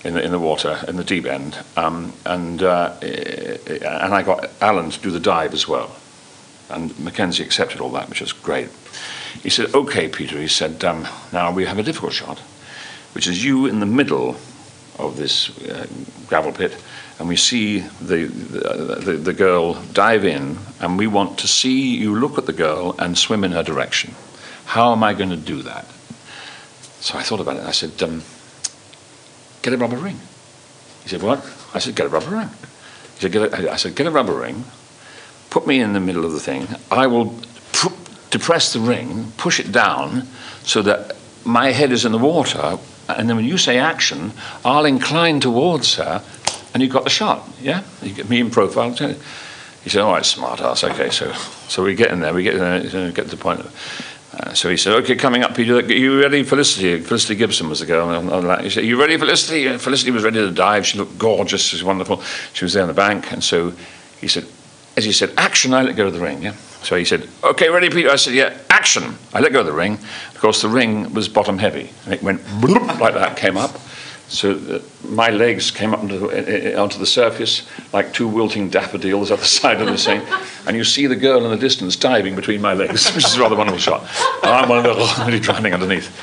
in 0.03 0.13
the, 0.13 0.23
in 0.23 0.31
the 0.31 0.39
water 0.39 0.79
in 0.87 0.95
the 0.95 1.03
deep 1.03 1.25
end. 1.25 1.57
Um, 1.75 2.13
and 2.25 2.63
uh, 2.63 2.95
and 3.01 4.13
I 4.13 4.23
got 4.23 4.49
Alan 4.61 4.89
to 4.91 4.99
do 4.99 5.11
the 5.11 5.19
dive 5.19 5.53
as 5.53 5.67
well. 5.67 5.95
And 6.69 6.97
Mackenzie 6.99 7.43
accepted 7.43 7.81
all 7.81 7.89
that, 7.91 8.09
which 8.09 8.21
was 8.21 8.33
great. 8.33 8.69
He 9.41 9.49
said, 9.49 9.73
"Okay, 9.73 10.07
Peter." 10.07 10.39
He 10.39 10.47
said, 10.47 10.83
um, 10.83 11.07
"Now 11.33 11.51
we 11.51 11.65
have 11.65 11.79
a 11.79 11.83
difficult 11.83 12.13
shot, 12.13 12.39
which 13.13 13.27
is 13.27 13.43
you 13.43 13.65
in 13.65 13.79
the 13.79 13.85
middle 13.85 14.35
of 14.97 15.17
this 15.17 15.49
uh, 15.61 15.87
gravel 16.27 16.51
pit." 16.51 16.75
And 17.19 17.27
we 17.27 17.35
see 17.35 17.79
the, 17.79 18.27
the, 18.27 19.13
the, 19.13 19.33
girl 19.33 19.73
dive 19.91 20.23
in, 20.23 20.57
and 20.79 20.97
we 20.97 21.05
want 21.05 21.37
to 21.39 21.47
see 21.47 21.97
you 21.97 22.15
look 22.15 22.37
at 22.37 22.45
the 22.45 22.53
girl 22.53 22.95
and 22.97 23.17
swim 23.17 23.43
in 23.43 23.51
her 23.51 23.61
direction. 23.61 24.15
How 24.65 24.93
am 24.93 25.03
I 25.03 25.13
going 25.13 25.29
to 25.29 25.35
do 25.35 25.61
that? 25.63 25.85
So 27.01 27.17
I 27.17 27.23
thought 27.23 27.41
about 27.41 27.57
it. 27.57 27.63
I 27.63 27.71
said, 27.71 28.01
um, 28.01 28.23
get 29.61 29.73
a 29.73 29.77
rubber 29.77 29.97
ring. 29.97 30.19
He 31.03 31.09
said, 31.09 31.21
what? 31.21 31.45
I 31.73 31.79
said, 31.79 31.95
get 31.95 32.05
a 32.05 32.09
rubber 32.09 32.29
ring. 32.29 32.49
He 33.15 33.21
said, 33.21 33.31
get 33.33 33.53
a, 33.53 33.71
I 33.71 33.75
said, 33.75 33.95
get 33.95 34.07
a 34.07 34.11
rubber 34.11 34.33
ring, 34.33 34.63
put 35.49 35.67
me 35.67 35.81
in 35.81 35.91
the 35.91 35.99
middle 35.99 36.23
of 36.23 36.31
the 36.31 36.39
thing. 36.39 36.67
I 36.89 37.07
will 37.07 37.35
pr- 37.73 37.93
depress 38.29 38.71
the 38.71 38.79
ring, 38.79 39.33
push 39.35 39.59
it 39.59 39.73
down 39.73 40.27
so 40.63 40.81
that 40.83 41.17
my 41.43 41.71
head 41.71 41.91
is 41.91 42.05
in 42.05 42.13
the 42.13 42.17
water, 42.17 42.77
and 43.09 43.27
then 43.27 43.35
when 43.35 43.45
you 43.45 43.57
say 43.57 43.77
action, 43.77 44.31
I'll 44.63 44.85
incline 44.85 45.39
towards 45.39 45.95
her 45.95 46.23
and 46.73 46.83
you 46.83 46.89
got 46.89 47.03
the 47.03 47.09
shot. 47.09 47.47
Yeah, 47.61 47.83
you 48.01 48.13
get 48.13 48.29
me 48.29 48.39
in 48.39 48.49
profile. 48.49 48.91
He 48.91 49.89
said, 49.89 50.01
"All 50.01 50.13
right, 50.13 50.25
smart 50.25 50.61
ass. 50.61 50.83
Okay, 50.83 51.09
so 51.09 51.31
so 51.67 51.83
we 51.83 51.95
get 51.95 52.11
in 52.11 52.19
there. 52.19 52.33
We 52.33 52.43
get 52.43 52.55
in 52.55 52.59
there, 52.59 53.11
get 53.11 53.25
to 53.25 53.35
the 53.35 53.37
point." 53.37 53.65
Uh, 54.33 54.53
so 54.53 54.69
he 54.69 54.77
said, 54.77 54.93
"Okay, 54.93 55.15
coming 55.15 55.43
up, 55.43 55.55
Peter. 55.55 55.75
Are 55.77 55.81
you 55.81 56.21
ready, 56.21 56.43
Felicity? 56.43 56.99
Felicity 57.01 57.35
Gibson 57.35 57.69
was 57.69 57.79
the 57.79 57.85
girl." 57.85 58.09
And 58.09 58.61
he 58.61 58.69
said, 58.69 58.83
"Are 58.83 58.87
you 58.87 58.99
ready, 58.99 59.17
Felicity?" 59.17 59.77
Felicity 59.77 60.11
was 60.11 60.23
ready 60.23 60.39
to 60.39 60.51
dive. 60.51 60.85
She 60.85 60.97
looked 60.97 61.17
gorgeous. 61.17 61.61
She 61.61 61.75
was 61.75 61.83
wonderful. 61.83 62.21
She 62.53 62.65
was 62.65 62.73
there 62.73 62.83
on 62.83 62.87
the 62.87 62.93
bank, 62.93 63.31
and 63.31 63.43
so 63.43 63.73
he 64.21 64.27
said, 64.27 64.45
as 64.95 65.05
he 65.05 65.11
said, 65.11 65.31
"Action!" 65.37 65.73
I 65.73 65.83
let 65.83 65.95
go 65.95 66.07
of 66.07 66.13
the 66.13 66.19
ring. 66.19 66.43
Yeah. 66.43 66.53
So 66.83 66.95
he 66.95 67.05
said, 67.05 67.27
"Okay, 67.43 67.69
ready, 67.69 67.89
Peter?" 67.89 68.09
I 68.09 68.15
said, 68.17 68.33
"Yeah." 68.33 68.57
Action! 68.69 69.17
I 69.33 69.41
let 69.41 69.51
go 69.51 69.59
of 69.59 69.65
the 69.65 69.73
ring. 69.73 69.99
Of 70.33 70.39
course, 70.39 70.61
the 70.61 70.69
ring 70.69 71.13
was 71.13 71.27
bottom 71.27 71.57
heavy, 71.57 71.89
and 72.05 72.13
it 72.13 72.23
went 72.23 72.41
like 72.63 73.13
that, 73.13 73.35
came 73.35 73.57
up. 73.57 73.77
So 74.29 74.51
uh, 74.51 74.79
my 75.07 75.31
legs 75.31 75.71
came 75.71 75.91
up 75.91 76.01
onto, 76.01 76.29
uh, 76.29 76.75
uh, 76.77 76.81
onto, 76.81 76.99
the 76.99 77.05
surface 77.07 77.67
like 77.93 78.13
two 78.13 78.27
wilting 78.27 78.69
daffodils 78.69 79.31
at 79.31 79.39
the 79.39 79.45
side 79.59 79.81
of 79.81 79.87
the 79.87 79.97
thing, 79.97 80.21
and 80.67 80.77
you 80.77 80.83
see 80.83 81.07
the 81.07 81.15
girl 81.15 81.43
in 81.43 81.51
the 81.51 81.57
distance 81.57 81.95
diving 81.95 82.35
between 82.35 82.61
my 82.61 82.73
legs, 82.73 83.09
which 83.15 83.25
is 83.25 83.35
a 83.35 83.41
rather 83.41 83.55
wonderful 83.55 83.79
shot. 83.79 84.07
I'm 84.43 84.69
really 85.25 85.39
drowning 85.47 85.73
underneath. 85.73 86.15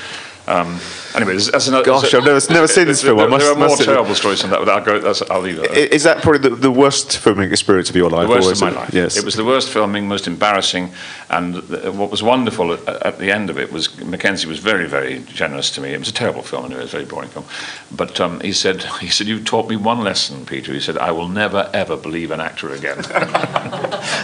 Um, 0.47 0.79
anyway, 1.13 1.37
that's 1.37 1.67
another. 1.67 1.83
Gosh, 1.83 2.13
I've 2.13 2.23
never, 2.23 2.39
never 2.53 2.67
seen 2.67 2.87
this 2.87 3.01
film. 3.01 3.17
There, 3.17 3.27
must, 3.27 3.45
there 3.45 3.53
are 3.53 3.67
more 3.67 3.75
terrible 3.75 4.15
stories 4.15 4.41
than 4.41 4.51
that, 4.51 4.59
but 4.59 4.69
I'll, 4.69 4.83
go, 5.01 5.13
I'll 5.29 5.41
leave 5.41 5.59
it. 5.59 5.91
Is 5.91 6.03
that 6.03 6.21
probably 6.21 6.49
the, 6.49 6.55
the, 6.55 6.71
worst 6.71 7.17
filming 7.17 7.51
experience 7.51 7.89
of 7.89 7.95
your 7.95 8.09
life? 8.09 8.27
The 8.27 8.33
worst 8.33 8.51
of 8.53 8.61
my 8.61 8.69
it? 8.69 8.75
life. 8.75 8.93
Yes. 8.93 9.17
It 9.17 9.25
was 9.25 9.35
the 9.35 9.43
worst 9.43 9.69
filming, 9.69 10.07
most 10.07 10.25
embarrassing, 10.25 10.91
and 11.29 11.55
the, 11.55 11.91
what 11.91 12.09
was 12.09 12.23
wonderful 12.23 12.71
at, 12.73 12.87
at, 12.87 13.19
the 13.19 13.29
end 13.29 13.49
of 13.49 13.59
it 13.59 13.73
was 13.73 13.97
Mackenzie 13.99 14.47
was 14.47 14.59
very, 14.59 14.87
very 14.87 15.19
generous 15.25 15.69
to 15.71 15.81
me. 15.81 15.89
It 15.89 15.99
was 15.99 16.09
a 16.09 16.13
terrible 16.13 16.43
film, 16.43 16.65
anyway, 16.65 16.79
it 16.79 16.83
was 16.83 16.93
a 16.93 16.97
very 16.97 17.09
boring 17.09 17.29
film. 17.29 17.45
But 17.91 18.21
um, 18.21 18.39
he 18.39 18.53
said, 18.53 18.83
he 19.01 19.09
said, 19.09 19.27
you 19.27 19.43
taught 19.43 19.69
me 19.69 19.75
one 19.75 20.03
lesson, 20.03 20.45
Peter. 20.45 20.71
He 20.71 20.79
said, 20.79 20.97
I 20.97 21.11
will 21.11 21.27
never 21.27 21.69
ever 21.73 21.97
believe 21.97 22.31
an 22.31 22.39
actor 22.39 22.73
again. 22.73 22.97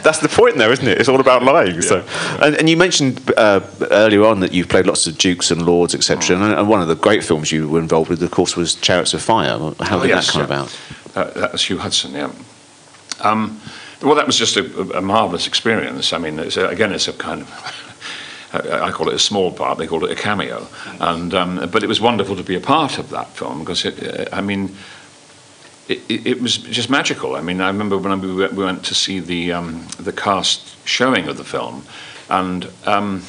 That's 0.03 0.19
the 0.19 0.29
point, 0.29 0.57
though, 0.57 0.71
isn't 0.71 0.87
it? 0.87 0.99
It's 0.99 1.09
all 1.09 1.19
about 1.19 1.43
lying. 1.43 1.75
Yeah. 1.75 1.81
So, 1.81 2.05
and, 2.41 2.55
and, 2.55 2.69
you 2.69 2.77
mentioned 2.77 3.31
uh, 3.37 3.61
earlier 3.91 4.25
on 4.25 4.39
that 4.41 4.53
you've 4.53 4.69
played 4.69 4.87
lots 4.87 5.07
of 5.07 5.17
dukes 5.17 5.51
and 5.51 5.65
lords, 5.65 5.93
etc. 5.95 6.12
And, 6.13 6.43
and 6.43 6.69
one 6.69 6.81
of 6.81 6.87
the 6.87 6.95
great 6.95 7.23
films 7.23 7.51
you 7.51 7.67
were 7.69 7.79
involved 7.79 8.09
with, 8.09 8.21
of 8.23 8.31
course, 8.31 8.55
was 8.55 8.75
Chariots 8.75 9.13
of 9.13 9.21
Fire. 9.21 9.57
How 9.57 9.69
did 9.69 9.81
oh, 9.81 10.03
yes, 10.03 10.27
that 10.27 10.31
come 10.33 10.41
yeah. 10.41 10.45
about? 10.45 10.79
Uh, 11.15 11.39
that 11.39 11.51
was 11.51 11.65
Hugh 11.65 11.77
Hudson, 11.77 12.13
yeah. 12.13 12.31
Um, 13.21 13.59
well, 14.01 14.15
that 14.15 14.27
was 14.27 14.37
just 14.37 14.57
a, 14.57 14.97
a 14.97 15.01
marvellous 15.01 15.47
experience. 15.47 16.13
I 16.13 16.17
mean, 16.17 16.39
it's 16.39 16.57
a, 16.57 16.67
again, 16.67 16.91
it's 16.91 17.07
a 17.07 17.13
kind 17.13 17.41
of. 17.41 17.89
I 18.53 18.91
call 18.91 19.09
it 19.09 19.15
a 19.15 19.19
small 19.19 19.51
part. 19.51 19.79
They 19.79 19.87
called 19.87 20.03
it 20.03 20.11
a 20.11 20.15
cameo, 20.15 20.67
and 20.99 21.33
um, 21.33 21.69
but 21.71 21.81
it 21.81 21.87
was 21.87 21.99
wonderful 21.99 22.35
to 22.35 22.43
be 22.43 22.53
a 22.53 22.59
part 22.59 22.99
of 22.99 23.09
that 23.09 23.29
film 23.29 23.59
because 23.59 23.83
it. 23.83 24.03
Uh, 24.03 24.25
I 24.31 24.41
mean, 24.41 24.75
it, 25.87 26.01
it, 26.07 26.27
it, 26.27 26.41
was 26.41 26.57
just 26.57 26.87
magical. 26.87 27.35
I 27.35 27.41
mean, 27.41 27.61
I 27.61 27.67
remember 27.67 27.97
when 27.97 28.21
we 28.21 28.63
went 28.63 28.85
to 28.85 28.93
see 28.93 29.19
the 29.19 29.53
um, 29.53 29.87
the 29.99 30.13
cast 30.13 30.75
showing 30.87 31.27
of 31.27 31.37
the 31.37 31.43
film, 31.43 31.83
and 32.29 32.69
um, 32.85 33.23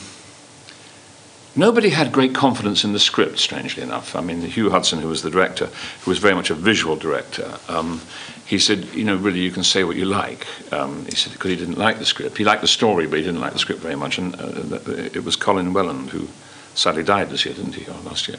Nobody 1.57 1.91
had 1.91 2.11
great 2.11 2.35
confidence 2.35 2.83
in 2.83 2.93
the 2.93 2.99
script, 2.99 3.39
strangely 3.39 3.83
enough. 3.85 4.17
I 4.17 4.21
mean, 4.21 4.41
Hugh 4.41 4.71
Hudson, 4.71 4.99
who 4.99 5.07
was 5.07 5.23
the 5.23 5.31
director, 5.31 5.67
who 6.01 6.11
was 6.11 6.19
very 6.19 6.35
much 6.35 6.51
a 6.51 6.55
visual 6.55 6.97
director, 6.97 7.59
um, 7.69 8.01
he 8.45 8.59
said, 8.59 8.87
you 8.93 9.05
know, 9.05 9.17
really, 9.17 9.39
you 9.39 9.53
can 9.53 9.63
say 9.63 9.85
what 9.85 9.95
you 9.95 10.05
like. 10.05 10.47
Um, 10.73 11.05
he 11.05 11.15
said, 11.15 11.33
because 11.33 11.51
he 11.51 11.57
didn't 11.57 11.79
like 11.79 12.01
the 12.01 12.07
script. 12.07 12.37
He 12.39 12.45
liked 12.45 12.61
the 12.61 12.69
story, 12.69 13.07
but 13.07 13.21
he 13.21 13.25
didn't 13.25 13.41
like 13.41 13.53
the 13.53 13.61
script 13.61 13.81
very 13.81 13.95
much. 13.95 14.19
And 14.19 14.35
uh, 14.35 14.81
it 14.87 15.25
was 15.25 15.37
Colin 15.37 15.73
Welland, 15.73 16.11
who 16.11 16.29
sadly 16.75 17.05
died 17.05 17.31
this 17.31 17.45
year, 17.45 17.55
didn't 17.55 17.77
he, 17.77 17.89
or 17.89 18.01
last 18.01 18.27
year, 18.27 18.39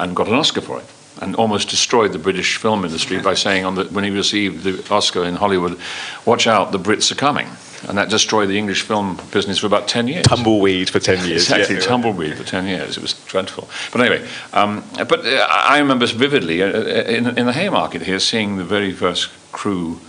and 0.00 0.16
got 0.16 0.26
an 0.26 0.34
Oscar 0.34 0.62
for 0.62 0.80
it. 0.80 0.86
And 1.20 1.36
almost 1.36 1.68
destroyed 1.68 2.12
the 2.12 2.18
British 2.18 2.56
film 2.56 2.84
industry 2.84 3.20
by 3.20 3.34
saying 3.34 3.64
on 3.64 3.76
the, 3.76 3.84
when 3.84 4.02
he 4.02 4.10
received 4.10 4.64
the 4.64 4.84
Oscar 4.92 5.24
in 5.24 5.36
Hollywood, 5.36 5.78
watch 6.24 6.48
out, 6.48 6.72
the 6.72 6.78
Brits 6.78 7.12
are 7.12 7.16
coming 7.16 7.46
and 7.88 7.98
that 7.98 8.08
destroyed 8.08 8.48
the 8.48 8.58
English 8.58 8.82
film 8.82 9.18
business 9.32 9.58
for 9.58 9.66
about 9.66 9.88
10 9.88 10.08
years. 10.08 10.24
Tumbleweed 10.24 10.88
for 10.88 11.00
10 11.00 11.26
years. 11.26 11.42
exactly, 11.42 11.76
yeah. 11.76 11.80
tumbleweed 11.80 12.36
for 12.36 12.44
10 12.44 12.66
years. 12.66 12.96
It 12.96 13.02
was 13.02 13.14
dreadful. 13.26 13.68
But 13.90 14.02
anyway, 14.02 14.28
um, 14.52 14.84
but 14.96 15.26
uh, 15.26 15.46
I 15.48 15.78
remember 15.78 16.06
vividly 16.06 16.62
uh, 16.62 16.66
uh, 16.66 16.80
in, 17.08 17.26
in 17.38 17.46
the 17.46 17.52
Haymarket 17.52 18.02
here 18.02 18.18
seeing 18.18 18.56
the 18.56 18.64
very 18.64 18.92
first 18.92 19.30
crew 19.50 20.00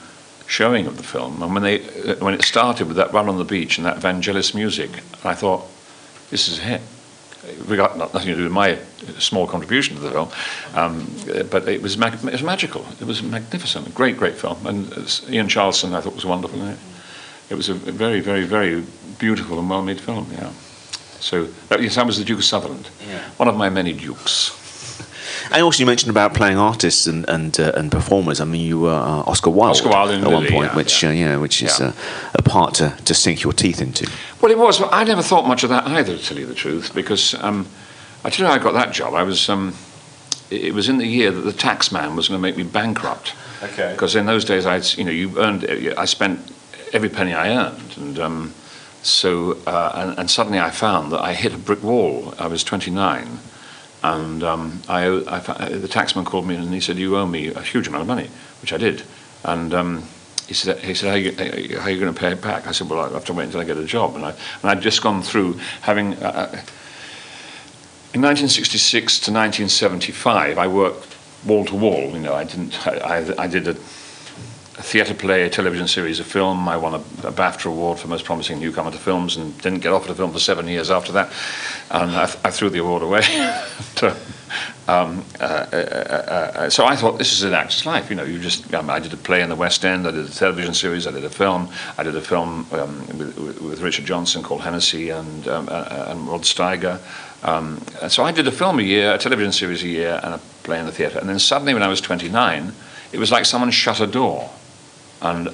showing 0.45 0.85
of 0.85 0.97
the 0.97 1.03
film. 1.03 1.41
And 1.41 1.53
when, 1.53 1.63
they, 1.63 1.81
uh, 1.81 2.15
when 2.15 2.33
it 2.33 2.43
started 2.43 2.87
with 2.87 2.97
that 2.97 3.11
run 3.13 3.27
on 3.27 3.37
the 3.37 3.45
beach 3.45 3.77
and 3.77 3.85
that 3.85 3.97
Vangelis 3.97 4.53
music, 4.53 4.91
I 5.23 5.33
thought, 5.33 5.65
this 6.29 6.47
is 6.47 6.59
a 6.59 6.61
hit. 6.61 6.81
We 7.67 7.75
got 7.75 7.97
nothing 7.97 8.27
to 8.27 8.35
do 8.35 8.43
with 8.43 8.53
my 8.53 8.79
small 9.19 9.47
contribution 9.47 9.97
to 9.97 10.01
the 10.01 10.11
film, 10.11 10.29
um, 10.75 11.13
but 11.49 11.67
it 11.67 11.81
was, 11.81 11.97
mag- 11.97 12.13
it 12.13 12.23
was 12.23 12.41
magical. 12.41 12.85
It 13.01 13.05
was 13.05 13.21
magnificent, 13.21 13.85
a 13.85 13.89
great, 13.89 14.15
great 14.15 14.35
film. 14.35 14.65
And 14.65 14.87
Ian 15.29 15.47
Charleson, 15.49 15.93
I 15.93 15.99
thought, 15.99 16.15
was 16.15 16.25
wonderful 16.25 16.61
in 16.61 16.69
it 16.69 16.79
was 17.51 17.69
a 17.69 17.73
very, 17.73 18.19
very, 18.19 18.45
very 18.45 18.83
beautiful 19.19 19.59
and 19.59 19.69
well-made 19.69 19.99
film. 19.99 20.27
Yeah. 20.31 20.51
So 21.19 21.45
that, 21.69 21.81
yes, 21.81 21.95
that 21.95 22.05
was 22.05 22.17
the 22.17 22.25
Duke 22.25 22.39
of 22.39 22.45
Sutherland, 22.45 22.89
yeah. 23.07 23.29
one 23.37 23.47
of 23.47 23.55
my 23.55 23.69
many 23.69 23.93
dukes. 23.93 24.59
And 25.51 25.61
also, 25.61 25.79
you 25.79 25.85
mentioned 25.85 26.09
about 26.09 26.33
playing 26.33 26.57
artists 26.57 27.07
and 27.07 27.27
and, 27.29 27.59
uh, 27.59 27.73
and 27.75 27.91
performers. 27.91 28.39
I 28.39 28.45
mean, 28.45 28.61
you 28.61 28.79
were 28.79 28.93
uh, 28.93 29.29
Oscar 29.31 29.49
Wilde, 29.49 29.71
Oscar 29.71 29.89
Wilde 29.89 30.11
at 30.11 30.21
Lillie, 30.21 30.33
one 30.33 30.47
point, 30.47 30.71
yeah, 30.71 30.75
which 30.75 31.03
yeah. 31.03 31.09
Uh, 31.09 31.13
yeah, 31.13 31.37
which 31.37 31.61
is 31.61 31.79
a, 31.79 31.93
a 32.35 32.41
part 32.41 32.75
to, 32.75 32.95
to 33.05 33.13
sink 33.13 33.43
your 33.43 33.53
teeth 33.53 33.81
into. 33.81 34.09
Well, 34.41 34.51
it 34.51 34.57
was. 34.57 34.81
I 34.91 35.03
never 35.03 35.21
thought 35.21 35.47
much 35.47 35.63
of 35.63 35.69
that 35.69 35.85
either, 35.87 36.17
to 36.17 36.23
tell 36.23 36.37
you 36.37 36.45
the 36.45 36.55
truth, 36.55 36.93
because 36.93 37.35
um, 37.35 37.67
I 38.23 38.29
tell 38.29 38.45
you 38.45 38.51
how 38.51 38.59
I 38.59 38.63
got 38.63 38.73
that 38.73 38.93
job. 38.93 39.13
I 39.13 39.23
was. 39.23 39.49
Um, 39.49 39.73
it 40.49 40.73
was 40.73 40.87
in 40.87 40.97
the 40.97 41.07
year 41.07 41.31
that 41.31 41.41
the 41.41 41.53
tax 41.53 41.91
man 41.91 42.15
was 42.15 42.27
going 42.27 42.37
to 42.37 42.41
make 42.41 42.57
me 42.57 42.63
bankrupt. 42.63 43.33
Okay. 43.63 43.91
Because 43.91 44.15
in 44.15 44.25
those 44.25 44.45
days, 44.45 44.65
I'd 44.65 44.85
you 44.97 45.03
know 45.03 45.11
you 45.11 45.37
earned. 45.39 45.65
I 45.97 46.05
spent 46.05 46.39
every 46.93 47.09
penny 47.09 47.33
I 47.33 47.55
earned. 47.55 47.97
And 47.97 48.19
um, 48.19 48.53
so, 49.01 49.57
uh, 49.65 49.91
and, 49.95 50.19
and, 50.19 50.31
suddenly 50.31 50.59
I 50.59 50.69
found 50.69 51.11
that 51.11 51.19
I 51.19 51.33
hit 51.33 51.53
a 51.53 51.57
brick 51.57 51.83
wall. 51.83 52.33
I 52.39 52.47
was 52.47 52.63
29. 52.63 53.39
And 54.03 54.43
um, 54.43 54.81
I, 54.87 55.05
I, 55.05 55.39
the 55.69 55.87
taxman 55.87 56.25
called 56.25 56.47
me 56.47 56.55
and 56.55 56.73
he 56.73 56.79
said, 56.79 56.97
You 56.97 57.17
owe 57.17 57.25
me 57.25 57.47
a 57.47 57.61
huge 57.61 57.87
amount 57.87 58.01
of 58.01 58.07
money, 58.07 58.29
which 58.61 58.71
I 58.71 58.77
did. 58.77 59.03
And 59.43 59.73
um, 59.73 60.03
he 60.47 60.53
said, 60.53 60.79
he 60.79 60.93
said 60.93 61.07
how, 61.07 61.13
are 61.13 61.17
you, 61.17 61.79
how 61.79 61.85
are 61.85 61.89
you 61.89 61.99
going 61.99 62.13
to 62.13 62.19
pay 62.19 62.31
it 62.31 62.41
back? 62.41 62.67
I 62.67 62.71
said, 62.71 62.89
Well, 62.89 62.99
I 62.99 63.09
have 63.09 63.25
to 63.25 63.33
wait 63.33 63.45
until 63.45 63.61
I 63.61 63.63
get 63.63 63.77
a 63.77 63.85
job. 63.85 64.15
And, 64.15 64.25
I, 64.25 64.29
and 64.29 64.71
I'd 64.71 64.81
just 64.81 65.01
gone 65.01 65.21
through 65.21 65.59
having. 65.81 66.13
Uh, 66.15 66.51
uh 66.53 66.61
in 68.13 68.21
1966 68.21 69.21
to 69.21 69.31
1975, 69.31 70.59
I 70.59 70.67
worked 70.67 71.17
wall 71.47 71.65
to 71.65 71.75
wall. 71.75 72.11
You 72.11 72.19
know, 72.19 72.35
I 72.35 72.43
didn't. 72.43 72.87
I, 72.87 73.19
I, 73.19 73.43
I 73.43 73.47
did 73.47 73.67
a 73.67 73.75
theatre 74.81 75.13
play, 75.13 75.43
a 75.43 75.49
television 75.49 75.87
series, 75.87 76.19
a 76.19 76.23
film. 76.23 76.67
I 76.67 76.77
won 76.77 76.95
a, 76.95 76.97
a, 77.27 77.31
BAFTA 77.31 77.67
award 77.67 77.99
for 77.99 78.07
most 78.07 78.25
promising 78.25 78.59
newcomer 78.59 78.89
to 78.89 78.97
films 78.97 79.37
and 79.37 79.55
didn't 79.61 79.79
get 79.79 79.93
offered 79.93 80.09
a 80.09 80.15
film 80.15 80.31
for 80.31 80.39
seven 80.39 80.67
years 80.67 80.89
after 80.89 81.11
that. 81.11 81.31
And 81.91 82.11
I, 82.11 82.23
I 82.23 82.49
threw 82.49 82.71
the 82.71 82.79
award 82.79 83.03
away. 83.03 83.21
to, 83.97 84.17
um, 84.87 85.23
uh, 85.39 85.43
uh, 85.43 85.75
uh, 85.75 86.69
so 86.71 86.85
I 86.85 86.95
thought, 86.95 87.19
this 87.19 87.33
is 87.33 87.43
an 87.43 87.53
actor's 87.53 87.85
life. 87.85 88.09
You 88.09 88.15
know, 88.15 88.23
you 88.23 88.39
just, 88.39 88.73
um, 88.73 88.89
I 88.89 88.99
did 88.99 89.13
a 89.13 89.17
play 89.17 89.41
in 89.43 89.49
the 89.49 89.55
West 89.55 89.85
End, 89.85 90.07
I 90.07 90.11
did 90.11 90.25
a 90.25 90.31
television 90.31 90.73
series, 90.73 91.05
I 91.05 91.11
did 91.11 91.23
a 91.23 91.29
film. 91.29 91.69
I 91.97 92.03
did 92.03 92.15
a 92.15 92.21
film 92.21 92.65
um, 92.71 92.99
with, 93.17 93.37
with, 93.61 93.81
Richard 93.81 94.05
Johnson 94.05 94.41
called 94.41 94.61
Hennessy 94.61 95.11
and, 95.11 95.47
um, 95.47 95.69
and 95.69 96.27
Rod 96.27 96.41
Steiger. 96.41 96.99
Um, 97.43 97.79
so 98.07 98.23
I 98.23 98.31
did 98.31 98.47
a 98.47 98.51
film 98.51 98.79
a 98.79 98.83
year, 98.83 99.13
a 99.13 99.17
television 99.19 99.51
series 99.51 99.83
a 99.83 99.87
year, 99.87 100.19
and 100.23 100.33
a 100.33 100.39
play 100.63 100.79
in 100.79 100.87
the 100.87 100.91
theatre. 100.91 101.19
And 101.19 101.29
then 101.29 101.39
suddenly, 101.39 101.73
when 101.73 101.83
I 101.83 101.89
was 101.89 102.01
29, 102.01 102.73
it 103.11 103.19
was 103.19 103.31
like 103.31 103.45
someone 103.45 103.69
shut 103.69 103.99
a 103.99 104.07
door 104.07 104.49
and 105.23 105.49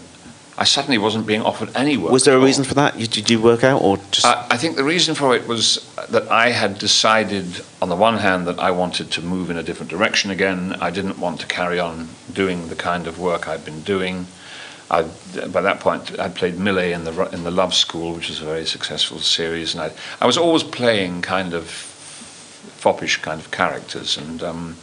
I 0.58 0.66
suddenly 0.66 0.98
wasn't 0.98 1.26
being 1.26 1.42
offered 1.42 1.70
any 1.74 1.96
work. 1.96 2.12
Was 2.12 2.26
there 2.26 2.36
a 2.36 2.44
reason 2.44 2.66
for 2.66 2.74
that? 2.74 2.98
Did 2.98 3.30
you 3.30 3.40
work 3.42 3.64
out, 3.64 3.82
or 3.82 3.96
just? 4.12 4.26
Uh, 4.26 4.46
I 4.50 4.58
think 4.58 4.76
the 4.76 4.84
reason 4.84 5.16
for 5.16 5.34
it 5.34 5.48
was 5.48 5.90
that 6.10 6.30
I 6.30 6.50
had 6.50 6.78
decided, 6.78 7.62
on 7.82 7.88
the 7.88 7.96
one 7.96 8.18
hand, 8.18 8.46
that 8.48 8.60
I 8.60 8.72
wanted 8.72 9.10
to 9.12 9.22
move 9.22 9.50
in 9.50 9.58
a 9.58 9.64
different 9.64 9.90
direction 9.90 10.32
again. 10.32 10.76
I 10.82 10.90
didn't 10.90 11.18
want 11.18 11.40
to 11.40 11.48
carry 11.48 11.80
on 11.80 12.10
doing 12.34 12.68
the 12.68 12.76
kind 12.76 13.08
of 13.08 13.20
work 13.20 13.48
I'd 13.48 13.64
been 13.64 13.84
doing. 13.84 14.28
I, 14.92 15.04
by 15.48 15.62
that 15.62 15.80
point, 15.80 16.20
I'd 16.20 16.36
played 16.36 16.56
Millais 16.56 16.92
in 16.92 17.06
the 17.06 17.30
in 17.32 17.46
the 17.46 17.52
Love 17.52 17.74
School, 17.74 18.14
which 18.14 18.28
was 18.28 18.42
a 18.42 18.46
very 18.46 18.66
successful 18.66 19.20
series, 19.20 19.74
and 19.74 19.84
I 19.84 19.92
I 20.20 20.26
was 20.26 20.38
always 20.38 20.64
playing 20.64 21.22
kind 21.22 21.54
of 21.54 21.70
foppish 21.70 23.22
kind 23.22 23.40
of 23.40 23.50
characters, 23.52 24.18
and 24.18 24.44
um, 24.44 24.76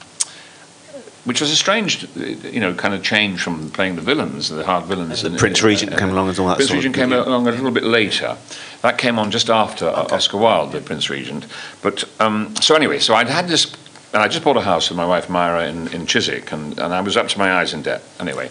which 1.27 1.41
was 1.41 1.51
a 1.51 1.57
strange, 1.57 2.07
you 2.16 2.61
know, 2.61 2.72
kind 2.72 2.95
of 2.95 3.03
change 3.03 3.43
from 3.43 3.68
playing 3.70 3.97
the 3.97 4.01
villains, 4.01 4.49
the 4.49 4.64
hard 4.64 4.85
villains. 4.85 5.24
And 5.24 5.37
Prince 5.37 5.61
Regent 5.61 5.93
uh, 5.93 5.99
came 5.99 6.11
along 6.11 6.29
as 6.29 6.39
all 6.39 6.47
that. 6.47 6.59
Sort. 6.59 6.68
Prince 6.68 6.72
Regent 6.72 6.95
came 6.95 7.12
along 7.12 7.49
a 7.49 7.51
little 7.51 7.72
bit 7.72 7.83
later. 7.83 8.37
That 8.83 8.97
came 8.97 9.18
on 9.18 9.33
just 9.33 9.51
after 9.51 9.87
okay. 9.87 10.14
Oscar 10.14 10.39
Wilde, 10.39 10.70
the 10.70 10.81
Prince 10.81 11.11
Regent. 11.11 11.47
But 11.83 12.05
um, 12.20 12.55
so 12.61 12.77
anyway, 12.77 13.01
so 13.01 13.14
I'd 13.14 13.29
had 13.29 13.49
this, 13.49 13.74
and 14.14 14.22
I 14.22 14.29
just 14.29 14.45
bought 14.45 14.57
a 14.57 14.61
house 14.61 14.89
with 14.89 14.97
my 14.97 15.07
wife 15.07 15.29
Myra 15.29 15.66
in, 15.66 15.89
in 15.89 16.07
Chiswick, 16.07 16.53
and, 16.53 16.79
and 16.79 16.95
I 16.95 17.01
was 17.01 17.16
up 17.16 17.27
to 17.29 17.39
my 17.39 17.55
eyes 17.55 17.74
in 17.74 17.83
debt. 17.83 18.05
Anyway, 18.20 18.49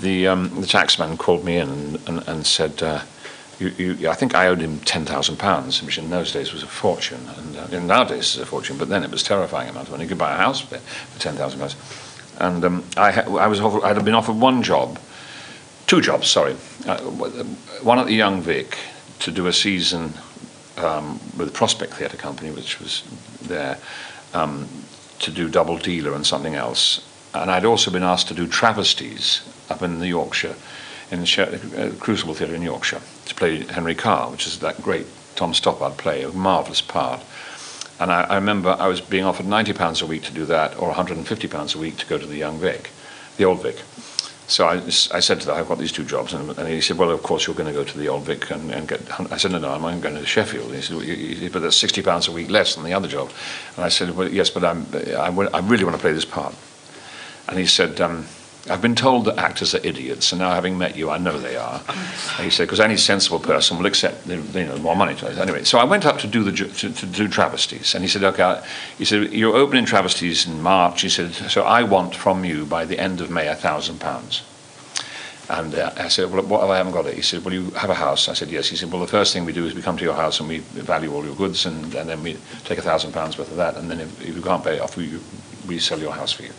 the 0.00 0.28
um, 0.28 0.50
the 0.60 0.66
taxman 0.66 1.16
called 1.16 1.42
me 1.42 1.56
in 1.56 1.68
and, 1.68 2.08
and, 2.08 2.28
and 2.28 2.46
said. 2.46 2.82
Uh, 2.82 3.02
you, 3.58 3.68
you, 3.76 4.08
I 4.08 4.14
think 4.14 4.34
I 4.34 4.46
owed 4.46 4.60
him 4.60 4.78
ten 4.80 5.04
thousand 5.04 5.38
pounds, 5.38 5.82
which 5.82 5.98
in 5.98 6.08
those 6.08 6.32
days 6.32 6.50
was 6.50 6.62
a 6.62 6.66
fortune, 6.66 7.20
and, 7.36 7.74
uh, 7.74 7.80
nowadays 7.80 8.34
it's 8.34 8.38
a 8.38 8.46
fortune. 8.46 8.78
But 8.78 8.88
then 8.88 9.04
it 9.04 9.10
was 9.10 9.22
terrifying 9.22 9.68
amount 9.68 9.88
of 9.88 9.92
money. 9.92 10.04
You 10.04 10.08
could 10.08 10.18
buy 10.18 10.32
a 10.32 10.36
house 10.36 10.60
for, 10.60 10.78
for 10.78 11.20
ten 11.20 11.34
thousand 11.34 11.60
pounds. 11.60 11.76
And 12.40 12.64
um, 12.64 12.84
I, 12.96 13.12
ha- 13.12 13.36
I 13.36 13.46
was 13.46 13.60
offered, 13.60 13.84
I'd 13.84 14.02
been 14.04 14.14
offered 14.14 14.36
one 14.36 14.62
job, 14.62 14.98
two 15.86 16.00
jobs, 16.00 16.28
sorry. 16.28 16.56
Uh, 16.86 16.98
one 17.82 17.98
at 17.98 18.06
the 18.06 18.14
Young 18.14 18.40
Vic 18.40 18.78
to 19.20 19.30
do 19.30 19.46
a 19.46 19.52
season 19.52 20.14
um, 20.78 21.20
with 21.36 21.48
the 21.48 21.52
Prospect 21.52 21.94
Theatre 21.94 22.16
Company, 22.16 22.50
which 22.50 22.80
was 22.80 23.02
there, 23.42 23.78
um, 24.32 24.68
to 25.18 25.30
do 25.30 25.48
Double 25.48 25.76
Dealer 25.76 26.14
and 26.14 26.26
something 26.26 26.54
else. 26.54 27.06
And 27.34 27.50
I'd 27.50 27.66
also 27.66 27.90
been 27.90 28.02
asked 28.02 28.28
to 28.28 28.34
do 28.34 28.46
travesties 28.46 29.42
up 29.68 29.82
in 29.82 29.98
the 29.98 30.08
Yorkshire, 30.08 30.56
in 31.10 31.20
the 31.20 31.70
uh, 31.76 32.02
Crucible 32.02 32.34
Theatre 32.34 32.54
in 32.54 32.62
Yorkshire, 32.62 33.00
to 33.26 33.34
play 33.34 33.64
Henry 33.64 33.94
Carr, 33.94 34.30
which 34.30 34.46
is 34.46 34.58
that 34.60 34.82
great 34.82 35.06
Tom 35.36 35.52
Stoppard 35.52 35.96
play, 35.98 36.22
a 36.22 36.30
marvellous 36.32 36.80
part. 36.80 37.22
And 38.00 38.10
I, 38.10 38.22
I 38.22 38.34
remember 38.36 38.70
I 38.70 38.88
was 38.88 39.00
being 39.00 39.24
offered 39.24 39.46
£90 39.46 40.02
a 40.02 40.06
week 40.06 40.22
to 40.24 40.32
do 40.32 40.46
that, 40.46 40.76
or 40.78 40.92
£150 40.92 41.74
a 41.74 41.78
week 41.78 41.98
to 41.98 42.06
go 42.06 42.18
to 42.18 42.26
the 42.26 42.36
Young 42.36 42.58
Vic, 42.58 42.90
the 43.36 43.44
Old 43.44 43.62
Vic. 43.62 43.76
So 44.50 44.66
I, 44.66 44.78
I 44.78 45.20
said 45.20 45.40
to 45.42 45.46
them, 45.46 45.56
I've 45.56 45.68
got 45.68 45.78
these 45.78 45.92
two 45.92 46.02
jobs. 46.04 46.34
And, 46.34 46.58
and, 46.58 46.66
he 46.66 46.80
said, 46.80 46.98
well, 46.98 47.10
of 47.10 47.22
course, 47.22 47.46
you're 47.46 47.54
going 47.54 47.72
to 47.72 47.72
go 47.72 47.84
to 47.84 47.98
the 47.98 48.08
Old 48.08 48.24
Vic 48.24 48.50
and, 48.50 48.72
and 48.72 48.88
get... 48.88 49.00
I 49.30 49.36
said, 49.36 49.52
no, 49.52 49.58
no, 49.58 49.70
I'm 49.70 50.00
going 50.00 50.16
to 50.16 50.26
Sheffield. 50.26 50.66
And 50.66 50.74
he 50.74 50.82
said, 50.82 50.96
well, 50.96 51.04
you, 51.04 51.14
you, 51.14 51.50
but 51.50 51.62
that's 51.62 51.80
£60 51.80 52.28
a 52.28 52.32
week 52.32 52.50
less 52.50 52.74
than 52.74 52.82
the 52.82 52.92
other 52.92 53.06
job. 53.06 53.30
And 53.76 53.84
I 53.84 53.90
said, 53.90 54.16
well, 54.16 54.28
yes, 54.28 54.50
but 54.50 54.64
I'm, 54.64 54.86
I, 54.92 55.28
I 55.28 55.60
really 55.60 55.84
want 55.84 55.94
to 55.94 56.00
play 56.00 56.12
this 56.12 56.24
part. 56.24 56.54
And 57.48 57.58
he 57.58 57.66
said, 57.66 58.00
um, 58.00 58.26
I've 58.68 58.82
been 58.82 58.94
told 58.94 59.24
that 59.24 59.38
actors 59.38 59.74
are 59.74 59.80
idiots, 59.82 60.32
and 60.32 60.40
now 60.40 60.50
having 60.50 60.76
met 60.76 60.94
you, 60.94 61.08
I 61.08 61.16
know 61.16 61.38
they 61.38 61.56
are. 61.56 61.80
And 61.88 62.44
he 62.44 62.50
said, 62.50 62.64
because 62.64 62.78
any 62.78 62.96
sensible 62.98 63.38
person 63.38 63.78
will 63.78 63.86
accept 63.86 64.26
you 64.26 64.36
know, 64.36 64.76
more 64.78 64.94
money. 64.94 65.16
Anyway, 65.22 65.64
so 65.64 65.78
I 65.78 65.84
went 65.84 66.04
up 66.04 66.18
to 66.18 66.26
do 66.26 66.44
the 66.44 66.52
to, 66.52 66.92
to 66.92 67.06
do 67.06 67.26
travesties, 67.26 67.94
and 67.94 68.04
he 68.04 68.08
said, 68.08 68.22
okay. 68.22 68.62
He 68.98 69.06
said, 69.06 69.32
you're 69.32 69.56
opening 69.56 69.86
travesties 69.86 70.46
in 70.46 70.60
March. 70.60 71.00
He 71.00 71.08
said, 71.08 71.32
so 71.32 71.62
I 71.62 71.84
want 71.84 72.14
from 72.14 72.44
you 72.44 72.66
by 72.66 72.84
the 72.84 72.98
end 72.98 73.20
of 73.20 73.30
May 73.30 73.48
a 73.48 73.54
thousand 73.54 73.98
pounds. 73.98 74.42
And 75.48 75.74
uh, 75.74 75.92
I 75.96 76.08
said, 76.08 76.30
well, 76.30 76.42
what, 76.44 76.62
if 76.62 76.70
I 76.70 76.76
haven't 76.76 76.92
got 76.92 77.06
it. 77.06 77.14
He 77.14 77.22
said, 77.22 77.44
well, 77.44 77.54
you 77.54 77.70
have 77.70 77.90
a 77.90 77.94
house. 77.94 78.28
I 78.28 78.34
said, 78.34 78.50
yes. 78.50 78.68
He 78.68 78.76
said, 78.76 78.92
well, 78.92 79.00
the 79.00 79.08
first 79.08 79.32
thing 79.32 79.44
we 79.44 79.52
do 79.52 79.66
is 79.66 79.74
we 79.74 79.82
come 79.82 79.96
to 79.96 80.04
your 80.04 80.14
house 80.14 80.38
and 80.38 80.48
we 80.48 80.58
value 80.58 81.12
all 81.12 81.24
your 81.24 81.34
goods, 81.34 81.66
and, 81.66 81.92
and 81.94 82.08
then 82.08 82.22
we 82.22 82.36
take 82.64 82.78
a 82.78 82.82
thousand 82.82 83.12
pounds 83.12 83.38
worth 83.38 83.50
of 83.50 83.56
that, 83.56 83.76
and 83.76 83.90
then 83.90 84.00
if, 84.00 84.20
if 84.20 84.36
you 84.36 84.42
can't 84.42 84.62
pay 84.62 84.76
it 84.76 84.80
off, 84.80 84.96
we, 84.96 85.18
we 85.66 85.78
sell 85.78 85.98
your 85.98 86.12
house 86.12 86.32
for 86.32 86.42
you 86.42 86.52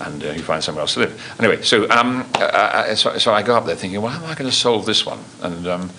and 0.00 0.24
uh, 0.24 0.30
you 0.30 0.42
find 0.42 0.62
somewhere 0.62 0.82
else 0.82 0.94
to 0.94 1.00
live. 1.00 1.36
Anyway, 1.38 1.62
so, 1.62 1.88
um, 1.90 2.26
uh, 2.34 2.38
uh, 2.38 2.94
so, 2.94 3.18
so, 3.18 3.32
I 3.32 3.42
go 3.42 3.56
up 3.56 3.66
there 3.66 3.76
thinking, 3.76 4.00
well, 4.00 4.12
how 4.12 4.24
am 4.24 4.30
I 4.30 4.34
going 4.34 4.50
to 4.50 4.56
solve 4.56 4.86
this 4.86 5.04
one? 5.04 5.20
And 5.42 5.66
um, 5.66 5.90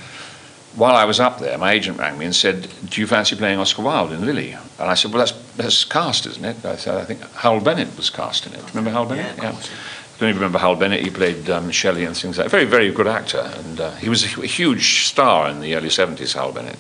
while 0.76 0.96
I 0.96 1.06
was 1.06 1.20
up 1.20 1.40
there, 1.40 1.58
my 1.58 1.72
agent 1.72 1.98
rang 1.98 2.18
me 2.18 2.26
and 2.26 2.36
said, 2.36 2.70
do 2.90 3.02
you 3.02 3.08
fancy 3.08 3.36
playing 3.36 3.60
Oscar 3.60 3.82
Wilde 3.82 4.12
in 4.12 4.26
Lillie? 4.26 4.54
And 4.54 4.90
I 4.90 4.94
said, 4.94 5.12
well, 5.12 5.20
that's, 5.20 5.34
that's 5.56 5.84
cast, 5.84 6.26
isn't 6.26 6.46
it? 6.46 6.64
I 6.64 6.76
said, 6.76 6.96
I 6.96 7.06
think 7.06 7.22
Hywel 7.22 7.64
Bennett 7.64 7.96
was 7.98 8.10
cast 8.10 8.46
in 8.48 8.54
it. 8.54 8.74
Remember 8.74 8.92
Hywel 8.92 9.10
Bennett? 9.10 9.38
Yeah. 9.38 9.44
yeah. 9.44 9.50
I 9.50 10.20
don't 10.20 10.30
even 10.30 10.42
remember 10.42 10.60
Hywel 10.60 10.80
Bennett. 10.80 11.02
He 11.02 11.10
played 11.10 11.50
um, 11.50 11.72
Shelley 11.72 12.06
and 12.06 12.16
things 12.16 12.38
like 12.38 12.46
that. 12.46 12.52
Very, 12.52 12.66
very 12.66 12.92
good 12.92 13.08
actor. 13.08 13.52
And 13.56 13.80
uh, 13.80 13.92
he 13.96 14.10
was 14.10 14.24
a 14.24 14.28
huge 14.28 15.06
star 15.08 15.50
in 15.50 15.60
the 15.60 15.76
early 15.76 15.90
70s, 15.90 16.36
Hywel 16.36 16.54
Bennett. 16.54 16.78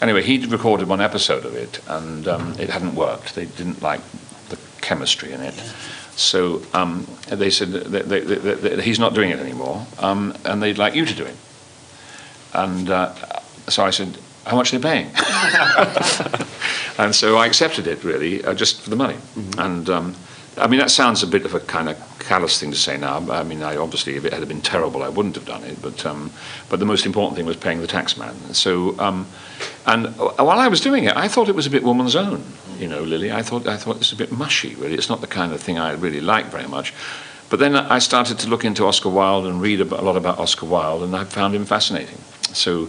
anyway, 0.00 0.22
he'd 0.22 0.46
recorded 0.46 0.88
one 0.88 1.00
episode 1.00 1.44
of 1.44 1.54
it, 1.54 1.80
and 1.86 2.26
um, 2.26 2.54
it 2.58 2.70
hadn't 2.70 2.94
worked. 2.94 3.34
They 3.34 3.46
didn't 3.46 3.82
like 3.82 4.00
the 4.48 4.58
chemistry 4.80 5.32
in 5.32 5.40
it. 5.42 5.54
So 6.20 6.62
um, 6.74 7.06
they 7.28 7.50
said 7.50 7.72
that, 7.72 8.08
they, 8.08 8.20
that, 8.20 8.62
that 8.62 8.80
he's 8.80 8.98
not 8.98 9.14
doing 9.14 9.30
it 9.30 9.38
anymore, 9.38 9.86
um, 9.98 10.34
and 10.44 10.62
they'd 10.62 10.78
like 10.78 10.94
you 10.94 11.06
to 11.06 11.14
do 11.14 11.24
it. 11.24 11.36
And 12.52 12.90
uh, 12.90 13.14
so 13.68 13.84
I 13.84 13.90
said, 13.90 14.18
how 14.44 14.56
much 14.56 14.72
are 14.72 14.78
they 14.78 14.88
paying? 14.88 15.06
and 16.98 17.14
so 17.14 17.36
I 17.36 17.46
accepted 17.46 17.86
it, 17.86 18.04
really, 18.04 18.44
uh, 18.44 18.54
just 18.54 18.82
for 18.82 18.90
the 18.90 18.96
money. 18.96 19.16
And 19.58 19.88
um, 19.88 20.14
I 20.56 20.66
mean, 20.66 20.80
that 20.80 20.90
sounds 20.90 21.22
a 21.22 21.26
bit 21.26 21.44
of 21.44 21.54
a 21.54 21.60
kind 21.60 21.88
of 21.88 21.96
callous 22.18 22.60
thing 22.60 22.70
to 22.70 22.76
say 22.76 22.96
now. 22.96 23.18
I 23.30 23.42
mean, 23.42 23.62
I 23.62 23.76
obviously, 23.76 24.16
if 24.16 24.24
it 24.24 24.32
had 24.32 24.46
been 24.48 24.60
terrible, 24.60 25.02
I 25.02 25.08
wouldn't 25.08 25.36
have 25.36 25.46
done 25.46 25.64
it. 25.64 25.80
But 25.80 26.04
um, 26.04 26.30
but 26.68 26.80
the 26.80 26.86
most 26.86 27.06
important 27.06 27.36
thing 27.36 27.46
was 27.46 27.56
paying 27.56 27.80
the 27.80 27.86
taxman. 27.86 28.54
So 28.54 28.98
um, 28.98 29.26
and 29.86 30.06
while 30.16 30.58
I 30.58 30.68
was 30.68 30.80
doing 30.80 31.04
it, 31.04 31.16
I 31.16 31.28
thought 31.28 31.48
it 31.48 31.54
was 31.54 31.66
a 31.66 31.70
bit 31.70 31.82
woman's 31.82 32.14
own. 32.16 32.42
You 32.78 32.88
know, 32.88 33.02
Lillie. 33.02 33.32
I 33.32 33.42
thought 33.42 33.66
I 33.66 33.76
thought 33.76 33.96
it's 33.96 34.12
a 34.12 34.16
bit 34.16 34.32
mushy. 34.32 34.74
Really, 34.76 34.94
it's 34.94 35.08
not 35.08 35.20
the 35.20 35.26
kind 35.26 35.52
of 35.52 35.60
thing 35.60 35.78
I 35.78 35.92
really 35.92 36.20
like 36.20 36.46
very 36.46 36.66
much. 36.66 36.92
But 37.50 37.58
then 37.58 37.74
I 37.74 37.98
started 37.98 38.38
to 38.40 38.48
look 38.48 38.64
into 38.64 38.86
Oscar 38.86 39.08
Wilde 39.08 39.46
and 39.46 39.60
read 39.60 39.80
a 39.80 39.84
lot 39.84 40.16
about 40.16 40.38
Oscar 40.38 40.66
Wilde, 40.66 41.02
and 41.02 41.14
I 41.16 41.24
found 41.24 41.54
him 41.54 41.64
fascinating. 41.64 42.18
So 42.52 42.88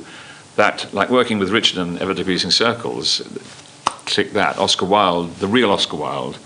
that, 0.55 0.93
like 0.93 1.09
working 1.09 1.39
with 1.39 1.49
Richard 1.49 1.79
and 1.79 1.97
Ever 1.99 2.13
Decreasing 2.13 2.51
Circles, 2.51 3.21
click 4.05 4.33
that. 4.33 4.57
Oscar 4.59 4.85
Wilde, 4.85 5.35
the 5.37 5.47
real 5.47 5.71
Oscar 5.71 5.97
Wilde, 5.97 6.37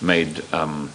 made 0.00 0.42
um, 0.54 0.90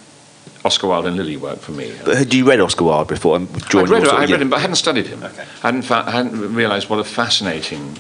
Oscar 0.64 0.88
Wilde 0.88 1.08
and 1.08 1.18
Lillie 1.18 1.38
work 1.38 1.60
for 1.60 1.72
me. 1.74 1.94
But 2.06 2.18
had 2.18 2.34
you 2.34 2.48
read 2.48 2.60
Oscar 2.62 2.86
Wilde 2.86 3.08
before? 3.10 3.36
I'd 3.36 3.50
read, 3.54 3.74
your 3.74 3.82
I 3.84 3.86
of- 3.88 4.20
read 4.22 4.30
yeah. 4.30 4.38
him, 4.38 4.50
but 4.50 4.58
I 4.58 4.60
hadn't 4.60 4.76
studied 4.78 5.08
him. 5.08 5.22
Okay. 5.24 5.42
I 5.64 5.68
hadn't, 5.68 5.82
fa- 5.84 6.04
I 6.08 6.12
hadn't 6.12 6.56
realised 6.56 6.90
what 6.90 7.00
a 7.00 7.04
fascinating 7.04 7.98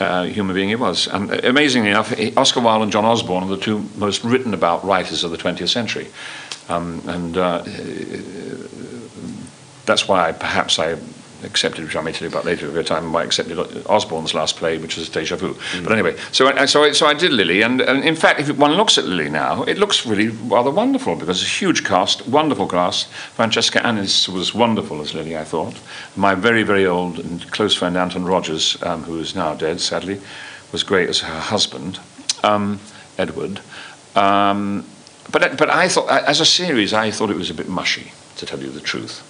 uh, 0.00 0.24
human 0.24 0.54
being 0.54 0.68
he 0.68 0.76
was. 0.76 1.06
And 1.06 1.30
uh, 1.30 1.40
amazingly 1.44 1.90
enough, 1.90 2.12
Oscar 2.36 2.60
Wilde 2.60 2.82
and 2.82 2.92
John 2.92 3.04
Osborne 3.04 3.44
are 3.44 3.48
the 3.48 3.56
two 3.56 3.88
most 3.96 4.24
written 4.24 4.54
about 4.54 4.84
writers 4.84 5.24
of 5.24 5.30
the 5.30 5.36
20th 5.36 5.68
century. 5.68 6.08
Um, 6.68 7.02
and 7.06 7.36
uh, 7.36 7.62
that's 9.84 10.08
why 10.08 10.28
I, 10.28 10.32
perhaps 10.32 10.78
I 10.78 10.96
accepted, 11.44 11.84
which 11.84 11.96
I 11.96 12.00
may 12.00 12.12
tell 12.12 12.28
you 12.28 12.32
about 12.32 12.44
later 12.44 12.68
at 12.68 12.76
a 12.76 12.84
time, 12.84 13.14
I 13.14 13.22
accepted 13.22 13.58
Osborne's 13.86 14.34
last 14.34 14.56
play, 14.56 14.78
which 14.78 14.96
was 14.96 15.08
Deja 15.08 15.36
Vu. 15.36 15.56
But 15.82 15.92
anyway, 15.92 16.16
so 16.32 16.48
I, 16.48 16.64
so 16.66 16.84
I, 16.84 16.92
so 16.92 17.06
I 17.06 17.14
did 17.14 17.32
Lillie, 17.32 17.62
and, 17.62 17.80
and 17.80 18.04
in 18.04 18.16
fact, 18.16 18.40
if 18.40 18.56
one 18.56 18.72
looks 18.72 18.98
at 18.98 19.04
Lillie 19.04 19.30
now, 19.30 19.62
it 19.64 19.78
looks 19.78 20.06
really 20.06 20.28
rather 20.28 20.70
wonderful 20.70 21.16
because 21.16 21.42
it's 21.42 21.50
a 21.50 21.58
huge 21.58 21.84
cast, 21.84 22.26
wonderful 22.26 22.66
cast. 22.66 23.08
Francesca 23.08 23.84
Annis 23.86 24.28
was 24.28 24.54
wonderful 24.54 25.00
as 25.00 25.14
Lillie, 25.14 25.36
I 25.36 25.44
thought. 25.44 25.80
My 26.16 26.34
very, 26.34 26.62
very 26.62 26.86
old 26.86 27.18
and 27.18 27.50
close 27.50 27.74
friend 27.74 27.96
Anton 27.96 28.24
Rodgers, 28.24 28.82
um, 28.82 29.02
who 29.02 29.18
is 29.18 29.34
now 29.34 29.54
dead, 29.54 29.80
sadly, 29.80 30.20
was 30.72 30.82
great 30.82 31.08
as 31.08 31.20
her 31.20 31.40
husband, 31.40 32.00
um, 32.42 32.80
Edward. 33.18 33.60
Um, 34.16 34.86
but, 35.30 35.56
but 35.56 35.70
I 35.70 35.88
thought, 35.88 36.08
as 36.10 36.40
a 36.40 36.46
series, 36.46 36.92
I 36.92 37.10
thought 37.10 37.30
it 37.30 37.36
was 37.36 37.50
a 37.50 37.54
bit 37.54 37.68
mushy, 37.68 38.12
to 38.36 38.46
tell 38.46 38.60
you 38.60 38.70
the 38.70 38.80
truth. 38.80 39.22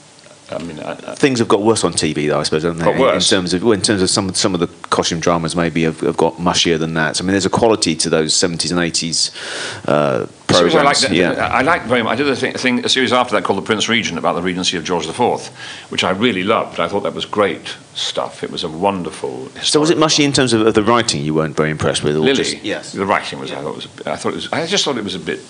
I 0.51 0.59
mean, 0.59 0.79
I, 0.81 0.93
I, 0.93 1.15
Things 1.15 1.39
have 1.39 1.49
got 1.49 1.63
worse 1.63 1.85
on 1.85 1.93
TV, 1.93 2.29
though. 2.29 2.39
I 2.39 2.43
suppose, 2.43 2.65
haven't 2.65 2.79
they? 2.79 2.85
Got 2.85 2.95
In- 2.97 3.01
worse. 3.01 3.33
in 3.33 3.37
terms 3.39 3.55
of 3.55 3.63
well, 3.63 3.73
in 3.73 3.81
terms 3.81 4.03
of 4.03 4.11
some 4.11 4.35
some 4.35 4.53
of 4.55 4.61
the 4.61 4.67
costume 4.89 5.21
dramas, 5.21 5.57
maybe 5.57 5.85
have, 5.85 6.01
have 6.01 6.17
got 6.17 6.35
mushier 6.35 6.79
than 6.79 6.95
that. 6.95 7.17
So, 7.17 7.25
I 7.25 7.27
mean, 7.27 7.33
there's 7.33 7.47
a 7.47 7.51
quality 7.51 7.97
to 7.97 8.11
those 8.11 8.35
70s 8.35 8.71
and 8.71 8.81
80s 8.81 9.89
uh, 9.89 10.27
series 10.53 10.75
I 10.75 10.83
like 10.83 11.01
liked, 11.01 11.13
yeah. 11.13 11.33
I 11.33 11.63
liked 11.63 11.87
very 11.87 12.03
much. 12.03 12.13
I 12.13 12.17
did 12.17 12.29
a, 12.29 12.37
thing, 12.37 12.55
a, 12.55 12.59
thing, 12.59 12.85
a 12.85 12.89
series 12.89 13.13
after 13.13 13.35
that 13.35 13.45
called 13.45 13.59
The 13.59 13.67
Prince 13.67 13.89
Regent 13.89 14.19
about 14.19 14.35
the 14.35 14.43
regency 14.43 14.77
of 14.77 14.85
George 14.85 15.07
IV, 15.07 15.47
which 15.89 16.05
I 16.05 16.11
really 16.11 16.45
loved. 16.45 16.79
I 16.79 16.89
thought 16.89 17.05
that 17.05 17.15
was 17.15 17.25
great 17.25 17.77
stuff. 17.95 18.43
It 18.45 18.51
was 18.51 18.65
a 18.65 18.69
wonderful. 18.69 19.49
So, 19.63 19.81
was 19.81 19.91
it 19.91 19.95
historical 19.95 20.01
mushy 20.01 20.25
in 20.25 20.33
terms 20.33 20.53
of, 20.53 20.67
of 20.67 20.75
the 20.75 20.83
writing? 20.83 21.23
You 21.23 21.35
weren't 21.35 21.57
very 21.57 21.71
impressed 21.71 22.03
with, 22.05 22.17
or 22.17 22.21
Lillie, 22.21 22.37
just 22.37 22.63
yes? 22.63 22.93
the 22.93 23.07
writing 23.07 23.39
was. 23.39 23.51
I 23.51 23.63
thought 23.63 23.71
it 23.71 23.77
was. 23.77 24.07
I 24.07 24.17
thought 24.17 24.33
it 24.33 24.37
was. 24.37 24.53
I 24.53 24.67
just 24.67 24.85
thought 24.85 24.99
it 24.99 25.05
was 25.05 25.15
a 25.15 25.21
bit 25.21 25.41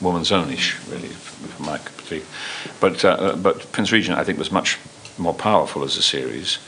woman's 0.00 0.30
ownish, 0.30 0.76
really, 0.90 1.08
for 1.08 1.31
my 1.62 1.78
cup 1.78 1.98
of 1.98 2.08
tea. 2.08 2.22
But 2.80 3.04
uh, 3.04 3.36
but 3.36 3.70
Prince 3.72 3.92
Regent, 3.92 4.18
I 4.18 4.24
think, 4.24 4.38
was 4.38 4.50
much 4.50 4.78
more 5.18 5.34
powerful 5.34 5.84
as 5.84 5.96
a 5.96 6.02
series. 6.02 6.58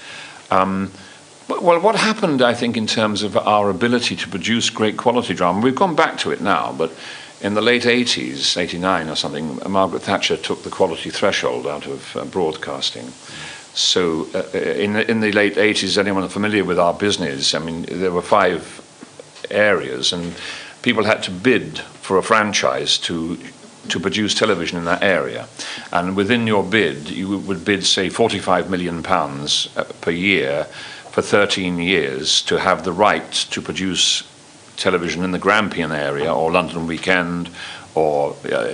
Um, 0.50 0.92
well, 1.48 1.80
what 1.80 1.94
happened, 1.94 2.40
I 2.40 2.54
think, 2.54 2.76
in 2.76 2.86
terms 2.86 3.22
of 3.22 3.36
our 3.36 3.68
ability 3.68 4.16
to 4.16 4.28
produce 4.28 4.70
great 4.70 4.96
quality 4.96 5.34
drama, 5.34 5.60
we've 5.60 5.74
gone 5.74 5.94
back 5.94 6.16
to 6.18 6.30
it 6.30 6.40
now, 6.40 6.72
but 6.72 6.90
in 7.42 7.52
the 7.52 7.60
late 7.60 7.82
80s, 7.82 8.56
89 8.56 9.10
or 9.10 9.16
something, 9.16 9.60
Margaret 9.68 10.02
Thatcher 10.02 10.38
took 10.38 10.62
the 10.62 10.70
quality 10.70 11.10
threshold 11.10 11.66
out 11.66 11.86
of 11.86 12.16
uh, 12.16 12.24
broadcasting. 12.24 13.08
So 13.74 14.28
uh, 14.34 14.58
in, 14.58 14.94
the, 14.94 15.10
in 15.10 15.20
the 15.20 15.32
late 15.32 15.56
80s, 15.56 15.98
anyone 15.98 16.26
familiar 16.28 16.64
with 16.64 16.78
our 16.78 16.94
business, 16.94 17.54
I 17.54 17.58
mean, 17.58 17.82
there 17.82 18.12
were 18.12 18.22
five 18.22 18.80
areas, 19.50 20.12
and 20.12 20.34
people 20.80 21.04
had 21.04 21.22
to 21.24 21.30
bid 21.30 21.78
for 21.78 22.16
a 22.16 22.22
franchise 22.22 22.96
to 22.98 23.38
to 23.88 24.00
produce 24.00 24.34
television 24.34 24.78
in 24.78 24.84
that 24.84 25.02
area. 25.02 25.48
And 25.92 26.16
within 26.16 26.46
your 26.46 26.62
bid, 26.62 27.10
you 27.10 27.38
would 27.38 27.64
bid, 27.64 27.84
say, 27.84 28.08
45 28.08 28.70
million 28.70 29.02
pounds 29.02 29.68
uh, 29.76 29.84
per 30.00 30.10
year 30.10 30.64
for 31.10 31.22
13 31.22 31.78
years 31.78 32.42
to 32.42 32.58
have 32.58 32.84
the 32.84 32.92
right 32.92 33.32
to 33.32 33.62
produce 33.62 34.24
television 34.76 35.22
in 35.22 35.30
the 35.30 35.38
Grampian 35.38 35.92
area 35.92 36.34
or 36.34 36.50
London 36.50 36.86
Weekend 36.86 37.48
or 37.94 38.34
uh, 38.52 38.66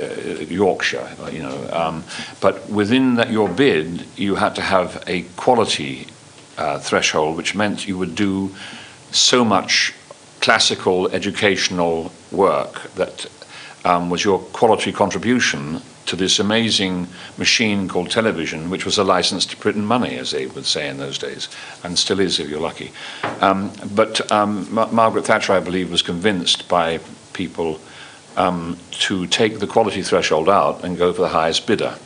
Yorkshire, 0.49 1.09
you 1.31 1.43
know. 1.43 1.69
Um, 1.73 2.05
but 2.41 2.69
within 2.71 3.17
that 3.17 3.31
your 3.31 3.49
bid, 3.49 4.07
you 4.17 4.37
had 4.37 4.55
to 4.55 4.63
have 4.63 5.05
a 5.07 5.23
quality 5.37 6.07
uh, 6.57 6.79
threshold, 6.79 7.37
which 7.37 7.55
meant 7.55 7.87
you 7.87 7.99
would 7.99 8.15
do 8.15 8.55
so 9.11 9.45
much 9.45 9.93
classical 10.41 11.09
educational 11.11 12.13
work 12.33 12.91
that 12.95 13.27
um, 13.85 14.11
was 14.11 14.25
your 14.25 14.39
quality 14.39 14.93
contribution 14.93 15.81
to 16.07 16.17
this 16.17 16.41
amazing 16.41 17.07
machine 17.39 17.87
called 17.87 18.11
television, 18.11 18.69
which 18.69 18.85
was 18.85 18.99
a 18.99 19.05
license 19.05 19.47
to 19.47 19.57
print 19.57 19.79
money, 19.79 20.17
as 20.17 20.33
they 20.33 20.47
would 20.47 20.67
say 20.67 20.89
in 20.89 20.99
those 20.99 21.19
days, 21.19 21.49
and 21.85 21.99
still 21.99 22.19
is 22.19 22.41
if 22.41 22.49
you're 22.49 22.61
lucky. 22.61 22.91
Um, 23.41 23.71
but 23.95 24.31
um, 24.33 24.67
Ma- 24.75 24.91
Margaret 24.91 25.27
Thatcher, 25.27 25.53
I 25.53 25.61
believe, 25.61 25.91
was 25.91 26.03
convinced 26.03 26.69
by 26.69 26.99
people 27.33 27.81
um, 28.37 28.77
to 28.91 29.27
take 29.27 29.61
the 29.61 29.67
quality 29.67 30.03
threshold 30.03 30.49
out 30.49 30.83
and 30.85 30.99
go 30.99 31.13
for 31.13 31.23
the 31.23 31.29
highest 31.29 31.67
bidder. 31.67 31.97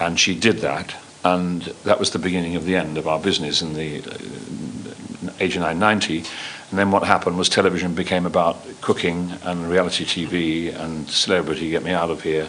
And 0.00 0.18
she 0.18 0.38
did 0.38 0.58
that, 0.58 0.94
and 1.24 1.62
that 1.84 1.98
was 1.98 2.10
the 2.10 2.18
beginning 2.18 2.56
of 2.56 2.64
the 2.64 2.76
end 2.76 2.98
of 2.98 3.08
our 3.08 3.18
business 3.18 3.62
in 3.62 3.74
the 3.74 4.00
uh, 4.00 5.32
89 5.40 5.78
90. 5.78 6.24
And 6.70 6.78
then 6.78 6.90
what 6.90 7.04
happened 7.04 7.38
was 7.38 7.48
television 7.48 7.94
became 7.94 8.26
about 8.26 8.56
cooking 8.80 9.32
and 9.42 9.68
reality 9.70 10.04
TV 10.04 10.74
and 10.74 11.08
celebrity, 11.08 11.70
get 11.70 11.82
me 11.82 11.92
out 11.92 12.10
of 12.10 12.22
here, 12.22 12.48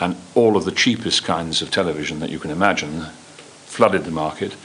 and 0.00 0.16
all 0.34 0.56
of 0.56 0.64
the 0.64 0.72
cheapest 0.72 1.24
kinds 1.24 1.60
of 1.60 1.70
television 1.70 2.20
that 2.20 2.30
you 2.30 2.38
can 2.38 2.50
imagine 2.50 3.06
flooded 3.66 4.04
the 4.04 4.10
market. 4.10 4.56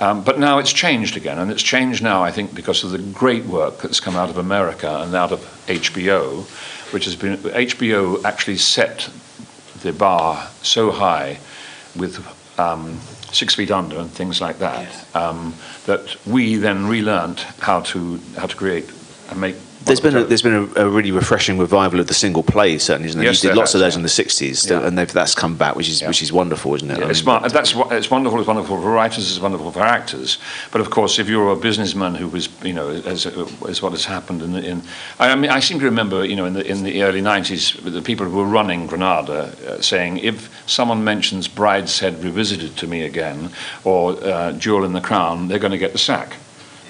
Um, 0.00 0.24
but 0.24 0.38
now 0.38 0.58
it's 0.58 0.72
changed 0.72 1.16
again, 1.16 1.38
and 1.38 1.50
it's 1.50 1.62
changed 1.62 2.02
now, 2.02 2.24
I 2.24 2.32
think, 2.32 2.54
because 2.54 2.82
of 2.82 2.90
the 2.90 2.98
great 2.98 3.44
work 3.44 3.80
that's 3.80 4.00
come 4.00 4.16
out 4.16 4.30
of 4.30 4.36
America 4.36 5.00
and 5.00 5.14
out 5.14 5.30
of 5.30 5.40
HBO, 5.68 6.44
which 6.92 7.04
has 7.04 7.14
been 7.14 7.36
HBO 7.36 8.24
actually 8.24 8.56
set 8.56 9.08
the 9.82 9.92
bar 9.92 10.48
so 10.62 10.90
high 10.90 11.38
with 11.94 12.24
um, 12.58 12.98
Six 13.32 13.54
Feet 13.54 13.70
Under 13.70 13.98
and 13.98 14.10
things 14.10 14.40
like 14.40 14.58
that 14.58 15.06
um, 15.14 15.54
that 15.86 16.16
we 16.26 16.56
then 16.56 16.86
relearned 16.86 17.40
how 17.60 17.80
to 17.80 18.20
how 18.36 18.46
to 18.46 18.56
create 18.56 18.90
and 19.30 19.40
make. 19.40 19.56
There's 19.84 20.00
been 20.00 20.16
a, 20.16 20.24
there's 20.24 20.42
been 20.42 20.70
a, 20.76 20.84
a 20.84 20.88
really 20.88 21.10
refreshing 21.10 21.58
revival 21.58 22.00
of 22.00 22.06
the 22.06 22.14
single 22.14 22.42
plays, 22.42 22.82
certainly, 22.82 23.08
isn't 23.08 23.18
there? 23.18 23.28
Yes, 23.28 23.42
you 23.42 23.50
did 23.50 23.56
lots 23.56 23.74
of 23.74 23.80
those 23.80 23.94
yeah. 23.94 23.98
in 23.98 24.02
the 24.02 24.08
'60s, 24.08 24.70
Yeah. 24.70 24.86
and 24.86 24.98
that's 24.98 25.34
come 25.34 25.56
back, 25.56 25.76
which 25.76 25.88
is 25.88 26.00
Yeah. 26.00 26.08
which 26.08 26.22
is 26.22 26.32
wonderful, 26.32 26.74
isn't 26.74 26.90
it? 26.90 26.98
Yeah, 26.98 27.06
I 27.06 27.10
it's, 27.10 27.18
mean, 27.20 27.24
smart. 27.24 27.52
That's 27.52 27.74
it's 27.92 28.10
wonderful. 28.10 28.38
It's 28.38 28.48
wonderful 28.48 28.80
for 28.80 28.90
writers. 28.90 29.30
It's 29.30 29.40
wonderful 29.40 29.70
for 29.72 29.80
actors. 29.80 30.38
But 30.70 30.80
of 30.80 30.90
course, 30.90 31.18
if 31.18 31.28
you're 31.28 31.50
a 31.52 31.56
businessman 31.56 32.14
who 32.14 32.28
was, 32.28 32.48
you 32.62 32.72
know, 32.72 32.90
as, 32.90 33.26
as 33.26 33.82
what 33.82 33.92
has 33.92 34.04
happened 34.04 34.42
in, 34.42 34.52
the, 34.52 34.64
in 34.64 34.82
I 35.18 35.34
mean, 35.34 35.50
I 35.50 35.60
seem 35.60 35.78
to 35.80 35.84
remember, 35.84 36.24
you 36.24 36.36
know, 36.36 36.46
in 36.46 36.54
the 36.54 36.66
in 36.66 36.82
the 36.84 37.02
early 37.02 37.20
'90s, 37.20 37.80
the 37.82 38.02
people 38.02 38.26
who 38.26 38.36
were 38.38 38.44
running 38.44 38.86
Granada 38.86 39.54
uh, 39.66 39.80
saying, 39.80 40.18
if 40.18 40.50
someone 40.66 41.04
mentions 41.04 41.48
Brideshead 41.48 42.22
Revisited 42.22 42.76
to 42.76 42.86
me 42.86 43.02
again, 43.02 43.50
or 43.84 44.12
uh, 44.24 44.52
Jewel 44.52 44.84
in 44.84 44.92
the 44.92 45.00
Crown, 45.00 45.48
they're 45.48 45.58
going 45.58 45.72
to 45.72 45.78
get 45.78 45.92
the 45.92 45.98
sack. 45.98 46.36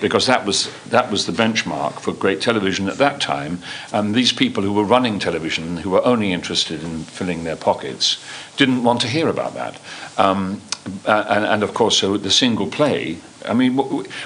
Because 0.02 0.26
that 0.26 0.44
was 0.44 0.68
that 0.90 1.12
was 1.12 1.26
the 1.26 1.32
benchmark 1.32 2.00
for 2.00 2.12
great 2.12 2.40
television 2.40 2.88
at 2.88 2.98
that 2.98 3.20
time, 3.20 3.60
and 3.92 4.14
these 4.14 4.32
people 4.32 4.64
who 4.64 4.72
were 4.72 4.84
running 4.84 5.20
television, 5.20 5.76
who 5.76 5.90
were 5.90 6.04
only 6.04 6.32
interested 6.32 6.82
in 6.82 7.04
filling 7.04 7.44
their 7.44 7.56
pockets, 7.56 8.18
didn't 8.56 8.82
want 8.82 9.00
to 9.02 9.08
hear 9.08 9.28
about 9.28 9.54
that. 9.54 9.80
Um, 10.18 10.60
and, 11.06 11.44
and 11.44 11.62
of 11.62 11.72
course, 11.72 11.98
so 11.98 12.16
the 12.16 12.30
single 12.30 12.66
play. 12.66 13.18
I 13.46 13.54
mean, 13.54 13.76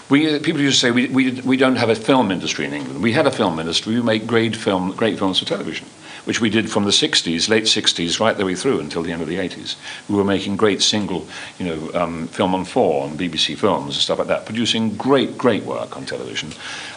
we 0.09 0.39
people 0.39 0.62
used 0.62 0.81
to 0.81 0.87
say 0.87 0.91
we, 0.91 1.09
we 1.09 1.41
we 1.43 1.57
don't 1.59 1.77
have 1.77 1.91
a 1.91 1.95
film 1.95 2.31
industry 2.31 2.64
in 2.64 2.72
England. 2.72 3.03
We 3.03 3.12
had 3.12 3.27
a 3.27 3.31
film 3.31 3.59
industry. 3.59 3.95
We 3.95 4.03
make 4.03 4.27
great 4.27 4.57
film 4.57 4.93
great 4.93 5.18
films 5.18 5.39
for 5.39 5.45
television. 5.45 5.87
Which 6.27 6.41
we 6.41 6.51
did 6.51 6.70
from 6.70 6.85
the 6.85 6.91
60s, 6.91 7.49
late 7.49 7.64
60s, 7.64 8.18
right 8.18 8.37
the 8.37 8.45
way 8.45 8.57
through 8.57 8.81
until 8.81 9.03
the 9.03 9.12
end 9.12 9.22
of 9.22 9.29
the 9.29 9.37
80s. 9.37 9.77
We 10.09 10.16
were 10.16 10.24
making 10.24 10.57
great 10.57 10.83
single, 10.83 11.27
you 11.59 11.66
know, 11.66 11.91
um, 11.95 12.27
film 12.27 12.55
on 12.55 12.64
four 12.64 13.05
on 13.05 13.16
BBC 13.16 13.57
Films 13.57 13.95
and 13.95 14.03
stuff 14.03 14.18
like 14.18 14.29
that, 14.29 14.45
producing 14.45 14.97
great, 14.97 15.39
great 15.39 15.62
work 15.62 15.97
on 15.97 16.05
television. 16.05 16.51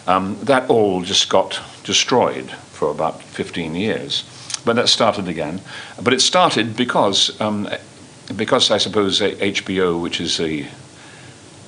Um, 0.08 0.36
that 0.42 0.68
all 0.68 1.02
just 1.02 1.28
got 1.28 1.60
destroyed 1.84 2.50
for 2.50 2.90
about 2.90 3.22
15 3.22 3.76
years. 3.76 4.24
But 4.64 4.74
that 4.76 4.88
started 4.88 5.28
again. 5.28 5.60
But 6.02 6.12
it 6.12 6.20
started 6.20 6.76
because, 6.76 7.40
um, 7.40 7.68
because 8.36 8.72
I 8.72 8.78
suppose 8.78 9.20
HBO, 9.20 10.02
which 10.02 10.20
is 10.20 10.40
a 10.40 10.68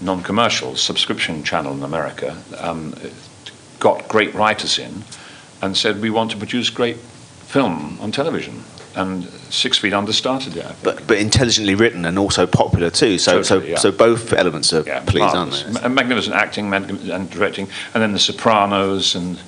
non-commercial 0.01 0.75
subscription 0.75 1.45
channel 1.45 1.75
in 1.75 1.83
America, 1.85 2.37
um, 2.59 2.93
got 3.79 4.09
great 4.09 4.35
writers 4.35 4.81
in 4.81 5.05
and 5.63 5.77
said, 5.77 6.01
we 6.01 6.11
want 6.11 6.33
to 6.33 6.37
produce 6.37 6.69
great 6.69 6.97
film 7.53 7.99
on 8.01 8.11
television. 8.11 8.65
And 8.95 9.25
Six 9.51 9.79
Feet 9.79 9.93
Under 9.95 10.13
started 10.13 10.57
it. 10.57 10.67
But, 10.83 11.07
but 11.07 11.19
intelligently 11.19 11.75
written 11.75 12.05
and 12.05 12.19
also 12.19 12.47
popular 12.47 12.91
too. 12.91 13.17
So, 13.19 13.43
Totally, 13.43 13.45
so, 13.45 13.71
yeah. 13.71 13.79
so 13.79 13.91
both 13.93 14.33
elements 14.33 14.73
are 14.73 14.83
Yeah, 14.87 15.01
pleased, 15.01 15.35
aren't 15.35 15.65
they? 15.67 15.81
Ma- 15.83 15.89
Magnificent 15.89 16.35
acting 16.35 16.73
and 16.73 17.31
directing, 17.31 17.69
and 17.95 18.03
then 18.03 18.13
The 18.13 18.19
Sopranos 18.19 19.15
and 19.15 19.39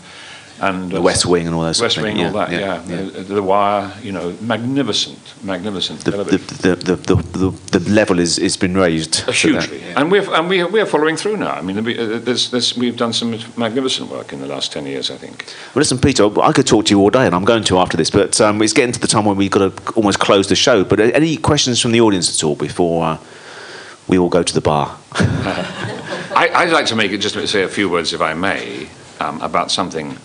and 0.61 0.91
The 0.91 1.01
West 1.01 1.27
Wing 1.27 1.47
and 1.47 1.55
all 1.55 1.63
those 1.63 1.81
West 1.81 1.97
Wing, 1.97 2.17
things, 2.17 2.29
all 2.29 2.39
that, 2.39 2.53
yeah, 2.53 2.79
The, 2.79 3.43
Wire, 3.43 3.93
you 4.03 4.13
know, 4.13 4.37
magnificent, 4.41 5.19
magnificent 5.43 6.05
The, 6.05 6.13
the, 6.13 6.97
the, 6.97 7.79
the, 7.79 7.91
level 7.91 8.19
is, 8.21 8.37
has 8.37 8.57
been 8.57 8.77
raised. 8.77 9.29
Hugely, 9.31 9.83
and 9.83 10.11
we're 10.11 10.33
and 10.33 10.49
we're, 10.49 10.69
we're 10.69 10.87
following 10.87 11.17
through 11.17 11.39
now. 11.39 11.53
I 11.53 11.61
mean, 11.63 11.83
we- 11.83 11.99
uh, 11.99 12.19
there's, 12.19 12.51
there's, 12.51 12.77
we've 12.77 12.97
done 12.97 13.13
some 13.13 13.39
magnificent 13.57 14.11
work 14.11 14.33
in 14.33 14.41
the 14.41 14.47
last 14.47 14.73
ten 14.73 14.87
years, 14.87 15.11
I 15.11 15.17
think. 15.17 15.45
Well, 15.75 15.81
listen, 15.81 15.99
Peter, 15.99 16.41
I 16.41 16.53
could 16.53 16.67
talk 16.67 16.87
to 16.87 16.91
you 16.91 17.01
all 17.01 17.11
day, 17.11 17.27
and 17.27 17.35
I'm 17.35 17.45
going 17.45 17.65
to 17.65 17.79
after 17.79 17.97
this, 17.97 18.11
but 18.11 18.41
um, 18.41 18.63
it's 18.63 18.73
getting 18.73 18.93
to 18.93 19.01
the 19.01 19.09
time 19.09 19.25
when 19.25 19.37
we've 19.37 19.51
got 19.51 19.77
to 19.77 19.93
almost 19.95 20.21
close 20.21 20.49
the 20.49 20.57
show. 20.57 20.85
But 20.85 21.01
uh, 21.01 21.05
any 21.15 21.37
questions 21.37 21.81
from 21.81 21.93
the 21.93 22.01
audience 22.01 22.35
at 22.37 22.45
all 22.45 22.55
before 22.55 23.05
uh, 23.05 23.19
we 24.07 24.19
all 24.19 24.29
go 24.29 24.43
to 24.43 24.55
the 24.55 24.61
bar? 24.61 24.97
I, 26.37 26.51
I'd 26.55 26.73
like 26.73 26.87
to 26.87 26.97
make 26.97 27.13
it 27.13 27.19
just 27.19 27.35
to 27.35 27.47
say 27.47 27.63
a 27.63 27.69
few 27.69 27.89
words, 27.89 28.13
if 28.13 28.21
I 28.21 28.35
may, 28.35 28.89
um, 29.21 29.41
about 29.41 29.71
something. 29.71 30.17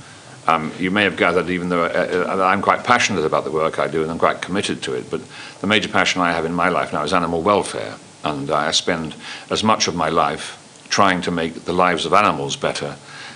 Um, 0.49 0.71
you 0.79 0.89
may 0.89 1.03
have 1.03 1.15
gathered, 1.15 1.47
even 1.51 1.69
though 1.69 1.83
uh, 1.83 2.25
uh, 2.27 2.43
I'm 2.43 2.63
quite 2.63 2.83
passionate 2.83 3.23
about 3.23 3.43
the 3.43 3.51
work 3.51 3.77
I 3.77 3.87
do 3.87 4.01
and 4.01 4.09
I'm 4.09 4.17
quite 4.17 4.41
committed 4.41 4.81
to 4.83 4.95
it, 4.95 5.07
but 5.11 5.21
the 5.61 5.67
major 5.67 5.89
passion 5.89 6.23
I 6.23 6.31
have 6.31 6.43
in 6.43 6.53
my 6.53 6.69
life 6.69 6.91
now 6.91 7.03
is 7.03 7.13
animal 7.13 7.43
welfare. 7.43 7.93
And 8.23 8.49
I 8.49 8.71
spend 8.71 9.15
as 9.51 9.63
much 9.63 9.87
of 9.87 9.95
my 9.95 10.09
life 10.09 10.55
trying 10.89 11.21
to 11.21 11.31
make 11.31 11.65
the 11.65 11.73
lives 11.73 12.07
of 12.07 12.13
animals 12.13 12.55
better 12.55 12.95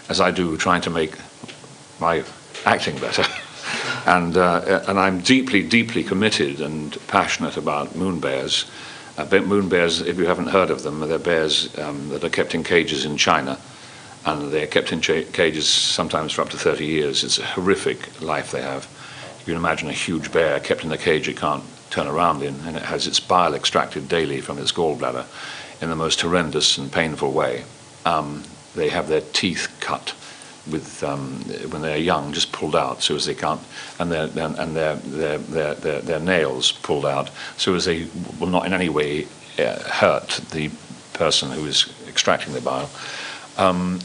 as 0.09 0.19
I 0.19 0.31
do 0.31 0.57
trying 0.57 0.81
to 0.81 0.89
make 0.89 1.15
my 1.99 2.23
acting 2.65 2.97
better. 2.97 3.25
and, 4.07 4.35
uh, 4.35 4.83
and 4.87 4.99
I'm 4.99 5.19
deeply, 5.19 5.61
deeply 5.61 6.03
committed 6.03 6.61
and 6.61 6.97
passionate 7.07 7.57
about 7.57 7.95
moon 7.95 8.19
bears. 8.21 8.65
Uh, 9.19 9.25
moon 9.41 9.69
bears, 9.69 10.01
if 10.01 10.17
you 10.17 10.25
haven't 10.25 10.47
heard 10.47 10.71
of 10.71 10.81
them, 10.81 10.99
they're 11.01 11.19
bears 11.19 11.77
um, 11.77 12.09
that 12.09 12.23
are 12.23 12.29
kept 12.29 12.55
in 12.55 12.63
cages 12.63 13.05
in 13.05 13.17
China. 13.17 13.59
And 14.25 14.51
they're 14.51 14.67
kept 14.67 14.91
in 14.91 15.01
cages 15.01 15.67
sometimes 15.67 16.31
for 16.31 16.41
up 16.41 16.49
to 16.49 16.57
30 16.57 16.85
years. 16.85 17.23
It's 17.23 17.39
a 17.39 17.45
horrific 17.45 18.21
life 18.21 18.51
they 18.51 18.61
have. 18.61 18.87
You 19.39 19.53
can 19.53 19.57
imagine 19.57 19.89
a 19.89 19.93
huge 19.93 20.31
bear 20.31 20.59
kept 20.59 20.85
in 20.85 20.91
a 20.91 20.97
cage 20.97 21.27
it 21.27 21.37
can't 21.37 21.63
turn 21.89 22.07
around 22.07 22.41
in, 22.41 22.55
and 22.65 22.77
it 22.77 22.83
has 22.83 23.05
its 23.05 23.19
bile 23.19 23.53
extracted 23.53 24.07
daily 24.07 24.41
from 24.41 24.57
its 24.57 24.71
gallbladder 24.71 25.25
in 25.81 25.89
the 25.89 25.95
most 25.95 26.21
horrendous 26.21 26.77
and 26.77 26.91
painful 26.91 27.31
way. 27.31 27.65
Um, 28.05 28.43
they 28.75 28.89
have 28.89 29.07
their 29.07 29.21
teeth 29.21 29.75
cut 29.79 30.15
with 30.69 31.03
um, 31.03 31.41
when 31.69 31.81
they're 31.81 31.97
young, 31.97 32.31
just 32.31 32.51
pulled 32.51 32.75
out, 32.75 33.03
so 33.03 33.15
as 33.15 33.25
they 33.25 33.35
can't, 33.35 33.61
and 33.99 34.11
their 34.11 34.23
and 34.23 34.75
their 34.75 34.95
their 34.95 35.37
their, 35.37 35.75
their, 35.75 36.01
their 36.01 36.19
nails 36.19 36.71
pulled 36.71 37.05
out, 37.05 37.29
so 37.57 37.75
as 37.75 37.85
they 37.85 38.07
will 38.39 38.47
not 38.47 38.65
in 38.65 38.73
any 38.73 38.89
way 38.89 39.27
uh, 39.59 39.77
hurt 39.83 40.41
the 40.51 40.71
person 41.13 41.51
who 41.51 41.65
is 41.65 41.93
extracting 42.07 42.53
the 42.53 42.61
bile. 42.61 42.89
Um, 43.57 43.99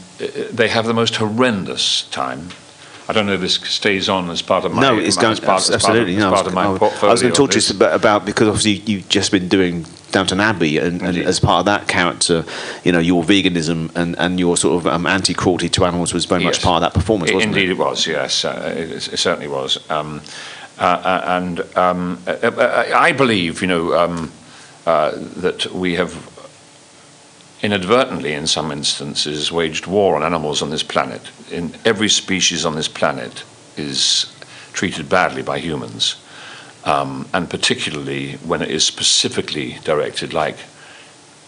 they 0.51 0.67
have 0.67 0.85
the 0.85 0.93
most 0.93 1.15
horrendous 1.15 2.03
time. 2.09 2.49
I 3.07 3.13
don't 3.13 3.25
know 3.25 3.33
if 3.33 3.41
this 3.41 3.55
stays 3.55 4.07
on 4.07 4.29
as 4.29 4.43
part 4.43 4.65
of 4.65 4.71
my 4.71 4.81
no, 4.83 4.99
it's 4.99 5.17
going 5.17 5.31
as 5.31 5.39
part, 5.39 5.61
as 5.61 5.69
part 5.69 5.69
of- 5.69 5.75
absolutely. 5.81 6.15
as 6.17 6.19
no, 6.19 6.27
I 6.27 6.33
part 6.33 6.45
was, 6.45 6.47
of 6.47 6.53
my 6.53 6.65
I 6.65 6.67
was- 6.69 6.79
portfolio. 6.79 7.09
I 7.09 7.11
was 7.13 7.21
going 7.23 7.33
to 7.33 7.37
talk 7.37 7.49
to 7.51 7.59
you 7.59 7.85
about, 7.87 8.25
because 8.25 8.47
obviously 8.47 8.91
you've 8.91 9.09
just 9.09 9.31
been 9.31 9.47
doing 9.47 9.87
Downton 10.11 10.39
Abbey, 10.39 10.77
and, 10.77 11.01
and 11.01 11.17
as 11.17 11.39
part 11.39 11.61
of 11.61 11.65
that 11.65 11.87
character, 11.87 12.45
you 12.83 12.91
know, 12.91 12.99
your 12.99 13.23
veganism 13.23 13.95
and, 13.95 14.15
and 14.19 14.39
your 14.39 14.57
sort 14.57 14.75
of 14.77 14.85
um, 14.85 15.07
anti-cruelty 15.07 15.69
to 15.69 15.85
animals 15.85 16.13
was 16.13 16.25
very 16.25 16.43
much 16.43 16.61
part 16.61 16.83
of 16.83 16.93
that 16.93 16.99
performance, 16.99 17.31
Indeed, 17.31 17.69
it? 17.69 17.71
it 17.71 17.77
was. 17.79 18.05
Yes, 18.05 18.45
uh, 18.45 18.73
it, 18.77 18.91
it 18.91 19.17
certainly 19.17 19.47
was. 19.47 19.79
Um, 19.89 20.21
uh, 20.77 20.83
uh, 20.83 21.23
and 21.25 21.77
um, 21.77 22.19
uh, 22.27 22.31
uh, 22.31 22.91
I 22.95 23.11
believe, 23.11 23.61
you 23.61 23.67
know, 23.67 23.93
um, 23.97 24.31
uh, 24.85 25.11
that 25.37 25.73
we 25.73 25.95
have 25.95 26.13
inadvertently, 27.61 28.33
in 28.33 28.47
some 28.47 28.71
instances, 28.71 29.51
waged 29.51 29.87
war 29.87 30.15
on 30.15 30.23
animals 30.23 30.61
on 30.61 30.69
this 30.69 30.83
planet. 30.83 31.21
In 31.51 31.73
every 31.85 32.09
species 32.09 32.65
on 32.65 32.75
this 32.75 32.87
planet 32.87 33.43
is 33.77 34.33
treated 34.73 35.09
badly 35.09 35.41
by 35.41 35.59
humans, 35.59 36.15
um, 36.85 37.27
and 37.33 37.49
particularly 37.49 38.33
when 38.37 38.61
it 38.61 38.69
is 38.69 38.85
specifically 38.85 39.77
directed, 39.83 40.33
like 40.33 40.57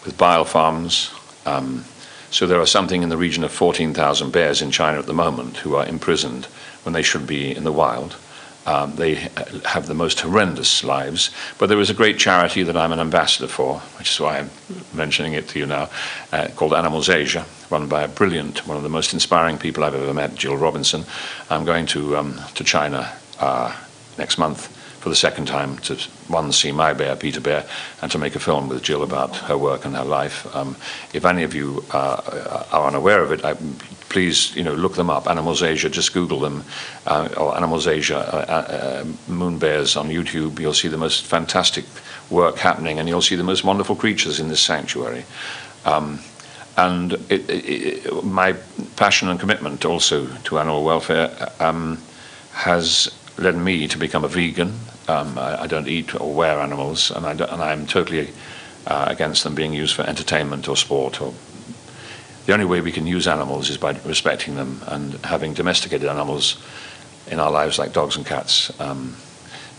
with 0.04 0.18
bile 0.18 0.44
farms. 0.44 1.10
Um, 1.46 1.84
so 2.30 2.46
there 2.46 2.60
are 2.60 2.66
something 2.66 3.02
in 3.02 3.08
the 3.08 3.16
region 3.16 3.44
of 3.44 3.52
14,000 3.52 4.32
bears 4.32 4.62
in 4.62 4.70
China 4.70 4.98
at 4.98 5.06
the 5.06 5.12
moment 5.12 5.58
who 5.58 5.76
are 5.76 5.86
imprisoned 5.86 6.46
when 6.82 6.92
they 6.92 7.02
should 7.02 7.26
be 7.26 7.54
in 7.54 7.64
the 7.64 7.72
wild. 7.72 8.16
Um, 8.64 8.94
they 8.94 9.14
have 9.64 9.86
the 9.86 9.94
most 9.94 10.20
horrendous 10.20 10.84
lives, 10.84 11.30
but 11.58 11.68
there 11.68 11.80
is 11.80 11.90
a 11.90 11.94
great 11.94 12.18
charity 12.18 12.62
that 12.62 12.76
I'm 12.76 12.92
an 12.92 13.00
ambassador 13.00 13.48
for, 13.48 13.80
which 13.98 14.10
is 14.10 14.20
why 14.20 14.38
I'm 14.38 14.50
mentioning 14.94 15.32
it 15.32 15.48
to 15.48 15.58
you 15.58 15.66
now, 15.66 15.90
uh, 16.32 16.48
called 16.54 16.72
Animals 16.72 17.08
Asia, 17.08 17.44
run 17.70 17.88
by 17.88 18.02
a 18.02 18.08
brilliant, 18.08 18.66
one 18.66 18.76
of 18.76 18.82
the 18.84 18.88
most 18.88 19.12
inspiring 19.12 19.58
people 19.58 19.82
I've 19.82 19.94
ever 19.94 20.14
met, 20.14 20.36
Jill 20.36 20.56
Robinson. 20.56 21.04
I'm 21.50 21.64
going 21.64 21.86
to 21.86 22.16
um, 22.16 22.40
to 22.54 22.62
China 22.62 23.12
uh, 23.40 23.76
next 24.16 24.38
month 24.38 24.78
for 25.02 25.08
the 25.08 25.16
second 25.16 25.46
time 25.46 25.78
to 25.78 25.96
one 26.28 26.52
see 26.52 26.70
my 26.70 26.92
bear, 26.92 27.16
Peter 27.16 27.40
Bear, 27.40 27.66
and 28.00 28.12
to 28.12 28.18
make 28.18 28.36
a 28.36 28.38
film 28.38 28.68
with 28.68 28.84
Jill 28.84 29.02
about 29.02 29.34
her 29.34 29.58
work 29.58 29.84
and 29.84 29.96
her 29.96 30.04
life. 30.04 30.46
Um, 30.54 30.76
if 31.12 31.24
any 31.24 31.42
of 31.42 31.56
you 31.56 31.84
uh, 31.90 32.66
are 32.70 32.86
unaware 32.86 33.20
of 33.20 33.32
it, 33.32 33.44
I, 33.44 33.54
please 34.08 34.54
you 34.54 34.62
know 34.62 34.74
look 34.74 34.94
them 34.94 35.10
up. 35.10 35.28
Animals 35.28 35.60
Asia, 35.60 35.88
just 35.88 36.14
Google 36.14 36.38
them, 36.38 36.62
uh, 37.04 37.28
or 37.36 37.56
Animals 37.56 37.88
Asia 37.88 38.18
uh, 38.18 38.52
uh, 38.52 39.04
moon 39.26 39.58
bears 39.58 39.96
on 39.96 40.08
YouTube. 40.08 40.60
You'll 40.60 40.72
see 40.72 40.88
the 40.88 40.96
most 40.96 41.26
fantastic 41.26 41.84
work 42.30 42.58
happening, 42.58 43.00
and 43.00 43.08
you'll 43.08 43.22
see 43.22 43.34
the 43.34 43.42
most 43.42 43.64
wonderful 43.64 43.96
creatures 43.96 44.38
in 44.38 44.46
this 44.46 44.60
sanctuary. 44.60 45.24
Um, 45.84 46.20
and 46.76 47.14
it, 47.28 47.50
it, 47.50 48.24
my 48.24 48.54
passion 48.94 49.28
and 49.28 49.40
commitment 49.40 49.84
also 49.84 50.26
to 50.44 50.60
animal 50.60 50.84
welfare 50.84 51.50
um, 51.58 51.98
has 52.52 53.10
led 53.38 53.56
me 53.56 53.88
to 53.88 53.98
become 53.98 54.24
a 54.24 54.28
vegan. 54.28 54.72
Um, 55.08 55.38
I, 55.38 55.62
I 55.62 55.66
don't 55.66 55.88
eat 55.88 56.14
or 56.20 56.32
wear 56.32 56.60
animals, 56.60 57.10
and, 57.10 57.26
I 57.26 57.70
I'm 57.70 57.86
totally 57.86 58.30
uh, 58.86 59.06
against 59.08 59.42
them 59.42 59.54
being 59.54 59.72
used 59.72 59.94
for 59.94 60.02
entertainment 60.02 60.68
or 60.68 60.76
sport. 60.76 61.20
Or 61.20 61.34
the 62.46 62.52
only 62.52 62.64
way 62.64 62.80
we 62.80 62.92
can 62.92 63.06
use 63.06 63.26
animals 63.26 63.70
is 63.70 63.78
by 63.78 63.98
respecting 64.04 64.56
them 64.56 64.80
and 64.86 65.14
having 65.24 65.54
domesticated 65.54 66.08
animals 66.08 66.62
in 67.30 67.40
our 67.40 67.50
lives, 67.50 67.78
like 67.78 67.92
dogs 67.92 68.16
and 68.16 68.26
cats. 68.26 68.78
Um, 68.80 69.16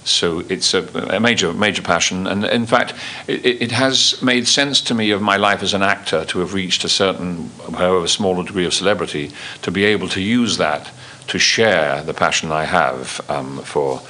so 0.05 0.39
it's 0.49 0.73
a, 0.73 0.83
a 1.15 1.19
major, 1.19 1.53
major 1.53 1.81
passion, 1.81 2.27
and 2.27 2.43
in 2.43 2.65
fact, 2.65 2.93
it, 3.27 3.45
it 3.45 3.71
has 3.71 4.21
made 4.21 4.47
sense 4.47 4.81
to 4.81 4.93
me 4.93 5.11
of 5.11 5.21
my 5.21 5.37
life 5.37 5.63
as 5.63 5.73
an 5.73 5.81
actor 5.81 6.25
to 6.25 6.39
have 6.39 6.53
reached 6.53 6.83
a 6.83 6.89
certain, 6.89 7.49
however 7.71 8.07
small 8.07 8.39
a 8.41 8.43
degree 8.43 8.65
of 8.65 8.73
celebrity, 8.73 9.31
to 9.61 9.71
be 9.71 9.85
able 9.85 10.09
to 10.09 10.21
use 10.21 10.57
that 10.57 10.91
to 11.27 11.39
share 11.39 12.03
the 12.03 12.13
passion 12.13 12.51
I 12.51 12.65
have 12.65 13.21
um, 13.29 13.59
for, 13.59 14.01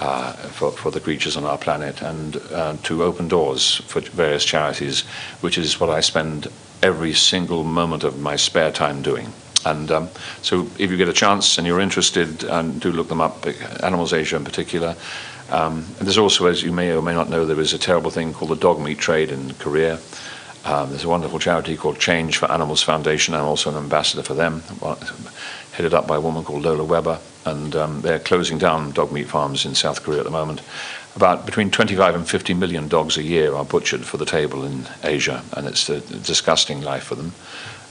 uh, 0.00 0.32
for 0.32 0.72
for 0.72 0.90
the 0.90 1.00
creatures 1.00 1.36
on 1.36 1.44
our 1.44 1.58
planet, 1.58 2.02
and 2.02 2.36
uh, 2.52 2.76
to 2.82 3.04
open 3.04 3.28
doors 3.28 3.76
for 3.86 4.00
various 4.00 4.44
charities, 4.44 5.02
which 5.42 5.58
is 5.58 5.78
what 5.78 5.90
I 5.90 6.00
spend 6.00 6.48
every 6.82 7.12
single 7.12 7.64
moment 7.64 8.02
of 8.04 8.18
my 8.18 8.36
spare 8.36 8.72
time 8.72 9.02
doing. 9.02 9.32
And 9.66 9.90
um, 9.90 10.08
so, 10.40 10.62
if 10.78 10.90
you 10.90 10.96
get 10.96 11.08
a 11.08 11.12
chance 11.12 11.58
and 11.58 11.66
you're 11.66 11.80
interested, 11.80 12.44
um, 12.44 12.78
do 12.78 12.90
look 12.90 13.08
them 13.08 13.20
up. 13.20 13.46
Animals 13.82 14.14
Asia, 14.14 14.36
in 14.36 14.44
particular. 14.44 14.96
Um, 15.50 15.84
and 15.98 16.06
there's 16.06 16.16
also, 16.16 16.46
as 16.46 16.62
you 16.62 16.72
may 16.72 16.92
or 16.92 17.02
may 17.02 17.12
not 17.12 17.28
know, 17.28 17.44
there 17.44 17.60
is 17.60 17.74
a 17.74 17.78
terrible 17.78 18.10
thing 18.10 18.32
called 18.32 18.52
the 18.52 18.56
dog 18.56 18.80
meat 18.80 18.98
trade 18.98 19.30
in 19.30 19.52
Korea. 19.54 19.98
Um, 20.64 20.90
there's 20.90 21.04
a 21.04 21.08
wonderful 21.08 21.38
charity 21.38 21.76
called 21.76 21.98
Change 21.98 22.38
for 22.38 22.50
Animals 22.50 22.82
Foundation. 22.82 23.34
I'm 23.34 23.44
also 23.44 23.70
an 23.70 23.76
ambassador 23.76 24.22
for 24.22 24.34
them, 24.34 24.62
headed 25.72 25.94
up 25.94 26.06
by 26.06 26.16
a 26.16 26.20
woman 26.20 26.44
called 26.44 26.62
Lola 26.62 26.84
Webber, 26.84 27.18
and 27.44 27.74
um, 27.74 28.00
they're 28.02 28.18
closing 28.18 28.58
down 28.58 28.90
dog 28.92 29.12
meat 29.12 29.28
farms 29.28 29.64
in 29.64 29.74
South 29.74 30.02
Korea 30.02 30.18
at 30.18 30.24
the 30.24 30.30
moment. 30.30 30.62
About 31.16 31.46
between 31.46 31.70
25 31.70 32.14
and 32.14 32.28
50 32.28 32.54
million 32.54 32.86
dogs 32.86 33.16
a 33.16 33.22
year 33.22 33.54
are 33.54 33.64
butchered 33.64 34.04
for 34.04 34.16
the 34.16 34.26
table 34.26 34.64
in 34.64 34.86
Asia, 35.02 35.42
and 35.56 35.66
it's 35.66 35.88
a 35.88 36.00
disgusting 36.00 36.82
life 36.82 37.04
for 37.04 37.14
them. 37.14 37.32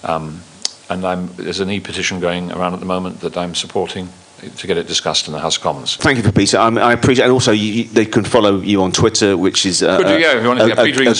Um, 0.04 0.42
and 0.90 1.06
I'm, 1.06 1.28
there's 1.36 1.60
an 1.60 1.70
e-petition 1.70 2.20
going 2.20 2.52
around 2.52 2.74
at 2.74 2.80
the 2.80 2.86
moment 2.86 3.20
that 3.22 3.38
I'm 3.38 3.54
supporting 3.54 4.10
to 4.40 4.68
get 4.68 4.78
it 4.78 4.88
discussed 4.88 5.28
in 5.28 5.34
the 5.34 5.40
House 5.40 5.58
of 5.58 5.64
Commons. 5.64 5.98
Thank 5.98 6.18
you, 6.18 6.24
for 6.24 6.32
Peter. 6.32 6.58
Um, 6.58 6.78
I 6.78 6.94
appreciate, 6.94 7.26
and 7.26 7.34
also 7.34 7.52
you, 7.52 7.84
they 7.86 8.06
can 8.06 8.24
follow 8.24 8.62
you 8.62 8.82
on 8.82 8.92
Twitter, 8.92 9.36
which 9.38 9.66
is 9.66 9.84
uh, 9.84 10.00
a, 10.02 10.18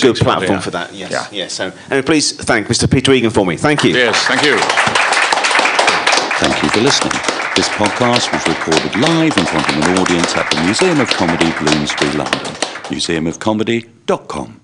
good 0.00 0.16
platform 0.16 0.60
for 0.60 0.70
that. 0.70 0.94
Yes, 0.94 1.10
yeah. 1.10 1.26
yes. 1.30 1.52
So, 1.52 1.72
and 1.90 2.04
please 2.04 2.32
thank 2.32 2.68
Mr. 2.68 2.90
Peter 2.90 3.12
Egan 3.12 3.30
for 3.30 3.44
me. 3.44 3.56
Thank 3.56 3.84
you. 3.84 3.92
Yes, 3.92 4.26
thank 4.26 4.42
you. 4.42 4.99
Thank 6.40 6.62
you 6.62 6.70
for 6.70 6.80
listening. 6.80 7.12
This 7.54 7.68
podcast 7.68 8.32
was 8.32 8.46
recorded 8.48 8.96
live 8.98 9.36
in 9.36 9.44
front 9.44 9.68
of 9.68 9.76
an 9.76 9.98
audience 9.98 10.34
at 10.36 10.50
the 10.50 10.62
Museum 10.62 10.98
of 11.00 11.08
Comedy, 11.10 11.52
Bloomsbury, 11.58 12.12
London. 12.16 12.54
museumofcomedy.com. 12.88 14.59